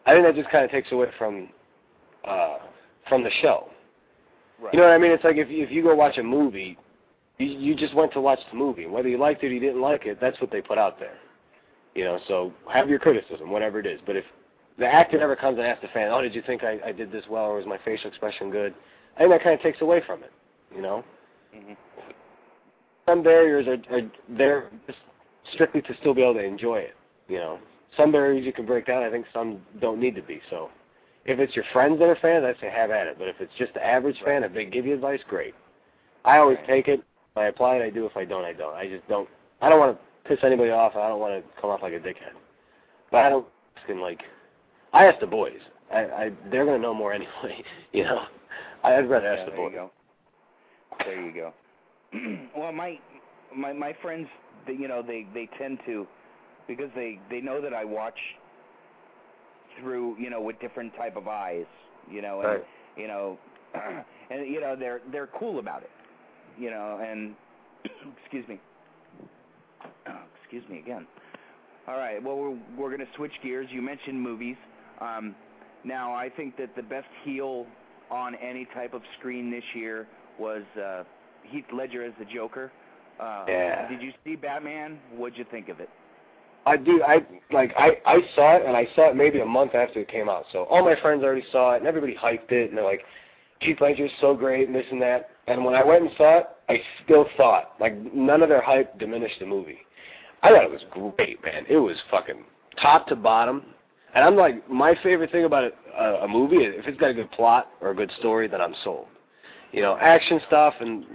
I 0.06 0.14
think 0.14 0.26
that 0.26 0.36
just 0.36 0.50
kind 0.50 0.66
of 0.66 0.72
takes 0.72 0.92
away 0.92 1.08
from 1.18 1.50
uh, 2.26 2.58
from 3.08 3.24
the 3.24 3.32
show. 3.42 3.70
Right. 4.62 4.74
You 4.74 4.80
know 4.80 4.86
what 4.86 4.94
I 4.94 4.98
mean? 4.98 5.12
It's 5.12 5.24
like 5.24 5.38
if 5.38 5.50
you, 5.50 5.64
if 5.64 5.72
you 5.72 5.84
go 5.84 5.96
watch 5.96 6.18
a 6.18 6.24
movie, 6.24 6.78
you, 7.38 7.48
you 7.48 7.76
just 7.76 7.96
went 7.96 8.14
to 8.14 8.22
watch 8.22 8.40
the 8.52 8.58
movie. 8.58 8.86
Whether 8.86 9.10
you 9.10 9.18
liked 9.18 9.44
it 9.44 9.48
or 9.48 9.54
you 9.54 9.60
didn't 9.60 9.82
like 9.82 10.06
it, 10.06 10.20
that's 10.22 10.40
what 10.40 10.52
they 10.52 10.62
put 10.62 10.78
out 10.78 11.00
there. 11.00 11.18
You 11.96 12.06
know, 12.06 12.20
so 12.28 12.52
have 12.72 12.90
your 12.90 13.00
criticism, 13.00 13.52
whatever 13.52 13.80
it 13.80 13.86
is. 13.86 14.00
But 14.06 14.16
if 14.16 14.26
the 14.80 14.88
actor 14.88 15.20
never 15.20 15.36
comes 15.36 15.58
and 15.58 15.68
asks 15.68 15.82
the 15.84 15.90
fan, 15.90 16.10
"Oh, 16.12 16.22
did 16.22 16.34
you 16.34 16.42
think 16.46 16.64
I, 16.64 16.80
I 16.86 16.92
did 16.92 17.12
this 17.12 17.24
well, 17.30 17.46
or 17.46 17.58
was 17.58 17.66
my 17.66 17.78
facial 17.86 18.10
expression 18.10 18.50
good?" 18.50 18.74
I 19.16 19.20
think 19.20 19.32
that 19.32 19.44
kind 19.44 19.56
of 19.56 19.62
takes 19.62 19.82
away 19.82 20.02
from 20.06 20.24
it. 20.24 20.32
You 20.76 20.82
know, 20.82 21.04
hmm 21.54 21.74
some 23.06 23.22
barriers 23.22 23.68
are, 23.68 23.96
are 23.96 24.02
there 24.30 24.70
just 24.88 24.98
strictly 25.54 25.82
to 25.82 25.94
still 26.00 26.14
be 26.14 26.22
able 26.22 26.36
to 26.36 26.44
enjoy 26.44 26.78
it. 26.78 26.96
You 27.28 27.38
know, 27.38 27.60
some 27.98 28.12
barriers 28.12 28.46
you 28.46 28.54
can 28.54 28.66
break 28.66 28.86
down. 28.86 29.04
I 29.04 29.10
think 29.10 29.26
some 29.34 29.62
don't 29.82 30.00
need 30.00 30.16
to 30.16 30.22
be. 30.22 30.42
So, 30.50 30.70
if 31.26 31.40
it's 31.40 31.56
your 31.56 31.66
friends 31.74 32.00
that 32.00 32.06
are 32.06 32.18
fans, 32.22 32.46
I'd 32.46 32.60
say 32.62 32.70
have 32.70 32.92
at 32.92 33.08
it. 33.08 33.18
But 33.20 33.28
if 33.28 33.36
it's 33.40 33.52
just 33.58 33.74
the 33.74 33.86
average 33.86 34.18
fan, 34.24 34.44
if 34.44 34.54
they 34.54 34.66
give 34.66 34.86
you 34.86 34.94
advice, 34.94 35.20
great. 35.30 35.54
I 36.26 36.38
always 36.38 36.58
take 36.68 36.88
it. 36.88 37.00
If 37.00 37.38
I 37.38 37.46
apply 37.48 37.78
it, 37.78 37.82
I 37.84 37.90
do. 37.90 38.06
If 38.06 38.16
I 38.16 38.26
don't, 38.26 38.46
I 38.46 38.54
don't. 38.54 38.74
I 38.74 38.88
just 38.88 39.08
don't. 39.08 39.28
I 39.62 39.70
don't 39.70 39.80
want 39.80 39.98
to 39.98 40.13
piss 40.26 40.40
anybody 40.44 40.72
off. 40.72 40.96
I 40.96 41.08
don't 41.08 41.20
want 41.20 41.44
to 41.44 41.62
come 41.62 41.70
off 41.70 41.82
like 41.82 41.94
a 41.94 42.00
dickhead. 42.00 42.34
But 43.12 43.18
I 43.26 43.30
don't 43.30 43.46
can 43.88 44.00
like. 44.02 44.22
I 44.94 45.06
ask 45.06 45.20
the 45.20 45.28
boys. 45.28 45.60
I, 45.94 46.00
I 46.06 46.32
they're 46.52 46.66
gonna 46.66 46.80
know 46.80 46.94
more 46.94 47.14
anyway. 47.14 47.64
You 47.92 48.04
know, 48.06 48.24
I'd 48.84 49.10
rather 49.10 49.28
ask 49.28 49.40
Yeah, 49.40 49.46
the 49.46 49.52
there 49.52 49.60
you 49.60 49.70
boys. 49.70 49.74
go. 49.76 49.92
There 51.06 51.22
you 51.26 51.34
go. 51.34 51.54
well, 52.58 52.72
my 52.72 53.00
my 53.56 53.74
my 53.74 53.94
friends, 54.02 54.28
they, 54.68 54.74
you 54.74 54.88
know, 54.88 55.02
they 55.02 55.26
they 55.34 55.50
tend 55.60 55.80
to 55.86 56.08
because 56.68 56.90
they 56.96 57.20
they 57.30 57.42
know 57.42 57.62
that 57.62 57.74
I 57.74 57.84
watch 57.84 58.18
through, 59.80 60.18
you 60.20 60.30
know, 60.30 60.42
with 60.42 60.60
different 60.60 60.96
type 60.96 61.16
of 61.18 61.28
eyes, 61.28 61.66
you 62.10 62.22
know, 62.22 62.42
and 62.42 62.50
Right. 62.50 62.66
you 62.96 63.08
know, 63.08 63.38
and 64.30 64.48
you 64.48 64.62
know 64.62 64.76
they're 64.78 65.02
they're 65.12 65.30
cool 65.40 65.60
about 65.60 65.82
it, 65.84 65.90
you 66.58 66.70
know, 66.70 67.00
and 67.06 67.34
excuse 68.22 68.48
me, 68.48 68.60
excuse 70.54 70.70
me 70.70 70.80
again. 70.80 71.08
All 71.88 71.98
right, 71.98 72.24
well 72.24 72.38
we're 72.38 72.58
we're 72.78 72.92
gonna 72.92 73.10
switch 73.16 73.32
gears. 73.42 73.68
You 73.72 73.82
mentioned 73.82 74.22
movies. 74.22 74.56
Um, 75.02 75.36
now 75.84 76.14
I 76.14 76.30
think 76.30 76.58
that 76.58 76.76
the 76.76 76.84
best 76.84 77.08
heel 77.24 77.66
on 78.12 78.36
any 78.36 78.68
type 78.74 78.94
of 78.94 79.02
screen 79.20 79.52
this 79.52 79.64
year 79.74 80.08
was 80.40 80.62
uh, 80.82 81.04
Heath 81.44 81.66
Ledger 81.74 82.06
as 82.06 82.14
the 82.20 82.26
Joker. 82.26 82.72
Uh, 83.20 83.46
Yeah. 83.48 83.88
Did 83.90 84.02
you 84.02 84.12
see 84.24 84.36
Batman? 84.36 85.00
What'd 85.16 85.38
you 85.38 85.46
think 85.50 85.70
of 85.70 85.80
it? 85.80 85.90
I 86.66 86.78
do. 86.78 87.04
I 87.04 87.18
like. 87.52 87.74
I 87.78 87.98
I 88.06 88.20
saw 88.36 88.56
it, 88.56 88.66
and 88.66 88.78
I 88.78 88.88
saw 88.96 89.10
it 89.10 89.16
maybe 89.16 89.42
a 89.42 89.46
month 89.46 89.76
after 89.76 90.00
it 90.00 90.08
came 90.08 90.30
out. 90.30 90.46
So 90.54 90.64
all 90.66 90.86
my 90.86 90.96
friends 91.02 91.24
already 91.24 91.44
saw 91.52 91.74
it, 91.74 91.80
and 91.80 91.88
everybody 91.88 92.16
hyped 92.16 92.52
it, 92.52 92.70
and 92.70 92.78
they're 92.78 92.86
like, 92.86 93.02
"Heath 93.60 93.82
Ledger's 93.82 94.12
so 94.22 94.34
great," 94.34 94.68
and 94.68 94.76
this 94.76 94.86
and 94.90 95.02
that. 95.02 95.32
And 95.48 95.66
when 95.66 95.76
I 95.76 95.84
went 95.84 96.04
and 96.04 96.12
saw 96.16 96.38
it, 96.38 96.48
I 96.70 96.82
still 97.04 97.26
thought 97.36 97.74
like 97.82 97.96
none 98.14 98.42
of 98.42 98.48
their 98.48 98.62
hype 98.62 98.98
diminished 98.98 99.40
the 99.42 99.46
movie. 99.46 99.80
I 100.44 100.50
thought 100.50 100.66
it 100.66 100.72
was 100.72 100.84
great, 100.92 101.42
man. 101.44 101.66
It 101.70 101.78
was 101.78 101.96
fucking 102.12 102.44
top 102.82 103.08
to 103.08 103.16
bottom. 103.16 103.64
And 104.14 104.24
I'm 104.24 104.36
like, 104.36 104.70
my 104.70 104.94
favorite 105.02 105.32
thing 105.32 105.46
about 105.46 105.64
a, 105.64 105.72
a, 105.98 106.26
a 106.26 106.28
movie 106.28 106.58
if 106.58 106.86
it's 106.86 107.00
got 107.00 107.10
a 107.10 107.14
good 107.14 107.32
plot 107.32 107.70
or 107.82 107.92
a 107.92 107.96
good 107.96 108.12
story, 108.20 108.48
then 108.48 108.62
I'm 108.62 108.76
sold. 108.84 109.08
You 109.72 109.82
know, 109.82 109.98
action 110.00 110.40
stuff 110.48 110.76
and 110.82 111.06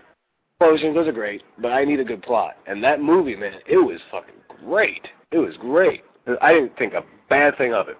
explosions, 0.58 0.96
those 0.96 1.06
are 1.06 1.12
great, 1.12 1.42
but 1.60 1.68
I 1.68 1.84
need 1.84 2.00
a 2.00 2.04
good 2.04 2.22
plot. 2.22 2.56
And 2.66 2.82
that 2.82 3.00
movie, 3.00 3.36
man, 3.36 3.54
it 3.68 3.76
was 3.76 4.00
fucking 4.10 4.34
great. 4.64 5.06
It 5.30 5.38
was 5.38 5.54
great. 5.60 6.02
I 6.42 6.52
didn't 6.52 6.76
think 6.76 6.94
a 6.94 7.02
bad 7.28 7.56
thing 7.56 7.72
of 7.72 7.88
it. 7.88 7.96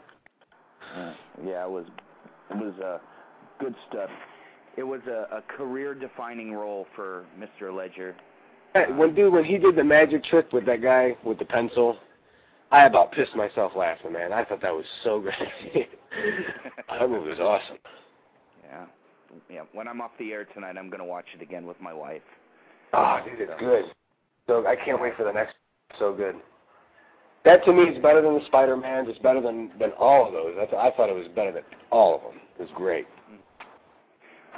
Uh, 0.96 1.12
yeah, 1.44 1.64
it 1.64 1.70
was 1.70 1.84
it 2.50 2.56
was 2.56 2.74
uh, 2.84 2.98
good 3.60 3.74
stuff. 3.88 4.10
It 4.76 4.82
was 4.82 5.00
a, 5.06 5.36
a 5.36 5.42
career-defining 5.56 6.52
role 6.52 6.86
for 6.96 7.26
Mr. 7.38 7.74
Ledger. 7.74 8.16
When 8.86 9.14
dude, 9.14 9.32
when 9.32 9.44
he 9.44 9.58
did 9.58 9.76
the 9.76 9.84
magic 9.84 10.24
trick 10.24 10.52
with 10.52 10.66
that 10.66 10.82
guy 10.82 11.16
with 11.24 11.38
the 11.38 11.44
pencil, 11.44 11.96
I 12.70 12.84
about 12.86 13.12
pissed 13.12 13.34
myself 13.34 13.72
laughing, 13.76 14.12
man. 14.12 14.32
I 14.32 14.44
thought 14.44 14.60
that 14.62 14.74
was 14.74 14.84
so 15.04 15.20
great. 15.72 15.88
that 16.88 17.08
movie 17.08 17.30
was 17.30 17.40
awesome. 17.40 17.78
Yeah, 18.64 18.84
yeah. 19.50 19.62
When 19.72 19.88
I'm 19.88 20.00
off 20.00 20.10
the 20.18 20.32
air 20.32 20.44
tonight, 20.44 20.76
I'm 20.78 20.90
gonna 20.90 21.04
watch 21.04 21.26
it 21.34 21.42
again 21.42 21.66
with 21.66 21.80
my 21.80 21.94
wife. 21.94 22.22
Oh, 22.92 23.20
dude, 23.24 23.40
it's 23.40 23.60
good. 23.60 23.84
So 24.46 24.66
I 24.66 24.76
can't 24.76 25.00
wait 25.00 25.16
for 25.16 25.24
the 25.24 25.32
next. 25.32 25.54
So 25.98 26.14
good. 26.14 26.36
That 27.44 27.64
to 27.64 27.72
me 27.72 27.84
is 27.84 28.02
better 28.02 28.20
than 28.20 28.34
the 28.34 28.44
Spider-Man. 28.46 29.08
It's 29.08 29.18
better 29.20 29.40
than 29.40 29.70
than 29.78 29.92
all 29.92 30.26
of 30.26 30.32
those. 30.32 30.54
That's, 30.56 30.72
I 30.72 30.90
thought 30.96 31.08
it 31.08 31.14
was 31.14 31.28
better 31.34 31.52
than 31.52 31.62
all 31.90 32.16
of 32.16 32.22
them. 32.22 32.40
It 32.58 32.62
was 32.62 32.70
great. 32.74 33.06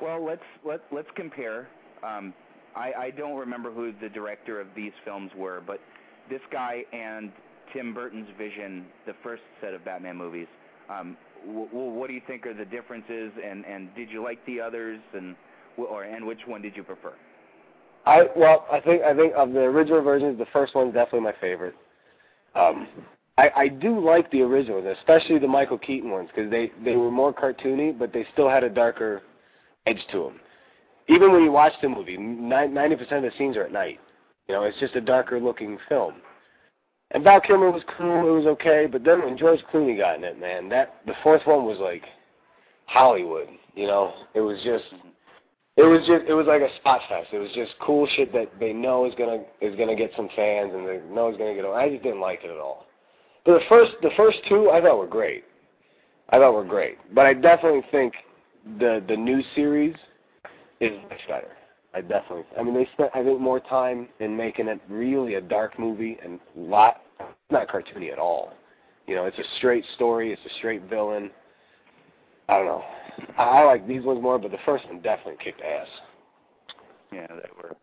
Well, 0.03 0.25
let's 0.25 0.43
let 0.65 0.81
let's 0.91 1.09
compare. 1.15 1.69
Um, 2.03 2.33
I 2.77 2.93
I 2.99 3.11
don't 3.11 3.37
remember 3.37 3.71
who 3.71 3.93
the 4.01 4.09
director 4.09 4.61
of 4.61 4.69
these 4.75 4.93
films 5.05 5.31
were, 5.37 5.63
but 5.67 5.81
this 6.29 6.41
guy 6.53 6.85
and 6.93 7.33
Tim 7.73 7.95
Burton's 7.95 8.29
vision, 8.37 8.87
the 9.07 9.15
first 9.23 9.43
set 9.61 9.75
of 9.75 9.85
Batman 9.85 10.17
movies. 10.17 10.47
Um, 10.89 11.17
w- 11.47 11.69
w- 11.69 11.93
what 11.93 12.09
do 12.09 12.15
you 12.15 12.23
think 12.27 12.47
are 12.47 12.55
the 12.55 12.65
differences, 12.65 13.33
and 13.45 13.65
and 13.65 13.95
did 13.95 14.11
you 14.11 14.23
like 14.23 14.45
the 14.47 14.61
others, 14.61 15.01
and 15.15 15.37
or 15.77 16.05
and 16.05 16.27
which 16.27 16.41
one 16.47 16.63
did 16.63 16.77
you 16.77 16.83
prefer? 16.83 17.13
I 18.07 18.27
well, 18.37 18.67
I 18.73 18.81
think 18.81 19.03
I 19.03 19.15
think 19.15 19.35
of 19.37 19.53
the 19.53 19.61
original 19.61 20.03
versions, 20.03 20.39
the 20.39 20.47
first 20.53 20.75
one's 20.75 20.95
definitely 20.95 21.21
my 21.21 21.35
favorite. 21.41 21.75
Um, 22.55 22.89
I 23.39 23.51
I 23.57 23.69
do 23.69 24.01
like 24.01 24.31
the 24.31 24.43
originals, 24.43 24.85
especially 24.99 25.39
the 25.39 25.49
Michael 25.49 25.79
Keaton 25.79 26.11
ones, 26.11 26.29
because 26.35 26.51
they 26.51 26.73
they 26.85 26.97
were 26.97 27.11
more 27.11 27.33
cartoony, 27.33 27.97
but 27.97 28.13
they 28.13 28.27
still 28.33 28.49
had 28.49 28.65
a 28.65 28.71
darker 28.71 29.23
edge 29.87 30.01
to 30.13 30.25
them. 30.25 30.41
Even 31.09 31.33
when 31.33 31.43
you 31.43 31.51
watch 31.51 31.73
the 31.83 31.89
movie, 31.89 32.17
ninety 32.17 32.97
percent 32.97 33.25
of 33.25 33.33
the 33.33 33.39
scenes 33.39 33.57
are 33.57 33.65
at 33.65 33.73
night. 33.73 33.99
You 34.49 34.55
know, 34.55 34.65
it's 34.65 34.79
just 34.81 34.97
a 34.97 35.01
darker 35.01 35.41
looking 35.41 35.79
film. 35.89 36.15
And 37.13 37.25
Val 37.25 37.41
Kilmer 37.41 37.71
was 37.71 37.83
cool, 37.97 38.29
it 38.29 38.31
was 38.31 38.47
okay, 38.47 38.87
but 38.91 39.03
then 39.03 39.25
when 39.25 39.37
George 39.37 39.61
Clooney 39.73 39.99
got 39.99 40.17
in 40.17 40.25
it, 40.25 40.39
man, 40.39 40.69
that 40.69 41.01
the 41.07 41.15
fourth 41.23 41.43
one 41.45 41.65
was 41.65 41.79
like 41.79 42.05
Hollywood. 42.87 43.49
You 43.75 43.87
know, 43.87 44.13
it 44.35 44.41
was 44.41 44.59
just 44.65 44.85
it 45.77 45.83
was 45.83 46.01
just 46.07 46.25
it 46.29 46.35
was 46.35 46.47
like 46.47 46.63
a 46.63 46.75
spot 46.77 47.01
fest. 47.09 47.29
It 47.33 47.39
was 47.39 47.51
just 47.55 47.73
cool 47.81 48.07
shit 48.17 48.33
that 48.33 48.51
they 48.61 48.73
know 48.73 49.07
is 49.07 49.15
gonna 49.17 49.45
is 49.61 49.77
gonna 49.77 49.97
get 49.97 50.13
some 50.17 50.29
fans 50.37 50.73
and 50.75 50.87
they 50.87 51.01
know 51.11 51.31
is 51.31 51.37
gonna 51.37 51.55
get. 51.55 51.65
I 51.65 51.89
just 51.89 52.03
didn't 52.03 52.21
like 52.21 52.41
it 52.45 52.51
at 52.51 52.59
all. 52.59 52.87
But 53.45 53.55
the 53.55 53.65
first 53.69 53.93
the 54.03 54.11
first 54.17 54.39
two 54.49 54.71
I 54.71 54.81
thought 54.81 54.99
were 54.99 55.07
great. 55.07 55.45
I 56.31 56.39
thought 56.39 56.55
were 56.55 56.65
great. 56.65 56.99
But 57.15 57.27
I 57.27 57.35
definitely 57.35 57.83
think 57.91 58.15
the 58.79 59.03
the 59.09 59.17
new 59.17 59.43
series 59.55 59.95
is 60.81 60.93
much 61.09 61.21
better. 61.29 61.49
I 61.93 62.01
definitely. 62.01 62.45
I 62.59 62.63
mean, 62.63 62.75
they 62.75 62.89
spent 62.95 63.11
I 63.15 63.23
think 63.25 63.41
more 63.41 63.61
time 63.61 64.09
in 64.21 64.37
making 64.37 64.69
it 64.69 64.81
really 64.89 65.35
a 65.35 65.41
dark 65.41 65.79
movie 65.79 66.19
and 66.25 66.39
lot 66.57 67.03
not 67.51 67.69
cartoony 67.69 68.13
at 68.13 68.19
all. 68.19 68.53
You 69.07 69.17
know, 69.17 69.25
it's 69.25 69.39
a 69.39 69.57
straight 69.59 69.85
story. 69.97 70.33
It's 70.33 70.43
a 70.47 70.59
straight 70.59 70.83
villain. 70.89 71.31
I 72.49 72.59
don't 72.59 72.67
know. 72.67 72.85
I, 73.37 73.43
I 73.43 73.65
like 73.65 73.87
these 73.89 74.05
ones 74.05 74.23
more, 74.23 74.39
but 74.39 74.51
the 74.53 74.59
first 74.65 74.87
one 74.87 75.01
definitely 75.01 75.37
kicked 75.43 75.61
ass. 75.61 75.89
Yeah, 77.13 77.27
they 77.27 77.51
were 77.57 77.77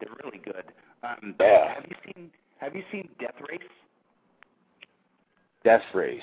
they're 0.00 0.14
really 0.24 0.38
good. 0.44 0.64
Um, 1.02 1.34
Yeah. 1.38 1.74
Have 1.74 1.84
you 1.88 1.96
seen 2.04 2.30
Have 2.58 2.74
you 2.74 2.82
seen 2.90 3.08
Death 3.20 3.34
Race 3.48 3.60
Death 5.64 5.82
Race. 5.94 6.20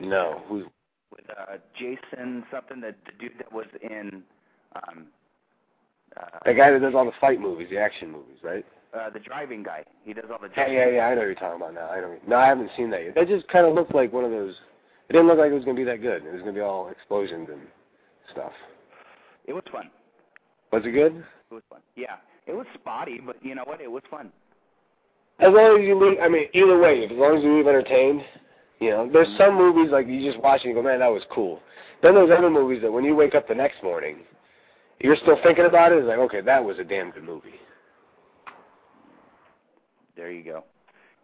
No. 0.00 0.42
Who? 0.48 0.64
with 1.12 1.24
uh, 1.30 1.56
Jason 1.78 2.44
something? 2.50 2.80
that 2.80 2.96
the 3.06 3.12
dude 3.18 3.38
that 3.38 3.52
was 3.52 3.66
in 3.82 4.22
um, 4.88 5.06
Uh, 6.16 6.22
The 6.44 6.54
guy 6.54 6.70
that 6.70 6.80
does 6.80 6.94
all 6.94 7.04
the 7.04 7.12
fight 7.20 7.40
movies, 7.40 7.68
the 7.70 7.78
action 7.78 8.10
movies, 8.10 8.38
right? 8.42 8.64
uh, 8.94 9.10
the 9.10 9.18
driving 9.20 9.62
guy. 9.62 9.84
He 10.04 10.14
does 10.14 10.24
all 10.30 10.38
the. 10.40 10.48
Yeah, 10.48 10.54
driving. 10.54 10.74
yeah, 10.74 10.88
yeah. 10.88 11.06
I 11.08 11.14
know 11.14 11.22
you're 11.22 11.34
talking 11.34 11.60
about 11.60 11.74
now. 11.74 11.88
I 11.90 12.00
know. 12.00 12.16
No, 12.26 12.36
I 12.36 12.46
haven't 12.46 12.70
seen 12.76 12.88
that 12.90 13.04
yet. 13.04 13.14
That 13.14 13.28
just 13.28 13.46
kind 13.48 13.66
of 13.66 13.74
looked 13.74 13.94
like 13.94 14.12
one 14.12 14.24
of 14.24 14.30
those. 14.30 14.54
It 15.08 15.12
didn't 15.12 15.28
look 15.28 15.38
like 15.38 15.50
it 15.50 15.54
was 15.54 15.64
gonna 15.64 15.76
be 15.76 15.84
that 15.84 16.00
good. 16.00 16.24
It 16.24 16.32
was 16.32 16.40
gonna 16.40 16.52
be 16.54 16.60
all 16.60 16.88
explosions 16.88 17.48
and 17.52 17.60
stuff. 18.32 18.52
It 19.44 19.52
was 19.52 19.64
fun. 19.70 19.90
Was 20.72 20.82
it 20.86 20.92
good? 20.92 21.16
It 21.50 21.54
was 21.54 21.62
fun. 21.70 21.80
Yeah, 21.94 22.16
it 22.46 22.54
was 22.54 22.66
spotty, 22.74 23.20
but 23.24 23.36
you 23.44 23.54
know 23.54 23.64
what? 23.64 23.80
It 23.80 23.90
was 23.90 24.02
fun. 24.10 24.32
As 25.38 25.52
long 25.52 25.78
as 25.80 25.86
you 25.86 25.94
leave, 26.00 26.18
I 26.20 26.28
mean, 26.28 26.48
either 26.54 26.78
way, 26.78 27.04
as 27.04 27.10
long 27.12 27.36
as 27.36 27.44
you 27.44 27.58
leave 27.58 27.66
entertained, 27.68 28.22
you 28.80 28.90
know, 28.90 29.08
there's 29.12 29.28
some 29.38 29.54
movies 29.56 29.90
like 29.92 30.06
you 30.08 30.20
just 30.28 30.42
watch 30.42 30.62
and 30.64 30.70
you 30.70 30.74
go, 30.74 30.82
man, 30.82 31.00
that 31.00 31.08
was 31.12 31.22
cool. 31.30 31.60
Then 32.02 32.14
there's 32.14 32.30
other 32.36 32.48
movies 32.50 32.80
that 32.82 32.90
when 32.90 33.04
you 33.04 33.14
wake 33.14 33.34
up 33.34 33.46
the 33.46 33.54
next 33.54 33.82
morning, 33.82 34.20
you're 35.00 35.16
still 35.16 35.38
thinking 35.42 35.66
about 35.66 35.92
it. 35.92 35.98
It's 35.98 36.06
like, 36.06 36.18
okay, 36.18 36.40
that 36.40 36.64
was 36.64 36.78
a 36.78 36.84
damn 36.84 37.10
good 37.10 37.24
movie. 37.24 37.54
There 40.16 40.30
you 40.30 40.42
go. 40.42 40.64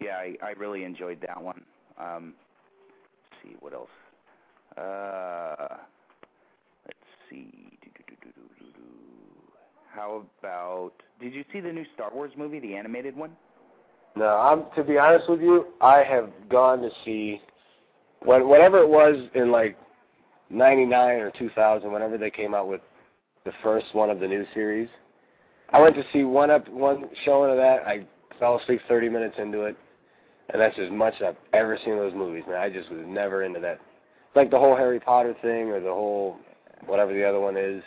Yeah, 0.00 0.16
I, 0.16 0.36
I 0.42 0.50
really 0.52 0.84
enjoyed 0.84 1.18
that 1.26 1.42
one. 1.42 1.62
Um, 1.98 2.34
let's 3.30 3.42
see 3.42 3.56
what 3.60 3.72
else. 3.72 3.88
Uh, 4.76 5.76
let's 6.86 6.98
see. 7.30 7.72
How 9.94 10.24
about? 10.40 10.92
Did 11.20 11.34
you 11.34 11.44
see 11.52 11.60
the 11.60 11.72
new 11.72 11.84
Star 11.94 12.10
Wars 12.12 12.32
movie, 12.36 12.58
the 12.58 12.74
animated 12.74 13.14
one? 13.16 13.32
No, 14.16 14.26
I'm 14.26 14.64
to 14.76 14.84
be 14.84 14.98
honest 14.98 15.28
with 15.28 15.40
you, 15.40 15.66
I 15.80 16.02
have 16.02 16.30
gone 16.48 16.80
to 16.82 16.90
see 17.04 17.40
when 18.20 18.48
whatever 18.48 18.78
it 18.78 18.88
was 18.88 19.16
in 19.34 19.50
like 19.50 19.76
'99 20.50 21.16
or 21.16 21.30
2000, 21.32 21.92
whenever 21.92 22.18
they 22.18 22.30
came 22.30 22.54
out 22.54 22.68
with 22.68 22.80
the 23.44 23.52
first 23.62 23.86
one 23.92 24.10
of 24.10 24.20
the 24.20 24.28
new 24.28 24.44
series. 24.54 24.88
I 25.70 25.80
went 25.80 25.96
to 25.96 26.04
see 26.12 26.24
one 26.24 26.50
up 26.50 26.68
one 26.68 27.04
showing 27.24 27.50
of 27.50 27.56
that. 27.56 27.86
I 27.86 28.06
fell 28.38 28.58
asleep 28.58 28.80
30 28.88 29.08
minutes 29.08 29.36
into 29.38 29.62
it, 29.62 29.76
and 30.50 30.60
that's 30.60 30.78
as 30.78 30.90
much 30.90 31.14
as 31.20 31.28
I've 31.28 31.36
ever 31.52 31.78
seen 31.84 31.96
those 31.96 32.14
movies. 32.14 32.44
Man, 32.46 32.56
I 32.56 32.68
just 32.68 32.90
was 32.90 33.00
never 33.06 33.42
into 33.44 33.60
that. 33.60 33.80
Like 34.34 34.50
the 34.50 34.58
whole 34.58 34.76
Harry 34.76 35.00
Potter 35.00 35.34
thing 35.42 35.70
or 35.70 35.80
the 35.80 35.92
whole 35.92 36.36
whatever 36.86 37.12
the 37.12 37.24
other 37.24 37.40
one 37.40 37.56
is. 37.56 37.82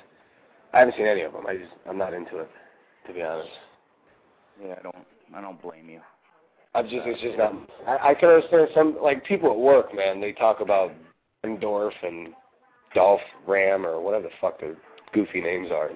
I 0.74 0.80
haven't 0.80 0.96
seen 0.98 1.08
any 1.08 1.22
of 1.22 1.32
them. 1.32 1.46
I 1.48 1.56
just 1.56 1.72
I'm 1.88 1.98
not 1.98 2.14
into 2.14 2.40
it, 2.40 2.50
to 3.08 3.14
be 3.14 3.22
honest. 3.22 3.50
Yeah, 4.62 4.76
I 4.80 4.82
don't. 4.82 4.96
I 5.36 5.42
don't 5.42 5.62
blame 5.62 5.90
you. 5.90 6.02
I'm 6.76 6.86
just, 6.86 7.06
it's 7.06 7.22
just 7.22 7.38
not. 7.38 7.54
I, 7.88 8.12
I 8.12 8.14
can 8.14 8.30
understand 8.30 8.68
some, 8.76 8.98
like 9.02 9.26
people 9.26 9.50
at 9.50 9.58
work, 9.58 9.96
man. 9.96 10.20
They 10.20 10.34
talk 10.34 10.60
about 10.60 10.92
Endorf 11.46 11.94
and 12.04 12.30
Dolph 12.94 13.22
Ram 13.48 13.86
or 13.86 14.02
whatever 14.02 14.24
the 14.24 14.30
fuck 14.42 14.60
their 14.60 14.76
goofy 15.14 15.42
names 15.42 15.70
are. 15.72 15.90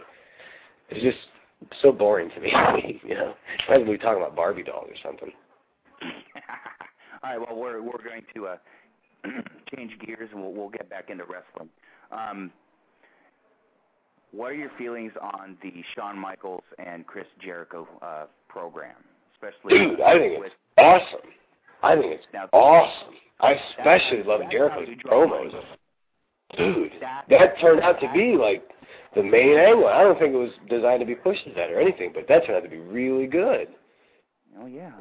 It's 0.90 1.04
just 1.04 1.18
so 1.82 1.92
boring 1.92 2.30
to 2.36 2.42
me. 2.42 2.52
you 3.04 3.16
know, 3.16 3.34
rather 3.70 3.86
we 3.86 3.98
talking 3.98 4.22
about 4.22 4.36
Barbie 4.36 4.64
dolls 4.64 4.88
or 4.90 4.96
something. 5.04 5.32
All 7.24 7.30
right. 7.30 7.40
Well, 7.40 7.60
we're 7.60 7.82
we're 7.82 8.04
going 8.04 8.24
to 8.36 8.48
uh, 8.48 8.58
change 9.76 9.92
gears 10.06 10.30
and 10.32 10.42
we'll 10.42 10.54
we'll 10.54 10.70
get 10.70 10.90
back 10.90 11.10
into 11.10 11.24
wrestling. 11.26 11.70
Um, 12.12 12.52
what 14.32 14.52
are 14.52 14.56
your 14.56 14.72
feelings 14.78 15.12
on 15.22 15.58
the 15.64 15.72
Shawn 15.96 16.18
Michaels 16.18 16.64
and 16.78 17.06
Chris 17.06 17.26
Jericho 17.44 17.88
uh, 18.02 18.26
program, 18.48 18.96
especially 19.34 19.78
Dude, 19.78 20.02
I 20.02 20.14
think 20.20 20.46
it's 20.46 20.56
awesome. 20.78 21.30
I 21.82 21.96
think 21.96 22.14
it's 22.14 22.26
Now- 22.34 22.50
awesome. 22.54 23.16
I 23.42 23.54
especially 23.78 24.24
love 24.24 24.42
Jericho's 24.52 24.88
promos. 25.06 25.52
Dude, 26.58 26.92
that 27.30 27.60
turned 27.62 27.82
out 27.82 28.00
to 28.02 28.12
be 28.14 28.36
like 28.36 28.64
the 29.16 29.24
main 29.24 29.58
angle. 29.58 29.88
I 29.88 30.04
don't 30.04 30.20
think 30.20 30.34
it 30.34 30.38
was 30.38 30.52
designed 30.70 31.00
to 31.00 31.06
be 31.06 31.16
pushed 31.16 31.42
as 31.48 31.56
that 31.56 31.72
or 31.72 31.80
anything, 31.80 32.12
but 32.14 32.28
that 32.28 32.46
turned 32.46 32.58
out 32.58 32.64
to 32.64 32.70
be 32.70 32.80
really 32.80 33.28
good. 33.28 33.68
Oh 34.60 34.66
yeah, 34.66 34.92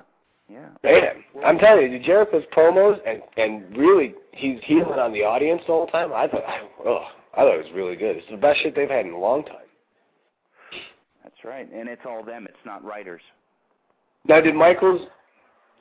yeah. 0.49 0.69
Man, 0.83 1.25
I'm 1.45 1.59
telling 1.59 1.93
you, 1.93 1.99
Jericho's 1.99 2.45
promos 2.57 2.99
and 3.07 3.23
and 3.37 3.77
really 3.77 4.15
he's 4.33 4.59
healing 4.65 4.99
on 4.99 5.13
the 5.13 5.23
audience 5.23 5.61
the 5.67 5.73
whole 5.73 5.87
time. 5.89 6.13
I 6.13 6.29
thought, 6.29 6.45
oh, 6.85 7.05
I 7.35 7.43
thought 7.43 7.55
it 7.55 7.65
was 7.65 7.73
really 7.75 7.97
good. 7.97 8.17
It's 8.17 8.27
the 8.31 8.37
best 8.37 8.61
shit 8.63 8.75
they've 8.75 8.89
had 8.89 9.07
in 9.07 9.13
a 9.13 9.19
long 9.19 9.45
time. 9.45 9.57
That's 11.23 11.45
right, 11.45 11.69
and 11.73 11.89
it's 11.89 12.03
all 12.07 12.25
them. 12.25 12.47
It's 12.49 12.57
not 12.65 12.85
writers. 12.85 13.21
Now, 14.27 14.41
did 14.41 14.55
Michaels? 14.55 15.07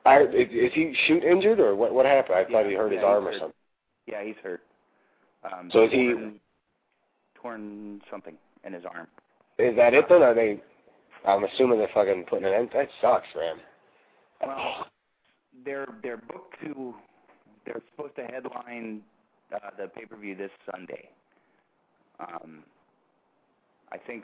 I, 0.06 0.22
is, 0.22 0.48
is 0.52 0.72
he 0.74 0.95
shoot 1.08 1.24
injured 1.24 1.60
or 1.60 1.76
what? 1.76 1.94
What 1.94 2.06
happened? 2.06 2.36
I 2.36 2.45
thought 2.45 2.66
he 2.66 2.74
hurt 2.76 2.91
his 2.91 3.04
arm 3.04 3.28
or 3.28 3.34
something. 3.34 3.54
Yeah, 4.06 4.24
he's 4.24 4.36
hurt. 4.41 4.62
Um, 5.44 5.70
So 5.72 5.84
is 5.84 5.91
he- 5.91 6.40
torn, 7.42 8.02
something 8.10 8.36
in 8.64 8.74
his 8.74 8.84
arm? 8.86 9.08
Is 9.60 9.76
that 9.76 9.94
it 9.94 10.06
then? 10.10 10.22
Are 10.22 10.34
they? 10.34 10.62
I'm 11.26 11.44
assuming 11.44 11.80
they're 11.80 11.90
fucking 11.94 12.26
putting 12.30 12.46
an 12.46 12.54
end. 12.54 12.70
That 12.74 12.88
sucks, 13.02 13.28
man. 13.36 13.56
Well, 14.46 14.88
they're 15.66 15.88
they're 16.04 16.18
booked 16.18 16.56
to. 16.64 16.94
They're 17.66 17.82
supposed 17.92 18.16
to 18.16 18.24
headline 18.24 19.02
uh, 19.54 19.70
the 19.78 19.88
pay 19.88 20.06
per 20.06 20.16
view 20.16 20.36
this 20.36 20.52
Sunday. 20.72 21.10
Um, 22.20 22.64
I 23.92 23.98
think 23.98 24.24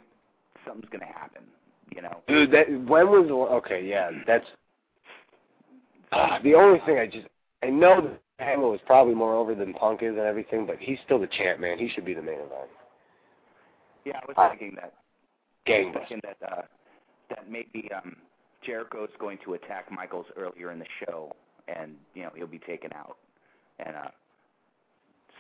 something's 0.66 0.90
going 0.90 1.02
to 1.02 1.14
happen. 1.14 1.44
You 1.94 2.04
know. 2.04 2.22
Dude, 2.28 2.52
that 2.52 2.70
when 2.70 3.10
was 3.10 3.28
the 3.28 3.34
okay? 3.34 3.86
Yeah, 3.86 4.12
that's 4.26 4.46
uh, 6.12 6.40
the 6.44 6.54
only 6.54 6.80
thing 6.86 7.00
I 7.00 7.08
just 7.08 7.28
I 7.64 7.70
know 7.70 8.02
that 8.02 8.20
Angle 8.44 8.72
was 8.72 8.80
probably 8.86 9.16
more 9.16 9.36
over 9.36 9.56
than 9.56 9.74
Punk 9.74 10.02
is 10.04 10.10
and 10.10 10.20
everything, 10.20 10.66
but 10.66 10.78
he's 10.80 10.98
still 11.06 11.20
the 11.20 11.28
champ, 11.28 11.60
man. 11.60 11.78
He 11.80 11.90
should 11.90 12.06
be 12.06 12.14
the 12.14 12.22
main 12.22 12.36
event. 12.36 12.70
Yeah, 14.06 14.20
I 14.22 14.26
was 14.28 14.36
Uh, 14.38 14.50
thinking 14.50 14.76
that. 14.76 14.94
Gangbusters. 15.68 15.94
Thinking 16.10 16.22
that 16.24 16.38
uh, 16.52 16.62
that 17.30 17.50
maybe 17.50 17.90
um, 17.96 18.16
Jericho's 18.66 19.10
going 19.20 19.38
to 19.46 19.54
attack 19.54 19.90
Michaels 19.92 20.26
earlier 20.38 20.72
in 20.72 20.80
the 20.80 20.86
show, 21.06 21.34
and 21.68 21.96
you 22.14 22.24
know 22.24 22.32
he'll 22.36 22.48
be 22.48 22.60
taken 22.60 22.92
out. 22.94 23.18
And 23.80 23.96
uh, 23.96 24.10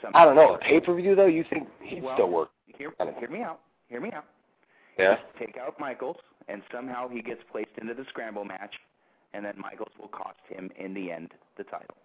some 0.01 0.11
I 0.15 0.23
don't 0.25 0.35
know. 0.35 0.55
A 0.55 0.57
pay 0.59 0.79
per 0.79 0.95
view 0.95 1.15
though, 1.15 1.25
you 1.25 1.43
think 1.49 1.67
he'd 1.81 2.03
Well, 2.03 2.15
still 2.15 2.29
work? 2.29 2.49
Hear, 2.77 2.93
hear 3.19 3.29
me 3.29 3.41
out. 3.41 3.59
Hear 3.89 4.01
me 4.01 4.11
out. 4.13 4.25
Yeah. 4.97 5.17
Take 5.37 5.57
out 5.57 5.79
Michaels, 5.79 6.17
and 6.47 6.61
somehow 6.73 7.07
he 7.07 7.21
gets 7.21 7.41
placed 7.51 7.69
into 7.79 7.93
the 7.93 8.05
scramble 8.09 8.45
match, 8.45 8.73
and 9.33 9.43
then 9.45 9.53
Michaels 9.57 9.91
will 9.99 10.07
cost 10.07 10.39
him 10.49 10.69
in 10.79 10.93
the 10.93 11.11
end 11.11 11.31
the 11.57 11.63
title. 11.65 11.95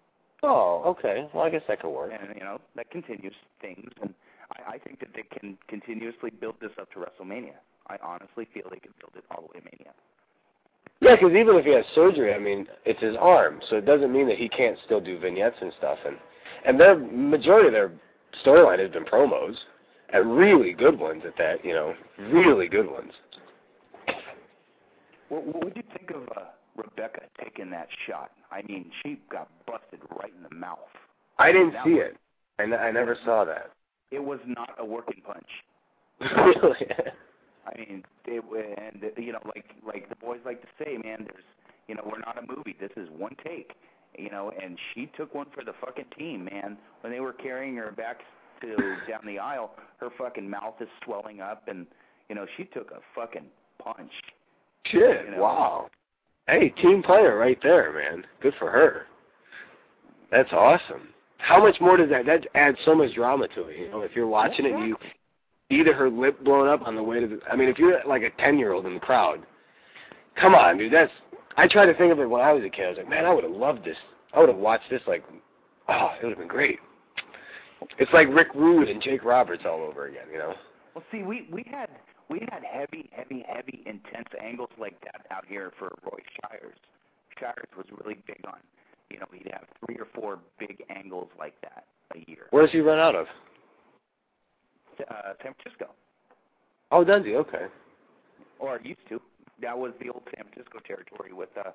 Oh, 0.42 0.82
okay. 0.86 1.28
Well, 1.32 1.44
I 1.44 1.50
guess 1.50 1.62
that 1.68 1.80
could 1.80 1.90
work. 1.90 2.12
And 2.12 2.34
you 2.34 2.42
know 2.44 2.60
that 2.76 2.90
continues 2.90 3.34
things, 3.60 3.90
and 4.02 4.12
I, 4.52 4.74
I 4.74 4.78
think 4.78 5.00
that 5.00 5.08
they 5.14 5.22
can 5.22 5.58
continuously 5.68 6.30
build 6.30 6.56
this 6.60 6.70
up 6.80 6.90
to 6.92 6.98
WrestleMania. 7.00 7.56
I 7.88 7.96
honestly 8.02 8.46
feel 8.52 8.64
they 8.70 8.80
can 8.80 8.92
build 9.00 9.12
it 9.16 9.24
all 9.30 9.42
the 9.42 9.48
way 9.48 9.60
to 9.60 9.64
Mania. 9.64 9.92
Yeah, 11.00 11.14
because 11.14 11.34
even 11.34 11.56
if 11.56 11.64
he 11.64 11.74
has 11.74 11.84
surgery, 11.94 12.34
I 12.34 12.38
mean, 12.38 12.66
it's 12.84 13.00
his 13.00 13.16
arm, 13.18 13.60
so 13.70 13.76
it 13.76 13.86
doesn't 13.86 14.12
mean 14.12 14.26
that 14.28 14.36
he 14.36 14.48
can't 14.48 14.76
still 14.84 15.00
do 15.00 15.18
vignettes 15.18 15.56
and 15.60 15.72
stuff. 15.78 15.98
And 16.04 16.16
and 16.66 16.78
their 16.78 16.96
majority 16.98 17.68
of 17.68 17.72
their 17.72 17.92
storyline 18.44 18.80
has 18.80 18.90
been 18.90 19.04
promos, 19.04 19.54
and 20.12 20.36
really 20.36 20.72
good 20.72 20.98
ones 20.98 21.22
at 21.24 21.36
that. 21.38 21.64
You 21.64 21.72
know, 21.72 21.94
really 22.18 22.66
good 22.66 22.90
ones. 22.90 23.12
What, 25.28 25.46
what 25.46 25.64
would 25.64 25.76
you 25.76 25.82
think 25.96 26.10
of 26.10 26.22
uh, 26.36 26.46
Rebecca 26.76 27.20
taking 27.42 27.70
that 27.70 27.88
shot? 28.06 28.32
I 28.50 28.62
mean, 28.62 28.90
she 29.02 29.20
got 29.30 29.48
busted 29.66 30.00
right 30.18 30.32
in 30.36 30.42
the 30.42 30.54
mouth. 30.54 30.78
I 31.38 31.52
didn't 31.52 31.74
see 31.84 31.94
it. 31.94 32.16
I, 32.58 32.64
n- 32.64 32.74
I 32.74 32.90
never 32.90 33.16
saw 33.24 33.44
that. 33.44 33.70
It 34.10 34.22
was 34.22 34.40
not 34.46 34.70
a 34.78 34.84
working 34.84 35.22
punch. 35.24 35.48
really? 36.20 36.86
I 37.66 37.78
mean, 37.78 38.04
it, 38.26 38.44
and 38.78 39.24
you 39.24 39.32
know, 39.32 39.40
like 39.44 39.66
like 39.86 40.08
the 40.08 40.16
boys 40.16 40.40
like 40.44 40.60
to 40.62 40.68
say, 40.82 40.96
man, 40.96 41.18
there's, 41.20 41.44
you 41.86 41.94
know, 41.94 42.02
we're 42.04 42.18
not 42.18 42.38
a 42.38 42.46
movie. 42.46 42.76
This 42.80 42.90
is 42.96 43.08
one 43.16 43.36
take. 43.44 43.72
You 44.16 44.30
know, 44.30 44.50
and 44.60 44.78
she 44.94 45.10
took 45.16 45.34
one 45.34 45.46
for 45.54 45.62
the 45.62 45.74
fucking 45.80 46.06
team, 46.18 46.48
man. 46.50 46.78
When 47.02 47.12
they 47.12 47.20
were 47.20 47.34
carrying 47.34 47.76
her 47.76 47.92
back 47.92 48.20
to 48.62 48.96
down 49.08 49.20
the 49.26 49.38
aisle, 49.38 49.72
her 49.98 50.08
fucking 50.16 50.48
mouth 50.48 50.74
is 50.80 50.88
swelling 51.04 51.40
up, 51.40 51.68
and 51.68 51.86
you 52.28 52.34
know, 52.34 52.46
she 52.56 52.64
took 52.64 52.90
a 52.90 53.00
fucking 53.14 53.44
punch. 53.78 54.12
Shit! 54.86 55.26
You 55.26 55.30
know? 55.32 55.42
Wow. 55.42 55.90
Hey, 56.48 56.70
team 56.70 57.02
player 57.02 57.36
right 57.36 57.58
there, 57.62 57.92
man. 57.92 58.24
Good 58.40 58.54
for 58.58 58.70
her. 58.70 59.02
That's 60.30 60.52
awesome. 60.52 61.08
How 61.38 61.62
much 61.62 61.76
more 61.80 61.96
does 61.96 62.10
that? 62.10 62.26
That 62.26 62.46
adds 62.54 62.76
so 62.84 62.94
much 62.94 63.14
drama 63.14 63.48
to 63.48 63.68
it. 63.68 63.78
You 63.78 63.90
know, 63.90 64.00
if 64.00 64.12
you're 64.14 64.26
watching 64.26 64.66
it, 64.66 64.72
and 64.72 64.88
you 64.88 64.96
either 65.70 65.94
her 65.94 66.10
lip 66.10 66.42
blown 66.44 66.68
up 66.68 66.82
on 66.86 66.94
the 66.94 67.02
way 67.02 67.20
to 67.20 67.26
the. 67.26 67.40
I 67.50 67.56
mean, 67.56 67.68
if 67.68 67.78
you're 67.78 68.00
like 68.06 68.22
a 68.22 68.30
ten 68.42 68.58
year 68.58 68.72
old 68.72 68.86
in 68.86 68.94
the 68.94 69.00
crowd, 69.00 69.40
come 70.40 70.54
on, 70.54 70.78
dude. 70.78 70.92
That's. 70.92 71.12
I 71.56 71.66
tried 71.66 71.86
to 71.86 71.94
think 71.94 72.12
of 72.12 72.20
it 72.20 72.26
when 72.28 72.40
I 72.40 72.52
was 72.52 72.62
a 72.64 72.68
kid. 72.68 72.86
I 72.86 72.88
was 72.90 72.98
like, 72.98 73.08
man, 73.08 73.24
I 73.24 73.32
would 73.32 73.44
have 73.44 73.52
loved 73.52 73.84
this. 73.84 73.96
I 74.34 74.40
would 74.40 74.48
have 74.48 74.58
watched 74.58 74.90
this. 74.90 75.00
Like, 75.06 75.24
oh, 75.88 76.10
it 76.20 76.24
would 76.24 76.30
have 76.30 76.38
been 76.38 76.48
great. 76.48 76.78
It's 77.98 78.12
like 78.12 78.28
Rick 78.28 78.48
Rude 78.54 78.88
and 78.88 79.02
Jake 79.02 79.24
Roberts 79.24 79.62
all 79.64 79.80
over 79.82 80.06
again. 80.06 80.26
You 80.32 80.38
know. 80.38 80.54
Well, 80.94 81.04
see, 81.12 81.22
we 81.22 81.48
we 81.52 81.64
had 81.70 81.88
we 82.28 82.40
had 82.50 82.62
heavy, 82.64 83.08
heavy, 83.12 83.44
heavy, 83.48 83.82
intense 83.86 84.28
angles 84.42 84.70
like 84.78 85.00
that 85.02 85.26
out 85.30 85.44
here 85.46 85.72
for 85.78 85.94
Roy 86.04 86.18
Shires. 86.42 86.76
Shires 87.38 87.68
was 87.76 87.86
really 88.04 88.18
big 88.26 88.40
on, 88.46 88.58
you 89.10 89.18
know, 89.18 89.26
he'd 89.32 89.50
have 89.52 89.64
three 89.84 89.96
or 89.96 90.06
four 90.14 90.38
big 90.58 90.82
angles 90.90 91.28
like 91.38 91.54
that 91.62 91.84
a 92.14 92.30
year. 92.30 92.46
Where 92.50 92.64
does 92.64 92.72
he 92.72 92.80
run 92.80 92.98
out 92.98 93.14
of? 93.14 93.26
Uh, 95.00 95.32
San 95.42 95.54
Francisco. 95.54 95.94
Oh, 96.90 97.04
does 97.04 97.24
he? 97.24 97.34
Okay. 97.34 97.66
or 98.58 98.80
used 98.82 99.00
to. 99.08 99.20
That 99.62 99.76
was 99.76 99.92
the 100.00 100.08
old 100.08 100.22
San 100.34 100.44
Francisco 100.46 100.78
territory 100.86 101.32
with 101.32 101.50
uh, 101.58 101.70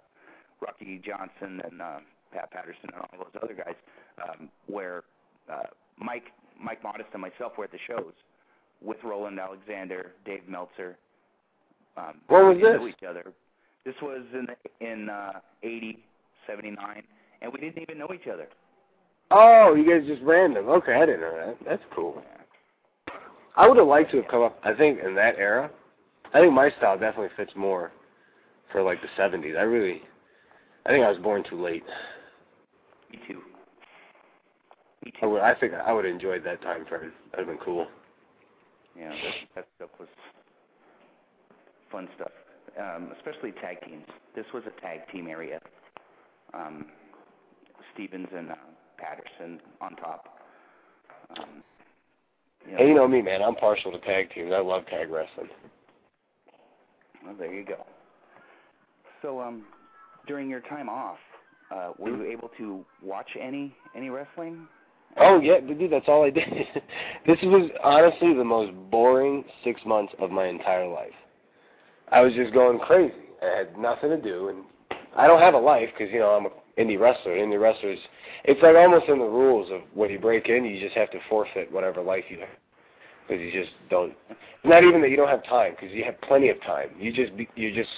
Rocky 0.62 1.02
Johnson 1.06 1.62
and 1.70 1.82
uh, 1.82 2.00
Pat 2.34 2.52
Patterson 2.52 2.90
and 2.94 3.02
all 3.02 3.10
those 3.18 3.42
other 3.42 3.54
guys, 3.54 3.76
um, 4.22 4.50
where 4.68 5.04
uh, 5.52 5.64
Mike 5.98 6.26
Mike 6.62 6.84
Modest 6.84 7.10
and 7.14 7.22
myself 7.22 7.54
were 7.58 7.66
at 7.66 7.72
the 7.72 7.80
shows 7.88 8.14
with 8.82 8.98
Roland 9.04 9.40
Alexander, 9.40 10.12
Dave 10.26 10.48
Meltzer. 10.48 10.98
Um, 11.98 12.16
When 12.28 12.48
was 12.48 12.58
this? 12.62 12.96
Each 12.98 13.08
other. 13.08 13.32
This 13.86 13.96
was 14.02 14.24
in 14.34 14.48
in 14.86 15.10
uh, 15.10 15.40
80, 15.62 16.00
79, 16.48 17.04
and 17.44 17.52
we 17.52 17.60
didn't 17.60 17.82
even 17.82 17.98
know 18.00 18.10
each 18.14 18.28
other. 18.32 18.48
Oh, 19.30 19.76
you 19.76 19.88
guys 19.88 20.08
just 20.08 20.24
random. 20.24 20.70
Okay, 20.70 20.94
I 20.94 21.06
didn't 21.06 21.22
know 21.22 21.36
that. 21.36 21.58
That's 21.68 21.84
cool. 21.94 22.24
I 23.56 23.68
would 23.68 23.78
have 23.78 23.88
liked 23.88 24.12
to 24.12 24.18
have 24.18 24.28
come 24.30 24.42
up. 24.42 24.60
I 24.64 24.74
think 24.74 25.00
in 25.06 25.14
that 25.16 25.36
era, 25.38 25.70
I 26.34 26.40
think 26.40 26.54
my 26.54 26.72
style 26.78 26.98
definitely 26.98 27.30
fits 27.38 27.52
more 27.56 27.92
for 28.72 28.82
like 28.82 29.00
the 29.02 29.08
'70s. 29.22 29.58
I 29.58 29.62
really, 29.62 30.02
I 30.86 30.90
think 30.90 31.04
I 31.04 31.10
was 31.10 31.20
born 31.20 31.44
too 31.48 31.62
late. 31.62 31.84
Me 33.12 33.20
too. 33.28 33.42
Me 35.06 35.12
I 35.18 35.22
too. 35.22 35.30
would. 35.30 35.42
I 35.42 35.54
think 35.54 35.74
I 35.74 35.92
would 35.94 36.06
have 36.06 36.14
enjoyed 36.14 36.44
that 36.46 36.62
time 36.62 36.86
frame. 36.86 37.12
That'd 37.32 37.48
have 37.48 37.56
been 37.56 37.64
cool. 37.64 37.88
Yeah, 38.98 39.10
that, 39.10 39.34
that 39.56 39.68
stuff 39.76 39.90
was 40.00 40.10
fun 41.92 42.08
stuff, 42.16 42.32
um, 42.80 43.12
especially 43.18 43.52
tag 43.54 43.78
teams. 43.86 44.06
This 44.36 44.46
was 44.54 44.64
a 44.66 44.82
tag 44.82 45.00
team 45.12 45.28
area. 45.28 45.60
Um, 46.54 46.86
Stevens 47.94 48.28
and 48.36 48.52
uh, 48.52 48.56
Patterson 48.98 49.60
on 49.82 49.96
top. 49.96 50.40
Um, 51.38 51.64
you 52.68 52.78
And 52.78 52.88
you 52.88 52.96
know 52.96 53.08
me, 53.08 53.22
man. 53.22 53.42
I'm 53.42 53.56
partial 53.56 53.92
to 53.92 54.00
tag 54.00 54.30
teams. 54.34 54.52
I 54.54 54.60
love 54.60 54.86
tag 54.88 55.10
wrestling. 55.10 55.50
Well, 57.26 57.36
there 57.38 57.54
you 57.54 57.66
go. 57.66 57.86
So, 59.22 59.42
um, 59.42 59.64
during 60.28 60.50
your 60.50 60.62
time 60.62 60.90
off, 60.90 61.18
uh, 61.74 61.92
were 61.98 62.10
you 62.10 62.32
able 62.32 62.50
to 62.58 62.86
watch 63.02 63.30
any 63.40 63.76
any 63.96 64.10
wrestling? 64.10 64.68
Oh 65.18 65.40
yeah, 65.40 65.60
dude, 65.60 65.92
that's 65.92 66.08
all 66.08 66.24
I 66.24 66.30
did. 66.30 66.44
this 67.28 67.38
was 67.44 67.70
honestly 67.84 68.34
the 68.34 68.44
most 68.44 68.74
boring 68.90 69.44
six 69.64 69.82
months 69.86 70.14
of 70.20 70.32
my 70.32 70.48
entire 70.48 70.88
life. 70.88 71.14
I 72.12 72.22
was 72.22 72.34
just 72.34 72.54
going 72.54 72.80
crazy. 72.80 73.14
I 73.42 73.58
had 73.58 73.78
nothing 73.78 74.10
to 74.10 74.22
do, 74.22 74.50
and 74.50 74.64
I 75.16 75.28
don't 75.28 75.40
have 75.40 75.54
a 75.54 75.60
life 75.60 75.90
because 75.98 76.12
you 76.12 76.20
know 76.20 76.30
I'm 76.30 76.46
an 76.46 76.52
indie 76.78 77.00
wrestler. 77.00 77.34
Indie 77.34 77.60
wrestlers, 77.60 78.00
it's 78.46 78.62
like 78.62 78.76
almost 78.76 79.08
in 79.08 79.20
the 79.20 79.26
rules 79.26 79.72
of 79.72 79.82
when 79.94 80.10
you 80.10 80.20
break 80.20 80.50
in, 80.50 80.66
you 80.66 80.80
just 80.80 80.96
have 80.96 81.12
to 81.12 81.20
forfeit 81.30 81.72
whatever 81.72 82.02
life 82.02 82.26
you 82.30 82.40
have 82.40 82.50
because 83.28 83.42
you 83.42 83.52
just 83.52 83.74
don't. 83.90 84.14
Not 84.64 84.84
even 84.84 85.02
that 85.02 85.10
you 85.10 85.18
don't 85.18 85.30
have 85.30 85.44
time 85.46 85.74
because 85.80 85.94
you 85.94 86.04
have 86.04 86.20
plenty 86.22 86.50
of 86.50 86.62
time. 86.64 86.90
You 87.00 87.12
just 87.12 87.32
you 87.56 87.74
just 87.74 87.90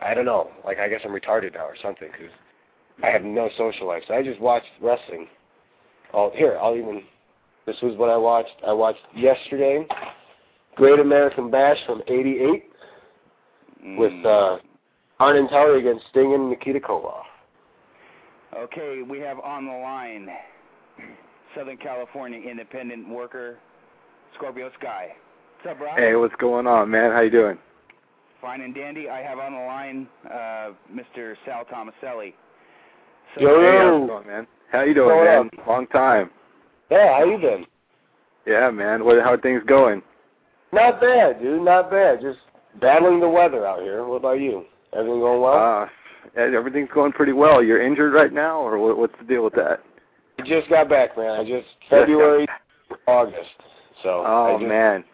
I 0.00 0.14
don't 0.14 0.24
know. 0.26 0.50
Like 0.64 0.78
I 0.78 0.88
guess 0.88 1.00
I'm 1.04 1.12
retarded 1.12 1.54
now 1.54 1.66
or 1.66 1.76
something 1.82 2.08
because 2.10 2.32
I 3.02 3.08
have 3.08 3.22
no 3.22 3.48
social 3.56 3.86
life. 3.86 4.02
So 4.08 4.14
I 4.14 4.22
just 4.22 4.40
watched 4.40 4.66
wrestling 4.80 5.28
Oh, 6.12 6.30
here, 6.34 6.58
I'll 6.60 6.76
even. 6.76 7.02
This 7.66 7.76
was 7.82 7.96
what 7.96 8.10
I 8.10 8.16
watched. 8.16 8.54
I 8.66 8.72
watched 8.72 9.00
yesterday, 9.14 9.86
Great 10.76 11.00
American 11.00 11.50
Bash 11.50 11.78
from 11.84 12.02
'88 12.06 12.64
with 13.98 14.24
uh, 14.24 14.58
Arn 15.18 15.36
and 15.36 15.48
Tully 15.48 15.80
against 15.80 16.06
Sting 16.10 16.34
and 16.34 16.48
Nikita 16.48 16.80
Koloff. 16.80 17.24
Okay, 18.56 19.02
we 19.02 19.18
have 19.20 19.38
on 19.40 19.66
the 19.66 19.72
line 19.72 20.28
Southern 21.54 21.76
California 21.76 22.40
independent 22.40 23.08
worker 23.08 23.58
Scorpio 24.34 24.70
Sky. 24.78 25.08
What's 25.62 25.72
up, 25.72 25.78
bro? 25.78 25.94
Hey, 25.96 26.14
what's 26.16 26.34
going 26.36 26.66
on, 26.66 26.90
man? 26.90 27.12
How 27.12 27.20
you 27.20 27.30
doing? 27.30 27.58
Fine 28.40 28.62
and 28.62 28.74
dandy. 28.74 29.08
I 29.10 29.20
have 29.22 29.38
on 29.38 29.52
the 29.52 29.58
line 29.58 30.08
uh, 30.26 30.72
Mr. 30.90 31.34
Sal 31.44 31.64
Thomaselli. 31.64 32.32
So, 33.34 33.42
Yo, 33.42 33.60
Hey, 33.60 33.78
how's 33.78 33.88
yo. 33.90 34.04
it 34.04 34.06
going, 34.06 34.26
man? 34.26 34.46
How 34.72 34.82
you 34.82 34.94
doing, 34.94 35.08
Going 35.08 35.24
man? 35.26 35.50
Long 35.66 35.86
time. 35.88 36.30
Yeah, 36.90 37.18
how 37.18 37.24
you 37.24 37.38
been? 37.38 37.66
Yeah, 38.46 38.70
man. 38.70 39.04
What? 39.04 39.22
How 39.22 39.32
are 39.32 39.40
things 39.40 39.62
going? 39.66 40.02
Not 40.72 41.00
bad, 41.00 41.40
dude. 41.42 41.62
Not 41.62 41.90
bad. 41.90 42.20
Just 42.22 42.38
battling 42.80 43.20
the 43.20 43.28
weather 43.28 43.66
out 43.66 43.82
here. 43.82 44.04
What 44.06 44.16
about 44.16 44.40
you? 44.40 44.64
Everything 44.92 45.20
going 45.20 45.40
well? 45.40 45.54
Uh, 45.54 45.80
yeah, 45.82 45.88
everything's 46.36 46.90
going 46.94 47.12
pretty 47.12 47.32
well. 47.32 47.62
You're 47.62 47.82
injured 47.82 48.12
right 48.12 48.32
now, 48.32 48.58
or 48.60 48.78
what, 48.78 48.98
what's 48.98 49.14
the 49.20 49.26
deal 49.26 49.44
with 49.44 49.54
that? 49.54 49.80
I 50.38 50.42
just 50.42 50.68
got 50.68 50.88
back, 50.88 51.16
man. 51.16 51.40
I 51.40 51.44
just 51.44 51.66
February, 51.88 52.46
August. 53.06 53.48
So 54.02 54.22
Oh 54.26 54.58
just, 54.58 54.68
man, 54.68 55.04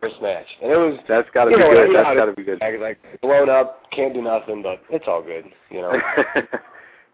first 0.00 0.16
match, 0.22 0.46
and 0.62 0.70
it 0.70 0.76
was 0.76 0.98
that's 1.08 1.28
got 1.34 1.44
to 1.44 1.50
be 1.50 1.56
know, 1.56 1.70
good. 1.70 1.94
That's 1.94 2.16
got 2.16 2.26
to- 2.26 2.32
be 2.32 2.44
good. 2.44 2.60
Like 2.80 2.98
blown 3.20 3.50
up, 3.50 3.90
can't 3.90 4.14
do 4.14 4.22
nothing, 4.22 4.62
but 4.62 4.80
it's 4.90 5.06
all 5.08 5.22
good, 5.22 5.44
you 5.70 5.80
know. 5.80 5.92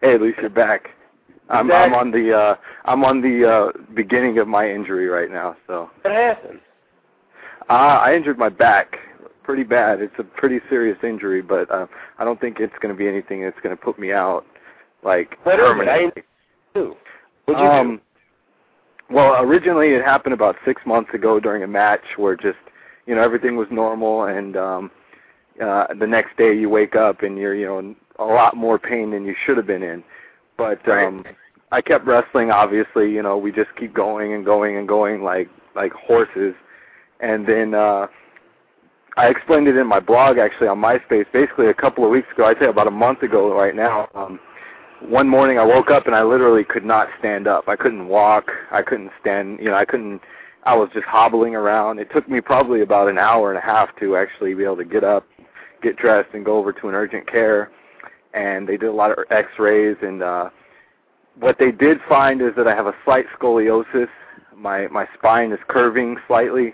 hey, 0.01 0.13
at 0.13 0.21
least 0.21 0.37
you're 0.39 0.49
back. 0.49 0.89
I'm 1.49 1.71
I'm 1.71 1.93
on 1.93 2.11
the 2.11 2.33
uh 2.33 2.55
I'm 2.85 3.03
on 3.03 3.21
the 3.21 3.47
uh 3.47 3.93
beginning 3.93 4.39
of 4.39 4.47
my 4.47 4.69
injury 4.69 5.07
right 5.07 5.29
now, 5.29 5.55
so 5.67 5.89
what 6.01 6.13
happened? 6.13 6.59
uh 7.69 7.73
I 7.73 8.15
injured 8.15 8.37
my 8.37 8.49
back 8.49 8.97
pretty 9.45 9.63
bad. 9.63 10.01
It's 10.01 10.15
a 10.17 10.23
pretty 10.23 10.59
serious 10.69 10.97
injury, 11.03 11.41
but 11.41 11.69
uh 11.71 11.87
I 12.17 12.25
don't 12.25 12.39
think 12.41 12.59
it's 12.59 12.73
going 12.81 12.93
to 12.93 12.97
be 12.97 13.07
anything 13.07 13.43
that's 13.43 13.59
going 13.61 13.75
to 13.75 13.81
put 13.81 13.99
me 13.99 14.11
out 14.11 14.45
like 15.03 15.37
What 15.43 15.55
is 15.55 15.59
it? 15.59 15.63
I 15.63 15.65
permanently. 15.67 16.23
What'd 17.45 17.61
you 17.61 17.69
um 17.69 18.01
well, 19.11 19.35
originally 19.39 19.89
it 19.89 20.03
happened 20.03 20.33
about 20.33 20.55
6 20.65 20.81
months 20.87 21.13
ago 21.13 21.39
during 21.39 21.61
a 21.61 21.67
match 21.67 22.01
where 22.17 22.35
just 22.35 22.57
you 23.05 23.13
know 23.13 23.21
everything 23.21 23.55
was 23.55 23.67
normal 23.69 24.23
and 24.23 24.57
um 24.57 24.91
uh 25.63 25.87
the 25.99 26.07
next 26.07 26.35
day 26.37 26.53
you 26.57 26.69
wake 26.69 26.95
up 26.95 27.21
and 27.21 27.37
you're 27.37 27.55
you 27.55 27.67
know 27.67 27.79
in 27.79 27.95
a 28.17 28.25
lot 28.25 28.57
more 28.57 28.79
pain 28.79 29.11
than 29.11 29.25
you 29.25 29.35
should 29.45 29.57
have 29.57 29.67
been 29.67 29.83
in. 29.83 30.03
But 30.57 30.87
um 30.89 31.23
I 31.71 31.81
kept 31.81 32.05
wrestling 32.05 32.51
obviously, 32.51 33.11
you 33.11 33.21
know, 33.21 33.37
we 33.37 33.51
just 33.51 33.75
keep 33.77 33.93
going 33.93 34.33
and 34.33 34.43
going 34.43 34.77
and 34.77 34.87
going 34.87 35.21
like 35.21 35.49
like 35.75 35.91
horses. 35.93 36.55
And 37.19 37.47
then 37.47 37.75
uh 37.75 38.07
I 39.17 39.27
explained 39.27 39.67
it 39.67 39.77
in 39.77 39.87
my 39.87 39.99
blog 39.99 40.37
actually 40.37 40.67
on 40.67 40.79
MySpace 40.79 41.25
basically 41.31 41.67
a 41.67 41.73
couple 41.73 42.03
of 42.03 42.11
weeks 42.11 42.27
ago, 42.33 42.45
I'd 42.45 42.59
say 42.59 42.65
about 42.65 42.87
a 42.87 42.91
month 42.91 43.23
ago 43.23 43.57
right 43.57 43.75
now. 43.75 44.09
Um 44.13 44.39
one 45.01 45.27
morning 45.29 45.59
I 45.59 45.63
woke 45.63 45.89
up 45.89 46.05
and 46.07 46.15
I 46.15 46.23
literally 46.23 46.63
could 46.63 46.85
not 46.85 47.07
stand 47.19 47.47
up. 47.47 47.67
I 47.67 47.75
couldn't 47.75 48.07
walk. 48.07 48.49
I 48.71 48.81
couldn't 48.81 49.11
stand, 49.21 49.59
you 49.59 49.65
know, 49.65 49.75
I 49.75 49.85
couldn't 49.85 50.21
I 50.63 50.75
was 50.75 50.89
just 50.93 51.05
hobbling 51.05 51.55
around. 51.55 51.99
It 51.99 52.09
took 52.11 52.27
me 52.27 52.41
probably 52.41 52.81
about 52.81 53.07
an 53.07 53.17
hour 53.17 53.51
and 53.51 53.57
a 53.57 53.61
half 53.61 53.95
to 53.99 54.17
actually 54.17 54.53
be 54.53 54.63
able 54.63 54.77
to 54.77 54.85
get 54.85 55.03
up, 55.03 55.25
get 55.81 55.95
dressed 55.95 56.33
and 56.33 56.43
go 56.43 56.57
over 56.57 56.73
to 56.73 56.89
an 56.89 56.95
urgent 56.95 57.29
care 57.29 57.71
and 58.33 58.67
they 58.67 58.75
did 58.75 58.89
a 58.89 58.93
lot 58.93 59.11
of 59.11 59.19
x-rays 59.31 59.95
and 60.01 60.23
uh 60.23 60.49
what 61.39 61.57
they 61.59 61.71
did 61.71 61.99
find 62.07 62.41
is 62.41 62.51
that 62.57 62.67
I 62.67 62.75
have 62.75 62.87
a 62.87 62.95
slight 63.05 63.25
scoliosis. 63.37 64.09
My 64.55 64.87
my 64.87 65.07
spine 65.17 65.53
is 65.53 65.59
curving 65.69 66.17
slightly 66.27 66.73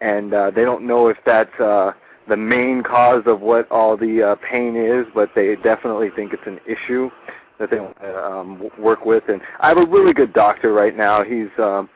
and 0.00 0.34
uh 0.34 0.50
they 0.50 0.64
don't 0.64 0.86
know 0.86 1.08
if 1.08 1.16
that's 1.24 1.58
uh 1.60 1.92
the 2.28 2.36
main 2.36 2.82
cause 2.82 3.22
of 3.26 3.40
what 3.40 3.70
all 3.70 3.96
the 3.96 4.22
uh, 4.22 4.36
pain 4.48 4.76
is, 4.76 5.06
but 5.14 5.30
they 5.34 5.56
definitely 5.56 6.10
think 6.14 6.32
it's 6.32 6.46
an 6.46 6.60
issue 6.66 7.10
that 7.58 7.70
they 7.70 7.80
want 7.80 7.98
to 8.00 8.24
um, 8.24 8.70
work 8.78 9.04
with. 9.04 9.24
And 9.28 9.40
I 9.60 9.68
have 9.68 9.78
a 9.78 9.86
really 9.86 10.12
good 10.12 10.32
doctor 10.32 10.72
right 10.72 10.96
now. 10.96 11.24
He's 11.24 11.48
um, 11.58 11.88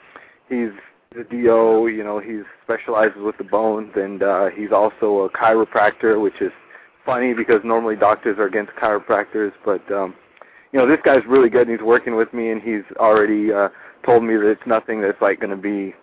he's 0.48 0.70
the 1.14 1.24
DO. 1.24 1.88
You 1.88 2.02
know, 2.02 2.18
he 2.18 2.40
specializes 2.64 3.18
with 3.20 3.36
the 3.38 3.44
bones, 3.44 3.92
and 3.94 4.22
uh, 4.22 4.46
he's 4.46 4.72
also 4.72 5.20
a 5.20 5.30
chiropractor, 5.30 6.20
which 6.20 6.40
is 6.40 6.52
funny 7.04 7.34
because 7.34 7.60
normally 7.64 7.96
doctors 7.96 8.38
are 8.38 8.46
against 8.46 8.72
chiropractors. 8.72 9.52
But 9.64 9.88
um, 9.92 10.14
you 10.72 10.78
know, 10.78 10.88
this 10.88 11.00
guy's 11.04 11.24
really 11.28 11.50
good, 11.50 11.68
and 11.68 11.78
he's 11.78 11.86
working 11.86 12.16
with 12.16 12.32
me, 12.32 12.50
and 12.50 12.60
he's 12.60 12.84
already 12.96 13.52
uh, 13.52 13.68
told 14.04 14.24
me 14.24 14.34
that 14.36 14.50
it's 14.50 14.66
nothing 14.66 15.00
that's 15.00 15.20
like 15.20 15.40
going 15.40 15.50
to 15.50 15.56
be 15.56 15.94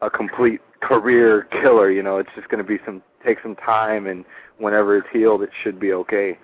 a 0.00 0.08
complete 0.08 0.60
career 0.82 1.48
killer. 1.62 1.90
You 1.90 2.02
know, 2.02 2.18
it's 2.18 2.30
just 2.36 2.48
going 2.48 2.62
to 2.62 2.68
be 2.68 2.78
some 2.84 3.02
take 3.24 3.38
some 3.42 3.56
time, 3.56 4.06
and 4.06 4.24
whenever 4.58 4.96
it's 4.98 5.08
healed, 5.12 5.42
it 5.42 5.50
should 5.62 5.78
be 5.80 5.92
okay. 5.92 6.38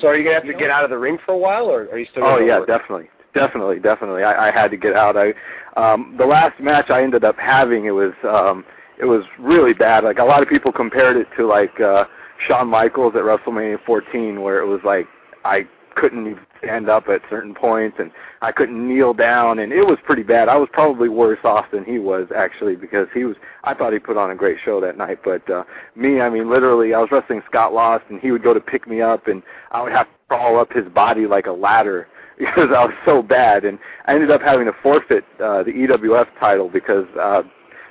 So 0.00 0.08
are 0.08 0.16
you 0.16 0.24
gonna 0.24 0.34
have 0.36 0.44
to 0.44 0.54
get 0.54 0.70
out 0.70 0.84
of 0.84 0.90
the 0.90 0.98
ring 0.98 1.18
for 1.26 1.32
a 1.32 1.38
while, 1.38 1.66
or 1.66 1.82
are 1.90 1.98
you 1.98 2.06
still? 2.10 2.24
Oh 2.24 2.38
yeah, 2.38 2.58
work? 2.58 2.68
definitely, 2.68 3.10
definitely, 3.34 3.78
definitely. 3.80 4.22
I, 4.22 4.48
I 4.48 4.50
had 4.50 4.70
to 4.70 4.78
get 4.78 4.94
out. 4.94 5.16
I 5.16 5.34
um, 5.76 6.14
the 6.18 6.24
last 6.24 6.58
match 6.58 6.88
I 6.88 7.02
ended 7.02 7.22
up 7.24 7.36
having 7.36 7.84
it 7.84 7.90
was 7.90 8.14
um, 8.24 8.64
it 8.98 9.04
was 9.04 9.24
really 9.38 9.74
bad. 9.74 10.04
Like 10.04 10.18
a 10.18 10.24
lot 10.24 10.42
of 10.42 10.48
people 10.48 10.72
compared 10.72 11.18
it 11.18 11.26
to 11.36 11.46
like 11.46 11.78
uh, 11.80 12.04
Shawn 12.46 12.68
Michaels 12.68 13.14
at 13.14 13.22
WrestleMania 13.22 13.78
14, 13.84 14.40
where 14.40 14.60
it 14.60 14.66
was 14.66 14.80
like 14.84 15.06
I 15.44 15.66
couldn't 15.96 16.26
even 16.26 16.46
stand 16.64 16.88
up 16.88 17.08
at 17.08 17.20
certain 17.30 17.54
points 17.54 17.96
and 17.98 18.10
I 18.42 18.52
couldn't 18.52 18.86
kneel 18.86 19.14
down 19.14 19.58
and 19.58 19.72
it 19.72 19.82
was 19.82 19.98
pretty 20.04 20.22
bad. 20.22 20.48
I 20.48 20.56
was 20.56 20.68
probably 20.72 21.08
worse 21.08 21.38
off 21.44 21.66
than 21.72 21.84
he 21.84 21.98
was 21.98 22.26
actually 22.34 22.76
because 22.76 23.08
he 23.14 23.24
was 23.24 23.36
I 23.62 23.74
thought 23.74 23.92
he 23.92 23.98
put 23.98 24.16
on 24.16 24.30
a 24.30 24.34
great 24.34 24.58
show 24.64 24.80
that 24.80 24.96
night, 24.96 25.18
but 25.24 25.48
uh 25.50 25.64
me, 25.94 26.20
I 26.20 26.30
mean 26.30 26.50
literally 26.50 26.94
I 26.94 26.98
was 26.98 27.08
wrestling 27.10 27.42
Scott 27.46 27.72
Lost 27.72 28.04
and 28.10 28.20
he 28.20 28.30
would 28.30 28.42
go 28.42 28.54
to 28.54 28.60
pick 28.60 28.88
me 28.88 29.00
up 29.00 29.26
and 29.28 29.42
I 29.72 29.82
would 29.82 29.92
have 29.92 30.06
to 30.06 30.12
crawl 30.28 30.58
up 30.58 30.72
his 30.72 30.88
body 30.88 31.26
like 31.26 31.46
a 31.46 31.52
ladder 31.52 32.08
because 32.38 32.70
I 32.74 32.84
was 32.84 32.94
so 33.04 33.22
bad 33.22 33.64
and 33.64 33.78
I 34.06 34.14
ended 34.14 34.30
up 34.30 34.42
having 34.42 34.66
to 34.66 34.72
forfeit 34.82 35.24
uh 35.42 35.62
the 35.62 35.72
EWF 35.72 36.26
title 36.40 36.68
because 36.68 37.06
uh 37.20 37.42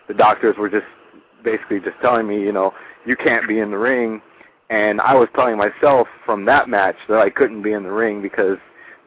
the 0.08 0.14
doctors 0.14 0.58
were 0.58 0.70
just 0.70 0.86
basically 1.44 1.80
just 1.80 2.00
telling 2.02 2.28
me, 2.28 2.42
you 2.42 2.52
know, 2.52 2.74
you 3.06 3.16
can't 3.16 3.48
be 3.48 3.60
in 3.60 3.72
the 3.72 3.78
ring. 3.78 4.22
And 4.74 5.02
I 5.02 5.14
was 5.14 5.30
telling 5.36 5.56
myself 5.56 6.08
from 6.26 6.46
that 6.46 6.68
match 6.68 6.96
that 7.08 7.20
I 7.20 7.30
couldn't 7.30 7.62
be 7.62 7.74
in 7.74 7.84
the 7.84 7.92
ring 7.92 8.24
because 8.24 8.58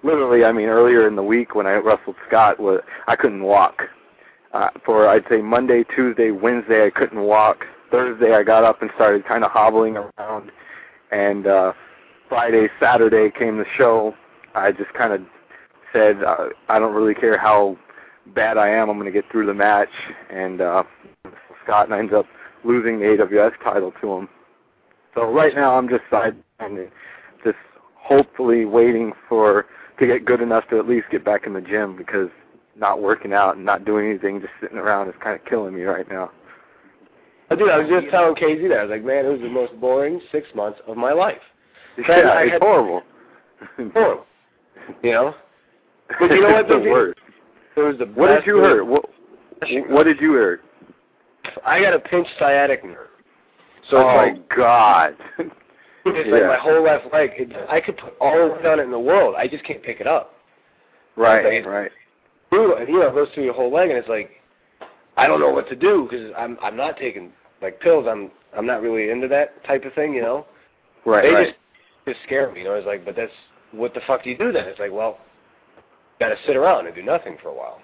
literally, 0.04 0.44
I 0.44 0.52
mean, 0.52 0.68
earlier 0.68 1.08
in 1.08 1.16
the 1.16 1.24
week 1.24 1.56
when 1.56 1.66
I 1.66 1.72
wrestled 1.72 2.14
Scott, 2.28 2.60
was 2.60 2.82
I 3.08 3.16
couldn't 3.16 3.42
walk. 3.42 3.82
Uh, 4.52 4.68
for 4.84 5.08
I'd 5.08 5.24
say 5.28 5.42
Monday, 5.42 5.82
Tuesday, 5.82 6.30
Wednesday, 6.30 6.86
I 6.86 6.90
couldn't 6.90 7.20
walk. 7.20 7.64
Thursday, 7.90 8.32
I 8.32 8.44
got 8.44 8.62
up 8.62 8.80
and 8.80 8.92
started 8.94 9.26
kind 9.26 9.42
of 9.42 9.50
hobbling 9.50 9.96
around, 9.96 10.52
and 11.10 11.48
uh, 11.48 11.72
Friday, 12.28 12.68
Saturday 12.78 13.36
came 13.36 13.58
the 13.58 13.66
show. 13.76 14.14
I 14.54 14.70
just 14.70 14.94
kind 14.94 15.12
of 15.12 15.20
said, 15.92 16.22
uh, 16.22 16.46
I 16.68 16.78
don't 16.78 16.94
really 16.94 17.14
care 17.14 17.36
how 17.36 17.76
bad 18.36 18.56
I 18.56 18.68
am. 18.68 18.88
I'm 18.88 18.98
going 18.98 19.12
to 19.12 19.20
get 19.20 19.28
through 19.32 19.46
the 19.46 19.54
match, 19.54 19.90
and 20.30 20.60
uh, 20.60 20.84
Scott 21.64 21.90
ends 21.90 22.12
up 22.14 22.26
losing 22.62 23.00
the 23.00 23.06
AWS 23.06 23.60
title 23.64 23.92
to 24.00 24.12
him. 24.12 24.28
So 25.16 25.32
right 25.32 25.54
now, 25.54 25.76
I'm 25.76 25.88
just 25.88 26.02
side 26.10 26.36
and 26.60 26.88
just 27.42 27.56
hopefully 27.94 28.66
waiting 28.66 29.12
for 29.28 29.64
to 29.98 30.06
get 30.06 30.26
good 30.26 30.42
enough 30.42 30.64
to 30.68 30.78
at 30.78 30.86
least 30.86 31.06
get 31.10 31.24
back 31.24 31.46
in 31.46 31.54
the 31.54 31.60
gym 31.60 31.96
because 31.96 32.28
not 32.76 33.00
working 33.00 33.32
out 33.32 33.56
and 33.56 33.64
not 33.64 33.86
doing 33.86 34.10
anything, 34.10 34.40
just 34.40 34.52
sitting 34.60 34.76
around 34.76 35.08
is 35.08 35.14
kind 35.24 35.34
of 35.34 35.44
killing 35.46 35.74
me 35.74 35.82
right 35.84 36.06
now. 36.10 36.30
Dude, 37.48 37.70
I 37.70 37.78
was 37.78 37.88
just 37.88 38.10
telling 38.10 38.34
KZ 38.34 38.68
that 38.68 38.78
I 38.78 38.82
was 38.84 38.90
like, 38.90 39.04
man, 39.04 39.24
it 39.24 39.28
was 39.28 39.40
the 39.40 39.48
most 39.48 39.72
boring 39.80 40.20
six 40.30 40.48
months 40.54 40.80
of 40.86 40.98
my 40.98 41.12
life. 41.12 41.38
Yeah, 41.96 42.14
I 42.14 42.42
it's 42.42 42.52
had, 42.52 42.62
horrible. 42.62 43.02
horrible. 43.94 44.26
You 45.02 45.12
know. 45.12 45.34
But 46.20 46.30
you 46.30 46.42
know 46.42 46.52
what? 46.52 46.68
the 46.68 46.78
worst. 46.78 47.20
It 47.76 47.80
was 47.80 47.96
the 47.98 48.06
What 48.06 48.34
did 48.34 48.46
you 48.46 48.58
hurt? 48.58 48.84
What, 48.84 49.04
what 49.88 50.04
did 50.04 50.20
you 50.20 50.32
hurt? 50.32 50.62
I 51.64 51.80
got 51.80 51.94
a 51.94 52.00
pinched 52.00 52.30
sciatic 52.38 52.84
nerve. 52.84 53.08
So 53.90 53.96
oh 53.98 54.20
it's 54.20 54.38
like 54.38 54.56
God. 54.56 55.14
it's 55.38 56.28
yeah. 56.28 56.32
like 56.32 56.46
my 56.46 56.58
whole 56.58 56.82
left 56.82 57.12
leg. 57.12 57.30
It, 57.36 57.52
I 57.68 57.80
could 57.80 57.96
put 57.96 58.14
all 58.20 58.48
the 58.48 58.54
weight 58.54 58.66
on 58.66 58.80
it 58.80 58.84
in 58.84 58.90
the 58.90 58.98
world. 58.98 59.34
I 59.36 59.48
just 59.48 59.64
can't 59.64 59.82
pick 59.82 60.00
it 60.00 60.06
up. 60.06 60.32
right, 61.16 61.44
Like, 61.44 61.66
right. 61.66 61.90
brutal. 62.50 62.76
And 62.78 62.88
you 62.88 63.00
know, 63.00 63.08
it 63.08 63.14
goes 63.14 63.28
through 63.34 63.44
your 63.44 63.54
whole 63.54 63.72
leg, 63.72 63.90
and 63.90 63.98
it's 63.98 64.08
like, 64.08 64.30
I 65.16 65.26
don't 65.26 65.40
know 65.40 65.50
what 65.50 65.68
to 65.68 65.76
do 65.76 66.06
because 66.08 66.32
I'm 66.36 66.58
I'm 66.62 66.76
not 66.76 66.96
taking 66.96 67.32
like 67.62 67.80
pills. 67.80 68.06
I'm 68.08 68.30
I'm 68.56 68.66
not 68.66 68.82
really 68.82 69.10
into 69.10 69.28
that 69.28 69.64
type 69.64 69.84
of 69.84 69.92
thing, 69.94 70.14
you 70.14 70.22
know. 70.22 70.46
Right, 71.04 71.22
they 71.22 71.30
right. 71.34 71.46
just 71.48 71.58
just 72.06 72.18
scare 72.26 72.52
me, 72.52 72.60
you 72.60 72.66
know. 72.66 72.74
It's 72.74 72.86
like, 72.86 73.04
but 73.04 73.16
that's 73.16 73.32
what 73.72 73.94
the 73.94 74.00
fuck 74.06 74.24
do 74.24 74.30
you 74.30 74.38
do 74.38 74.52
then? 74.52 74.64
It's 74.66 74.78
like, 74.78 74.92
well, 74.92 75.18
got 76.20 76.28
to 76.28 76.36
sit 76.46 76.56
around 76.56 76.86
and 76.86 76.94
do 76.94 77.02
nothing 77.02 77.36
for 77.42 77.48
a 77.48 77.54
while. 77.54 77.80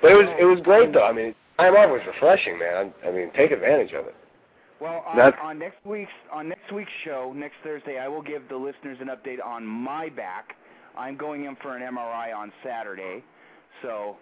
But 0.00 0.12
it 0.12 0.14
was 0.14 0.28
it 0.40 0.44
was 0.44 0.60
great 0.62 0.92
though. 0.92 1.04
I 1.04 1.12
mean, 1.12 1.34
time 1.58 1.74
off 1.74 1.90
was 1.90 2.00
refreshing, 2.06 2.58
man. 2.58 2.92
I, 3.04 3.08
I 3.08 3.12
mean, 3.12 3.30
take 3.36 3.50
advantage 3.50 3.92
of 3.92 4.06
it. 4.06 4.14
Well, 4.80 5.02
on, 5.06 5.16
That's- 5.16 5.40
on 5.42 5.58
next 5.58 5.84
week's 5.84 6.10
on 6.32 6.48
next 6.48 6.72
week's 6.72 6.90
show, 7.04 7.32
next 7.34 7.56
Thursday, 7.64 7.98
I 7.98 8.06
will 8.08 8.22
give 8.22 8.48
the 8.48 8.56
listeners 8.56 8.98
an 9.00 9.08
update 9.08 9.44
on 9.44 9.66
my 9.66 10.08
back. 10.08 10.54
I'm 10.96 11.16
going 11.16 11.44
in 11.44 11.56
for 11.56 11.76
an 11.76 11.82
MRI 11.82 12.32
on 12.36 12.52
Saturday, 12.64 13.22
so 13.82 14.16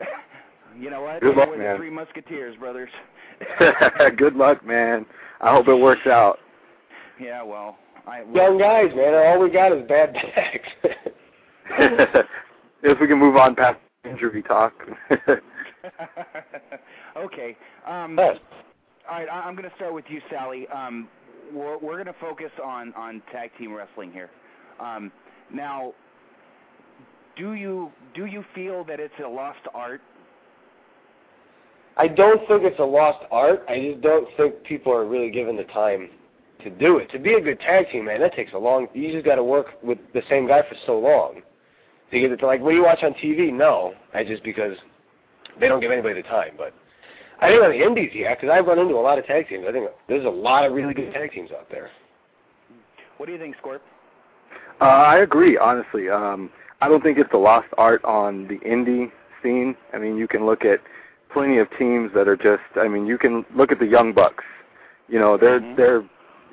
you 0.78 0.90
know 0.90 1.02
what? 1.02 1.20
Good 1.20 1.36
luck, 1.36 1.48
We're 1.50 1.58
man. 1.58 1.72
the 1.74 1.78
Three 1.78 1.90
Musketeers, 1.90 2.56
brothers. 2.56 2.90
good 4.16 4.34
luck, 4.34 4.64
man. 4.66 5.06
I 5.40 5.52
hope 5.52 5.68
it 5.68 5.74
works 5.74 6.06
out. 6.06 6.38
yeah, 7.20 7.42
well, 7.42 7.78
I 8.06 8.22
Young 8.34 8.58
guys, 8.58 8.90
man. 8.94 9.14
All 9.14 9.40
we 9.40 9.50
got 9.50 9.72
is 9.72 9.86
bad 9.88 10.12
backs. 10.12 10.68
if 12.82 13.00
we 13.00 13.06
can 13.06 13.18
move 13.18 13.36
on 13.36 13.54
past 13.54 13.78
injury 14.04 14.42
talk. 14.42 14.72
okay. 17.16 17.56
Um, 17.86 18.16
Yes. 18.18 18.36
All 19.10 19.16
right, 19.16 19.28
I- 19.28 19.40
I'm 19.40 19.56
going 19.56 19.68
to 19.68 19.74
start 19.74 19.92
with 19.92 20.04
you, 20.08 20.20
Sally. 20.30 20.68
Um, 20.68 21.08
we're 21.52 21.78
we're 21.78 21.94
going 21.94 22.06
to 22.06 22.20
focus 22.20 22.52
on 22.62 22.94
on 22.94 23.20
tag 23.32 23.50
team 23.58 23.72
wrestling 23.72 24.12
here. 24.12 24.30
Um, 24.78 25.10
now, 25.52 25.94
do 27.36 27.54
you 27.54 27.90
do 28.14 28.26
you 28.26 28.44
feel 28.54 28.84
that 28.84 29.00
it's 29.00 29.14
a 29.24 29.28
lost 29.28 29.58
art? 29.74 30.00
I 31.96 32.06
don't 32.06 32.38
think 32.46 32.62
it's 32.62 32.78
a 32.78 32.84
lost 32.84 33.24
art. 33.32 33.64
I 33.68 33.90
just 33.90 34.00
don't 34.00 34.28
think 34.36 34.62
people 34.62 34.92
are 34.92 35.04
really 35.04 35.30
given 35.30 35.56
the 35.56 35.64
time 35.64 36.08
to 36.62 36.70
do 36.70 36.98
it. 36.98 37.10
To 37.10 37.18
be 37.18 37.34
a 37.34 37.40
good 37.40 37.58
tag 37.58 37.90
team, 37.90 38.04
man, 38.04 38.20
that 38.20 38.34
takes 38.34 38.52
a 38.52 38.58
long. 38.58 38.86
You 38.94 39.10
just 39.10 39.24
got 39.24 39.34
to 39.34 39.44
work 39.44 39.82
with 39.82 39.98
the 40.14 40.22
same 40.30 40.46
guy 40.46 40.62
for 40.62 40.76
so 40.86 41.00
long 41.00 41.42
to 42.12 42.20
get 42.20 42.30
it 42.30 42.36
to 42.36 42.46
like 42.46 42.60
when 42.60 42.76
you 42.76 42.84
watch 42.84 43.02
on 43.02 43.14
TV. 43.14 43.52
No, 43.52 43.92
I 44.14 44.22
just 44.22 44.44
because 44.44 44.76
they 45.58 45.66
don't 45.66 45.80
give 45.80 45.90
anybody 45.90 46.22
the 46.22 46.28
time. 46.28 46.52
But 46.56 46.74
I 47.40 47.48
think 47.48 47.62
on 47.62 47.70
the 47.70 47.82
indies, 47.82 48.10
yeah, 48.14 48.34
because 48.34 48.50
I've 48.50 48.66
run 48.66 48.78
into 48.78 48.94
a 48.94 49.00
lot 49.00 49.18
of 49.18 49.26
tag 49.26 49.48
teams. 49.48 49.64
I 49.68 49.72
think 49.72 49.88
there's 50.08 50.26
a 50.26 50.28
lot 50.28 50.66
of 50.66 50.72
really 50.72 50.92
good 50.92 51.12
tag 51.12 51.32
teams 51.32 51.50
out 51.52 51.68
there. 51.70 51.90
What 53.16 53.26
do 53.26 53.32
you 53.32 53.38
think, 53.38 53.56
Scorp? 53.62 53.80
Uh, 54.80 54.84
I 54.84 55.18
agree, 55.18 55.58
honestly. 55.58 56.08
Um, 56.08 56.50
I 56.80 56.88
don't 56.88 57.02
think 57.02 57.18
it's 57.18 57.32
a 57.32 57.38
lost 57.38 57.68
art 57.76 58.04
on 58.04 58.46
the 58.48 58.58
indie 58.58 59.10
scene. 59.42 59.74
I 59.92 59.98
mean, 59.98 60.16
you 60.16 60.26
can 60.28 60.46
look 60.46 60.64
at 60.64 60.80
plenty 61.32 61.58
of 61.58 61.68
teams 61.78 62.10
that 62.14 62.28
are 62.28 62.36
just. 62.36 62.62
I 62.76 62.88
mean, 62.88 63.06
you 63.06 63.18
can 63.18 63.44
look 63.54 63.72
at 63.72 63.78
the 63.78 63.86
Young 63.86 64.12
Bucks. 64.12 64.44
You 65.08 65.18
know, 65.18 65.36
they're 65.36 65.60
Mhm. 65.60 65.76
they're. 65.76 66.04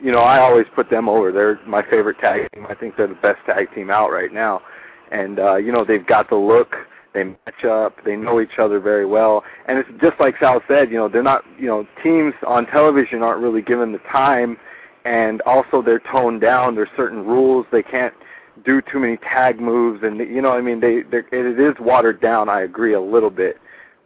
You 0.02 0.12
know, 0.12 0.20
I 0.20 0.40
always 0.40 0.68
put 0.76 0.90
them 0.92 1.10
over. 1.10 1.32
They're 1.32 1.60
my 1.66 1.82
favorite 1.82 2.20
tag 2.20 2.48
team. 2.54 2.68
I 2.70 2.76
think 2.76 2.96
they're 2.96 3.08
the 3.08 3.16
best 3.16 3.40
tag 3.46 3.74
team 3.74 3.90
out 3.90 4.12
right 4.12 4.32
now. 4.32 4.62
And 5.12 5.40
uh, 5.40 5.56
you 5.56 5.72
know, 5.72 5.84
they've 5.84 6.06
got 6.06 6.30
the 6.30 6.36
look. 6.36 6.76
They 7.18 7.24
match 7.24 7.66
up. 7.66 7.96
They 8.06 8.16
know 8.16 8.40
each 8.40 8.60
other 8.60 8.80
very 8.80 9.06
well. 9.06 9.44
And 9.68 9.80
it's 9.80 9.90
just 10.02 10.20
like 10.20 10.36
Sal 10.40 10.62
said. 10.68 10.92
You 10.92 10.98
know, 10.98 11.10
they're 11.10 11.24
not. 11.24 11.44
You 11.60 11.68
know, 11.68 11.88
teams 12.04 12.34
on 12.46 12.66
television 12.68 13.24
aren't 13.24 13.42
really 13.42 13.62
given 13.62 13.92
the 13.92 14.00
time 14.12 14.58
and 15.08 15.42
also 15.44 15.82
they're 15.82 16.02
toned 16.12 16.42
down. 16.42 16.76
There's 16.76 16.90
certain 16.98 17.26
rules 17.26 17.66
they 17.72 17.84
can't 17.84 18.14
do 18.66 18.82
too 18.82 19.00
many 19.00 19.18
tag 19.18 19.60
moves, 19.60 20.04
and 20.04 20.18
you 20.20 20.42
know, 20.42 20.52
I 20.52 20.62
mean, 20.62 20.82
they 20.82 21.04
it 21.12 21.60
is 21.60 21.76
watered 21.80 22.22
down. 22.22 22.50
I 22.50 22.62
agree 22.62 22.94
a 22.94 23.02
little 23.02 23.30
bit, 23.30 23.58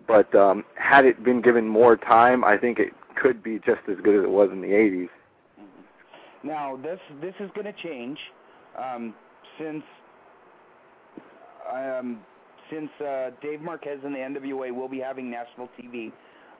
but 0.07 0.33
um, 0.35 0.63
had 0.75 1.05
it 1.05 1.23
been 1.23 1.41
given 1.41 1.67
more 1.67 1.97
time, 1.97 2.43
I 2.43 2.57
think 2.57 2.77
it 2.77 2.93
could 3.15 3.41
be 3.41 3.57
just 3.59 3.81
as 3.89 3.97
good 4.03 4.15
as 4.15 4.23
it 4.23 4.29
was 4.29 4.49
in 4.51 4.61
the 4.61 4.67
'80s. 4.67 5.09
Now, 6.43 6.77
this 6.77 6.99
this 7.21 7.33
is 7.39 7.49
going 7.55 7.65
to 7.65 7.81
change 7.81 8.19
um, 8.77 9.15
since 9.57 9.83
I 11.71 11.97
um, 11.97 12.19
since 12.71 12.89
uh, 13.01 13.31
Dave 13.41 13.61
Marquez 13.61 13.99
and 14.03 14.15
the 14.15 14.19
NWA 14.19 14.73
will 14.73 14.87
be 14.87 14.99
having 14.99 15.29
national 15.29 15.69
TV. 15.79 16.11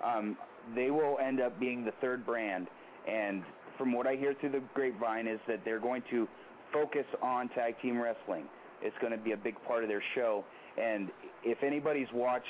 Um, 0.03 0.38
they 0.75 0.91
will 0.91 1.17
end 1.23 1.41
up 1.41 1.59
being 1.59 1.85
the 1.85 1.93
third 2.01 2.25
brand, 2.25 2.67
and 3.07 3.43
from 3.77 3.93
what 3.93 4.05
I 4.05 4.15
hear 4.15 4.35
through 4.39 4.51
the 4.51 4.61
grapevine 4.73 5.27
is 5.27 5.39
that 5.47 5.61
they're 5.65 5.79
going 5.79 6.03
to 6.11 6.27
focus 6.71 7.05
on 7.21 7.49
tag 7.49 7.75
team 7.81 7.99
wrestling. 7.99 8.45
It's 8.81 8.95
going 8.99 9.11
to 9.11 9.17
be 9.17 9.31
a 9.31 9.38
big 9.38 9.55
part 9.67 9.83
of 9.83 9.89
their 9.89 10.03
show, 10.15 10.43
and 10.79 11.09
if 11.43 11.63
anybody's 11.63 12.07
watched 12.13 12.45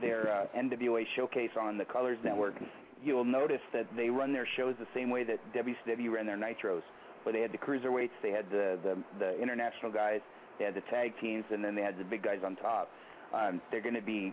their 0.00 0.32
uh, 0.32 0.46
NWA 0.56 1.04
showcase 1.16 1.50
on 1.60 1.78
the 1.78 1.84
Colors 1.84 2.18
Network, 2.24 2.54
you'll 3.02 3.24
notice 3.24 3.60
that 3.72 3.86
they 3.96 4.08
run 4.08 4.32
their 4.32 4.46
shows 4.56 4.74
the 4.78 4.86
same 4.94 5.10
way 5.10 5.24
that 5.24 5.38
WCW 5.54 6.12
ran 6.12 6.26
their 6.26 6.36
Nitros, 6.36 6.82
where 7.22 7.32
they 7.32 7.40
had 7.40 7.52
the 7.52 7.58
cruiserweights, 7.58 8.10
they 8.22 8.30
had 8.30 8.48
the 8.50 8.78
the, 8.82 8.98
the 9.18 9.40
international 9.40 9.90
guys, 9.92 10.20
they 10.58 10.64
had 10.64 10.74
the 10.74 10.82
tag 10.82 11.12
teams, 11.20 11.44
and 11.50 11.64
then 11.64 11.74
they 11.74 11.82
had 11.82 11.98
the 11.98 12.04
big 12.04 12.22
guys 12.22 12.40
on 12.44 12.56
top. 12.56 12.90
Um, 13.34 13.60
they're 13.70 13.82
going 13.82 13.94
to 13.94 14.02
be 14.02 14.32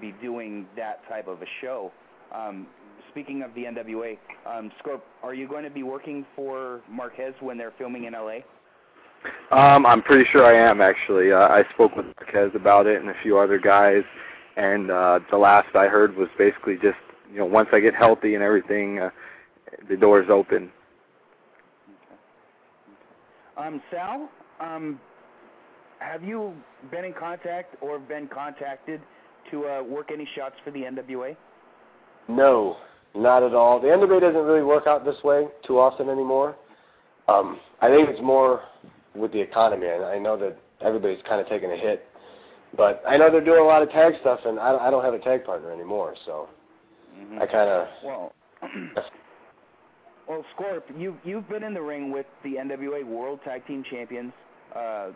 be 0.00 0.12
doing 0.20 0.66
that 0.76 1.00
type 1.08 1.28
of 1.28 1.40
a 1.40 1.46
show. 1.62 1.90
Um, 2.34 2.66
speaking 3.10 3.42
of 3.42 3.54
the 3.54 3.64
NWA, 3.64 4.18
um, 4.46 4.70
Scorp, 4.82 5.00
are 5.22 5.32
you 5.32 5.48
going 5.48 5.64
to 5.64 5.70
be 5.70 5.82
working 5.82 6.26
for 6.36 6.82
Marquez 6.90 7.34
when 7.40 7.56
they're 7.56 7.72
filming 7.78 8.04
in 8.04 8.12
LA? 8.12 8.40
Um, 9.50 9.86
I'm 9.86 10.02
pretty 10.02 10.28
sure 10.30 10.44
I 10.44 10.70
am 10.70 10.80
actually. 10.80 11.32
Uh, 11.32 11.48
I 11.48 11.64
spoke 11.74 11.96
with 11.96 12.06
Marquez 12.18 12.50
about 12.54 12.86
it 12.86 13.00
and 13.00 13.10
a 13.10 13.14
few 13.22 13.38
other 13.38 13.58
guys, 13.58 14.04
and 14.56 14.90
uh, 14.90 15.20
the 15.30 15.38
last 15.38 15.74
I 15.74 15.86
heard 15.86 16.16
was 16.16 16.28
basically 16.36 16.74
just 16.74 16.98
you 17.30 17.38
know 17.38 17.46
once 17.46 17.68
I 17.72 17.80
get 17.80 17.94
healthy 17.94 18.34
and 18.34 18.44
everything, 18.44 19.00
uh, 19.00 19.10
the 19.88 19.96
door's 19.96 20.28
open. 20.30 20.70
Um, 23.56 23.82
Sal, 23.90 24.28
um, 24.60 25.00
have 26.00 26.22
you 26.22 26.54
been 26.90 27.04
in 27.04 27.12
contact 27.12 27.76
or 27.80 27.98
been 27.98 28.28
contacted 28.28 29.00
to 29.50 29.66
uh, 29.66 29.82
work 29.82 30.10
any 30.12 30.28
shots 30.36 30.54
for 30.64 30.70
the 30.70 30.80
NWA? 30.80 31.36
No, 32.28 32.76
not 33.14 33.42
at 33.42 33.54
all. 33.54 33.80
The 33.80 33.88
NWA 33.88 34.20
doesn't 34.20 34.42
really 34.42 34.62
work 34.62 34.86
out 34.86 35.04
this 35.04 35.22
way 35.24 35.46
too 35.66 35.78
often 35.78 36.08
anymore. 36.08 36.56
Um, 37.28 37.58
I 37.80 37.88
think 37.88 38.08
it's 38.08 38.22
more 38.22 38.62
with 39.14 39.32
the 39.32 39.40
economy. 39.40 39.86
And 39.86 40.04
I 40.04 40.18
know 40.18 40.36
that 40.38 40.58
everybody's 40.80 41.22
kind 41.28 41.40
of 41.40 41.48
taking 41.48 41.70
a 41.70 41.76
hit, 41.76 42.06
but 42.76 43.02
I 43.06 43.16
know 43.16 43.30
they're 43.30 43.44
doing 43.44 43.60
a 43.60 43.66
lot 43.66 43.82
of 43.82 43.90
tag 43.90 44.14
stuff, 44.20 44.40
and 44.44 44.58
I, 44.58 44.76
I 44.76 44.90
don't 44.90 45.04
have 45.04 45.14
a 45.14 45.18
tag 45.18 45.44
partner 45.44 45.72
anymore, 45.72 46.14
so 46.24 46.48
I 47.40 47.46
kind 47.46 47.68
of. 47.68 47.88
Well, 48.04 48.32
well, 50.28 50.44
Scorp, 50.56 50.82
you 50.96 51.16
you've 51.24 51.48
been 51.48 51.64
in 51.64 51.74
the 51.74 51.82
ring 51.82 52.12
with 52.12 52.26
the 52.44 52.54
NWA 52.54 53.04
World 53.04 53.40
Tag 53.44 53.66
Team 53.66 53.84
Champions, 53.90 54.32
uh, 54.76 55.08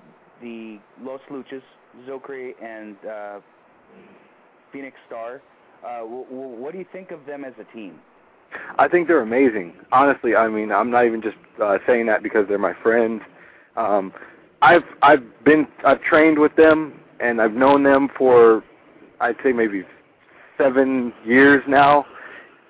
the 0.42 0.78
Los 1.00 1.20
Luchas, 1.30 1.62
Zokre 2.06 2.52
and 2.62 2.96
uh, 3.08 3.40
Phoenix 4.72 4.96
Star. 5.06 5.40
Uh, 5.86 6.00
w- 6.00 6.24
w- 6.24 6.60
what 6.60 6.72
do 6.72 6.78
you 6.78 6.86
think 6.92 7.10
of 7.10 7.24
them 7.26 7.44
as 7.44 7.54
a 7.60 7.74
team? 7.74 7.98
I 8.78 8.88
think 8.88 9.08
they're 9.08 9.22
amazing. 9.22 9.74
Honestly, 9.92 10.36
I 10.36 10.48
mean, 10.48 10.70
I'm 10.70 10.90
not 10.90 11.06
even 11.06 11.22
just 11.22 11.36
uh, 11.62 11.78
saying 11.86 12.06
that 12.06 12.22
because 12.22 12.46
they're 12.48 12.58
my 12.58 12.74
friends. 12.82 13.22
Um, 13.76 14.12
I've 14.60 14.84
I've 15.02 15.24
been 15.44 15.66
I've 15.84 16.02
trained 16.02 16.38
with 16.38 16.54
them 16.56 17.00
and 17.20 17.40
I've 17.40 17.52
known 17.54 17.82
them 17.82 18.08
for 18.16 18.62
I'd 19.20 19.36
say 19.42 19.52
maybe 19.52 19.84
seven 20.58 21.12
years 21.24 21.62
now, 21.66 22.04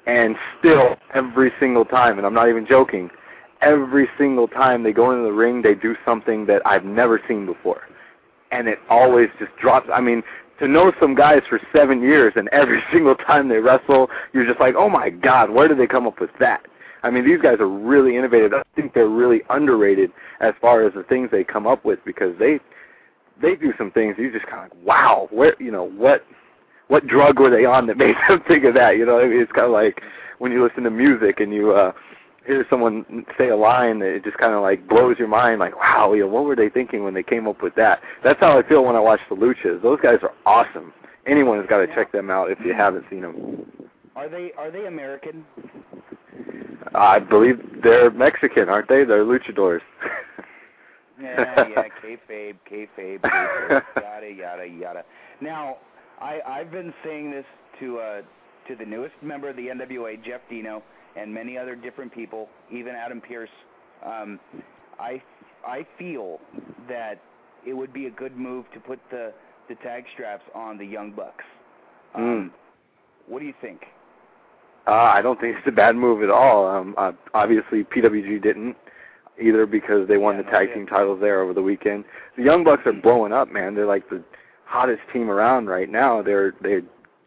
and 0.06 0.36
still 0.58 0.96
every 1.14 1.52
single 1.58 1.84
time, 1.84 2.18
and 2.18 2.26
I'm 2.26 2.34
not 2.34 2.48
even 2.48 2.66
joking, 2.66 3.10
every 3.62 4.08
single 4.18 4.48
time 4.48 4.82
they 4.82 4.92
go 4.92 5.10
into 5.10 5.24
the 5.24 5.32
ring, 5.32 5.62
they 5.62 5.74
do 5.74 5.96
something 6.04 6.46
that 6.46 6.62
I've 6.66 6.84
never 6.84 7.20
seen 7.28 7.46
before, 7.46 7.82
and 8.50 8.68
it 8.68 8.78
always 8.90 9.28
just 9.38 9.56
drops. 9.56 9.88
I 9.92 10.00
mean, 10.00 10.22
to 10.58 10.68
know 10.68 10.92
some 11.00 11.14
guys 11.14 11.42
for 11.48 11.60
seven 11.74 12.02
years 12.02 12.32
and 12.36 12.48
every 12.48 12.82
single 12.92 13.14
time 13.14 13.48
they 13.48 13.58
wrestle, 13.58 14.10
you're 14.32 14.46
just 14.46 14.60
like, 14.60 14.74
oh 14.76 14.88
my 14.88 15.10
god, 15.10 15.50
where 15.50 15.68
did 15.68 15.78
they 15.78 15.86
come 15.86 16.06
up 16.06 16.20
with 16.20 16.30
that? 16.40 16.66
I 17.02 17.10
mean, 17.10 17.26
these 17.26 17.40
guys 17.40 17.58
are 17.58 17.68
really 17.68 18.16
innovative. 18.16 18.52
I 18.52 18.62
think 18.76 18.94
they're 18.94 19.08
really 19.08 19.42
underrated 19.50 20.12
as 20.40 20.54
far 20.60 20.86
as 20.86 20.94
the 20.94 21.02
things 21.02 21.30
they 21.32 21.42
come 21.42 21.66
up 21.66 21.84
with 21.84 21.98
because 22.04 22.38
they 22.38 22.60
they 23.40 23.56
do 23.56 23.72
some 23.76 23.90
things 23.90 24.14
you 24.18 24.30
just 24.30 24.46
kind 24.46 24.70
of 24.70 24.78
like, 24.78 24.86
wow, 24.86 25.28
where 25.30 25.60
you 25.60 25.72
know 25.72 25.84
what 25.84 26.24
what 26.88 27.06
drug 27.06 27.40
were 27.40 27.50
they 27.50 27.64
on 27.64 27.86
that 27.86 27.96
made 28.04 28.14
them 28.28 28.42
think 28.46 28.64
of 28.64 28.74
that? 28.74 28.96
You 28.96 29.06
know, 29.06 29.18
it's 29.18 29.50
kind 29.52 29.66
of 29.66 29.72
like 29.72 30.00
when 30.38 30.52
you 30.52 30.62
listen 30.62 30.84
to 30.84 30.90
music 30.90 31.40
and 31.40 31.52
you 31.52 31.72
uh 31.72 31.92
hear 32.46 32.66
someone 32.68 33.24
say 33.38 33.48
a 33.48 33.56
line 33.56 33.98
that 34.00 34.08
it 34.14 34.24
just 34.24 34.38
kind 34.38 34.54
of 34.54 34.62
like 34.62 34.88
blows 34.88 35.16
your 35.18 35.28
mind 35.28 35.60
like 35.60 35.76
wow 35.76 36.12
you 36.12 36.22
know 36.22 36.28
what 36.28 36.44
were 36.44 36.56
they 36.56 36.68
thinking 36.68 37.04
when 37.04 37.14
they 37.14 37.22
came 37.22 37.46
up 37.46 37.62
with 37.62 37.74
that? 37.76 38.00
That's 38.24 38.40
how 38.40 38.58
i 38.58 38.66
feel 38.68 38.84
when 38.84 38.96
i 38.96 39.00
watch 39.00 39.20
the 39.28 39.36
luchas. 39.36 39.82
Those 39.82 40.00
guys 40.00 40.18
are 40.22 40.32
awesome. 40.46 40.92
Anyone 41.26 41.58
has 41.58 41.66
got 41.68 41.78
to 41.78 41.86
check 41.94 42.10
them 42.12 42.30
out 42.30 42.50
if 42.50 42.58
you 42.64 42.74
haven't 42.74 43.04
seen 43.10 43.22
them 43.22 43.66
Are 44.16 44.28
they 44.28 44.52
are 44.58 44.70
they 44.70 44.86
American? 44.86 45.44
i 46.94 47.18
believe 47.18 47.56
they're 47.82 48.10
mexican 48.10 48.68
aren't 48.68 48.88
they? 48.88 49.04
They're 49.04 49.24
luchadors. 49.24 49.80
Yeah, 51.20 51.68
yeah, 51.68 51.82
kayfabe, 52.02 52.56
kayfabe, 52.70 53.20
kayfabe, 53.20 53.82
yada 53.96 54.30
yada 54.30 54.66
yada. 54.66 55.04
Now, 55.40 55.76
I 56.20 56.40
I've 56.46 56.70
been 56.70 56.92
saying 57.04 57.30
this 57.30 57.44
to 57.80 57.98
uh 57.98 58.22
to 58.68 58.76
the 58.76 58.84
newest 58.84 59.14
member 59.22 59.48
of 59.48 59.56
the 59.56 59.66
NWA, 59.66 60.24
Jeff 60.24 60.40
Dino, 60.48 60.82
and 61.16 61.32
many 61.32 61.58
other 61.58 61.76
different 61.76 62.12
people, 62.12 62.48
even 62.70 62.94
Adam 62.94 63.20
Pearce. 63.20 63.50
Um, 64.04 64.40
I 64.98 65.22
I 65.66 65.86
feel 65.98 66.40
that 66.88 67.20
it 67.66 67.74
would 67.74 67.92
be 67.92 68.06
a 68.06 68.10
good 68.10 68.36
move 68.36 68.66
to 68.74 68.80
put 68.80 68.98
the 69.10 69.32
the 69.68 69.74
tag 69.76 70.04
straps 70.14 70.44
on 70.54 70.78
the 70.78 70.84
Young 70.84 71.12
Bucks. 71.12 71.44
Um, 72.14 72.52
What 73.28 73.38
do 73.38 73.46
you 73.46 73.54
think? 73.60 73.82
Uh, 74.86 74.90
I 74.90 75.22
don't 75.22 75.40
think 75.40 75.56
it's 75.56 75.68
a 75.68 75.72
bad 75.72 75.94
move 75.94 76.22
at 76.22 76.30
all. 76.30 76.66
Um, 76.66 76.94
uh, 76.98 77.12
obviously, 77.34 77.84
PWG 77.84 78.42
didn't 78.42 78.76
either 79.40 79.64
because 79.64 80.08
they 80.08 80.16
won 80.16 80.36
the 80.36 80.42
tag 80.44 80.74
team 80.74 80.86
titles 80.86 81.20
there 81.20 81.40
over 81.40 81.54
the 81.54 81.62
weekend. 81.62 82.04
The 82.36 82.42
Young 82.42 82.64
Bucks 82.64 82.82
are 82.86 82.92
blowing 82.92 83.32
up, 83.32 83.50
man. 83.50 83.74
They're 83.74 83.86
like 83.86 84.08
the 84.10 84.22
hottest 84.64 85.02
team 85.12 85.30
around 85.30 85.66
right 85.66 85.88
now. 85.88 86.22
They're 86.22 86.54
they're 86.62 86.82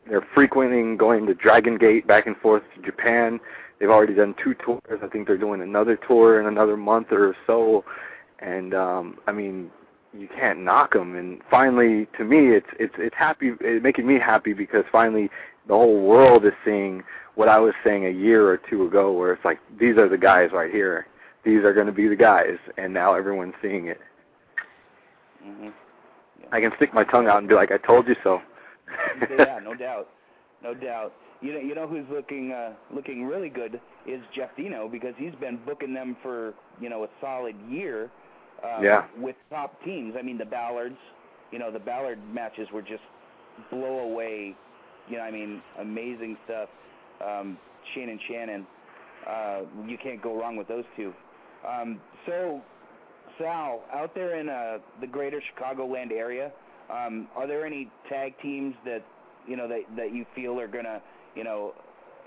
they're 0.07 0.27
frequenting 0.33 0.97
going 0.97 1.25
to 1.27 1.33
Dragon 1.33 1.77
Gate 1.77 2.05
back 2.05 2.27
and 2.27 2.35
forth 2.37 2.63
to 2.75 2.81
Japan. 2.81 3.39
They've 3.79 3.89
already 3.89 4.13
done 4.13 4.35
two 4.41 4.53
tours. 4.53 4.99
I 5.03 5.07
think 5.07 5.27
they're 5.27 5.37
doing 5.37 5.61
another 5.61 5.97
tour 6.07 6.39
in 6.39 6.47
another 6.47 6.77
month 6.77 7.07
or 7.11 7.35
so. 7.45 7.83
And 8.39 8.73
um, 8.73 9.17
I 9.27 9.31
mean, 9.31 9.69
you 10.17 10.27
can't 10.27 10.59
knock 10.59 10.93
them. 10.93 11.15
And 11.15 11.41
finally, 11.49 12.07
to 12.17 12.23
me, 12.23 12.55
it's 12.55 12.67
it's 12.79 12.93
it's 12.97 13.15
happy, 13.15 13.51
it's 13.59 13.83
making 13.83 14.07
me 14.07 14.19
happy 14.19 14.53
because 14.53 14.83
finally 14.91 15.29
the 15.67 15.73
whole 15.73 16.01
world 16.01 16.45
is 16.45 16.53
seeing 16.63 17.03
what 17.35 17.49
I 17.49 17.59
was 17.59 17.73
saying 17.83 18.05
a 18.05 18.09
year 18.09 18.47
or 18.47 18.57
two 18.57 18.85
ago, 18.85 19.11
where 19.11 19.33
it's 19.33 19.45
like 19.45 19.59
these 19.79 19.97
are 19.97 20.07
the 20.07 20.17
guys 20.17 20.49
right 20.53 20.71
here. 20.71 21.07
These 21.43 21.63
are 21.63 21.73
going 21.73 21.87
to 21.87 21.93
be 21.93 22.07
the 22.07 22.15
guys, 22.15 22.57
and 22.77 22.93
now 22.93 23.13
everyone's 23.13 23.53
seeing 23.61 23.87
it. 23.87 23.99
hmm 25.43 25.69
I 26.51 26.61
can 26.61 26.71
stick 26.75 26.93
my 26.93 27.03
tongue 27.03 27.27
out 27.27 27.39
and 27.39 27.47
be 27.47 27.55
like, 27.55 27.71
"I 27.71 27.77
told 27.77 28.07
you 28.07 28.15
so." 28.23 28.39
yeah, 29.37 29.59
no 29.63 29.73
doubt, 29.75 30.07
no 30.63 30.73
doubt. 30.73 31.13
You 31.41 31.53
know, 31.53 31.59
you 31.59 31.75
know 31.75 31.87
who's 31.87 32.05
looking 32.11 32.51
uh, 32.51 32.73
looking 32.93 33.25
really 33.25 33.49
good 33.49 33.79
is 34.07 34.21
Jeff 34.35 34.49
Dino 34.55 34.87
because 34.87 35.13
he's 35.17 35.35
been 35.39 35.59
booking 35.65 35.93
them 35.93 36.15
for 36.21 36.53
you 36.81 36.89
know 36.89 37.03
a 37.03 37.07
solid 37.21 37.55
year. 37.69 38.09
Um, 38.63 38.83
Yeah. 38.83 39.05
With 39.19 39.35
top 39.49 39.83
teams, 39.83 40.15
I 40.17 40.21
mean 40.21 40.37
the 40.37 40.45
Ballards. 40.45 40.97
You 41.51 41.59
know 41.59 41.71
the 41.71 41.79
Ballard 41.79 42.19
matches 42.33 42.67
were 42.73 42.81
just 42.81 43.03
blow 43.69 43.99
away. 43.99 44.55
You 45.09 45.17
know, 45.17 45.23
I 45.23 45.31
mean 45.31 45.61
amazing 45.79 46.37
stuff. 46.45 46.69
Um, 47.25 47.57
Shane 47.93 48.09
and 48.09 48.19
Shannon. 48.27 48.67
Uh, 49.27 49.61
you 49.87 49.97
can't 49.97 50.21
go 50.21 50.39
wrong 50.39 50.55
with 50.55 50.67
those 50.67 50.83
two. 50.95 51.13
Um, 51.67 51.99
so, 52.27 52.61
Sal, 53.39 53.81
out 53.91 54.13
there 54.13 54.39
in 54.39 54.49
uh, 54.49 54.77
the 55.01 55.07
greater 55.07 55.41
Chicagoland 55.41 56.11
area, 56.11 56.51
um, 56.91 57.27
are 57.35 57.47
there 57.47 57.65
any 57.65 57.89
tag 58.09 58.33
teams 58.41 58.75
that 58.85 59.03
you 59.47 59.55
know 59.57 59.67
that 59.67 59.81
that 59.97 60.13
you 60.13 60.25
feel 60.35 60.59
are 60.59 60.67
gonna 60.67 61.01
you 61.35 61.43
know 61.43 61.73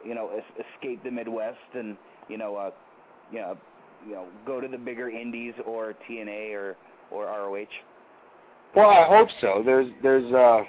you 0.04 0.14
know 0.14 0.30
es- 0.36 0.64
escape 0.76 1.02
the 1.04 1.10
Midwest 1.10 1.56
and 1.74 1.96
you 2.28 2.38
know 2.38 2.56
uh, 2.56 2.70
you 3.32 3.40
know 3.40 3.56
you 4.06 4.14
know 4.14 4.26
go 4.46 4.60
to 4.60 4.68
the 4.68 4.78
bigger 4.78 5.10
indies 5.10 5.54
or 5.66 5.94
TNA 6.08 6.52
or 6.54 6.76
or 7.10 7.24
ROH? 7.26 7.64
Well, 8.74 8.90
I 8.90 9.06
hope 9.08 9.28
so. 9.40 9.62
There's 9.64 9.90
there's 10.02 10.32
uh 10.32 10.62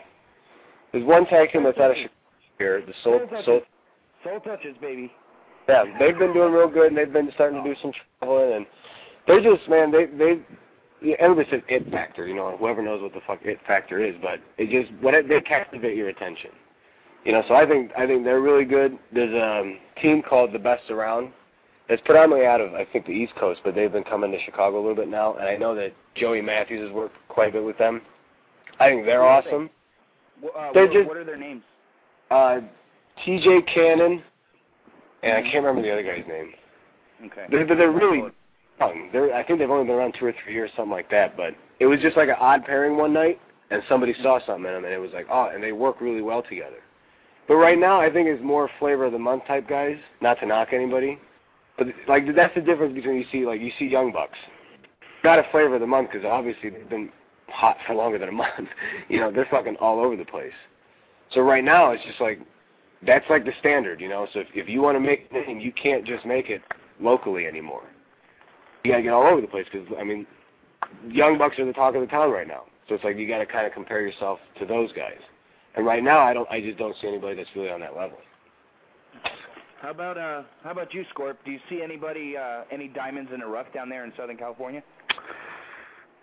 there's 0.91 1.05
one 1.05 1.25
tag 1.25 1.51
team 1.51 1.63
that's 1.63 1.77
out 1.77 1.91
of 1.91 1.97
Chicago 1.97 2.13
here, 2.57 2.83
the 2.85 2.93
Soul 3.03 3.19
Soul 3.29 3.43
Soul. 3.45 3.61
Soul 4.23 4.39
Touchaz, 4.39 4.79
baby. 4.81 5.11
Yeah, 5.67 5.83
they've 5.99 6.17
been 6.17 6.33
doing 6.33 6.51
real 6.51 6.67
good, 6.67 6.87
and 6.87 6.97
they've 6.97 7.11
been 7.11 7.31
starting 7.35 7.63
to 7.63 7.73
do 7.73 7.79
some 7.81 7.91
traveling, 8.19 8.53
and 8.55 8.65
they're 9.27 9.41
just 9.41 9.67
man, 9.69 9.91
they 9.91 10.05
they. 10.05 10.39
Yeah, 11.01 11.15
everybody 11.19 11.49
says 11.49 11.61
it 11.69 11.89
factor, 11.91 12.27
you 12.27 12.35
know, 12.35 12.57
whoever 12.57 12.81
knows 12.81 13.01
what 13.01 13.13
the 13.13 13.21
fuck 13.25 13.39
it 13.43 13.57
factor 13.65 14.03
is, 14.03 14.15
but 14.21 14.39
it 14.57 14.69
just 14.69 14.91
when 15.01 15.15
it, 15.15 15.29
they 15.29 15.39
captivate 15.39 15.95
your 15.95 16.09
attention, 16.09 16.49
you 17.25 17.31
know. 17.31 17.43
So 17.47 17.55
I 17.55 17.65
think 17.65 17.91
I 17.97 18.05
think 18.07 18.23
they're 18.23 18.41
really 18.41 18.65
good. 18.65 18.97
There's 19.13 19.33
a 19.33 19.61
um, 19.61 19.77
team 20.01 20.21
called 20.21 20.53
the 20.53 20.59
Best 20.59 20.89
Around. 20.89 21.31
It's 21.89 22.01
predominantly 22.05 22.45
out 22.45 22.61
of 22.61 22.73
I 22.73 22.85
think 22.85 23.05
the 23.05 23.11
East 23.11 23.33
Coast, 23.39 23.61
but 23.63 23.73
they've 23.75 23.91
been 23.91 24.03
coming 24.03 24.31
to 24.31 24.37
Chicago 24.45 24.77
a 24.77 24.81
little 24.81 24.95
bit 24.95 25.07
now, 25.09 25.35
and 25.35 25.47
I 25.47 25.55
know 25.57 25.73
that 25.75 25.93
Joey 26.15 26.41
Matthews 26.41 26.85
has 26.87 26.91
worked 26.93 27.15
quite 27.29 27.49
a 27.49 27.51
bit 27.53 27.63
with 27.63 27.77
them. 27.77 28.01
I 28.79 28.89
think 28.89 29.05
they're 29.05 29.19
Who 29.21 29.25
are 29.25 29.41
they? 29.41 29.49
awesome. 29.49 29.69
Uh, 30.57 30.71
They're 30.73 30.85
what, 30.85 30.93
just- 30.93 31.07
what 31.07 31.17
are 31.17 31.23
their 31.25 31.37
names? 31.37 31.63
Uh, 32.31 32.59
T.J. 33.25 33.63
Cannon, 33.73 34.21
and 35.23 35.33
I 35.33 35.41
can't 35.41 35.65
remember 35.65 35.81
the 35.81 35.91
other 35.91 36.03
guy's 36.03 36.25
name. 36.27 36.51
Okay. 37.25 37.45
They're, 37.51 37.65
they're 37.65 37.91
really 37.91 38.23
young. 38.79 39.09
They're, 39.11 39.33
I 39.33 39.43
think 39.43 39.59
they've 39.59 39.69
only 39.69 39.85
been 39.85 39.95
around 39.95 40.15
two 40.17 40.25
or 40.27 40.33
three 40.43 40.53
years, 40.53 40.69
something 40.77 40.91
like 40.91 41.09
that. 41.11 41.35
But 41.35 41.55
it 41.79 41.87
was 41.87 41.99
just 41.99 42.15
like 42.15 42.29
an 42.29 42.35
odd 42.39 42.63
pairing 42.65 42.95
one 42.95 43.11
night, 43.11 43.41
and 43.71 43.81
somebody 43.89 44.13
saw 44.21 44.39
something 44.45 44.65
in 44.65 44.71
them, 44.73 44.85
and 44.85 44.93
it 44.93 44.99
was 44.99 45.11
like, 45.13 45.25
oh, 45.29 45.49
and 45.53 45.61
they 45.61 45.71
work 45.73 45.99
really 45.99 46.21
well 46.21 46.41
together. 46.43 46.77
But 47.49 47.55
right 47.55 47.79
now, 47.79 47.99
I 47.99 48.11
think 48.11 48.27
it's 48.27 48.43
more 48.43 48.69
flavor 48.77 49.05
of 49.05 49.11
the 49.11 49.19
month 49.19 49.47
type 49.47 49.67
guys. 49.67 49.97
Not 50.21 50.39
to 50.39 50.45
knock 50.45 50.69
anybody, 50.71 51.17
but 51.79 51.87
like 52.07 52.23
that's 52.35 52.53
the 52.53 52.61
difference 52.61 52.93
between 52.93 53.15
you 53.15 53.25
see 53.31 53.45
like 53.45 53.59
you 53.59 53.71
see 53.79 53.85
Young 53.85 54.13
Bucks, 54.13 54.37
not 55.23 55.39
a 55.39 55.43
flavor 55.51 55.73
of 55.73 55.81
the 55.81 55.87
month 55.87 56.11
because 56.11 56.25
obviously 56.25 56.69
they've 56.69 56.87
been 56.87 57.09
hot 57.47 57.77
for 57.87 57.95
longer 57.95 58.19
than 58.19 58.29
a 58.29 58.31
month. 58.31 58.69
you 59.09 59.19
know, 59.19 59.31
they're 59.31 59.47
fucking 59.49 59.77
all 59.77 59.99
over 59.99 60.15
the 60.15 60.25
place. 60.25 60.53
So 61.33 61.41
right 61.41 61.63
now, 61.63 61.91
it's 61.91 62.03
just 62.05 62.21
like 62.21 62.39
that's 63.03 63.25
like 63.31 63.45
the 63.45 63.53
standard, 63.59 63.99
you 63.99 64.09
know. 64.09 64.27
So 64.31 64.41
if, 64.41 64.47
if 64.53 64.69
you 64.69 64.83
want 64.83 64.95
to 64.97 64.99
make 64.99 65.27
a 65.31 65.33
name, 65.33 65.59
you 65.59 65.71
can't 65.71 66.05
just 66.05 66.27
make 66.27 66.51
it 66.51 66.61
locally 67.01 67.47
anymore. 67.47 67.83
You 68.83 68.91
gotta 68.91 69.01
get 69.01 69.11
all 69.11 69.25
over 69.25 69.41
the 69.41 69.47
place 69.47 69.65
because 69.71 69.87
I 69.99 70.03
mean, 70.03 70.27
young 71.09 71.39
bucks 71.39 71.57
are 71.57 71.65
the 71.65 71.73
talk 71.73 71.95
of 71.95 72.01
the 72.01 72.07
town 72.07 72.29
right 72.29 72.47
now. 72.47 72.65
So 72.87 72.93
it's 72.93 73.03
like 73.03 73.17
you 73.17 73.27
gotta 73.27 73.47
kind 73.47 73.65
of 73.65 73.73
compare 73.73 74.01
yourself 74.01 74.37
to 74.59 74.67
those 74.67 74.91
guys. 74.91 75.17
And 75.75 75.85
right 75.85 76.03
now, 76.03 76.19
I 76.19 76.33
don't, 76.33 76.49
I 76.49 76.61
just 76.61 76.77
don't 76.77 76.95
see 77.01 77.07
anybody 77.07 77.35
that's 77.35 77.49
really 77.55 77.69
on 77.69 77.79
that 77.81 77.95
level. 77.95 78.17
How 79.81 79.91
about 79.91 80.17
uh 80.17 80.43
how 80.61 80.71
about 80.71 80.93
you, 80.93 81.05
Scorp? 81.15 81.37
Do 81.45 81.51
you 81.51 81.59
see 81.69 81.81
anybody 81.81 82.35
uh 82.35 82.63
any 82.69 82.89
diamonds 82.89 83.31
in 83.33 83.39
the 83.39 83.45
rough 83.45 83.71
down 83.73 83.87
there 83.87 84.03
in 84.03 84.11
Southern 84.17 84.35
California? 84.35 84.83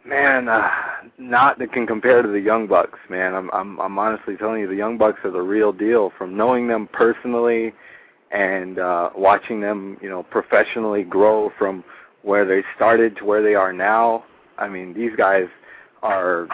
Man, 0.04 0.48
uh, 0.48 0.70
not 1.18 1.58
that 1.58 1.72
can 1.72 1.86
compare 1.86 2.22
to 2.22 2.28
the 2.28 2.38
Young 2.38 2.66
Bucks, 2.66 2.98
man. 3.08 3.34
I'm 3.34 3.50
I'm 3.52 3.80
I'm 3.80 3.98
honestly 3.98 4.36
telling 4.36 4.60
you 4.60 4.68
the 4.68 4.76
Young 4.76 4.98
Bucks 4.98 5.20
are 5.24 5.30
the 5.30 5.40
real 5.40 5.72
deal 5.72 6.12
from 6.18 6.36
knowing 6.36 6.68
them 6.68 6.86
personally 6.92 7.72
and 8.30 8.78
uh 8.78 9.10
watching 9.16 9.62
them, 9.62 9.96
you 10.02 10.10
know, 10.10 10.22
professionally 10.22 11.02
grow 11.02 11.50
from 11.58 11.82
where 12.22 12.44
they 12.44 12.62
started 12.74 13.16
to 13.16 13.24
where 13.24 13.42
they 13.42 13.54
are 13.54 13.72
now. 13.72 14.24
I 14.58 14.68
mean, 14.68 14.92
these 14.92 15.12
guys 15.16 15.46
are 16.02 16.46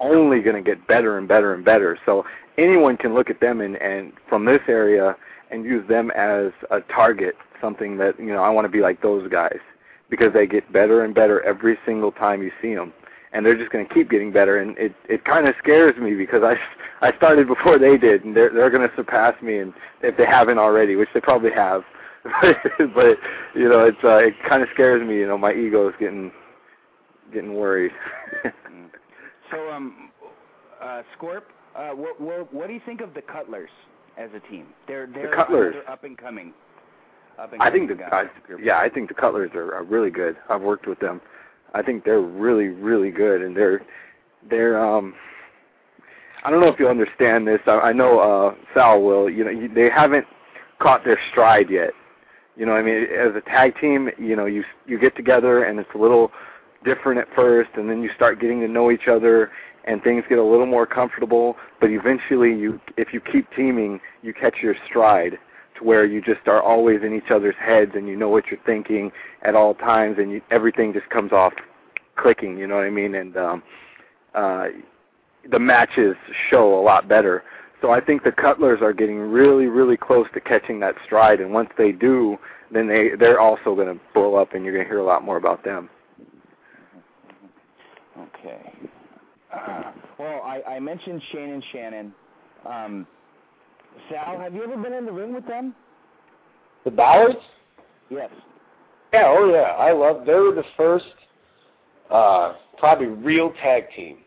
only 0.00 0.40
going 0.40 0.62
to 0.62 0.62
get 0.62 0.86
better 0.86 1.18
and 1.18 1.26
better 1.28 1.54
and 1.54 1.64
better. 1.64 1.98
So 2.06 2.24
anyone 2.56 2.96
can 2.96 3.14
look 3.14 3.30
at 3.30 3.40
them 3.40 3.60
and 3.60 3.76
and 3.76 4.12
from 4.28 4.44
this 4.44 4.60
area 4.68 5.16
and 5.50 5.64
use 5.64 5.86
them 5.88 6.10
as 6.10 6.52
a 6.70 6.80
target, 6.92 7.34
something 7.60 7.96
that, 7.96 8.18
you 8.18 8.26
know, 8.26 8.42
I 8.42 8.50
want 8.50 8.66
to 8.66 8.68
be 8.68 8.80
like 8.80 9.00
those 9.00 9.28
guys 9.30 9.58
because 10.10 10.32
they 10.34 10.46
get 10.46 10.70
better 10.72 11.04
and 11.04 11.14
better 11.14 11.42
every 11.42 11.78
single 11.86 12.12
time 12.12 12.42
you 12.42 12.50
see 12.60 12.74
them 12.74 12.92
and 13.32 13.44
they're 13.44 13.58
just 13.58 13.70
going 13.70 13.86
to 13.86 13.92
keep 13.92 14.10
getting 14.10 14.32
better 14.32 14.58
and 14.58 14.76
it 14.78 14.94
it 15.06 15.24
kind 15.24 15.46
of 15.46 15.54
scares 15.58 15.96
me 15.98 16.14
because 16.14 16.42
I 16.42 16.54
I 17.06 17.16
started 17.16 17.46
before 17.46 17.78
they 17.78 17.96
did 17.96 18.24
and 18.24 18.34
they're 18.34 18.50
they're 18.50 18.70
going 18.70 18.88
to 18.88 18.94
surpass 18.96 19.40
me 19.42 19.58
and 19.58 19.72
if 20.02 20.16
they 20.16 20.26
haven't 20.26 20.58
already 20.58 20.96
which 20.96 21.10
they 21.12 21.20
probably 21.20 21.50
have 21.52 21.82
but 22.94 23.16
you 23.54 23.68
know, 23.68 23.84
it's 23.84 23.98
uh, 24.04 24.16
it 24.16 24.34
kind 24.48 24.62
of 24.62 24.68
scares 24.74 25.06
me. 25.06 25.16
You 25.16 25.26
know, 25.26 25.38
my 25.38 25.52
ego 25.52 25.88
is 25.88 25.94
getting 25.98 26.32
getting 27.32 27.54
worried. 27.54 27.92
So, 29.50 29.70
um, 29.70 30.10
uh, 30.82 31.02
Scorp, 31.16 31.42
uh, 31.76 31.90
what, 31.90 32.20
what 32.20 32.52
what 32.52 32.66
do 32.66 32.72
you 32.72 32.80
think 32.84 33.00
of 33.00 33.14
the 33.14 33.22
Cutlers 33.22 33.70
as 34.16 34.30
a 34.34 34.40
team? 34.50 34.66
They're 34.86 35.06
they're 35.06 35.34
Cutlers? 35.34 35.74
they're 35.74 35.90
up 35.90 36.04
and 36.04 36.16
coming. 36.16 36.52
Up 37.38 37.52
and 37.52 37.62
I 37.62 37.70
think 37.70 37.88
coming 37.88 38.04
the 38.04 38.10
guys. 38.10 38.26
I, 38.48 38.62
yeah, 38.62 38.78
I 38.78 38.88
think 38.88 39.08
the 39.08 39.14
Cutlers 39.14 39.50
are, 39.54 39.74
are 39.74 39.84
really 39.84 40.10
good. 40.10 40.36
I've 40.48 40.62
worked 40.62 40.86
with 40.86 40.98
them. 40.98 41.20
I 41.74 41.82
think 41.82 42.04
they're 42.04 42.20
really 42.20 42.68
really 42.68 43.10
good, 43.10 43.42
and 43.42 43.56
they're 43.56 43.82
they're 44.48 44.82
um. 44.82 45.14
I 46.44 46.50
don't 46.50 46.60
know 46.60 46.68
if 46.68 46.78
you 46.78 46.88
understand 46.88 47.46
this. 47.46 47.60
I, 47.66 47.72
I 47.72 47.92
know 47.92 48.18
uh 48.20 48.54
Sal 48.74 49.02
will. 49.02 49.28
You 49.28 49.44
know, 49.44 49.68
they 49.74 49.90
haven't 49.90 50.26
caught 50.78 51.04
their 51.04 51.18
stride 51.30 51.70
yet. 51.70 51.90
You 52.56 52.66
know, 52.66 52.72
I 52.72 52.82
mean, 52.82 53.04
as 53.04 53.36
a 53.36 53.40
tag 53.40 53.74
team, 53.80 54.10
you 54.18 54.34
know, 54.34 54.46
you 54.46 54.64
you 54.86 54.98
get 54.98 55.14
together 55.16 55.64
and 55.64 55.78
it's 55.78 55.90
a 55.94 55.98
little 55.98 56.32
different 56.84 57.18
at 57.18 57.28
first, 57.34 57.70
and 57.74 57.88
then 57.88 58.02
you 58.02 58.10
start 58.14 58.40
getting 58.40 58.60
to 58.60 58.68
know 58.68 58.90
each 58.90 59.08
other, 59.08 59.50
and 59.84 60.02
things 60.02 60.24
get 60.28 60.38
a 60.38 60.44
little 60.44 60.66
more 60.66 60.86
comfortable. 60.86 61.56
But 61.80 61.90
eventually, 61.90 62.54
you 62.54 62.80
if 62.96 63.12
you 63.12 63.20
keep 63.20 63.50
teaming, 63.54 64.00
you 64.22 64.32
catch 64.34 64.56
your 64.62 64.74
stride 64.86 65.38
to 65.76 65.84
where 65.84 66.04
you 66.04 66.20
just 66.20 66.46
are 66.46 66.62
always 66.62 67.02
in 67.02 67.14
each 67.14 67.30
other's 67.30 67.56
heads, 67.58 67.92
and 67.94 68.08
you 68.08 68.16
know 68.16 68.28
what 68.28 68.46
you're 68.50 68.60
thinking 68.64 69.10
at 69.42 69.54
all 69.54 69.74
times, 69.74 70.18
and 70.18 70.30
you, 70.30 70.42
everything 70.50 70.92
just 70.92 71.08
comes 71.10 71.32
off 71.32 71.52
clicking. 72.16 72.58
You 72.58 72.66
know 72.66 72.76
what 72.76 72.84
I 72.84 72.90
mean? 72.90 73.14
And 73.14 73.36
um, 73.36 73.62
uh, 74.34 74.68
the 75.50 75.58
matches 75.58 76.16
show 76.50 76.78
a 76.78 76.82
lot 76.82 77.08
better. 77.08 77.44
So 77.80 77.92
I 77.92 78.00
think 78.00 78.24
the 78.24 78.32
Cutlers 78.32 78.80
are 78.82 78.92
getting 78.92 79.18
really, 79.18 79.66
really 79.66 79.96
close 79.96 80.26
to 80.34 80.40
catching 80.40 80.80
that 80.80 80.96
stride, 81.04 81.40
and 81.40 81.52
once 81.52 81.70
they 81.78 81.92
do, 81.92 82.36
then 82.70 82.88
they 82.88 83.10
they're 83.18 83.40
also 83.40 83.74
going 83.74 83.86
to 83.86 84.00
blow 84.14 84.34
up, 84.34 84.52
and 84.52 84.64
you're 84.64 84.74
going 84.74 84.84
to 84.84 84.88
hear 84.88 85.00
a 85.00 85.04
lot 85.04 85.24
more 85.24 85.36
about 85.36 85.64
them. 85.64 85.88
Okay. 88.20 88.72
Uh, 89.52 89.92
well, 90.18 90.42
I, 90.44 90.62
I 90.68 90.80
mentioned 90.80 91.22
Shannon 91.32 91.62
Shannon. 91.72 92.14
Um, 92.66 93.06
Sal, 94.10 94.38
have 94.38 94.54
you 94.54 94.62
ever 94.62 94.76
been 94.76 94.92
in 94.92 95.06
the 95.06 95.12
ring 95.12 95.34
with 95.34 95.46
them? 95.46 95.74
The 96.84 96.90
Ballards? 96.90 97.38
Yes. 98.10 98.30
Yeah, 99.12 99.24
oh 99.26 99.50
yeah. 99.50 99.74
I 99.76 99.92
love 99.92 100.26
they 100.26 100.34
were 100.34 100.54
the 100.54 100.64
first 100.76 101.06
uh 102.10 102.54
probably 102.78 103.06
real 103.06 103.52
tag 103.62 103.84
team. 103.96 104.18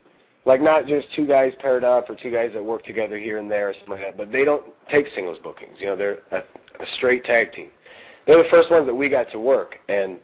Like 0.46 0.62
not 0.62 0.88
just 0.88 1.08
two 1.16 1.28
guys 1.28 1.54
paired 1.60 1.84
up 1.84 2.10
or 2.10 2.16
two 2.16 2.32
guys 2.32 2.52
that 2.54 2.64
work 2.64 2.84
together 2.84 3.18
here 3.18 3.38
and 3.38 3.50
there 3.50 3.70
or 3.70 3.74
something 3.74 3.92
like 3.92 4.02
that, 4.02 4.18
but 4.18 4.32
they 4.32 4.44
don't 4.44 4.64
take 4.90 5.06
singles 5.14 5.38
bookings. 5.44 5.78
You 5.80 5.88
know, 5.88 5.96
they're 5.96 6.20
a, 6.32 6.38
a 6.38 6.86
straight 6.98 7.24
tag 7.26 7.54
team. 7.54 7.70
They're 8.26 8.42
the 8.42 8.50
first 8.50 8.72
ones 8.72 8.88
that 8.88 8.94
we 8.94 9.08
got 9.08 9.32
to 9.32 9.40
work 9.40 9.76
and 9.88 10.18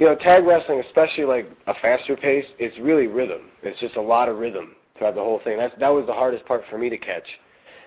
you 0.00 0.06
know, 0.06 0.14
tag 0.14 0.44
wrestling, 0.46 0.82
especially 0.86 1.24
like 1.24 1.48
a 1.66 1.74
faster 1.82 2.16
pace, 2.16 2.46
it's 2.58 2.76
really 2.78 3.06
rhythm. 3.06 3.42
It's 3.62 3.78
just 3.80 3.96
a 3.96 4.00
lot 4.00 4.30
of 4.30 4.38
rhythm 4.38 4.74
throughout 4.96 5.14
the 5.14 5.20
whole 5.20 5.40
thing. 5.44 5.58
That's 5.58 5.74
that 5.78 5.90
was 5.90 6.06
the 6.06 6.12
hardest 6.14 6.46
part 6.46 6.62
for 6.70 6.78
me 6.78 6.88
to 6.88 6.96
catch, 6.96 7.26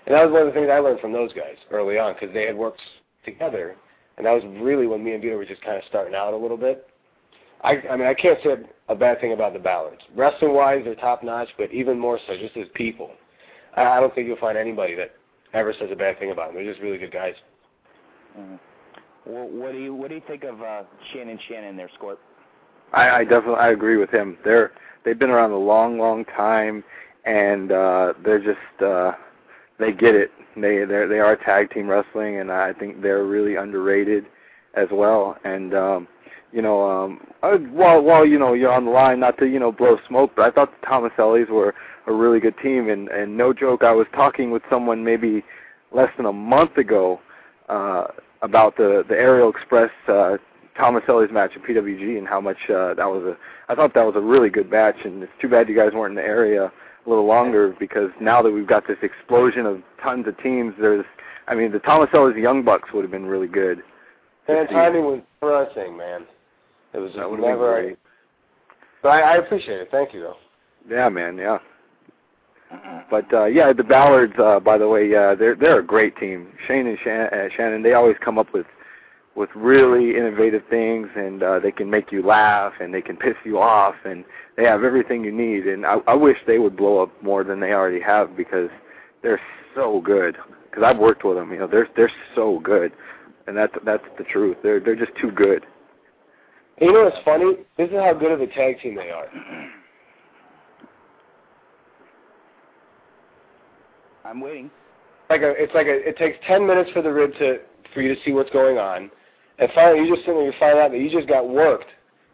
and 0.06 0.14
that 0.14 0.24
was 0.24 0.32
one 0.32 0.42
of 0.44 0.48
the 0.48 0.54
things 0.54 0.70
I 0.72 0.78
learned 0.78 1.00
from 1.00 1.12
those 1.12 1.34
guys 1.34 1.58
early 1.72 1.98
on 1.98 2.14
because 2.14 2.32
they 2.32 2.46
had 2.46 2.56
worked 2.56 2.82
together, 3.26 3.76
and 4.18 4.26
that 4.28 4.32
was 4.32 4.44
really 4.62 4.86
when 4.86 5.04
me 5.04 5.14
and 5.14 5.24
Vito 5.24 5.36
were 5.36 5.46
just 5.46 5.64
kind 5.64 5.76
of 5.76 5.84
starting 5.90 6.14
out 6.14 6.34
a 6.34 6.38
little 6.38 6.56
bit. 6.56 6.88
I 7.64 7.82
I 7.90 7.98
mean 7.98 8.08
I 8.08 8.14
can't 8.14 8.38
say 8.44 8.58
a 8.90 8.96
bad 8.96 9.20
thing 9.20 9.34
about 9.34 9.54
the 9.54 9.60
Ballards. 9.60 10.02
Wrestling 10.16 10.54
wise, 10.54 10.84
they're 10.86 10.94
top 10.94 11.24
notch, 11.24 11.50
but 11.58 11.72
even 11.72 11.98
more 11.98 12.20
so 12.28 12.38
just 12.38 12.56
as 12.58 12.68
people. 12.76 13.10
I, 13.76 13.86
I 13.86 14.00
don't 14.00 14.14
think 14.14 14.28
you'll 14.28 14.38
find 14.38 14.56
anybody 14.56 14.94
that 14.96 15.16
ever 15.56 15.74
says 15.80 15.90
a 15.92 15.96
bad 15.96 16.20
thing 16.20 16.30
about 16.30 16.54
them. 16.54 16.56
They're 16.56 16.72
just 16.72 16.84
really 16.84 17.00
good 17.00 17.12
guys. 17.12 17.34
Mhm. 18.38 18.60
What 19.26 19.72
do 19.72 19.78
you 19.78 19.94
what 19.94 20.10
do 20.10 20.16
you 20.16 20.22
think 20.28 20.44
of 20.44 20.62
uh, 20.62 20.84
Shannon 21.12 21.40
Shannon 21.48 21.78
there, 21.78 21.90
Scorp? 22.00 22.18
I, 22.92 23.10
I 23.10 23.24
definitely 23.24 23.56
I 23.56 23.72
agree 23.72 23.98
with 23.98 24.10
him. 24.10 24.38
They're 24.44 24.72
they've 25.04 25.18
been 25.18 25.30
around 25.30 25.52
a 25.52 25.58
long, 25.58 25.98
long 25.98 26.26
time, 26.26 26.84
and 27.26 27.72
uh, 27.72 28.14
they're 28.24 28.44
just 28.44 28.84
uh, 28.84 29.14
they 29.80 29.92
get 29.92 30.16
it. 30.16 30.32
They 30.56 30.80
they 30.80 31.08
they 31.08 31.20
are 31.20 31.36
tag 31.36 31.72
team 31.72 31.88
wrestling, 31.88 32.40
and 32.40 32.52
I 32.52 32.74
think 32.74 33.02
they're 33.02 33.26
really 33.26 33.56
underrated 33.56 34.26
as 34.76 34.88
well. 34.92 35.38
And 35.44 35.74
um, 35.74 36.08
you 36.52 36.62
know, 36.62 36.84
um, 36.84 37.22
I, 37.42 37.56
while 37.56 38.02
while 38.02 38.26
you 38.26 38.38
know 38.38 38.54
you're 38.54 38.72
on 38.72 38.86
the 38.86 38.92
line, 38.92 39.20
not 39.20 39.38
to 39.40 39.46
you 39.48 39.60
know 39.60 39.72
blow 39.72 39.98
smoke, 40.08 40.32
but 40.36 40.44
I 40.44 40.52
thought 40.52 40.72
the 40.80 40.88
Thomasellis 40.88 41.50
were 41.50 41.74
a 42.08 42.14
really 42.14 42.40
good 42.40 42.58
team. 42.62 42.90
And 42.90 43.08
and 43.10 43.36
no 43.38 43.54
joke, 43.54 43.84
I 43.84 43.92
was 43.92 44.08
talking 44.14 44.52
with 44.52 44.64
someone 44.70 45.04
maybe 45.04 45.44
less 45.92 46.10
than 46.18 46.26
a 46.26 46.34
month 46.34 46.78
ago. 46.78 47.20
Uh, 47.70 48.08
about 48.44 48.78
the 48.78 49.04
the 49.10 49.16
Aerial 49.16 49.50
Express 49.50 49.90
uh, 50.08 50.38
Thomaselli's 50.78 51.32
match 51.32 51.52
at 51.56 51.64
PWG 51.64 52.18
and 52.18 52.28
how 52.28 52.40
much 52.40 52.58
uh, 52.70 52.94
that 52.94 53.06
was 53.06 53.24
a 53.24 53.72
I 53.72 53.76
thought 53.76 53.94
that 53.96 54.06
was 54.06 54.16
a 54.16 54.22
really 54.22 54.50
good 54.50 54.70
match 54.70 54.98
and 55.04 55.24
it's 55.24 55.32
too 55.42 55.50
bad 55.50 55.68
you 55.68 55.76
guys 55.76 55.94
weren't 55.94 56.12
in 56.12 56.16
the 56.16 56.30
area 56.30 56.66
a 57.06 57.10
little 57.10 57.26
longer 57.26 57.76
because 57.80 58.12
now 58.22 58.42
that 58.42 58.52
we've 58.52 58.68
got 58.68 58.88
this 58.88 58.98
explosion 59.02 59.66
of 59.66 59.82
tons 60.04 60.28
of 60.28 60.38
teams 60.44 60.74
there's 60.80 61.06
I 61.48 61.56
mean 61.56 61.72
the 61.72 61.80
Thomaselli's 61.80 62.38
Young 62.38 62.64
Bucks 62.64 62.90
would 62.94 63.04
have 63.04 63.12
been 63.12 63.26
really 63.26 63.48
good. 63.48 63.82
And 64.48 64.68
timing 64.70 65.06
was 65.06 65.22
never 65.42 65.68
thing, 65.74 65.98
man. 65.98 66.26
It 66.94 67.00
was 67.00 67.14
That 67.16 67.30
would've 67.30 67.44
been 67.44 67.52
never. 67.52 67.82
great. 67.82 67.98
But 69.02 69.10
I, 69.10 69.22
I 69.22 69.38
appreciate 69.38 69.80
it. 69.80 69.88
Thank 69.90 70.14
you, 70.14 70.22
though. 70.22 70.36
Yeah, 70.90 71.10
man, 71.10 71.38
yeah. 71.38 71.60
But 73.10 73.32
uh 73.34 73.46
yeah, 73.46 73.72
the 73.74 73.84
Ballards 73.84 74.34
uh 74.40 74.60
by 74.60 74.78
the 74.78 74.88
way, 74.88 75.08
yeah, 75.08 75.36
they're 75.36 75.56
they're 75.56 75.80
a 75.80 75.86
great 75.86 76.18
team. 76.18 76.48
Shane 76.68 76.88
and 76.88 76.98
Shan- 77.04 77.30
uh, 77.32 77.50
Shannon, 77.56 77.84
they 77.84 77.94
always 77.94 78.16
come 78.24 78.38
up 78.38 78.54
with 78.54 78.66
with 79.36 79.50
really 79.56 80.16
innovative 80.18 80.64
things 80.70 81.08
and 81.16 81.44
uh 81.44 81.60
they 81.60 81.72
can 81.72 81.90
make 81.90 82.12
you 82.12 82.26
laugh 82.26 82.74
and 82.80 82.94
they 82.94 83.02
can 83.02 83.18
piss 83.18 83.36
you 83.44 83.60
off 83.60 83.96
and 84.06 84.24
they 84.58 84.64
have 84.64 84.84
everything 84.84 85.24
you 85.24 85.32
need 85.32 85.68
and 85.68 85.86
I 85.86 85.98
I 86.08 86.14
wish 86.14 86.38
they 86.48 86.60
would 86.60 86.76
blow 86.78 87.02
up 87.02 87.12
more 87.22 87.44
than 87.44 87.60
they 87.60 87.74
already 87.74 88.02
have 88.02 88.36
because 88.36 88.70
they're 89.22 89.42
so 89.76 90.02
good. 90.02 90.38
Cuz 90.72 90.84
I've 90.84 90.98
worked 90.98 91.24
with 91.24 91.38
them, 91.38 91.52
you 91.52 91.60
know, 91.60 91.68
they're 91.68 91.90
they're 91.96 92.12
so 92.36 92.60
good. 92.60 92.92
And 93.46 93.58
that's 93.58 93.74
that's 93.84 94.06
the 94.18 94.24
truth. 94.24 94.58
They're 94.64 94.80
they're 94.80 94.96
just 94.96 95.16
too 95.22 95.32
good. 95.32 95.66
You 96.82 96.92
know 96.92 97.04
what's 97.04 97.24
funny? 97.24 97.58
This 97.78 97.90
is 97.90 97.96
how 97.96 98.14
good 98.14 98.32
of 98.32 98.42
a 98.42 98.48
tag 98.48 98.80
team 98.82 98.96
they 98.96 99.12
are. 99.12 99.28
I'm 104.26 104.42
waiting. 104.42 104.70
Like 105.30 105.42
a, 105.42 105.52
it's 105.52 105.74
like 105.74 105.88
a, 105.88 106.08
it 106.08 106.18
takes 106.18 106.38
ten 106.48 106.66
minutes 106.66 106.90
for 106.92 107.02
the 107.02 107.12
rib 107.12 107.32
to 107.40 107.60
for 107.94 108.02
you 108.02 108.14
to 108.14 108.22
see 108.24 108.32
what's 108.32 108.50
going 108.52 108.78
on, 108.78 109.10
and 109.60 109.70
finally 109.74 110.06
you 110.06 110.16
just 110.16 110.26
sit 110.26 110.34
there 110.34 110.44
and 110.44 110.54
you 110.54 110.60
find 110.60 110.78
out 110.80 110.92
that 110.92 111.00
you 111.00 111.10
just 111.10 111.28
got 111.28 111.48
worked 111.48 111.90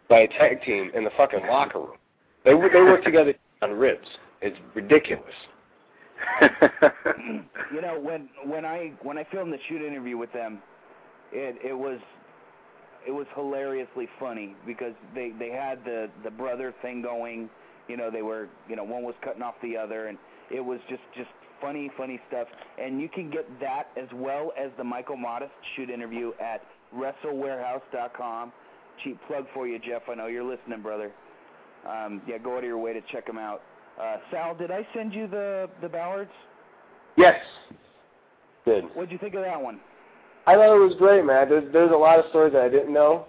by 0.08 0.20
a 0.20 0.28
tag 0.28 0.62
team 0.62 0.90
in 0.94 1.04
the 1.04 1.10
fucking 1.16 1.46
locker 1.48 1.78
room. 1.78 1.96
They 2.44 2.50
they 2.50 2.82
work 2.82 3.04
together 3.04 3.34
on 3.62 3.72
ribs. 3.72 4.06
It's 4.42 4.56
ridiculous. 4.74 5.24
you 7.72 7.80
know 7.80 7.98
when 8.00 8.28
when 8.44 8.64
I 8.64 8.92
when 9.02 9.16
I 9.16 9.24
filmed 9.30 9.52
the 9.52 9.58
shoot 9.68 9.82
interview 9.82 10.16
with 10.18 10.32
them, 10.32 10.60
it 11.32 11.56
it 11.64 11.74
was 11.74 12.00
it 13.06 13.12
was 13.12 13.26
hilariously 13.34 14.08
funny 14.18 14.54
because 14.66 14.92
they 15.14 15.32
they 15.38 15.50
had 15.50 15.84
the 15.84 16.10
the 16.24 16.30
brother 16.30 16.74
thing 16.82 17.02
going. 17.02 17.48
You 17.88 17.96
know 17.96 18.10
they 18.10 18.22
were 18.22 18.48
you 18.68 18.76
know 18.76 18.84
one 18.84 19.02
was 19.02 19.14
cutting 19.24 19.42
off 19.42 19.54
the 19.62 19.76
other, 19.76 20.08
and 20.08 20.18
it 20.50 20.60
was 20.60 20.80
just 20.88 21.02
just 21.16 21.30
funny 21.60 21.90
funny 21.96 22.20
stuff. 22.28 22.48
And 22.80 23.00
you 23.00 23.08
can 23.08 23.30
get 23.30 23.46
that 23.60 23.88
as 23.96 24.08
well 24.14 24.52
as 24.58 24.70
the 24.76 24.84
Michael 24.84 25.16
Modest 25.16 25.52
shoot 25.76 25.90
interview 25.90 26.32
at 26.40 26.62
WrestleWarehouse.com. 26.94 28.52
Cheap 29.04 29.18
plug 29.26 29.46
for 29.54 29.66
you, 29.66 29.78
Jeff. 29.78 30.02
I 30.10 30.14
know 30.14 30.26
you're 30.26 30.44
listening, 30.44 30.82
brother. 30.82 31.12
Um, 31.88 32.20
yeah, 32.26 32.38
go 32.38 32.52
out 32.52 32.58
of 32.58 32.64
your 32.64 32.78
way 32.78 32.92
to 32.92 33.00
check 33.12 33.26
them 33.26 33.38
out. 33.38 33.62
Uh, 34.00 34.16
Sal, 34.30 34.54
did 34.54 34.70
I 34.70 34.86
send 34.94 35.12
you 35.14 35.26
the 35.26 35.68
the 35.80 35.88
Ballards? 35.88 36.30
Yes. 37.16 37.36
Good. 38.64 38.84
What'd 38.94 39.10
you 39.10 39.18
think 39.18 39.34
of 39.34 39.42
that 39.42 39.60
one? 39.60 39.80
I 40.46 40.54
thought 40.54 40.74
it 40.74 40.78
was 40.78 40.94
great, 40.98 41.24
man. 41.24 41.48
There's 41.48 41.72
there's 41.72 41.92
a 41.92 41.96
lot 41.96 42.18
of 42.18 42.24
stories 42.30 42.52
that 42.52 42.62
I 42.62 42.68
didn't 42.68 42.92
know. 42.92 43.26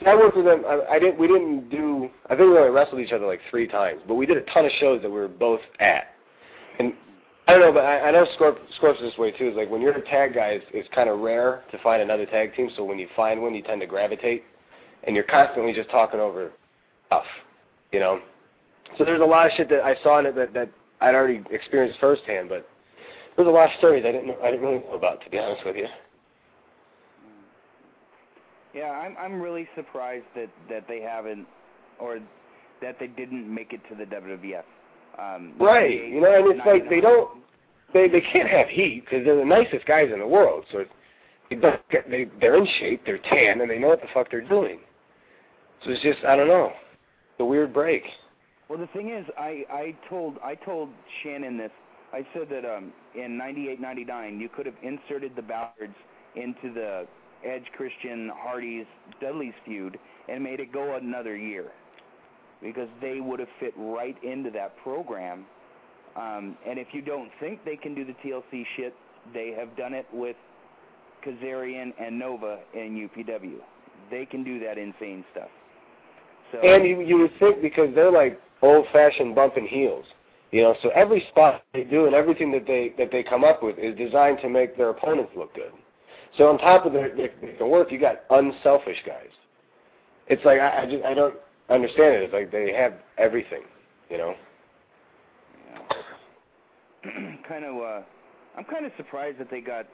See, 0.00 0.06
I 0.06 0.14
worked 0.14 0.36
with 0.36 0.46
them. 0.46 0.64
I, 0.66 0.94
I 0.94 0.98
didn't. 0.98 1.18
We 1.18 1.26
didn't 1.26 1.70
do. 1.70 2.08
I 2.26 2.30
think 2.30 2.50
we 2.50 2.58
only 2.58 2.70
wrestled 2.70 3.00
each 3.00 3.12
other 3.12 3.26
like 3.26 3.40
three 3.50 3.66
times, 3.66 4.00
but 4.06 4.14
we 4.14 4.26
did 4.26 4.36
a 4.36 4.42
ton 4.52 4.64
of 4.64 4.72
shows 4.80 5.02
that 5.02 5.08
we 5.08 5.16
were 5.16 5.28
both 5.28 5.60
at. 5.80 6.14
And 6.78 6.94
I 7.48 7.52
don't 7.52 7.60
know, 7.60 7.72
but 7.72 7.84
I, 7.84 8.08
I 8.08 8.10
know 8.12 8.24
Scorp 8.38 8.56
Scorp's 8.80 9.00
this 9.00 9.16
way 9.18 9.32
too. 9.32 9.48
Is 9.48 9.56
like 9.56 9.68
when 9.68 9.80
you're 9.80 9.96
a 9.96 10.04
tag 10.08 10.34
guy, 10.34 10.50
it's, 10.50 10.64
it's 10.72 10.88
kind 10.94 11.08
of 11.08 11.20
rare 11.20 11.64
to 11.72 11.78
find 11.82 12.00
another 12.00 12.26
tag 12.26 12.54
team. 12.54 12.70
So 12.76 12.84
when 12.84 12.98
you 12.98 13.08
find 13.16 13.42
one, 13.42 13.54
you 13.54 13.62
tend 13.62 13.80
to 13.80 13.86
gravitate, 13.86 14.44
and 15.04 15.16
you're 15.16 15.24
constantly 15.24 15.72
just 15.72 15.90
talking 15.90 16.20
over 16.20 16.52
stuff, 17.08 17.24
you 17.90 17.98
know. 17.98 18.20
So 18.96 19.04
there's 19.04 19.20
a 19.20 19.24
lot 19.24 19.46
of 19.46 19.52
shit 19.56 19.68
that 19.70 19.82
I 19.82 19.96
saw 20.02 20.20
in 20.20 20.26
it 20.26 20.36
that 20.36 20.54
that 20.54 20.70
I'd 21.00 21.14
already 21.14 21.42
experienced 21.50 21.98
firsthand, 21.98 22.48
but 22.48 22.68
there's 23.36 23.48
a 23.48 23.50
lot 23.50 23.64
of 23.64 23.78
stories 23.78 24.04
I 24.06 24.12
didn't 24.12 24.28
know, 24.28 24.38
I 24.42 24.50
didn't 24.50 24.64
really 24.64 24.78
know 24.78 24.94
about, 24.94 25.22
to 25.24 25.30
be 25.30 25.38
honest 25.38 25.64
with 25.66 25.76
you. 25.76 25.86
Yeah, 28.74 28.90
I'm 28.90 29.16
I'm 29.18 29.40
really 29.40 29.68
surprised 29.74 30.26
that 30.36 30.48
that 30.70 30.86
they 30.88 31.00
haven't 31.00 31.46
or 31.98 32.20
that 32.80 32.98
they 33.00 33.08
didn't 33.08 33.52
make 33.52 33.72
it 33.72 33.80
to 33.88 33.94
the 33.94 34.04
WWF. 34.04 34.62
Um, 35.18 35.54
Right. 35.58 36.08
You 36.08 36.20
know, 36.20 36.34
and 36.34 36.54
it's 36.54 36.66
like 36.66 36.88
they 36.88 37.00
don't, 37.00 37.30
they 37.92 38.08
they 38.08 38.20
can't 38.20 38.48
have 38.48 38.68
heat 38.68 39.04
because 39.04 39.24
they're 39.24 39.36
the 39.36 39.44
nicest 39.44 39.86
guys 39.86 40.10
in 40.12 40.18
the 40.18 40.26
world. 40.26 40.64
So, 40.72 40.78
it's, 40.78 40.90
they 41.50 41.56
don't 41.56 41.88
get 41.90 42.10
they 42.10 42.26
they're 42.40 42.56
in 42.56 42.66
shape, 42.80 43.02
they're 43.04 43.18
tan, 43.18 43.60
and 43.60 43.70
they 43.70 43.78
know 43.78 43.88
what 43.88 44.00
the 44.00 44.08
fuck 44.14 44.30
they're 44.30 44.40
doing. 44.40 44.80
So 45.84 45.90
it's 45.90 46.02
just 46.02 46.24
I 46.24 46.36
don't 46.36 46.48
know, 46.48 46.72
it's 46.72 47.40
a 47.40 47.44
weird 47.44 47.72
break. 47.72 48.02
Well, 48.68 48.78
the 48.78 48.86
thing 48.88 49.10
is, 49.10 49.26
I 49.38 49.64
I 49.70 49.94
told 50.08 50.38
I 50.42 50.54
told 50.54 50.88
Shannon 51.22 51.58
this. 51.58 51.70
I 52.12 52.26
said 52.34 52.48
that 52.50 52.64
um 52.64 52.92
in 53.14 53.36
'98, 53.36 53.80
'99, 53.80 54.40
you 54.40 54.48
could 54.48 54.66
have 54.66 54.74
inserted 54.82 55.32
the 55.36 55.42
Ballards 55.42 55.94
into 56.36 56.72
the 56.72 57.06
Edge, 57.44 57.64
Christian, 57.76 58.30
Hardy's, 58.34 58.86
Dudley's 59.20 59.54
feud 59.64 59.98
and 60.28 60.42
made 60.42 60.60
it 60.60 60.72
go 60.72 60.96
another 60.96 61.36
year 61.36 61.72
because 62.62 62.88
they 63.00 63.20
would 63.20 63.40
have 63.40 63.48
fit 63.60 63.74
right 63.76 64.16
into 64.22 64.50
that 64.50 64.76
program. 64.82 65.44
Um, 66.16 66.56
and 66.66 66.78
if 66.78 66.88
you 66.92 67.02
don't 67.02 67.30
think 67.40 67.64
they 67.64 67.76
can 67.76 67.94
do 67.94 68.04
the 68.04 68.14
TLC 68.24 68.64
shit, 68.76 68.94
they 69.32 69.54
have 69.58 69.76
done 69.76 69.94
it 69.94 70.06
with 70.12 70.36
Kazarian 71.26 71.92
and 72.00 72.18
Nova 72.18 72.60
in 72.74 73.08
UPW. 73.08 73.56
They 74.10 74.26
can 74.26 74.44
do 74.44 74.58
that 74.60 74.78
insane 74.78 75.24
stuff. 75.32 75.48
So 76.50 76.58
And 76.58 76.86
you 76.86 77.00
you 77.00 77.18
would 77.18 77.32
think 77.38 77.62
because 77.62 77.94
they're 77.94 78.12
like 78.12 78.38
old 78.60 78.86
fashioned 78.92 79.34
bumping 79.34 79.66
heels. 79.66 80.04
You 80.50 80.62
know, 80.62 80.74
so 80.82 80.90
every 80.90 81.24
spot 81.30 81.62
they 81.72 81.84
do 81.84 82.04
and 82.04 82.14
everything 82.14 82.52
that 82.52 82.66
they 82.66 82.92
that 82.98 83.10
they 83.10 83.22
come 83.22 83.42
up 83.42 83.62
with 83.62 83.78
is 83.78 83.96
designed 83.96 84.38
to 84.42 84.50
make 84.50 84.76
their 84.76 84.90
opponents 84.90 85.32
look 85.34 85.54
good. 85.54 85.72
So 86.36 86.48
on 86.48 86.58
top 86.58 86.84
of 86.84 86.92
their 86.92 87.14
their, 87.16 87.30
their 87.58 87.66
work, 87.66 87.90
you 87.90 87.98
got 87.98 88.20
unselfish 88.30 88.98
guys. 89.06 89.30
It's 90.26 90.44
like 90.44 90.60
I, 90.60 90.82
I 90.82 90.86
just 90.90 91.04
I 91.04 91.14
don't 91.14 91.34
understand 91.72 92.16
it. 92.16 92.22
It's 92.22 92.32
like 92.32 92.50
they 92.50 92.72
have 92.72 92.94
everything, 93.18 93.62
you 94.10 94.18
know. 94.18 94.34
kind 97.48 97.64
of 97.64 97.76
uh 97.76 98.02
I'm 98.56 98.64
kind 98.64 98.86
of 98.86 98.92
surprised 98.96 99.38
that 99.38 99.50
they 99.50 99.60
got 99.60 99.86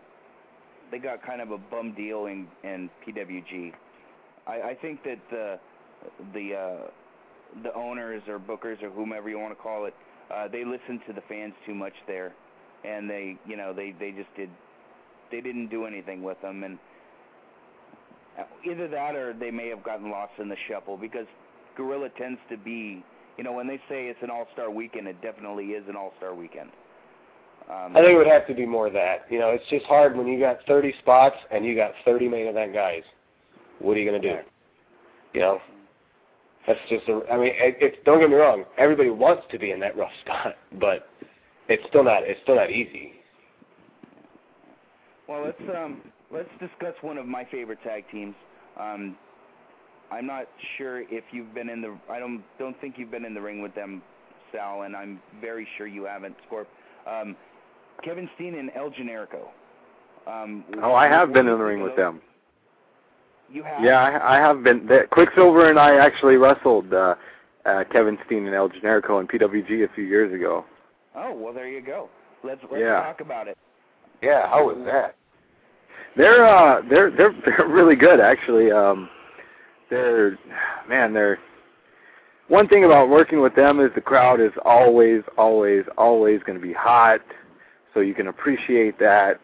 they 0.90 0.98
got 0.98 1.24
kind 1.24 1.40
of 1.40 1.50
a 1.50 1.58
bum 1.58 1.94
deal 1.94 2.26
in 2.26 2.46
in 2.64 2.90
PWG. 3.06 3.72
I 4.46 4.52
I 4.70 4.76
think 4.80 5.02
that 5.04 5.18
the 5.30 5.58
the 6.34 6.54
uh 6.54 6.90
the 7.62 7.74
owners 7.74 8.22
or 8.28 8.38
bookers 8.38 8.82
or 8.82 8.90
whomever 8.90 9.30
you 9.30 9.38
want 9.38 9.56
to 9.56 9.62
call 9.62 9.86
it, 9.86 9.94
uh 10.34 10.48
they 10.48 10.64
listened 10.64 11.00
to 11.06 11.12
the 11.12 11.22
fans 11.28 11.54
too 11.66 11.74
much 11.74 11.94
there 12.06 12.34
and 12.84 13.08
they, 13.08 13.36
you 13.46 13.56
know, 13.56 13.72
they 13.72 13.94
they 13.98 14.10
just 14.10 14.34
did 14.36 14.50
they 15.30 15.40
didn't 15.40 15.68
do 15.68 15.84
anything 15.84 16.22
with 16.22 16.40
them 16.40 16.64
and 16.64 16.78
uh, 18.38 18.44
either 18.70 18.88
that 18.88 19.14
or 19.14 19.32
they 19.32 19.50
may 19.50 19.68
have 19.68 19.82
gotten 19.82 20.10
lost 20.10 20.32
in 20.38 20.48
the 20.48 20.56
shuffle 20.68 20.96
because 20.96 21.26
Guerrilla 21.78 22.08
tends 22.18 22.40
to 22.50 22.58
be, 22.58 23.02
you 23.38 23.44
know, 23.44 23.52
when 23.52 23.68
they 23.68 23.78
say 23.88 24.08
it's 24.08 24.18
an 24.22 24.30
all-star 24.30 24.70
weekend, 24.70 25.06
it 25.06 25.22
definitely 25.22 25.66
is 25.66 25.84
an 25.88 25.96
all-star 25.96 26.34
weekend. 26.34 26.70
Um, 27.70 27.96
I 27.96 28.00
think 28.00 28.10
it 28.10 28.16
would 28.16 28.26
have 28.26 28.46
to 28.48 28.54
be 28.54 28.66
more 28.66 28.88
of 28.88 28.92
that. 28.94 29.26
You 29.30 29.38
know, 29.38 29.50
it's 29.50 29.64
just 29.70 29.86
hard 29.86 30.16
when 30.16 30.26
you 30.26 30.40
got 30.40 30.58
30 30.66 30.92
spots 31.00 31.36
and 31.50 31.64
you 31.64 31.76
got 31.76 31.92
30 32.04 32.28
main 32.28 32.46
event 32.46 32.74
guys. 32.74 33.02
What 33.78 33.96
are 33.96 34.00
you 34.00 34.10
going 34.10 34.20
to 34.20 34.28
do? 34.34 34.40
You 35.34 35.40
know, 35.40 35.60
that's 36.66 36.80
just. 36.88 37.08
A, 37.08 37.20
I 37.30 37.36
mean, 37.36 37.52
it, 37.54 37.76
it's 37.80 37.96
don't 38.04 38.18
get 38.18 38.28
me 38.28 38.36
wrong. 38.36 38.64
Everybody 38.76 39.10
wants 39.10 39.44
to 39.52 39.58
be 39.58 39.70
in 39.70 39.78
that 39.80 39.96
rough 39.96 40.10
spot, 40.24 40.56
but 40.80 41.08
it's 41.68 41.82
still 41.88 42.02
not. 42.02 42.22
It's 42.24 42.40
still 42.42 42.56
not 42.56 42.70
easy. 42.70 43.12
Well, 45.28 45.44
let's 45.44 45.76
um 45.76 46.00
let's 46.32 46.48
discuss 46.58 46.94
one 47.02 47.18
of 47.18 47.26
my 47.26 47.44
favorite 47.44 47.78
tag 47.84 48.04
teams. 48.10 48.34
Um, 48.80 49.16
I'm 50.10 50.26
not 50.26 50.46
sure 50.76 51.00
if 51.02 51.24
you've 51.32 51.54
been 51.54 51.68
in 51.68 51.80
the. 51.82 51.96
I 52.10 52.18
don't 52.18 52.42
don't 52.58 52.78
think 52.80 52.94
you've 52.98 53.10
been 53.10 53.24
in 53.24 53.34
the 53.34 53.40
ring 53.40 53.60
with 53.62 53.74
them, 53.74 54.02
Sal, 54.52 54.82
and 54.82 54.96
I'm 54.96 55.20
very 55.40 55.66
sure 55.76 55.86
you 55.86 56.04
haven't, 56.04 56.34
Scorp. 56.50 56.66
Um, 57.06 57.36
Kevin 58.02 58.28
Steen 58.36 58.54
and 58.54 58.70
El 58.74 58.90
Generico. 58.90 59.48
Um, 60.26 60.64
Oh, 60.82 60.94
I 60.94 61.06
have 61.08 61.32
been 61.32 61.46
in 61.48 61.58
the 61.58 61.64
ring 61.64 61.82
with 61.82 61.96
them. 61.96 62.20
You 63.50 63.62
have. 63.62 63.82
Yeah, 63.82 63.98
I, 64.00 64.36
I 64.36 64.38
have 64.38 64.62
been. 64.62 64.86
The, 64.86 65.00
Quicksilver 65.10 65.70
and 65.70 65.78
I 65.78 65.96
actually 65.96 66.36
wrestled 66.36 66.92
uh, 66.92 67.14
uh, 67.64 67.84
Kevin 67.90 68.18
Steen 68.26 68.46
and 68.46 68.54
El 68.54 68.68
Generico 68.68 69.20
in 69.20 69.26
PWG 69.26 69.84
a 69.90 69.94
few 69.94 70.04
years 70.04 70.32
ago. 70.34 70.64
Oh 71.14 71.34
well, 71.34 71.52
there 71.52 71.68
you 71.68 71.80
go. 71.80 72.08
Let's 72.44 72.60
let's 72.70 72.80
Yeah. 72.80 73.02
talk 73.02 73.20
about 73.20 73.48
it. 73.48 73.56
Yeah, 74.22 74.48
how 74.48 74.66
was 74.66 74.76
that? 74.86 75.16
They're 76.16 76.46
uh 76.46 76.82
they're 76.88 77.10
they're 77.10 77.34
they're 77.44 77.68
really 77.68 77.96
good 77.96 78.20
actually. 78.20 78.70
Um 78.70 79.08
they're 79.90 80.38
man, 80.88 81.12
they're 81.12 81.38
one 82.48 82.66
thing 82.68 82.84
about 82.84 83.10
working 83.10 83.40
with 83.40 83.54
them 83.54 83.78
is 83.80 83.90
the 83.94 84.00
crowd 84.00 84.40
is 84.40 84.52
always, 84.64 85.22
always, 85.36 85.84
always 85.98 86.40
gonna 86.46 86.58
be 86.58 86.72
hot. 86.72 87.20
So 87.92 88.00
you 88.00 88.14
can 88.14 88.28
appreciate 88.28 88.98
that. 88.98 89.40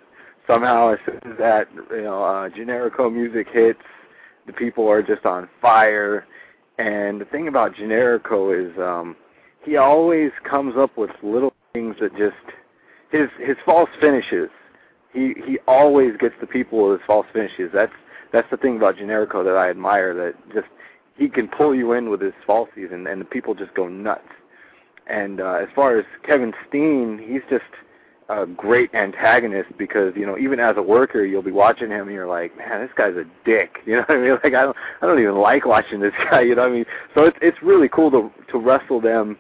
Somehow 0.46 0.92
as 0.92 0.98
soon 1.06 1.32
as 1.32 1.38
that 1.38 1.68
you 1.90 2.02
know, 2.02 2.22
uh 2.22 2.48
Generico 2.48 3.12
music 3.12 3.48
hits, 3.52 3.80
the 4.46 4.52
people 4.52 4.88
are 4.88 5.02
just 5.02 5.24
on 5.24 5.48
fire. 5.60 6.26
And 6.78 7.20
the 7.20 7.24
thing 7.26 7.48
about 7.48 7.74
Generico 7.74 8.52
is 8.52 8.76
um 8.78 9.16
he 9.64 9.76
always 9.76 10.30
comes 10.48 10.74
up 10.76 10.96
with 10.96 11.10
little 11.22 11.52
things 11.72 11.96
that 12.00 12.16
just 12.16 12.34
his 13.10 13.28
his 13.38 13.56
false 13.64 13.90
finishes 14.00 14.50
he 15.14 15.32
he 15.46 15.58
always 15.66 16.16
gets 16.18 16.34
the 16.40 16.46
people 16.46 16.88
with 16.88 17.00
his 17.00 17.06
false 17.06 17.26
finishes. 17.32 17.70
That's 17.72 17.92
that's 18.34 18.50
the 18.50 18.56
thing 18.56 18.76
about 18.76 18.96
Generico 18.96 19.44
that 19.44 19.56
I 19.56 19.70
admire. 19.70 20.12
That 20.12 20.34
just 20.52 20.66
he 21.16 21.28
can 21.28 21.46
pull 21.48 21.74
you 21.74 21.92
in 21.92 22.10
with 22.10 22.20
his 22.20 22.34
falsies, 22.46 22.92
and 22.92 23.06
and 23.06 23.20
the 23.20 23.24
people 23.24 23.54
just 23.54 23.72
go 23.74 23.88
nuts. 23.88 24.28
And 25.06 25.40
uh, 25.40 25.58
as 25.62 25.68
far 25.74 25.98
as 25.98 26.04
Kevin 26.26 26.52
Steen, 26.68 27.22
he's 27.24 27.42
just 27.48 27.70
a 28.28 28.46
great 28.46 28.92
antagonist 28.94 29.68
because 29.78 30.12
you 30.16 30.26
know 30.26 30.36
even 30.36 30.58
as 30.58 30.76
a 30.76 30.82
worker, 30.82 31.24
you'll 31.24 31.42
be 31.42 31.52
watching 31.52 31.90
him 31.90 32.08
and 32.08 32.12
you're 32.12 32.26
like, 32.26 32.56
man, 32.58 32.80
this 32.80 32.90
guy's 32.96 33.14
a 33.16 33.24
dick. 33.44 33.78
You 33.86 33.96
know 33.96 34.00
what 34.00 34.10
I 34.10 34.20
mean? 34.20 34.38
Like 34.42 34.54
I 34.54 34.62
don't 34.62 34.76
I 35.00 35.06
don't 35.06 35.20
even 35.20 35.36
like 35.36 35.64
watching 35.64 36.00
this 36.00 36.14
guy. 36.30 36.40
You 36.40 36.56
know 36.56 36.62
what 36.62 36.72
I 36.72 36.74
mean? 36.74 36.86
So 37.14 37.24
it's 37.24 37.38
it's 37.40 37.58
really 37.62 37.88
cool 37.88 38.10
to 38.10 38.32
to 38.50 38.58
wrestle 38.58 39.00
them 39.00 39.38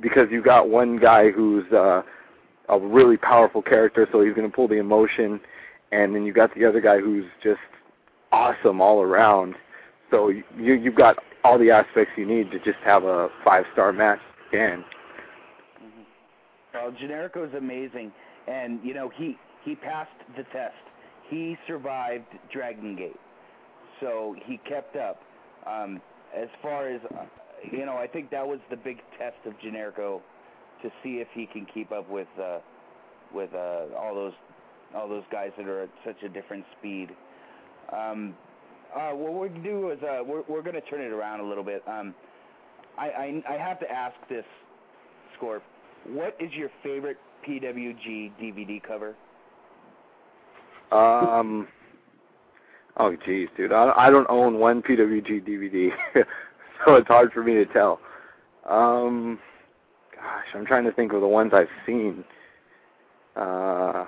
because 0.00 0.28
you 0.30 0.42
got 0.42 0.68
one 0.68 0.98
guy 0.98 1.30
who's 1.30 1.70
uh 1.72 2.02
a 2.68 2.78
really 2.78 3.16
powerful 3.16 3.62
character, 3.62 4.06
so 4.12 4.20
he's 4.20 4.34
going 4.34 4.48
to 4.48 4.54
pull 4.54 4.68
the 4.68 4.76
emotion, 4.76 5.40
and 5.90 6.14
then 6.14 6.24
you 6.24 6.34
got 6.34 6.54
the 6.54 6.66
other 6.66 6.82
guy 6.82 6.98
who's 6.98 7.24
just 7.42 7.60
awesome 8.32 8.80
all 8.80 9.02
around. 9.02 9.54
So 10.10 10.28
you 10.28 10.74
you've 10.74 10.94
got 10.94 11.16
all 11.44 11.58
the 11.58 11.70
aspects 11.70 12.12
you 12.16 12.26
need 12.26 12.50
to 12.50 12.58
just 12.58 12.78
have 12.84 13.04
a 13.04 13.28
five 13.44 13.64
star 13.72 13.92
match. 13.92 14.20
Again, 14.50 14.84
Well, 16.72 16.90
Generico 16.92 17.46
is 17.46 17.54
amazing, 17.54 18.12
and 18.46 18.80
you 18.82 18.94
know 18.94 19.10
he 19.14 19.36
he 19.64 19.74
passed 19.74 20.10
the 20.36 20.44
test. 20.44 20.74
He 21.28 21.56
survived 21.66 22.24
Dragon 22.50 22.96
Gate, 22.96 23.20
so 24.00 24.34
he 24.46 24.58
kept 24.68 24.96
up. 24.96 25.20
Um, 25.66 26.00
as 26.34 26.48
far 26.62 26.88
as 26.88 27.00
uh, 27.14 27.24
you 27.70 27.84
know, 27.84 27.96
I 27.96 28.06
think 28.06 28.30
that 28.30 28.46
was 28.46 28.60
the 28.70 28.76
big 28.76 28.98
test 29.18 29.36
of 29.46 29.52
Generico 29.60 30.20
to 30.82 30.90
see 31.02 31.16
if 31.16 31.28
he 31.34 31.46
can 31.46 31.66
keep 31.72 31.92
up 31.92 32.08
with 32.08 32.28
uh, 32.40 32.58
with 33.34 33.52
uh, 33.52 33.86
all 33.98 34.14
those 34.14 34.32
all 34.94 35.08
those 35.08 35.24
guys 35.30 35.50
that 35.58 35.66
are 35.66 35.82
at 35.82 35.90
such 36.04 36.22
a 36.24 36.28
different 36.28 36.64
speed. 36.78 37.08
Um, 37.92 38.34
uh, 38.94 39.10
what 39.10 39.34
we're 39.34 39.48
gonna 39.48 39.62
do 39.62 39.90
is 39.90 39.98
uh, 40.02 40.22
we're 40.24 40.42
we're 40.48 40.62
gonna 40.62 40.80
turn 40.82 41.00
it 41.00 41.12
around 41.12 41.40
a 41.40 41.44
little 41.44 41.64
bit. 41.64 41.82
Um, 41.86 42.14
I, 42.98 43.08
I 43.08 43.42
I 43.50 43.58
have 43.58 43.78
to 43.80 43.90
ask 43.90 44.14
this, 44.28 44.44
Scorp. 45.38 45.60
What 46.06 46.36
is 46.40 46.52
your 46.52 46.70
favorite 46.82 47.18
PWG 47.46 48.32
DVD 48.40 48.82
cover? 48.82 49.14
um, 50.90 51.68
oh 52.96 53.14
geez, 53.26 53.48
dude, 53.56 53.72
I 53.72 53.92
I 53.96 54.10
don't 54.10 54.28
own 54.30 54.58
one 54.58 54.82
PWG 54.82 55.46
DVD, 55.46 55.90
so 56.84 56.94
it's 56.94 57.08
hard 57.08 57.32
for 57.32 57.42
me 57.42 57.54
to 57.54 57.66
tell. 57.66 58.00
Um, 58.68 59.38
gosh, 60.14 60.46
I'm 60.54 60.66
trying 60.66 60.84
to 60.84 60.92
think 60.92 61.12
of 61.12 61.20
the 61.20 61.28
ones 61.28 61.52
I've 61.54 61.68
seen. 61.86 62.24
Uh, 63.36 64.06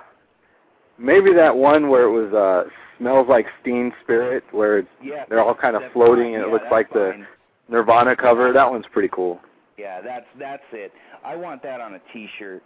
maybe 1.01 1.33
that 1.33 1.55
one 1.55 1.89
where 1.89 2.03
it 2.03 2.11
was 2.11 2.33
uh 2.33 2.69
smells 2.97 3.27
like 3.27 3.45
Steen 3.61 3.91
Spirit, 4.03 4.43
where 4.51 4.77
it's, 4.79 4.87
Yeah, 5.03 5.25
they're 5.27 5.41
all 5.43 5.55
kind 5.55 5.75
of 5.75 5.81
floating 5.93 6.33
fine. 6.33 6.33
and 6.35 6.43
it 6.43 6.47
Yeah, 6.47 6.51
looks 6.53 6.63
that's 6.65 6.71
like 6.71 6.93
the. 6.93 7.25
Nirvana 7.69 8.15
cover. 8.17 8.51
That 8.51 8.69
one's 8.69 8.85
pretty 8.91 9.07
cool. 9.13 9.39
Yeah, 9.77 10.01
that's 10.01 10.25
that's 10.37 10.63
it. 10.73 10.91
I 11.23 11.35
want 11.37 11.63
that 11.63 11.79
on 11.79 11.93
a 11.93 11.99
T-shirt. 12.11 12.61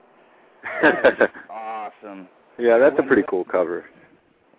Awesome. 1.49 2.28
yeah, 2.57 2.78
that's 2.80 2.95
a 2.98 3.03
pretty 3.03 3.22
cool 3.30 3.44
cover. 3.45 3.86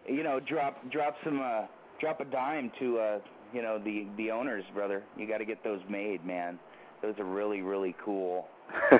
You 0.06 0.22
know, 0.22 0.38
drop 0.40 0.88
drop 0.90 1.16
some 1.24 1.40
uh 1.42 1.62
drop 2.00 2.20
a 2.20 2.24
dime 2.26 2.70
to 2.78 2.98
uh 2.98 3.18
you 3.52 3.60
know 3.60 3.78
the 3.82 4.06
the 4.16 4.30
owners, 4.30 4.64
brother. 4.72 5.02
You 5.16 5.26
got 5.26 5.38
to 5.38 5.44
get 5.44 5.64
those 5.64 5.80
made, 5.90 6.24
man. 6.24 6.58
Those 7.02 7.14
are 7.18 7.24
really 7.24 7.62
really 7.62 7.96
cool. 8.04 8.46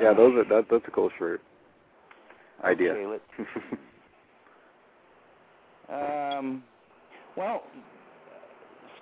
yeah, 0.00 0.14
those 0.14 0.34
are 0.36 0.44
that 0.48 0.64
that's 0.70 0.84
a 0.88 0.90
cool 0.90 1.10
shirt. 1.18 1.42
Idea. 2.64 2.92
Okay, 2.94 3.18
um, 5.92 6.62
well, 7.36 7.62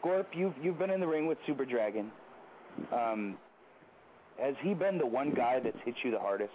Scorp, 0.01 0.27
you've 0.33 0.55
you've 0.63 0.79
been 0.79 0.91
in 0.91 1.01
the 1.01 1.07
ring 1.07 1.27
with 1.27 1.39
Super 1.47 1.65
Dragon. 1.65 2.11
Um, 2.93 3.37
has 4.41 4.55
he 4.63 4.75
been 4.75 4.99
the 4.99 5.07
one 5.07 5.33
guy 5.35 5.61
that's 5.63 5.77
hit 5.85 5.95
you 6.03 6.11
the 6.11 6.19
hardest? 6.19 6.53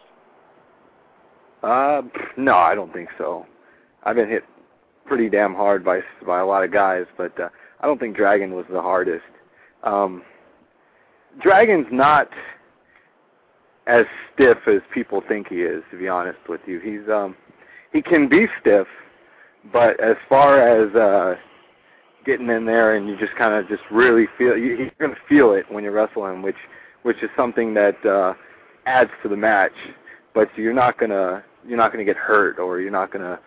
Uh, 1.61 2.01
no, 2.37 2.55
I 2.55 2.75
don't 2.75 2.91
think 2.93 3.09
so. 3.17 3.45
I've 4.03 4.15
been 4.15 4.29
hit 4.29 4.43
pretty 5.05 5.29
damn 5.29 5.53
hard 5.53 5.83
by 5.83 6.01
by 6.25 6.39
a 6.39 6.45
lot 6.45 6.63
of 6.63 6.71
guys, 6.71 7.05
but 7.17 7.37
uh, 7.39 7.49
I 7.81 7.87
don't 7.87 7.99
think 7.99 8.15
Dragon 8.15 8.53
was 8.53 8.65
the 8.71 8.81
hardest. 8.81 9.23
Um, 9.83 10.23
Dragon's 11.41 11.87
not 11.91 12.29
as 13.87 14.05
stiff 14.33 14.57
as 14.67 14.81
people 14.93 15.21
think 15.27 15.47
he 15.47 15.61
is. 15.61 15.83
To 15.91 15.97
be 15.97 16.07
honest 16.07 16.39
with 16.47 16.61
you, 16.65 16.79
he's 16.79 17.09
um, 17.11 17.35
he 17.91 18.01
can 18.01 18.29
be 18.29 18.47
stiff, 18.61 18.87
but 19.71 19.99
as 19.99 20.15
far 20.27 20.59
as 20.59 20.93
uh, 20.95 21.35
getting 22.25 22.49
in 22.49 22.65
there 22.65 22.95
and 22.95 23.07
you 23.07 23.17
just 23.17 23.35
kind 23.35 23.53
of 23.53 23.67
just 23.69 23.83
really 23.91 24.27
feel 24.37 24.57
you, 24.57 24.75
you're 24.75 24.91
going 24.99 25.13
to 25.13 25.21
feel 25.27 25.53
it 25.53 25.65
when 25.71 25.83
you 25.83 25.91
wrestle 25.91 26.25
him, 26.25 26.41
which 26.41 26.55
which 27.03 27.21
is 27.21 27.29
something 27.35 27.73
that 27.73 28.05
uh, 28.05 28.33
adds 28.85 29.11
to 29.21 29.29
the 29.29 29.37
match. 29.37 29.73
But 30.33 30.49
you're 30.57 30.73
not 30.73 30.97
gonna 30.97 31.43
you're 31.67 31.77
not 31.77 31.91
gonna 31.91 32.05
get 32.05 32.17
hurt 32.17 32.59
or 32.59 32.79
you're 32.79 32.91
not 32.91 33.11
gonna 33.11 33.39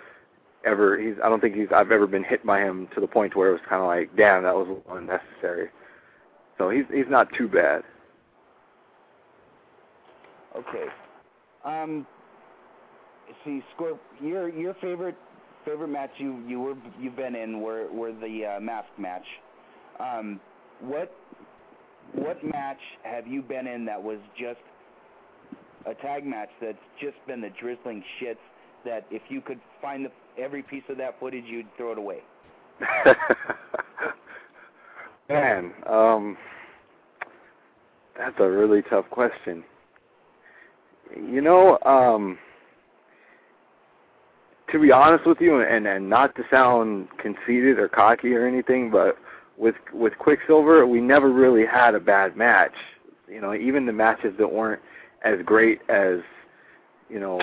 ever. 0.65 0.99
He's 0.99 1.17
I 1.23 1.29
don't 1.29 1.41
think 1.41 1.57
he's 1.57 1.69
I've 1.75 1.91
ever 1.91 2.07
been 2.07 2.25
hit 2.25 2.45
by 2.47 2.61
him 2.61 2.89
to 2.95 3.01
the 3.01 3.07
point 3.07 3.35
where 3.35 3.51
it 3.51 3.53
was 3.53 3.61
kind 3.69 3.83
of 3.83 3.89
like 3.89 4.15
damn 4.17 4.45
that 4.45 4.55
was 4.55 4.81
unnecessary. 4.91 5.71
So 6.59 6.71
he's 6.71 6.85
he's 6.93 7.09
not 7.09 7.29
too 7.37 7.49
bad. 7.49 7.83
Okay. 10.57 10.87
Um. 11.65 12.07
See, 13.45 13.63
Scorp, 13.77 13.99
your 14.21 14.49
your 14.49 14.75
favorite 14.75 15.17
favorite 15.67 15.89
match 15.89 16.11
you 16.17 16.43
you 16.47 16.61
were 16.61 16.75
you've 16.99 17.17
been 17.17 17.35
in 17.35 17.61
were 17.61 17.91
were 17.93 18.13
the 18.13 18.57
uh, 18.57 18.61
mask 18.61 18.89
match. 18.99 19.27
Um, 20.01 20.41
what 20.81 21.13
what 22.15 22.43
match 22.45 22.79
have 23.03 23.27
you 23.27 23.43
been 23.43 23.67
in 23.67 23.85
that 23.87 24.03
was 24.03 24.19
just 24.39 24.61
a 25.87 25.95
tag 25.95 26.25
match 26.25 26.49
that's 26.61 26.79
just 27.01 27.17
been 27.27 27.41
the 27.41 27.51
drizzling 27.61 28.03
shits 28.21 28.37
that 28.85 29.05
if 29.11 29.23
you 29.29 29.41
could 29.41 29.61
find 29.83 30.05
the, 30.05 30.11
every 30.41 30.63
piece 30.63 30.85
of 30.89 30.97
that 30.99 31.19
footage 31.19 31.45
you'd 31.47 31.67
throw 31.77 31.93
it 31.93 31.99
away? 31.99 32.21
Man, 35.29 35.73
um, 35.89 36.37
that's 38.17 38.37
a 38.39 38.49
really 38.49 38.83
tough 38.83 39.07
question. 39.11 39.65
You 41.17 41.41
know, 41.41 41.79
um, 41.85 42.39
to 44.77 44.83
be 44.83 44.93
honest 44.93 45.27
with 45.27 45.41
you, 45.41 45.61
and 45.61 45.87
and 45.87 46.09
not 46.09 46.35
to 46.37 46.43
sound 46.51 47.09
conceited 47.19 47.79
or 47.79 47.89
cocky 47.89 48.35
or 48.35 48.47
anything, 48.47 48.91
but 48.91 49.17
with 49.57 49.77
with 49.93 50.17
Quicksilver, 50.19 50.87
we 50.87 51.01
never 51.01 51.31
really 51.31 51.67
had 51.67 51.95
a 51.95 52.01
bad 52.01 52.37
match. 52.37 52.75
You 53.29 53.41
know, 53.41 53.55
even 53.55 53.87
the 53.87 53.93
matches 53.93 54.35
that 54.39 54.53
weren't 54.53 54.83
as 55.25 55.39
great 55.45 55.81
as 55.89 56.19
you 57.09 57.19
know 57.19 57.41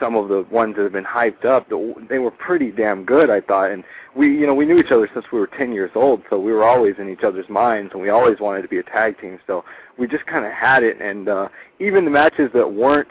some 0.00 0.16
of 0.16 0.28
the 0.28 0.44
ones 0.50 0.74
that 0.76 0.82
have 0.82 0.92
been 0.92 1.04
hyped 1.04 1.44
up, 1.44 1.68
they 2.08 2.18
were 2.18 2.30
pretty 2.30 2.70
damn 2.70 3.04
good, 3.04 3.30
I 3.30 3.40
thought. 3.40 3.70
And 3.70 3.84
we, 4.16 4.26
you 4.26 4.46
know, 4.46 4.54
we 4.54 4.66
knew 4.66 4.78
each 4.78 4.90
other 4.90 5.08
since 5.12 5.26
we 5.32 5.38
were 5.38 5.46
10 5.46 5.72
years 5.72 5.92
old, 5.94 6.22
so 6.30 6.38
we 6.38 6.52
were 6.52 6.64
always 6.64 6.94
in 6.98 7.08
each 7.08 7.22
other's 7.22 7.48
minds, 7.48 7.92
and 7.92 8.02
we 8.02 8.10
always 8.10 8.40
wanted 8.40 8.62
to 8.62 8.68
be 8.68 8.78
a 8.78 8.82
tag 8.82 9.20
team. 9.20 9.38
So 9.46 9.64
we 9.98 10.08
just 10.08 10.26
kind 10.26 10.44
of 10.44 10.52
had 10.52 10.82
it. 10.82 11.00
And 11.00 11.28
uh, 11.28 11.48
even 11.78 12.04
the 12.04 12.10
matches 12.10 12.50
that 12.54 12.72
weren't 12.72 13.08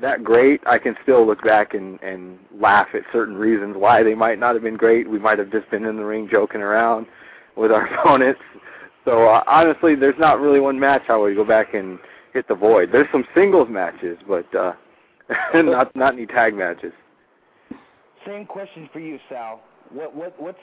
that 0.00 0.24
great, 0.24 0.60
I 0.66 0.78
can 0.78 0.96
still 1.02 1.26
look 1.26 1.42
back 1.42 1.74
and 1.74 2.00
and 2.02 2.38
laugh 2.58 2.88
at 2.94 3.02
certain 3.12 3.36
reasons 3.36 3.76
why 3.76 4.02
they 4.02 4.14
might 4.14 4.38
not 4.38 4.54
have 4.54 4.62
been 4.62 4.76
great. 4.76 5.08
We 5.08 5.18
might 5.18 5.38
have 5.38 5.50
just 5.50 5.70
been 5.70 5.84
in 5.84 5.96
the 5.96 6.04
ring 6.04 6.28
joking 6.30 6.60
around 6.60 7.06
with 7.56 7.70
our 7.70 7.86
opponents. 8.00 8.40
So 9.04 9.28
uh, 9.28 9.42
honestly, 9.46 9.94
there's 9.94 10.18
not 10.18 10.40
really 10.40 10.60
one 10.60 10.78
match 10.78 11.02
I 11.08 11.16
would 11.16 11.34
go 11.36 11.44
back 11.44 11.74
and 11.74 11.98
hit 12.32 12.46
the 12.48 12.54
void. 12.54 12.90
There's 12.92 13.08
some 13.12 13.24
singles 13.34 13.68
matches, 13.70 14.18
but 14.26 14.54
uh, 14.54 14.72
not 15.54 15.94
not 15.96 16.14
any 16.14 16.26
tag 16.26 16.54
matches. 16.54 16.92
Same 18.26 18.46
question 18.46 18.88
for 18.92 19.00
you, 19.00 19.18
Sal. 19.28 19.60
What 19.92 20.14
what 20.14 20.40
what's 20.40 20.58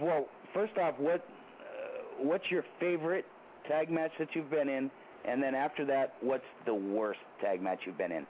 well? 0.00 0.26
First 0.54 0.78
off, 0.78 0.94
what 0.98 1.26
uh, 1.60 2.22
what's 2.22 2.50
your 2.50 2.64
favorite 2.80 3.26
tag 3.68 3.90
match 3.90 4.12
that 4.18 4.28
you've 4.34 4.50
been 4.50 4.68
in? 4.68 4.90
And 5.24 5.42
then 5.42 5.54
after 5.56 5.84
that, 5.86 6.14
what's 6.20 6.44
the 6.66 6.74
worst 6.74 7.18
tag 7.40 7.60
match 7.60 7.80
you've 7.84 7.98
been 7.98 8.12
in? 8.12 8.26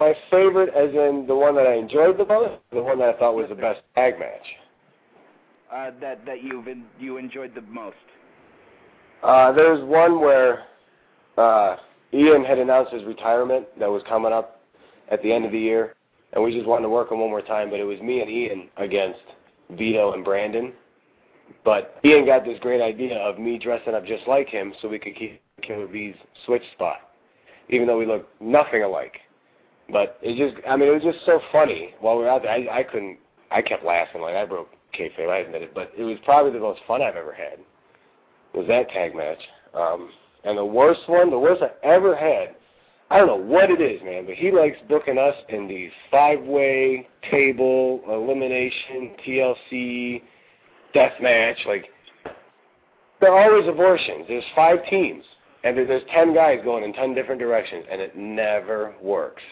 My 0.00 0.14
favorite, 0.30 0.70
as 0.74 0.90
in 0.90 1.24
the 1.26 1.34
one 1.34 1.54
that 1.54 1.66
I 1.66 1.74
enjoyed 1.74 2.18
the 2.18 2.26
most, 2.26 2.60
the 2.72 2.82
one 2.82 2.98
that 2.98 3.14
I 3.14 3.18
thought 3.18 3.34
was 3.34 3.48
the 3.48 3.54
best 3.54 3.80
tag 3.94 4.18
match. 4.18 4.46
Uh, 5.72 5.90
that 6.00 6.24
that 6.26 6.42
you've 6.42 6.68
in, 6.68 6.84
you 6.98 7.16
enjoyed 7.16 7.54
the 7.54 7.62
most. 7.62 7.96
Uh, 9.22 9.52
there's 9.52 9.82
one 9.84 10.20
where 10.20 10.64
uh, 11.38 11.76
Ian 12.12 12.44
had 12.44 12.58
announced 12.58 12.92
his 12.92 13.04
retirement 13.04 13.66
that 13.78 13.88
was 13.88 14.02
coming 14.08 14.32
up 14.32 14.60
at 15.10 15.22
the 15.22 15.32
end 15.32 15.44
of 15.44 15.52
the 15.52 15.58
year, 15.58 15.94
and 16.32 16.42
we 16.42 16.52
just 16.52 16.66
wanted 16.66 16.82
to 16.82 16.90
work 16.90 17.10
him 17.10 17.20
one 17.20 17.30
more 17.30 17.42
time. 17.42 17.70
But 17.70 17.80
it 17.80 17.84
was 17.84 18.00
me 18.00 18.20
and 18.20 18.30
Ian 18.30 18.68
against 18.76 19.22
Vito 19.70 20.12
and 20.12 20.24
Brandon. 20.24 20.72
But 21.64 21.98
Ian 22.04 22.26
got 22.26 22.44
this 22.44 22.58
great 22.60 22.80
idea 22.80 23.18
of 23.18 23.38
me 23.38 23.58
dressing 23.58 23.94
up 23.94 24.06
just 24.06 24.26
like 24.26 24.48
him 24.48 24.74
so 24.80 24.88
we 24.88 24.98
could 24.98 25.16
keep 25.16 25.40
Killer 25.62 25.86
B's 25.86 26.14
switch 26.44 26.62
spot, 26.72 26.96
even 27.68 27.86
though 27.86 27.98
we 27.98 28.06
look 28.06 28.28
nothing 28.40 28.82
alike. 28.82 29.16
But 29.90 30.18
it 30.22 30.36
just, 30.36 30.64
I 30.66 30.76
mean, 30.76 30.88
it 30.88 30.92
was 30.92 31.02
just 31.02 31.24
so 31.26 31.40
funny 31.52 31.94
while 32.00 32.16
we 32.16 32.24
were 32.24 32.30
out 32.30 32.42
there. 32.42 32.52
I, 32.52 32.80
I 32.80 32.82
couldn't, 32.82 33.18
I 33.50 33.62
kept 33.62 33.84
laughing 33.84 34.22
like 34.22 34.34
I 34.34 34.44
broke 34.44 34.68
kayfabe, 34.98 35.28
I 35.28 35.38
admit 35.38 35.62
it. 35.62 35.74
But 35.74 35.92
it 35.96 36.04
was 36.04 36.16
probably 36.24 36.52
the 36.52 36.60
most 36.60 36.80
fun 36.86 37.02
I've 37.02 37.16
ever 37.16 37.34
had. 37.34 37.58
Was 38.54 38.66
that 38.68 38.88
tag 38.90 39.14
match? 39.14 39.40
Um, 39.74 40.10
and 40.44 40.56
the 40.56 40.64
worst 40.64 41.00
one, 41.06 41.30
the 41.30 41.38
worst 41.38 41.62
I 41.62 41.86
ever 41.86 42.14
had, 42.16 42.54
I 43.10 43.18
don't 43.18 43.26
know 43.26 43.36
what 43.36 43.70
it 43.70 43.80
is, 43.80 44.02
man, 44.02 44.24
but 44.26 44.34
he 44.34 44.50
likes 44.50 44.76
booking 44.88 45.18
us 45.18 45.34
in 45.48 45.68
these 45.68 45.90
five-way 46.10 47.06
table 47.30 48.00
elimination 48.08 49.14
TLC 49.26 50.22
death 50.94 51.12
match. 51.20 51.58
Like 51.66 51.86
they're 53.20 53.36
always 53.36 53.68
abortions. 53.68 54.24
There's 54.26 54.44
five 54.54 54.78
teams, 54.88 55.24
and 55.64 55.76
there's 55.76 56.02
ten 56.12 56.34
guys 56.34 56.60
going 56.64 56.84
in 56.84 56.92
ten 56.92 57.14
different 57.14 57.40
directions, 57.40 57.84
and 57.90 58.00
it 58.00 58.16
never 58.16 58.94
works. 59.02 59.42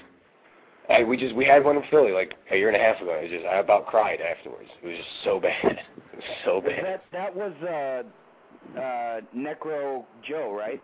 I, 0.93 1.03
we 1.05 1.17
just 1.17 1.35
we 1.35 1.45
had 1.45 1.65
one 1.65 1.77
in 1.77 1.83
Philly 1.91 2.13
like 2.13 2.35
a 2.51 2.57
year 2.57 2.69
and 2.69 2.77
a 2.77 2.81
half 2.81 3.01
ago. 3.01 3.13
It 3.21 3.31
just 3.31 3.47
I 3.47 3.59
about 3.59 3.87
cried 3.87 4.21
afterwards. 4.21 4.69
It 4.83 4.87
was 4.87 4.97
just 4.97 5.09
so 5.25 5.41
bad, 5.41 5.55
it 5.65 6.17
was 6.17 6.25
so 6.45 6.61
bad. 6.61 6.85
That 6.85 7.03
that 7.13 7.35
was 7.35 7.53
uh 7.63 8.79
uh 8.79 9.21
Necro 9.37 10.05
Joe, 10.29 10.55
right? 10.57 10.83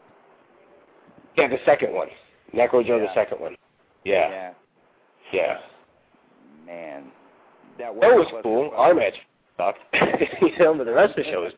Yeah, 1.37 1.49
the 1.49 1.59
second 1.65 1.93
one. 1.93 2.09
Necro 2.55 2.85
Joe, 2.87 2.97
Yeah. 2.97 3.07
the 3.07 3.15
second 3.15 3.41
one. 3.41 3.57
Yeah, 4.05 4.31
Yeah. 4.31 4.53
yeah. 5.33 5.59
Man, 6.67 7.05
that 7.79 7.95
was 7.95 8.01
That 8.03 8.15
was 8.15 8.43
cool. 8.43 8.71
Our 8.75 8.95
match 8.95 9.15
sucked. 9.57 9.79
you 10.43 10.59
know, 10.59 10.75
but 10.75 10.85
the 10.85 10.93
rest 10.93 11.19
of 11.19 11.25
the 11.25 11.31
show 11.31 11.43
was 11.43 11.53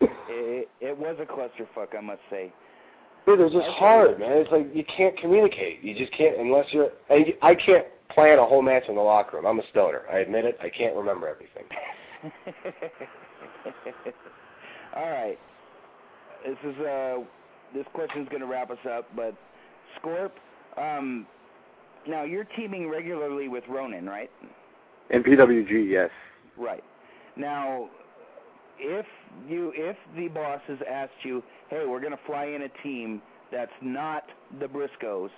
It, 0.28 0.68
it 0.80 0.96
was 0.96 1.16
a 1.20 1.26
clusterfuck, 1.26 1.96
I 1.96 2.00
must 2.00 2.20
say. 2.30 2.52
Dude, 3.26 3.40
it's 3.40 3.54
just 3.54 3.68
hard, 3.68 4.18
man. 4.18 4.32
It's 4.32 4.50
like 4.50 4.68
you 4.74 4.84
can't 4.96 5.16
communicate. 5.18 5.82
You 5.82 5.94
just 5.96 6.12
can't 6.12 6.38
unless 6.38 6.66
you're. 6.70 6.90
I, 7.08 7.34
I 7.40 7.54
can't 7.54 7.86
plan 8.10 8.38
a 8.38 8.46
whole 8.46 8.62
match 8.62 8.84
in 8.88 8.96
the 8.96 9.00
locker 9.00 9.36
room. 9.36 9.46
I'm 9.46 9.60
a 9.60 9.68
stoner. 9.70 10.02
I 10.12 10.18
admit 10.18 10.44
it. 10.44 10.58
I 10.60 10.68
can't 10.68 10.96
remember 10.96 11.28
everything. 11.28 11.64
All 14.96 15.10
right. 15.10 15.38
This 16.44 16.56
is 16.64 16.78
uh 16.80 17.18
this 17.72 17.86
question's 17.94 18.28
going 18.28 18.40
to 18.40 18.46
wrap 18.46 18.70
us 18.70 18.78
up, 18.90 19.06
but 19.16 19.34
Scorp, 19.98 20.32
um 20.76 21.26
now 22.06 22.24
you're 22.24 22.44
teaming 22.44 22.88
regularly 22.88 23.48
with 23.48 23.64
Ronan, 23.68 24.06
right? 24.06 24.30
In 25.10 25.22
PWG, 25.22 25.88
yes. 25.88 26.10
Right. 26.56 26.82
Now 27.36 27.88
if 28.78 29.06
you 29.48 29.72
if 29.74 29.96
the 30.16 30.28
boss 30.28 30.60
has 30.66 30.78
asked 30.88 31.24
you, 31.24 31.42
"Hey, 31.68 31.84
we're 31.86 32.00
going 32.00 32.12
to 32.12 32.20
fly 32.26 32.46
in 32.46 32.62
a 32.62 32.68
team 32.82 33.22
that's 33.50 33.72
not 33.80 34.24
the 34.60 34.66
Briscoes," 34.66 35.30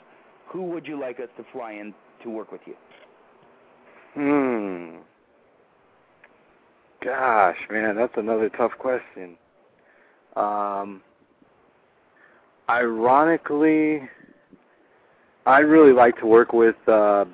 who 0.48 0.62
would 0.62 0.86
you 0.86 0.98
like 1.00 1.20
us 1.20 1.28
to 1.36 1.44
fly 1.52 1.72
in 1.72 1.94
to 2.22 2.30
work 2.30 2.52
with 2.52 2.60
you? 2.66 2.74
Hmm. 4.14 4.98
Gosh, 7.04 7.58
man, 7.70 7.96
that's 7.96 8.16
another 8.16 8.48
tough 8.48 8.72
question. 8.78 9.36
Um, 10.36 11.02
ironically, 12.68 14.08
I'd 15.44 15.60
really 15.60 15.92
like 15.92 16.16
to 16.20 16.26
work 16.26 16.52
with 16.52 16.76
uh, 16.88 17.26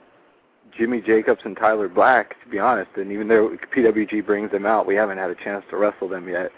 Jimmy 0.76 1.00
Jacobs 1.00 1.40
and 1.44 1.56
Tyler 1.56 1.88
Black, 1.88 2.34
to 2.42 2.50
be 2.50 2.58
honest. 2.58 2.90
And 2.96 3.12
even 3.12 3.28
though 3.28 3.56
PWG 3.74 4.24
brings 4.24 4.50
them 4.50 4.66
out, 4.66 4.86
we 4.86 4.94
haven't 4.94 5.18
had 5.18 5.30
a 5.30 5.34
chance 5.34 5.64
to 5.70 5.76
wrestle 5.76 6.08
them 6.08 6.28
yet. 6.28 6.50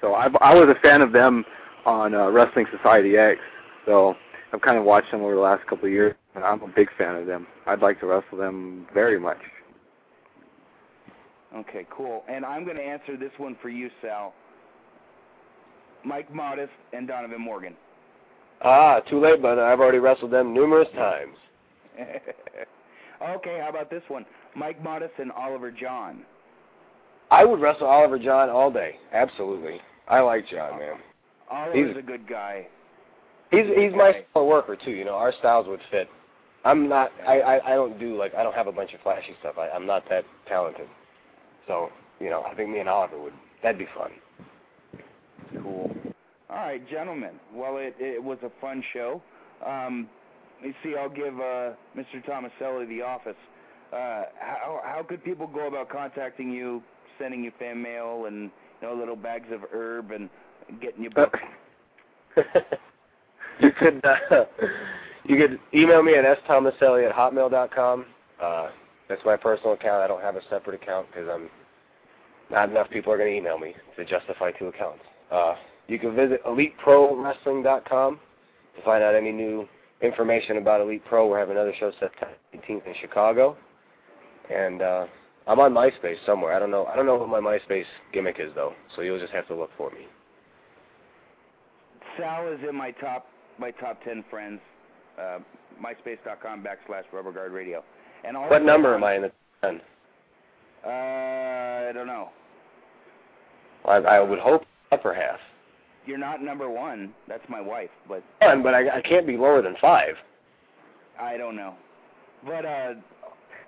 So 0.00 0.14
I, 0.14 0.26
I 0.40 0.54
was 0.54 0.68
a 0.68 0.80
fan 0.80 1.02
of 1.02 1.12
them 1.12 1.44
on 1.84 2.14
uh, 2.14 2.30
Wrestling 2.30 2.66
Society 2.76 3.16
X. 3.16 3.38
So 3.86 4.14
I've 4.52 4.60
kind 4.60 4.78
of 4.78 4.84
watched 4.84 5.10
them 5.10 5.22
over 5.22 5.34
the 5.34 5.40
last 5.40 5.66
couple 5.66 5.86
of 5.86 5.92
years, 5.92 6.14
and 6.34 6.44
I'm 6.44 6.62
a 6.62 6.68
big 6.68 6.88
fan 6.96 7.16
of 7.16 7.26
them. 7.26 7.46
I'd 7.66 7.80
like 7.80 8.00
to 8.00 8.06
wrestle 8.06 8.38
them 8.38 8.86
very 8.92 9.18
much. 9.18 9.38
Okay, 11.54 11.86
cool. 11.90 12.24
And 12.28 12.44
I'm 12.44 12.64
going 12.64 12.76
to 12.76 12.82
answer 12.82 13.16
this 13.16 13.32
one 13.38 13.56
for 13.60 13.68
you, 13.68 13.90
Sal. 14.00 14.32
Mike 16.04 16.32
Modest 16.32 16.72
and 16.92 17.08
Donovan 17.08 17.40
Morgan. 17.40 17.74
Ah, 18.62 19.00
too 19.00 19.20
late, 19.20 19.42
but 19.42 19.58
I've 19.58 19.80
already 19.80 19.98
wrestled 19.98 20.30
them 20.30 20.54
numerous 20.54 20.88
times. 20.94 21.36
okay, 23.22 23.58
how 23.62 23.68
about 23.70 23.90
this 23.90 24.02
one? 24.08 24.24
Mike 24.56 24.82
Modest 24.82 25.12
and 25.18 25.30
Oliver 25.32 25.70
John. 25.70 26.22
I 27.30 27.44
would 27.44 27.60
wrestle 27.60 27.86
Oliver 27.86 28.18
John 28.18 28.48
all 28.50 28.70
day. 28.72 28.96
Absolutely. 29.12 29.80
I 30.08 30.20
like 30.20 30.48
John, 30.48 30.78
man. 30.78 30.96
Oliver's 31.50 31.76
He's- 31.94 31.96
a 31.96 32.02
good 32.02 32.26
guy. 32.28 32.66
He's 33.50 33.66
he's 33.76 33.92
my 33.92 34.10
Okay. 34.10 34.26
style 34.30 34.46
worker 34.46 34.76
too. 34.76 34.92
You 34.92 35.04
know, 35.04 35.14
our 35.16 35.32
styles 35.32 35.66
would 35.66 35.80
fit. 35.90 36.08
I'm 36.64 36.88
not. 36.88 37.10
I 37.26 37.40
I, 37.40 37.72
I 37.72 37.74
don't 37.74 37.98
do 37.98 38.16
like 38.16 38.32
I 38.34 38.44
don't 38.44 38.54
have 38.54 38.68
a 38.68 38.72
bunch 38.72 38.94
of 38.94 39.00
flashy 39.00 39.34
stuff. 39.40 39.58
I, 39.58 39.68
I'm 39.70 39.86
not 39.86 40.08
that 40.08 40.24
talented. 40.46 40.86
So 41.66 41.90
you 42.20 42.30
know, 42.30 42.42
I 42.44 42.54
think 42.54 42.70
me 42.70 42.78
and 42.78 42.88
Oliver 42.88 43.18
would. 43.20 43.32
That'd 43.62 43.78
be 43.78 43.88
fun. 43.96 44.12
Cool. 45.62 45.90
All 46.48 46.56
right, 46.56 46.88
gentlemen. 46.88 47.32
Well, 47.52 47.76
it 47.78 47.94
it 47.98 48.22
was 48.22 48.38
a 48.44 48.50
fun 48.60 48.82
show. 48.92 49.20
Um, 49.66 50.08
you 50.62 50.74
see, 50.82 50.94
I'll 50.96 51.08
give 51.08 51.34
uh, 51.34 51.72
Mr. 51.96 52.24
Thomaselli 52.26 52.88
the 52.88 53.02
office. 53.02 53.36
Uh, 53.92 54.24
how 54.38 54.80
how 54.84 55.04
could 55.06 55.24
people 55.24 55.46
go 55.46 55.66
about 55.66 55.88
contacting 55.88 56.50
you, 56.50 56.82
sending 57.18 57.42
you 57.42 57.52
fan 57.58 57.82
mail, 57.82 58.26
and 58.26 58.50
you 58.80 58.88
know 58.88 58.94
little 58.94 59.16
bags 59.16 59.48
of 59.50 59.62
herb 59.72 60.12
and 60.12 60.28
getting 60.80 61.02
you 61.02 61.10
booked? 61.10 61.36
you 63.60 63.72
could 63.72 64.04
uh, 64.04 64.16
you 65.24 65.36
could 65.36 65.58
email 65.74 66.02
me 66.02 66.14
at 66.14 66.24
stomaselli 66.44 67.08
at 67.08 67.14
hotmail.com. 67.14 68.06
Uh, 68.40 68.68
that's 69.08 69.22
my 69.24 69.36
personal 69.36 69.72
account. 69.72 70.02
I 70.02 70.06
don't 70.06 70.22
have 70.22 70.36
a 70.36 70.42
separate 70.48 70.80
account 70.80 71.08
because 71.08 71.28
I'm 71.28 71.50
not 72.50 72.70
enough 72.70 72.88
people 72.90 73.12
are 73.12 73.18
going 73.18 73.30
to 73.30 73.36
email 73.36 73.58
me 73.58 73.74
to 73.96 74.04
justify 74.04 74.52
two 74.52 74.66
accounts. 74.66 75.02
Uh, 75.30 75.54
you 75.88 75.98
can 75.98 76.14
visit 76.14 76.44
eliteprowrestling.com 76.44 78.20
to 78.76 78.82
find 78.84 79.02
out 79.02 79.14
any 79.14 79.32
new 79.32 79.68
information 80.02 80.56
about 80.56 80.80
Elite 80.80 81.04
Pro. 81.04 81.26
We're 81.28 81.38
having 81.38 81.56
another 81.56 81.74
show 81.78 81.92
September 81.98 82.34
18th 82.54 82.86
in 82.86 82.94
Chicago, 83.00 83.56
and 84.54 84.82
uh, 84.82 85.06
I'm 85.46 85.60
on 85.60 85.72
MySpace 85.72 86.16
somewhere. 86.26 86.54
I 86.54 86.58
don't 86.58 86.70
know. 86.70 86.86
I 86.86 86.96
don't 86.96 87.06
know 87.06 87.16
what 87.16 87.28
my 87.28 87.40
MySpace 87.40 87.84
gimmick 88.12 88.36
is 88.38 88.52
though, 88.54 88.72
so 88.94 89.02
you'll 89.02 89.20
just 89.20 89.32
have 89.32 89.46
to 89.48 89.54
look 89.54 89.70
for 89.76 89.90
me. 89.90 90.06
Sal 92.18 92.48
is 92.48 92.60
in 92.68 92.74
my 92.74 92.90
top 92.92 93.26
my 93.58 93.70
top 93.70 94.02
ten 94.04 94.24
friends. 94.30 94.60
Uh, 95.18 95.38
MySpace.com 95.82 96.62
backslash 96.62 97.04
Rubberguard 97.12 97.52
Radio. 97.52 97.82
And 98.24 98.36
also 98.36 98.50
What 98.50 98.62
number 98.62 98.94
am 98.94 99.04
I 99.04 99.16
in 99.16 99.22
the 99.22 99.32
ten? 99.62 99.80
Uh, 100.84 100.88
I 100.88 101.92
don't 101.92 102.06
know. 102.06 102.30
I, 103.86 103.96
I 103.96 104.20
would 104.20 104.38
hope 104.38 104.62
upper 104.92 105.14
half. 105.14 105.38
You're 106.10 106.18
not 106.18 106.42
number 106.42 106.68
one. 106.68 107.14
That's 107.28 107.48
my 107.48 107.60
wife, 107.60 107.88
but 108.08 108.24
One, 108.40 108.64
but 108.64 108.74
I, 108.74 108.98
I 108.98 109.00
can't 109.00 109.28
be 109.28 109.36
lower 109.36 109.62
than 109.62 109.76
five. 109.80 110.16
I 111.20 111.36
don't 111.36 111.54
know. 111.54 111.74
But 112.44 112.66
uh, 112.66 112.94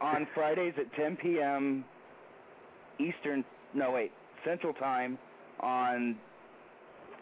on 0.00 0.26
Fridays 0.34 0.74
at 0.76 0.92
10 0.94 1.18
p.m. 1.18 1.84
Eastern, 2.98 3.44
no 3.74 3.92
wait, 3.92 4.10
Central 4.44 4.72
Time 4.72 5.18
on 5.60 6.16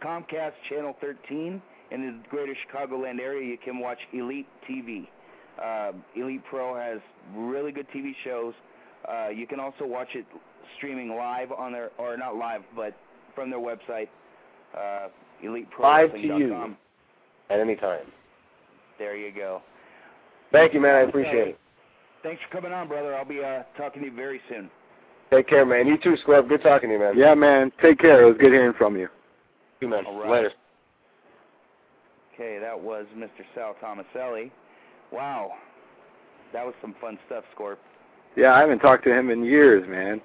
Comcast 0.02 0.52
Channel 0.70 0.96
13 1.02 1.60
in 1.90 2.00
the 2.00 2.18
Greater 2.30 2.54
Chicagoland 2.72 3.20
area, 3.20 3.46
you 3.46 3.58
can 3.62 3.78
watch 3.78 3.98
Elite 4.14 4.48
TV. 4.66 5.06
Uh, 5.62 5.92
Elite 6.16 6.42
Pro 6.48 6.74
has 6.74 7.00
really 7.36 7.72
good 7.72 7.86
TV 7.94 8.12
shows. 8.24 8.54
Uh, 9.06 9.28
you 9.28 9.46
can 9.46 9.60
also 9.60 9.84
watch 9.84 10.08
it 10.14 10.24
streaming 10.78 11.10
live 11.10 11.52
on 11.52 11.72
their, 11.72 11.90
or 11.98 12.16
not 12.16 12.36
live, 12.36 12.62
but 12.74 12.96
from 13.34 13.50
their 13.50 13.58
website, 13.60 14.08
uh, 14.76 15.08
Live 15.42 16.12
to 16.12 16.18
you. 16.18 16.30
EliteProWrestling.com. 16.30 16.76
At 17.50 17.58
any 17.58 17.76
time. 17.76 18.06
There 18.98 19.16
you 19.16 19.32
go. 19.32 19.62
Thank 20.52 20.74
you, 20.74 20.80
man. 20.80 20.94
I 20.94 21.00
appreciate 21.00 21.48
it. 21.48 21.58
Thanks 22.22 22.40
for 22.48 22.56
coming 22.56 22.72
on, 22.72 22.86
brother. 22.86 23.14
I'll 23.14 23.24
be 23.24 23.42
uh, 23.42 23.62
talking 23.76 24.02
to 24.02 24.08
you 24.08 24.14
very 24.14 24.40
soon. 24.48 24.70
Take 25.30 25.48
care, 25.48 25.64
man. 25.64 25.86
You 25.86 25.96
too, 25.96 26.16
Scorp. 26.26 26.48
Good 26.48 26.62
talking 26.62 26.90
to 26.90 26.94
you, 26.94 27.00
man. 27.00 27.16
Yeah, 27.16 27.34
man. 27.34 27.72
Take 27.80 27.98
care. 27.98 28.22
It 28.22 28.26
was 28.26 28.36
good 28.38 28.52
hearing 28.52 28.74
from 28.76 28.96
you. 28.96 29.08
You, 29.80 29.88
man. 29.88 30.04
All 30.06 30.18
right. 30.18 30.30
Later. 30.30 30.52
Okay, 32.34 32.58
that 32.58 32.78
was 32.78 33.06
Mr. 33.16 33.44
Sal 33.54 33.76
Thomaselli. 33.82 34.50
Wow, 35.12 35.52
that 36.52 36.64
was 36.64 36.74
some 36.80 36.94
fun 37.00 37.18
stuff, 37.26 37.44
Scorp. 37.56 37.76
Yeah, 38.36 38.54
I 38.54 38.60
haven't 38.60 38.78
talked 38.78 39.04
to 39.04 39.12
him 39.12 39.30
in 39.30 39.44
years, 39.44 39.86
man. 39.88 40.20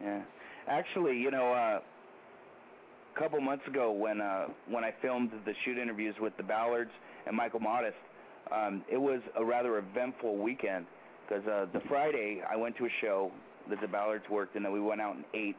Yeah, 0.00 0.22
actually, 0.68 1.16
you 1.18 1.30
know, 1.30 1.52
uh, 1.52 1.80
a 1.80 1.82
couple 3.18 3.40
months 3.40 3.66
ago 3.66 3.90
when 3.92 4.20
uh, 4.20 4.46
when 4.68 4.84
I 4.84 4.92
filmed 5.02 5.30
the 5.44 5.52
shoot 5.64 5.78
interviews 5.78 6.14
with 6.20 6.36
the 6.36 6.42
Ballards 6.42 6.90
and 7.26 7.36
Michael 7.36 7.60
Modest, 7.60 7.96
um, 8.54 8.82
it 8.90 8.96
was 8.96 9.20
a 9.36 9.44
rather 9.44 9.78
eventful 9.78 10.36
weekend 10.36 10.86
because 11.28 11.46
uh, 11.46 11.66
the 11.72 11.80
Friday 11.88 12.42
I 12.48 12.56
went 12.56 12.76
to 12.78 12.84
a 12.86 12.90
show 13.00 13.30
that 13.70 13.80
the 13.80 13.88
Ballards 13.88 14.24
worked, 14.30 14.56
and 14.56 14.64
then 14.64 14.72
we 14.72 14.80
went 14.80 15.00
out 15.00 15.16
and 15.16 15.24
ate 15.34 15.56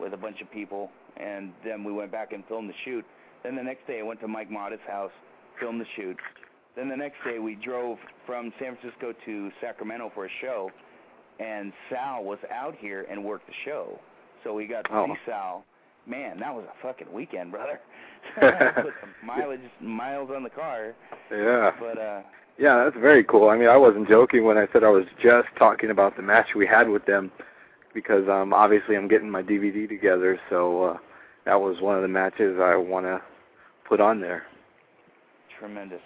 with 0.00 0.12
a 0.12 0.16
bunch 0.16 0.40
of 0.42 0.50
people, 0.50 0.90
and 1.16 1.52
then 1.64 1.82
we 1.84 1.92
went 1.92 2.12
back 2.12 2.32
and 2.32 2.44
filmed 2.46 2.68
the 2.68 2.74
shoot. 2.84 3.04
Then 3.42 3.56
the 3.56 3.62
next 3.62 3.86
day 3.86 4.00
I 4.00 4.02
went 4.02 4.20
to 4.20 4.28
Mike 4.28 4.50
Modest's 4.50 4.84
house, 4.86 5.10
filmed 5.60 5.80
the 5.80 5.86
shoot. 5.96 6.16
Then 6.76 6.88
the 6.88 6.96
next 6.96 7.16
day 7.24 7.38
we 7.38 7.54
drove 7.56 7.98
from 8.26 8.52
San 8.60 8.76
Francisco 8.76 9.14
to 9.24 9.50
Sacramento 9.60 10.12
for 10.14 10.26
a 10.26 10.30
show, 10.40 10.70
and 11.40 11.72
Sal 11.90 12.24
was 12.24 12.38
out 12.52 12.74
here 12.78 13.06
and 13.10 13.24
worked 13.24 13.46
the 13.46 13.52
show. 13.64 13.98
So 14.44 14.52
we 14.54 14.66
got 14.66 14.84
to 14.84 14.94
Oh. 14.94 15.06
see 15.06 15.14
Sal. 15.26 15.64
Man, 16.08 16.40
that 16.40 16.54
was 16.54 16.64
a 16.64 16.82
fucking 16.86 17.12
weekend, 17.12 17.50
brother. 17.52 17.80
Put 18.40 18.94
some 19.00 19.14
mileage 19.24 19.60
miles 19.80 20.30
on 20.34 20.42
the 20.42 20.50
car, 20.50 20.94
Yeah. 21.30 21.70
but 21.78 21.98
uh 21.98 22.22
Yeah, 22.58 22.84
that's 22.84 22.96
very 23.00 23.22
cool. 23.24 23.48
I 23.50 23.56
mean, 23.56 23.68
I 23.68 23.76
wasn't 23.76 24.08
joking 24.08 24.44
when 24.44 24.58
I 24.58 24.66
said 24.72 24.82
I 24.84 24.88
was 24.90 25.04
just 25.22 25.48
talking 25.58 25.90
about 25.90 26.16
the 26.16 26.22
match 26.22 26.48
we 26.56 26.66
had 26.66 26.88
with 26.88 27.04
them 27.06 27.30
because 27.94 28.28
um 28.28 28.52
obviously 28.52 28.96
I'm 28.96 29.08
getting 29.08 29.30
my 29.30 29.42
DVD 29.42 29.88
together, 29.88 30.38
so 30.50 30.82
uh 30.84 30.98
that 31.44 31.60
was 31.60 31.80
one 31.80 31.96
of 31.96 32.02
the 32.02 32.08
matches 32.08 32.58
I 32.60 32.76
want 32.76 33.06
to 33.06 33.22
put 33.88 34.00
on 34.00 34.20
there. 34.20 34.42
tremendous. 35.58 36.02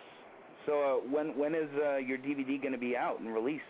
So 0.67 0.73
uh, 1.05 1.11
when 1.11 1.37
when 1.37 1.55
is 1.55 1.69
uh, 1.85 1.97
your 1.97 2.19
DVD 2.19 2.61
going 2.61 2.73
to 2.73 2.79
be 2.79 2.97
out 2.97 3.19
and 3.21 3.35
released? 3.35 3.65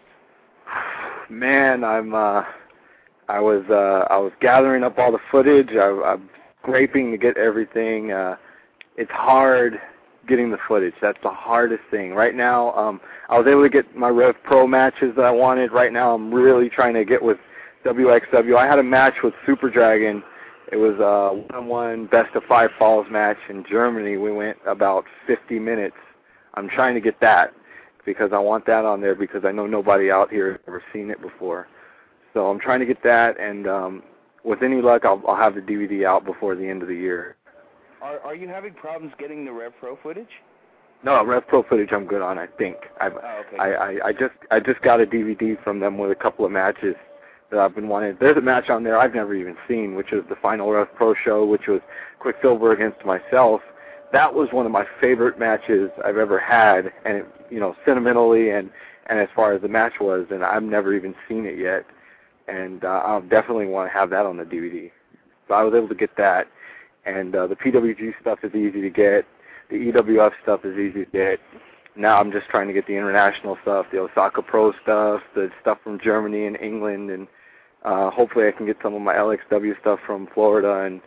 Man, 1.31 1.85
I'm 1.85 2.15
uh 2.15 2.43
I 3.29 3.41
was 3.41 3.65
uh 3.71 4.13
I 4.13 4.19
was 4.19 4.33
gathering 4.41 4.83
up 4.83 4.99
all 4.99 5.13
the 5.13 5.19
footage. 5.31 5.71
I 5.71 5.89
I'm 6.05 6.29
scraping 6.63 7.11
to 7.11 7.19
get 7.19 7.37
everything. 7.37 8.13
Uh 8.13 8.37
it's 8.97 9.11
hard 9.11 9.81
getting 10.29 10.51
the 10.51 10.59
footage. 10.69 10.95
That's 11.01 11.19
the 11.23 11.31
hardest 11.31 11.83
thing. 11.91 12.13
Right 12.15 12.35
now, 12.35 12.73
um 12.73 13.01
I 13.29 13.39
was 13.39 13.47
able 13.47 13.63
to 13.63 13.71
get 13.71 13.97
my 13.97 14.09
Rev 14.09 14.35
Pro 14.45 14.67
matches 14.67 15.15
that 15.17 15.25
I 15.25 15.31
wanted. 15.31 15.73
Right 15.73 15.93
now 15.93 16.15
I'm 16.15 16.33
really 16.33 16.69
trying 16.69 16.95
to 16.95 17.05
get 17.05 17.23
with 17.23 17.39
WXW. 17.85 18.57
I 18.57 18.67
had 18.67 18.79
a 18.79 18.83
match 18.83 19.15
with 19.23 19.35
Super 19.47 19.71
Dragon. 19.71 20.23
It 20.71 20.77
was 20.77 20.95
a 21.01 21.37
one-on-one 21.37 22.07
best 22.07 22.35
of 22.35 22.45
five 22.45 22.71
falls 22.79 23.07
match 23.11 23.37
in 23.51 23.65
Germany. 23.69 24.17
We 24.17 24.33
went 24.33 24.57
about 24.67 25.05
50 25.27 25.59
minutes. 25.59 25.97
I'm 26.55 26.69
trying 26.69 26.95
to 26.95 27.01
get 27.01 27.21
that 27.21 27.53
because 28.07 28.31
I 28.33 28.39
want 28.39 28.65
that 28.67 28.85
on 28.85 29.01
there 29.01 29.15
because 29.15 29.45
I 29.45 29.53
know 29.53 29.67
nobody 29.67 30.11
out 30.11 30.31
here 30.31 30.53
has 30.53 30.61
ever 30.67 30.83
seen 30.93 31.11
it 31.11 31.21
before. 31.21 31.67
So 32.35 32.51
I'm 32.51 32.59
trying 32.59 32.81
to 32.81 32.87
get 32.87 33.03
that, 33.03 33.39
and 33.39 33.67
um, 33.67 34.03
with 34.45 34.63
any 34.63 34.81
luck, 34.81 35.05
I'll, 35.05 35.23
I'll 35.29 35.37
have 35.37 35.55
the 35.55 35.61
DVD 35.61 36.07
out 36.07 36.25
before 36.25 36.55
the 36.55 36.67
end 36.67 36.83
of 36.83 36.89
the 36.89 36.95
year. 36.95 37.37
Are 38.01 38.19
are 38.21 38.35
you 38.35 38.49
having 38.49 38.75
problems 38.75 39.15
getting 39.19 39.45
the 39.45 39.53
Rev 39.53 39.73
Pro 39.79 39.97
footage? 40.03 40.29
No, 41.05 41.25
Rev 41.25 41.47
Pro 41.47 41.63
footage 41.63 41.91
I'm 41.93 42.07
good 42.07 42.23
on. 42.23 42.39
I 42.39 42.47
think 42.47 42.77
I've 43.01 43.15
Oh, 43.15 43.43
okay. 43.47 43.59
I, 43.59 43.73
I 43.73 44.07
I 44.09 44.13
just 44.13 44.35
I 44.51 44.61
just 44.61 44.81
got 44.83 45.01
a 45.01 45.07
DVD 45.07 45.63
from 45.63 45.81
them 45.81 45.99
with 45.99 46.11
a 46.11 46.17
couple 46.17 46.45
of 46.45 46.51
matches 46.51 46.97
that 47.51 47.61
I've 47.61 47.75
been 47.75 47.89
wanting. 47.89 48.17
There's 48.19 48.37
a 48.37 48.41
match 48.41 48.71
on 48.71 48.83
there 48.83 48.99
I've 48.99 49.15
never 49.15 49.35
even 49.35 49.57
seen, 49.69 49.95
which 49.95 50.13
is 50.13 50.25
the 50.29 50.37
final 50.37 50.71
Rev 50.71 50.89
Pro 50.95 51.15
show, 51.15 51.45
which 51.45 51.69
was 51.69 51.81
Quicksilver 52.19 52.73
against 52.73 53.05
myself. 53.05 53.61
That 54.13 54.35
was 54.35 54.49
one 54.53 54.67
of 54.67 54.73
my 54.73 54.85
favorite 55.01 55.39
matches 55.39 55.91
I've 56.05 56.17
ever 56.17 56.39
had, 56.39 56.93
and 57.05 57.19
it, 57.19 57.27
you 57.51 57.61
know, 57.61 57.77
sentimentally 57.85 58.51
and 58.51 58.71
and 59.07 59.19
as 59.19 59.29
far 59.35 59.53
as 59.53 59.63
the 59.63 59.69
match 59.69 59.95
was, 60.01 60.27
and 60.31 60.45
I've 60.45 60.63
never 60.63 60.95
even 60.95 61.15
seen 61.29 61.45
it 61.45 61.59
yet, 61.59 61.85
and 62.49 62.85
uh, 62.85 63.03
I'll 63.05 63.23
definitely 63.23 63.67
want 63.67 63.91
to 63.91 63.99
have 63.99 64.11
that 64.11 64.27
on 64.27 64.37
the 64.37 64.45
DVD. 64.45 64.91
So 65.49 65.55
I 65.55 65.63
was 65.63 65.75
able 65.75 65.89
to 65.89 65.95
get 65.95 66.17
that, 66.17 66.49
and 67.05 67.35
uh, 67.35 67.47
the 67.47 67.57
PWG 67.57 68.13
stuff 68.21 68.41
is 68.43 68.55
easy 68.55 68.81
to 68.81 68.91
get. 68.91 69.27
The 69.71 69.77
EWF 69.77 70.33
stuff 70.43 70.65
is 70.65 70.79
easy 70.79 71.05
to 71.05 71.11
get. 71.11 71.41
Now 71.97 72.19
I'm 72.19 72.33
just 72.33 72.49
trying 72.49 72.69
to 72.69 72.73
get 72.73 72.87
the 72.87 72.95
international 72.95 73.59
stuff, 73.63 73.87
the 73.93 73.99
Osaka 73.99 74.43
Pro 74.43 74.73
stuff, 74.83 75.23
the 75.35 75.51
stuff 75.61 75.79
from 75.85 76.01
Germany 76.01 76.47
and 76.47 76.59
England, 76.59 77.11
and 77.11 77.29
uh, 77.85 78.11
hopefully 78.11 78.47
I 78.49 78.53
can 78.53 78.67
get 78.67 78.77
some 78.83 78.95
of 78.95 79.03
my 79.03 79.15
LXW 79.15 79.79
stuff 79.81 80.01
from 80.07 80.29
Florida 80.33 80.83
and 80.87 81.01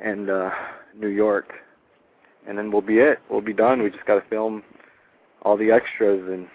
and 0.00 0.28
uh, 0.28 0.50
New 0.98 1.08
York, 1.08 1.52
and 2.48 2.58
then 2.58 2.72
we'll 2.72 2.82
be 2.82 2.98
it. 2.98 3.20
We'll 3.30 3.40
be 3.40 3.52
done. 3.52 3.82
We 3.82 3.90
just 3.90 4.06
got 4.06 4.16
to 4.16 4.28
film 4.28 4.64
all 5.42 5.56
the 5.56 5.70
extras, 5.70 6.28
and 6.32 6.48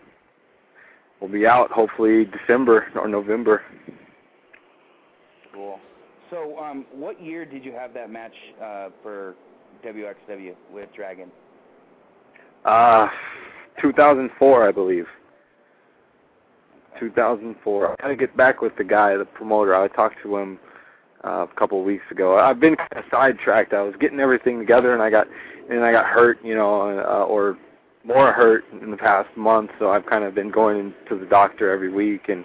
we'll 1.21 1.31
be 1.31 1.45
out 1.45 1.71
hopefully 1.71 2.25
December 2.25 2.87
or 2.95 3.07
November. 3.07 3.63
Cool. 5.53 5.79
So, 6.29 6.57
um, 6.59 6.85
what 6.93 7.21
year 7.21 7.45
did 7.45 7.65
you 7.65 7.71
have 7.71 7.93
that 7.95 8.11
match 8.11 8.33
uh, 8.61 8.89
for 9.01 9.35
WXW 9.85 10.53
with 10.71 10.89
Dragon? 10.95 11.31
Uh, 12.65 13.07
2004, 13.81 14.67
I 14.67 14.71
believe. 14.71 15.05
2004. 16.99 17.91
I 17.91 17.95
gotta 18.01 18.15
get 18.15 18.35
back 18.35 18.61
with 18.61 18.75
the 18.77 18.83
guy, 18.83 19.15
the 19.15 19.25
promoter. 19.25 19.75
I 19.75 19.87
talked 19.87 20.17
to 20.23 20.37
him 20.37 20.59
uh, 21.25 21.47
a 21.49 21.55
couple 21.55 21.79
of 21.79 21.85
weeks 21.85 22.03
ago. 22.11 22.37
I've 22.37 22.59
been 22.59 22.75
kind 22.75 22.89
of 22.97 23.05
sidetracked. 23.09 23.73
I 23.73 23.81
was 23.81 23.95
getting 23.99 24.19
everything 24.19 24.59
together, 24.59 24.93
and 24.93 25.01
I 25.01 25.09
got 25.09 25.27
and 25.69 25.83
I 25.83 25.91
got 25.91 26.05
hurt, 26.05 26.39
you 26.43 26.55
know, 26.55 26.99
uh, 26.99 27.25
or 27.25 27.57
more 28.03 28.31
hurt 28.31 28.65
in 28.81 28.91
the 28.91 28.97
past 28.97 29.29
month. 29.37 29.71
So 29.77 29.91
I've 29.91 30.05
kind 30.05 30.23
of 30.23 30.33
been 30.33 30.51
going 30.51 30.93
to 31.07 31.17
the 31.17 31.25
doctor 31.25 31.71
every 31.71 31.91
week 31.91 32.27
and 32.27 32.43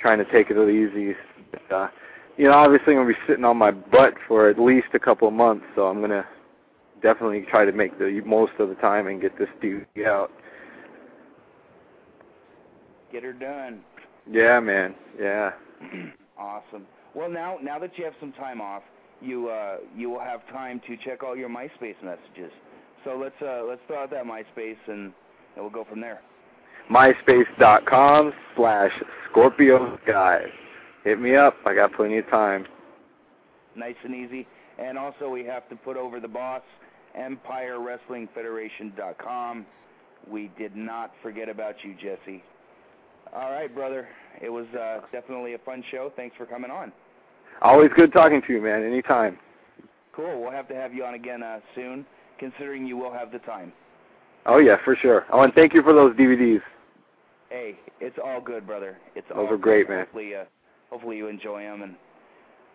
trying 0.00 0.18
to 0.18 0.24
take 0.30 0.50
it 0.50 0.68
easy. 0.68 1.16
But, 1.50 1.74
uh, 1.74 1.88
you 2.36 2.44
know, 2.44 2.52
obviously 2.52 2.94
I'm 2.94 3.00
gonna 3.00 3.08
be 3.08 3.18
sitting 3.26 3.44
on 3.44 3.56
my 3.56 3.70
butt 3.70 4.14
for 4.28 4.48
at 4.48 4.58
least 4.58 4.88
a 4.94 4.98
couple 4.98 5.28
of 5.28 5.34
months, 5.34 5.64
so 5.74 5.86
I'm 5.86 6.00
gonna 6.00 6.26
definitely 7.02 7.46
try 7.50 7.64
to 7.64 7.72
make 7.72 7.98
the 7.98 8.20
most 8.24 8.52
of 8.58 8.68
the 8.68 8.74
time 8.76 9.06
and 9.06 9.20
get 9.20 9.38
this 9.38 9.48
DVD 9.62 10.06
out. 10.06 10.30
Get 13.12 13.22
her 13.22 13.32
done. 13.32 13.80
Yeah, 14.30 14.60
man. 14.60 14.94
Yeah. 15.18 15.52
awesome. 16.38 16.86
Well, 17.14 17.30
now 17.30 17.58
now 17.62 17.78
that 17.78 17.96
you 17.96 18.04
have 18.04 18.14
some 18.20 18.32
time 18.32 18.60
off, 18.60 18.82
you 19.20 19.48
uh, 19.48 19.78
you 19.96 20.10
will 20.10 20.20
have 20.20 20.46
time 20.48 20.80
to 20.86 20.96
check 20.98 21.22
all 21.22 21.36
your 21.36 21.48
MySpace 21.48 22.02
messages. 22.02 22.52
So 23.04 23.16
let's 23.16 23.34
uh, 23.40 23.62
let's 23.66 23.80
throw 23.86 24.02
out 24.02 24.10
that 24.10 24.24
MySpace 24.24 24.76
and, 24.88 25.12
and 25.54 25.58
we'll 25.58 25.70
go 25.70 25.84
from 25.88 26.00
there. 26.00 26.20
MySpace.com 26.90 28.32
slash 28.56 28.92
Scorpio 29.30 29.98
Sky. 30.04 30.40
Hit 31.06 31.20
me 31.20 31.36
up. 31.36 31.54
I 31.64 31.72
got 31.72 31.92
plenty 31.92 32.18
of 32.18 32.28
time. 32.30 32.66
Nice 33.76 33.94
and 34.02 34.12
easy. 34.12 34.44
And 34.76 34.98
also 34.98 35.30
we 35.30 35.44
have 35.44 35.68
to 35.68 35.76
put 35.76 35.96
over 35.96 36.18
the 36.18 36.26
boss, 36.26 36.62
EmpireWrestlingFederation.com. 37.16 39.66
We 40.28 40.50
did 40.58 40.74
not 40.74 41.12
forget 41.22 41.48
about 41.48 41.76
you, 41.84 41.94
Jesse. 41.94 42.42
All 43.32 43.52
right, 43.52 43.72
brother. 43.72 44.08
It 44.42 44.48
was 44.48 44.66
uh, 44.74 45.02
definitely 45.12 45.54
a 45.54 45.58
fun 45.58 45.84
show. 45.92 46.12
Thanks 46.16 46.34
for 46.36 46.44
coming 46.44 46.72
on. 46.72 46.92
Always 47.62 47.92
good 47.94 48.12
talking 48.12 48.42
to 48.44 48.52
you, 48.52 48.60
man. 48.60 48.82
Anytime. 48.82 49.38
Cool. 50.12 50.42
We'll 50.42 50.50
have 50.50 50.66
to 50.70 50.74
have 50.74 50.92
you 50.92 51.04
on 51.04 51.14
again 51.14 51.44
uh, 51.44 51.60
soon, 51.76 52.04
considering 52.40 52.84
you 52.84 52.96
will 52.96 53.12
have 53.12 53.30
the 53.30 53.38
time. 53.38 53.72
Oh 54.44 54.58
yeah, 54.58 54.78
for 54.84 54.96
sure. 54.96 55.24
Oh, 55.32 55.42
and 55.42 55.54
thank 55.54 55.72
you 55.72 55.84
for 55.84 55.92
those 55.92 56.16
DVDs. 56.16 56.62
Hey, 57.48 57.78
it's 58.00 58.18
all 58.24 58.40
good, 58.40 58.66
brother. 58.66 58.98
It's 59.14 59.28
those 59.28 59.38
all 59.38 59.54
are 59.54 59.56
great, 59.56 59.86
good. 59.86 59.94
man. 59.94 60.04
Hopefully, 60.06 60.34
uh, 60.34 60.46
hopefully 60.90 61.16
you 61.16 61.28
enjoy 61.28 61.62
them, 61.62 61.82
and 61.82 61.94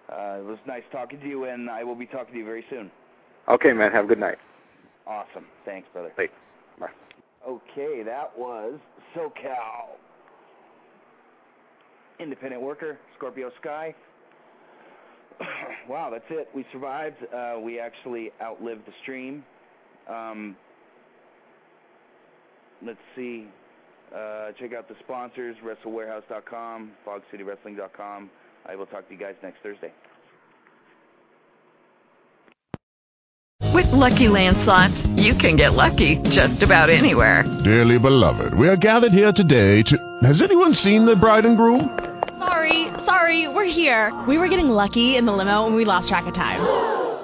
uh, 0.09 0.39
it 0.39 0.45
was 0.45 0.57
nice 0.67 0.83
talking 0.91 1.19
to 1.19 1.27
you. 1.27 1.45
And 1.45 1.69
I 1.69 1.83
will 1.83 1.95
be 1.95 2.05
talking 2.05 2.33
to 2.33 2.39
you 2.39 2.45
very 2.45 2.65
soon. 2.69 2.91
Okay, 3.49 3.73
man. 3.73 3.91
Have 3.91 4.05
a 4.05 4.07
good 4.07 4.19
night. 4.19 4.37
Awesome. 5.07 5.45
Thanks, 5.65 5.87
brother. 5.93 6.11
Bye. 6.15 6.27
Bye. 6.79 6.87
Okay, 7.47 8.03
that 8.03 8.37
was 8.37 8.79
SoCal. 9.15 9.97
Independent 12.19 12.61
worker, 12.61 12.99
Scorpio 13.17 13.51
Sky. 13.59 13.95
wow, 15.89 16.09
that's 16.11 16.23
it. 16.29 16.49
We 16.53 16.65
survived. 16.71 17.17
Uh, 17.35 17.55
we 17.59 17.79
actually 17.79 18.31
outlived 18.41 18.85
the 18.85 18.93
stream. 19.01 19.43
Um, 20.07 20.55
let's 22.85 22.99
see. 23.15 23.47
Uh, 24.15 24.51
check 24.59 24.73
out 24.73 24.87
the 24.89 24.95
sponsors, 25.03 25.55
WrestleWarehouse.com, 25.63 26.91
FogCityWrestling.com. 27.07 28.29
I 28.67 28.75
will 28.75 28.85
talk 28.85 29.07
to 29.07 29.13
you 29.13 29.19
guys 29.19 29.35
next 29.41 29.59
Thursday. 29.63 29.91
With 33.73 33.87
Lucky 33.93 34.27
Land 34.27 34.57
slots, 34.59 35.05
you 35.15 35.33
can 35.35 35.55
get 35.55 35.73
lucky 35.75 36.17
just 36.29 36.61
about 36.61 36.89
anywhere. 36.89 37.43
Dearly 37.63 37.97
beloved, 37.97 38.53
we 38.53 38.67
are 38.67 38.75
gathered 38.75 39.13
here 39.13 39.31
today 39.31 39.81
to. 39.83 40.19
Has 40.23 40.41
anyone 40.41 40.73
seen 40.73 41.05
the 41.05 41.15
bride 41.15 41.45
and 41.45 41.55
groom? 41.55 41.97
Sorry, 42.39 42.87
sorry, 43.05 43.47
we're 43.47 43.65
here. 43.65 44.11
We 44.27 44.37
were 44.37 44.49
getting 44.49 44.69
lucky 44.69 45.15
in 45.15 45.25
the 45.25 45.31
limo 45.31 45.67
and 45.67 45.75
we 45.75 45.85
lost 45.85 46.09
track 46.09 46.25
of 46.25 46.33
time. 46.33 46.61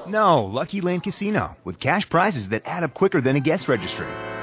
No, 0.10 0.46
Lucky 0.46 0.80
Land 0.80 1.04
Casino, 1.04 1.58
with 1.66 1.80
cash 1.82 2.08
prizes 2.08 2.48
that 2.50 2.62
add 2.66 2.84
up 2.84 2.94
quicker 2.94 3.20
than 3.20 3.36
a 3.36 3.42
guest 3.42 3.68
registry. 3.68 4.08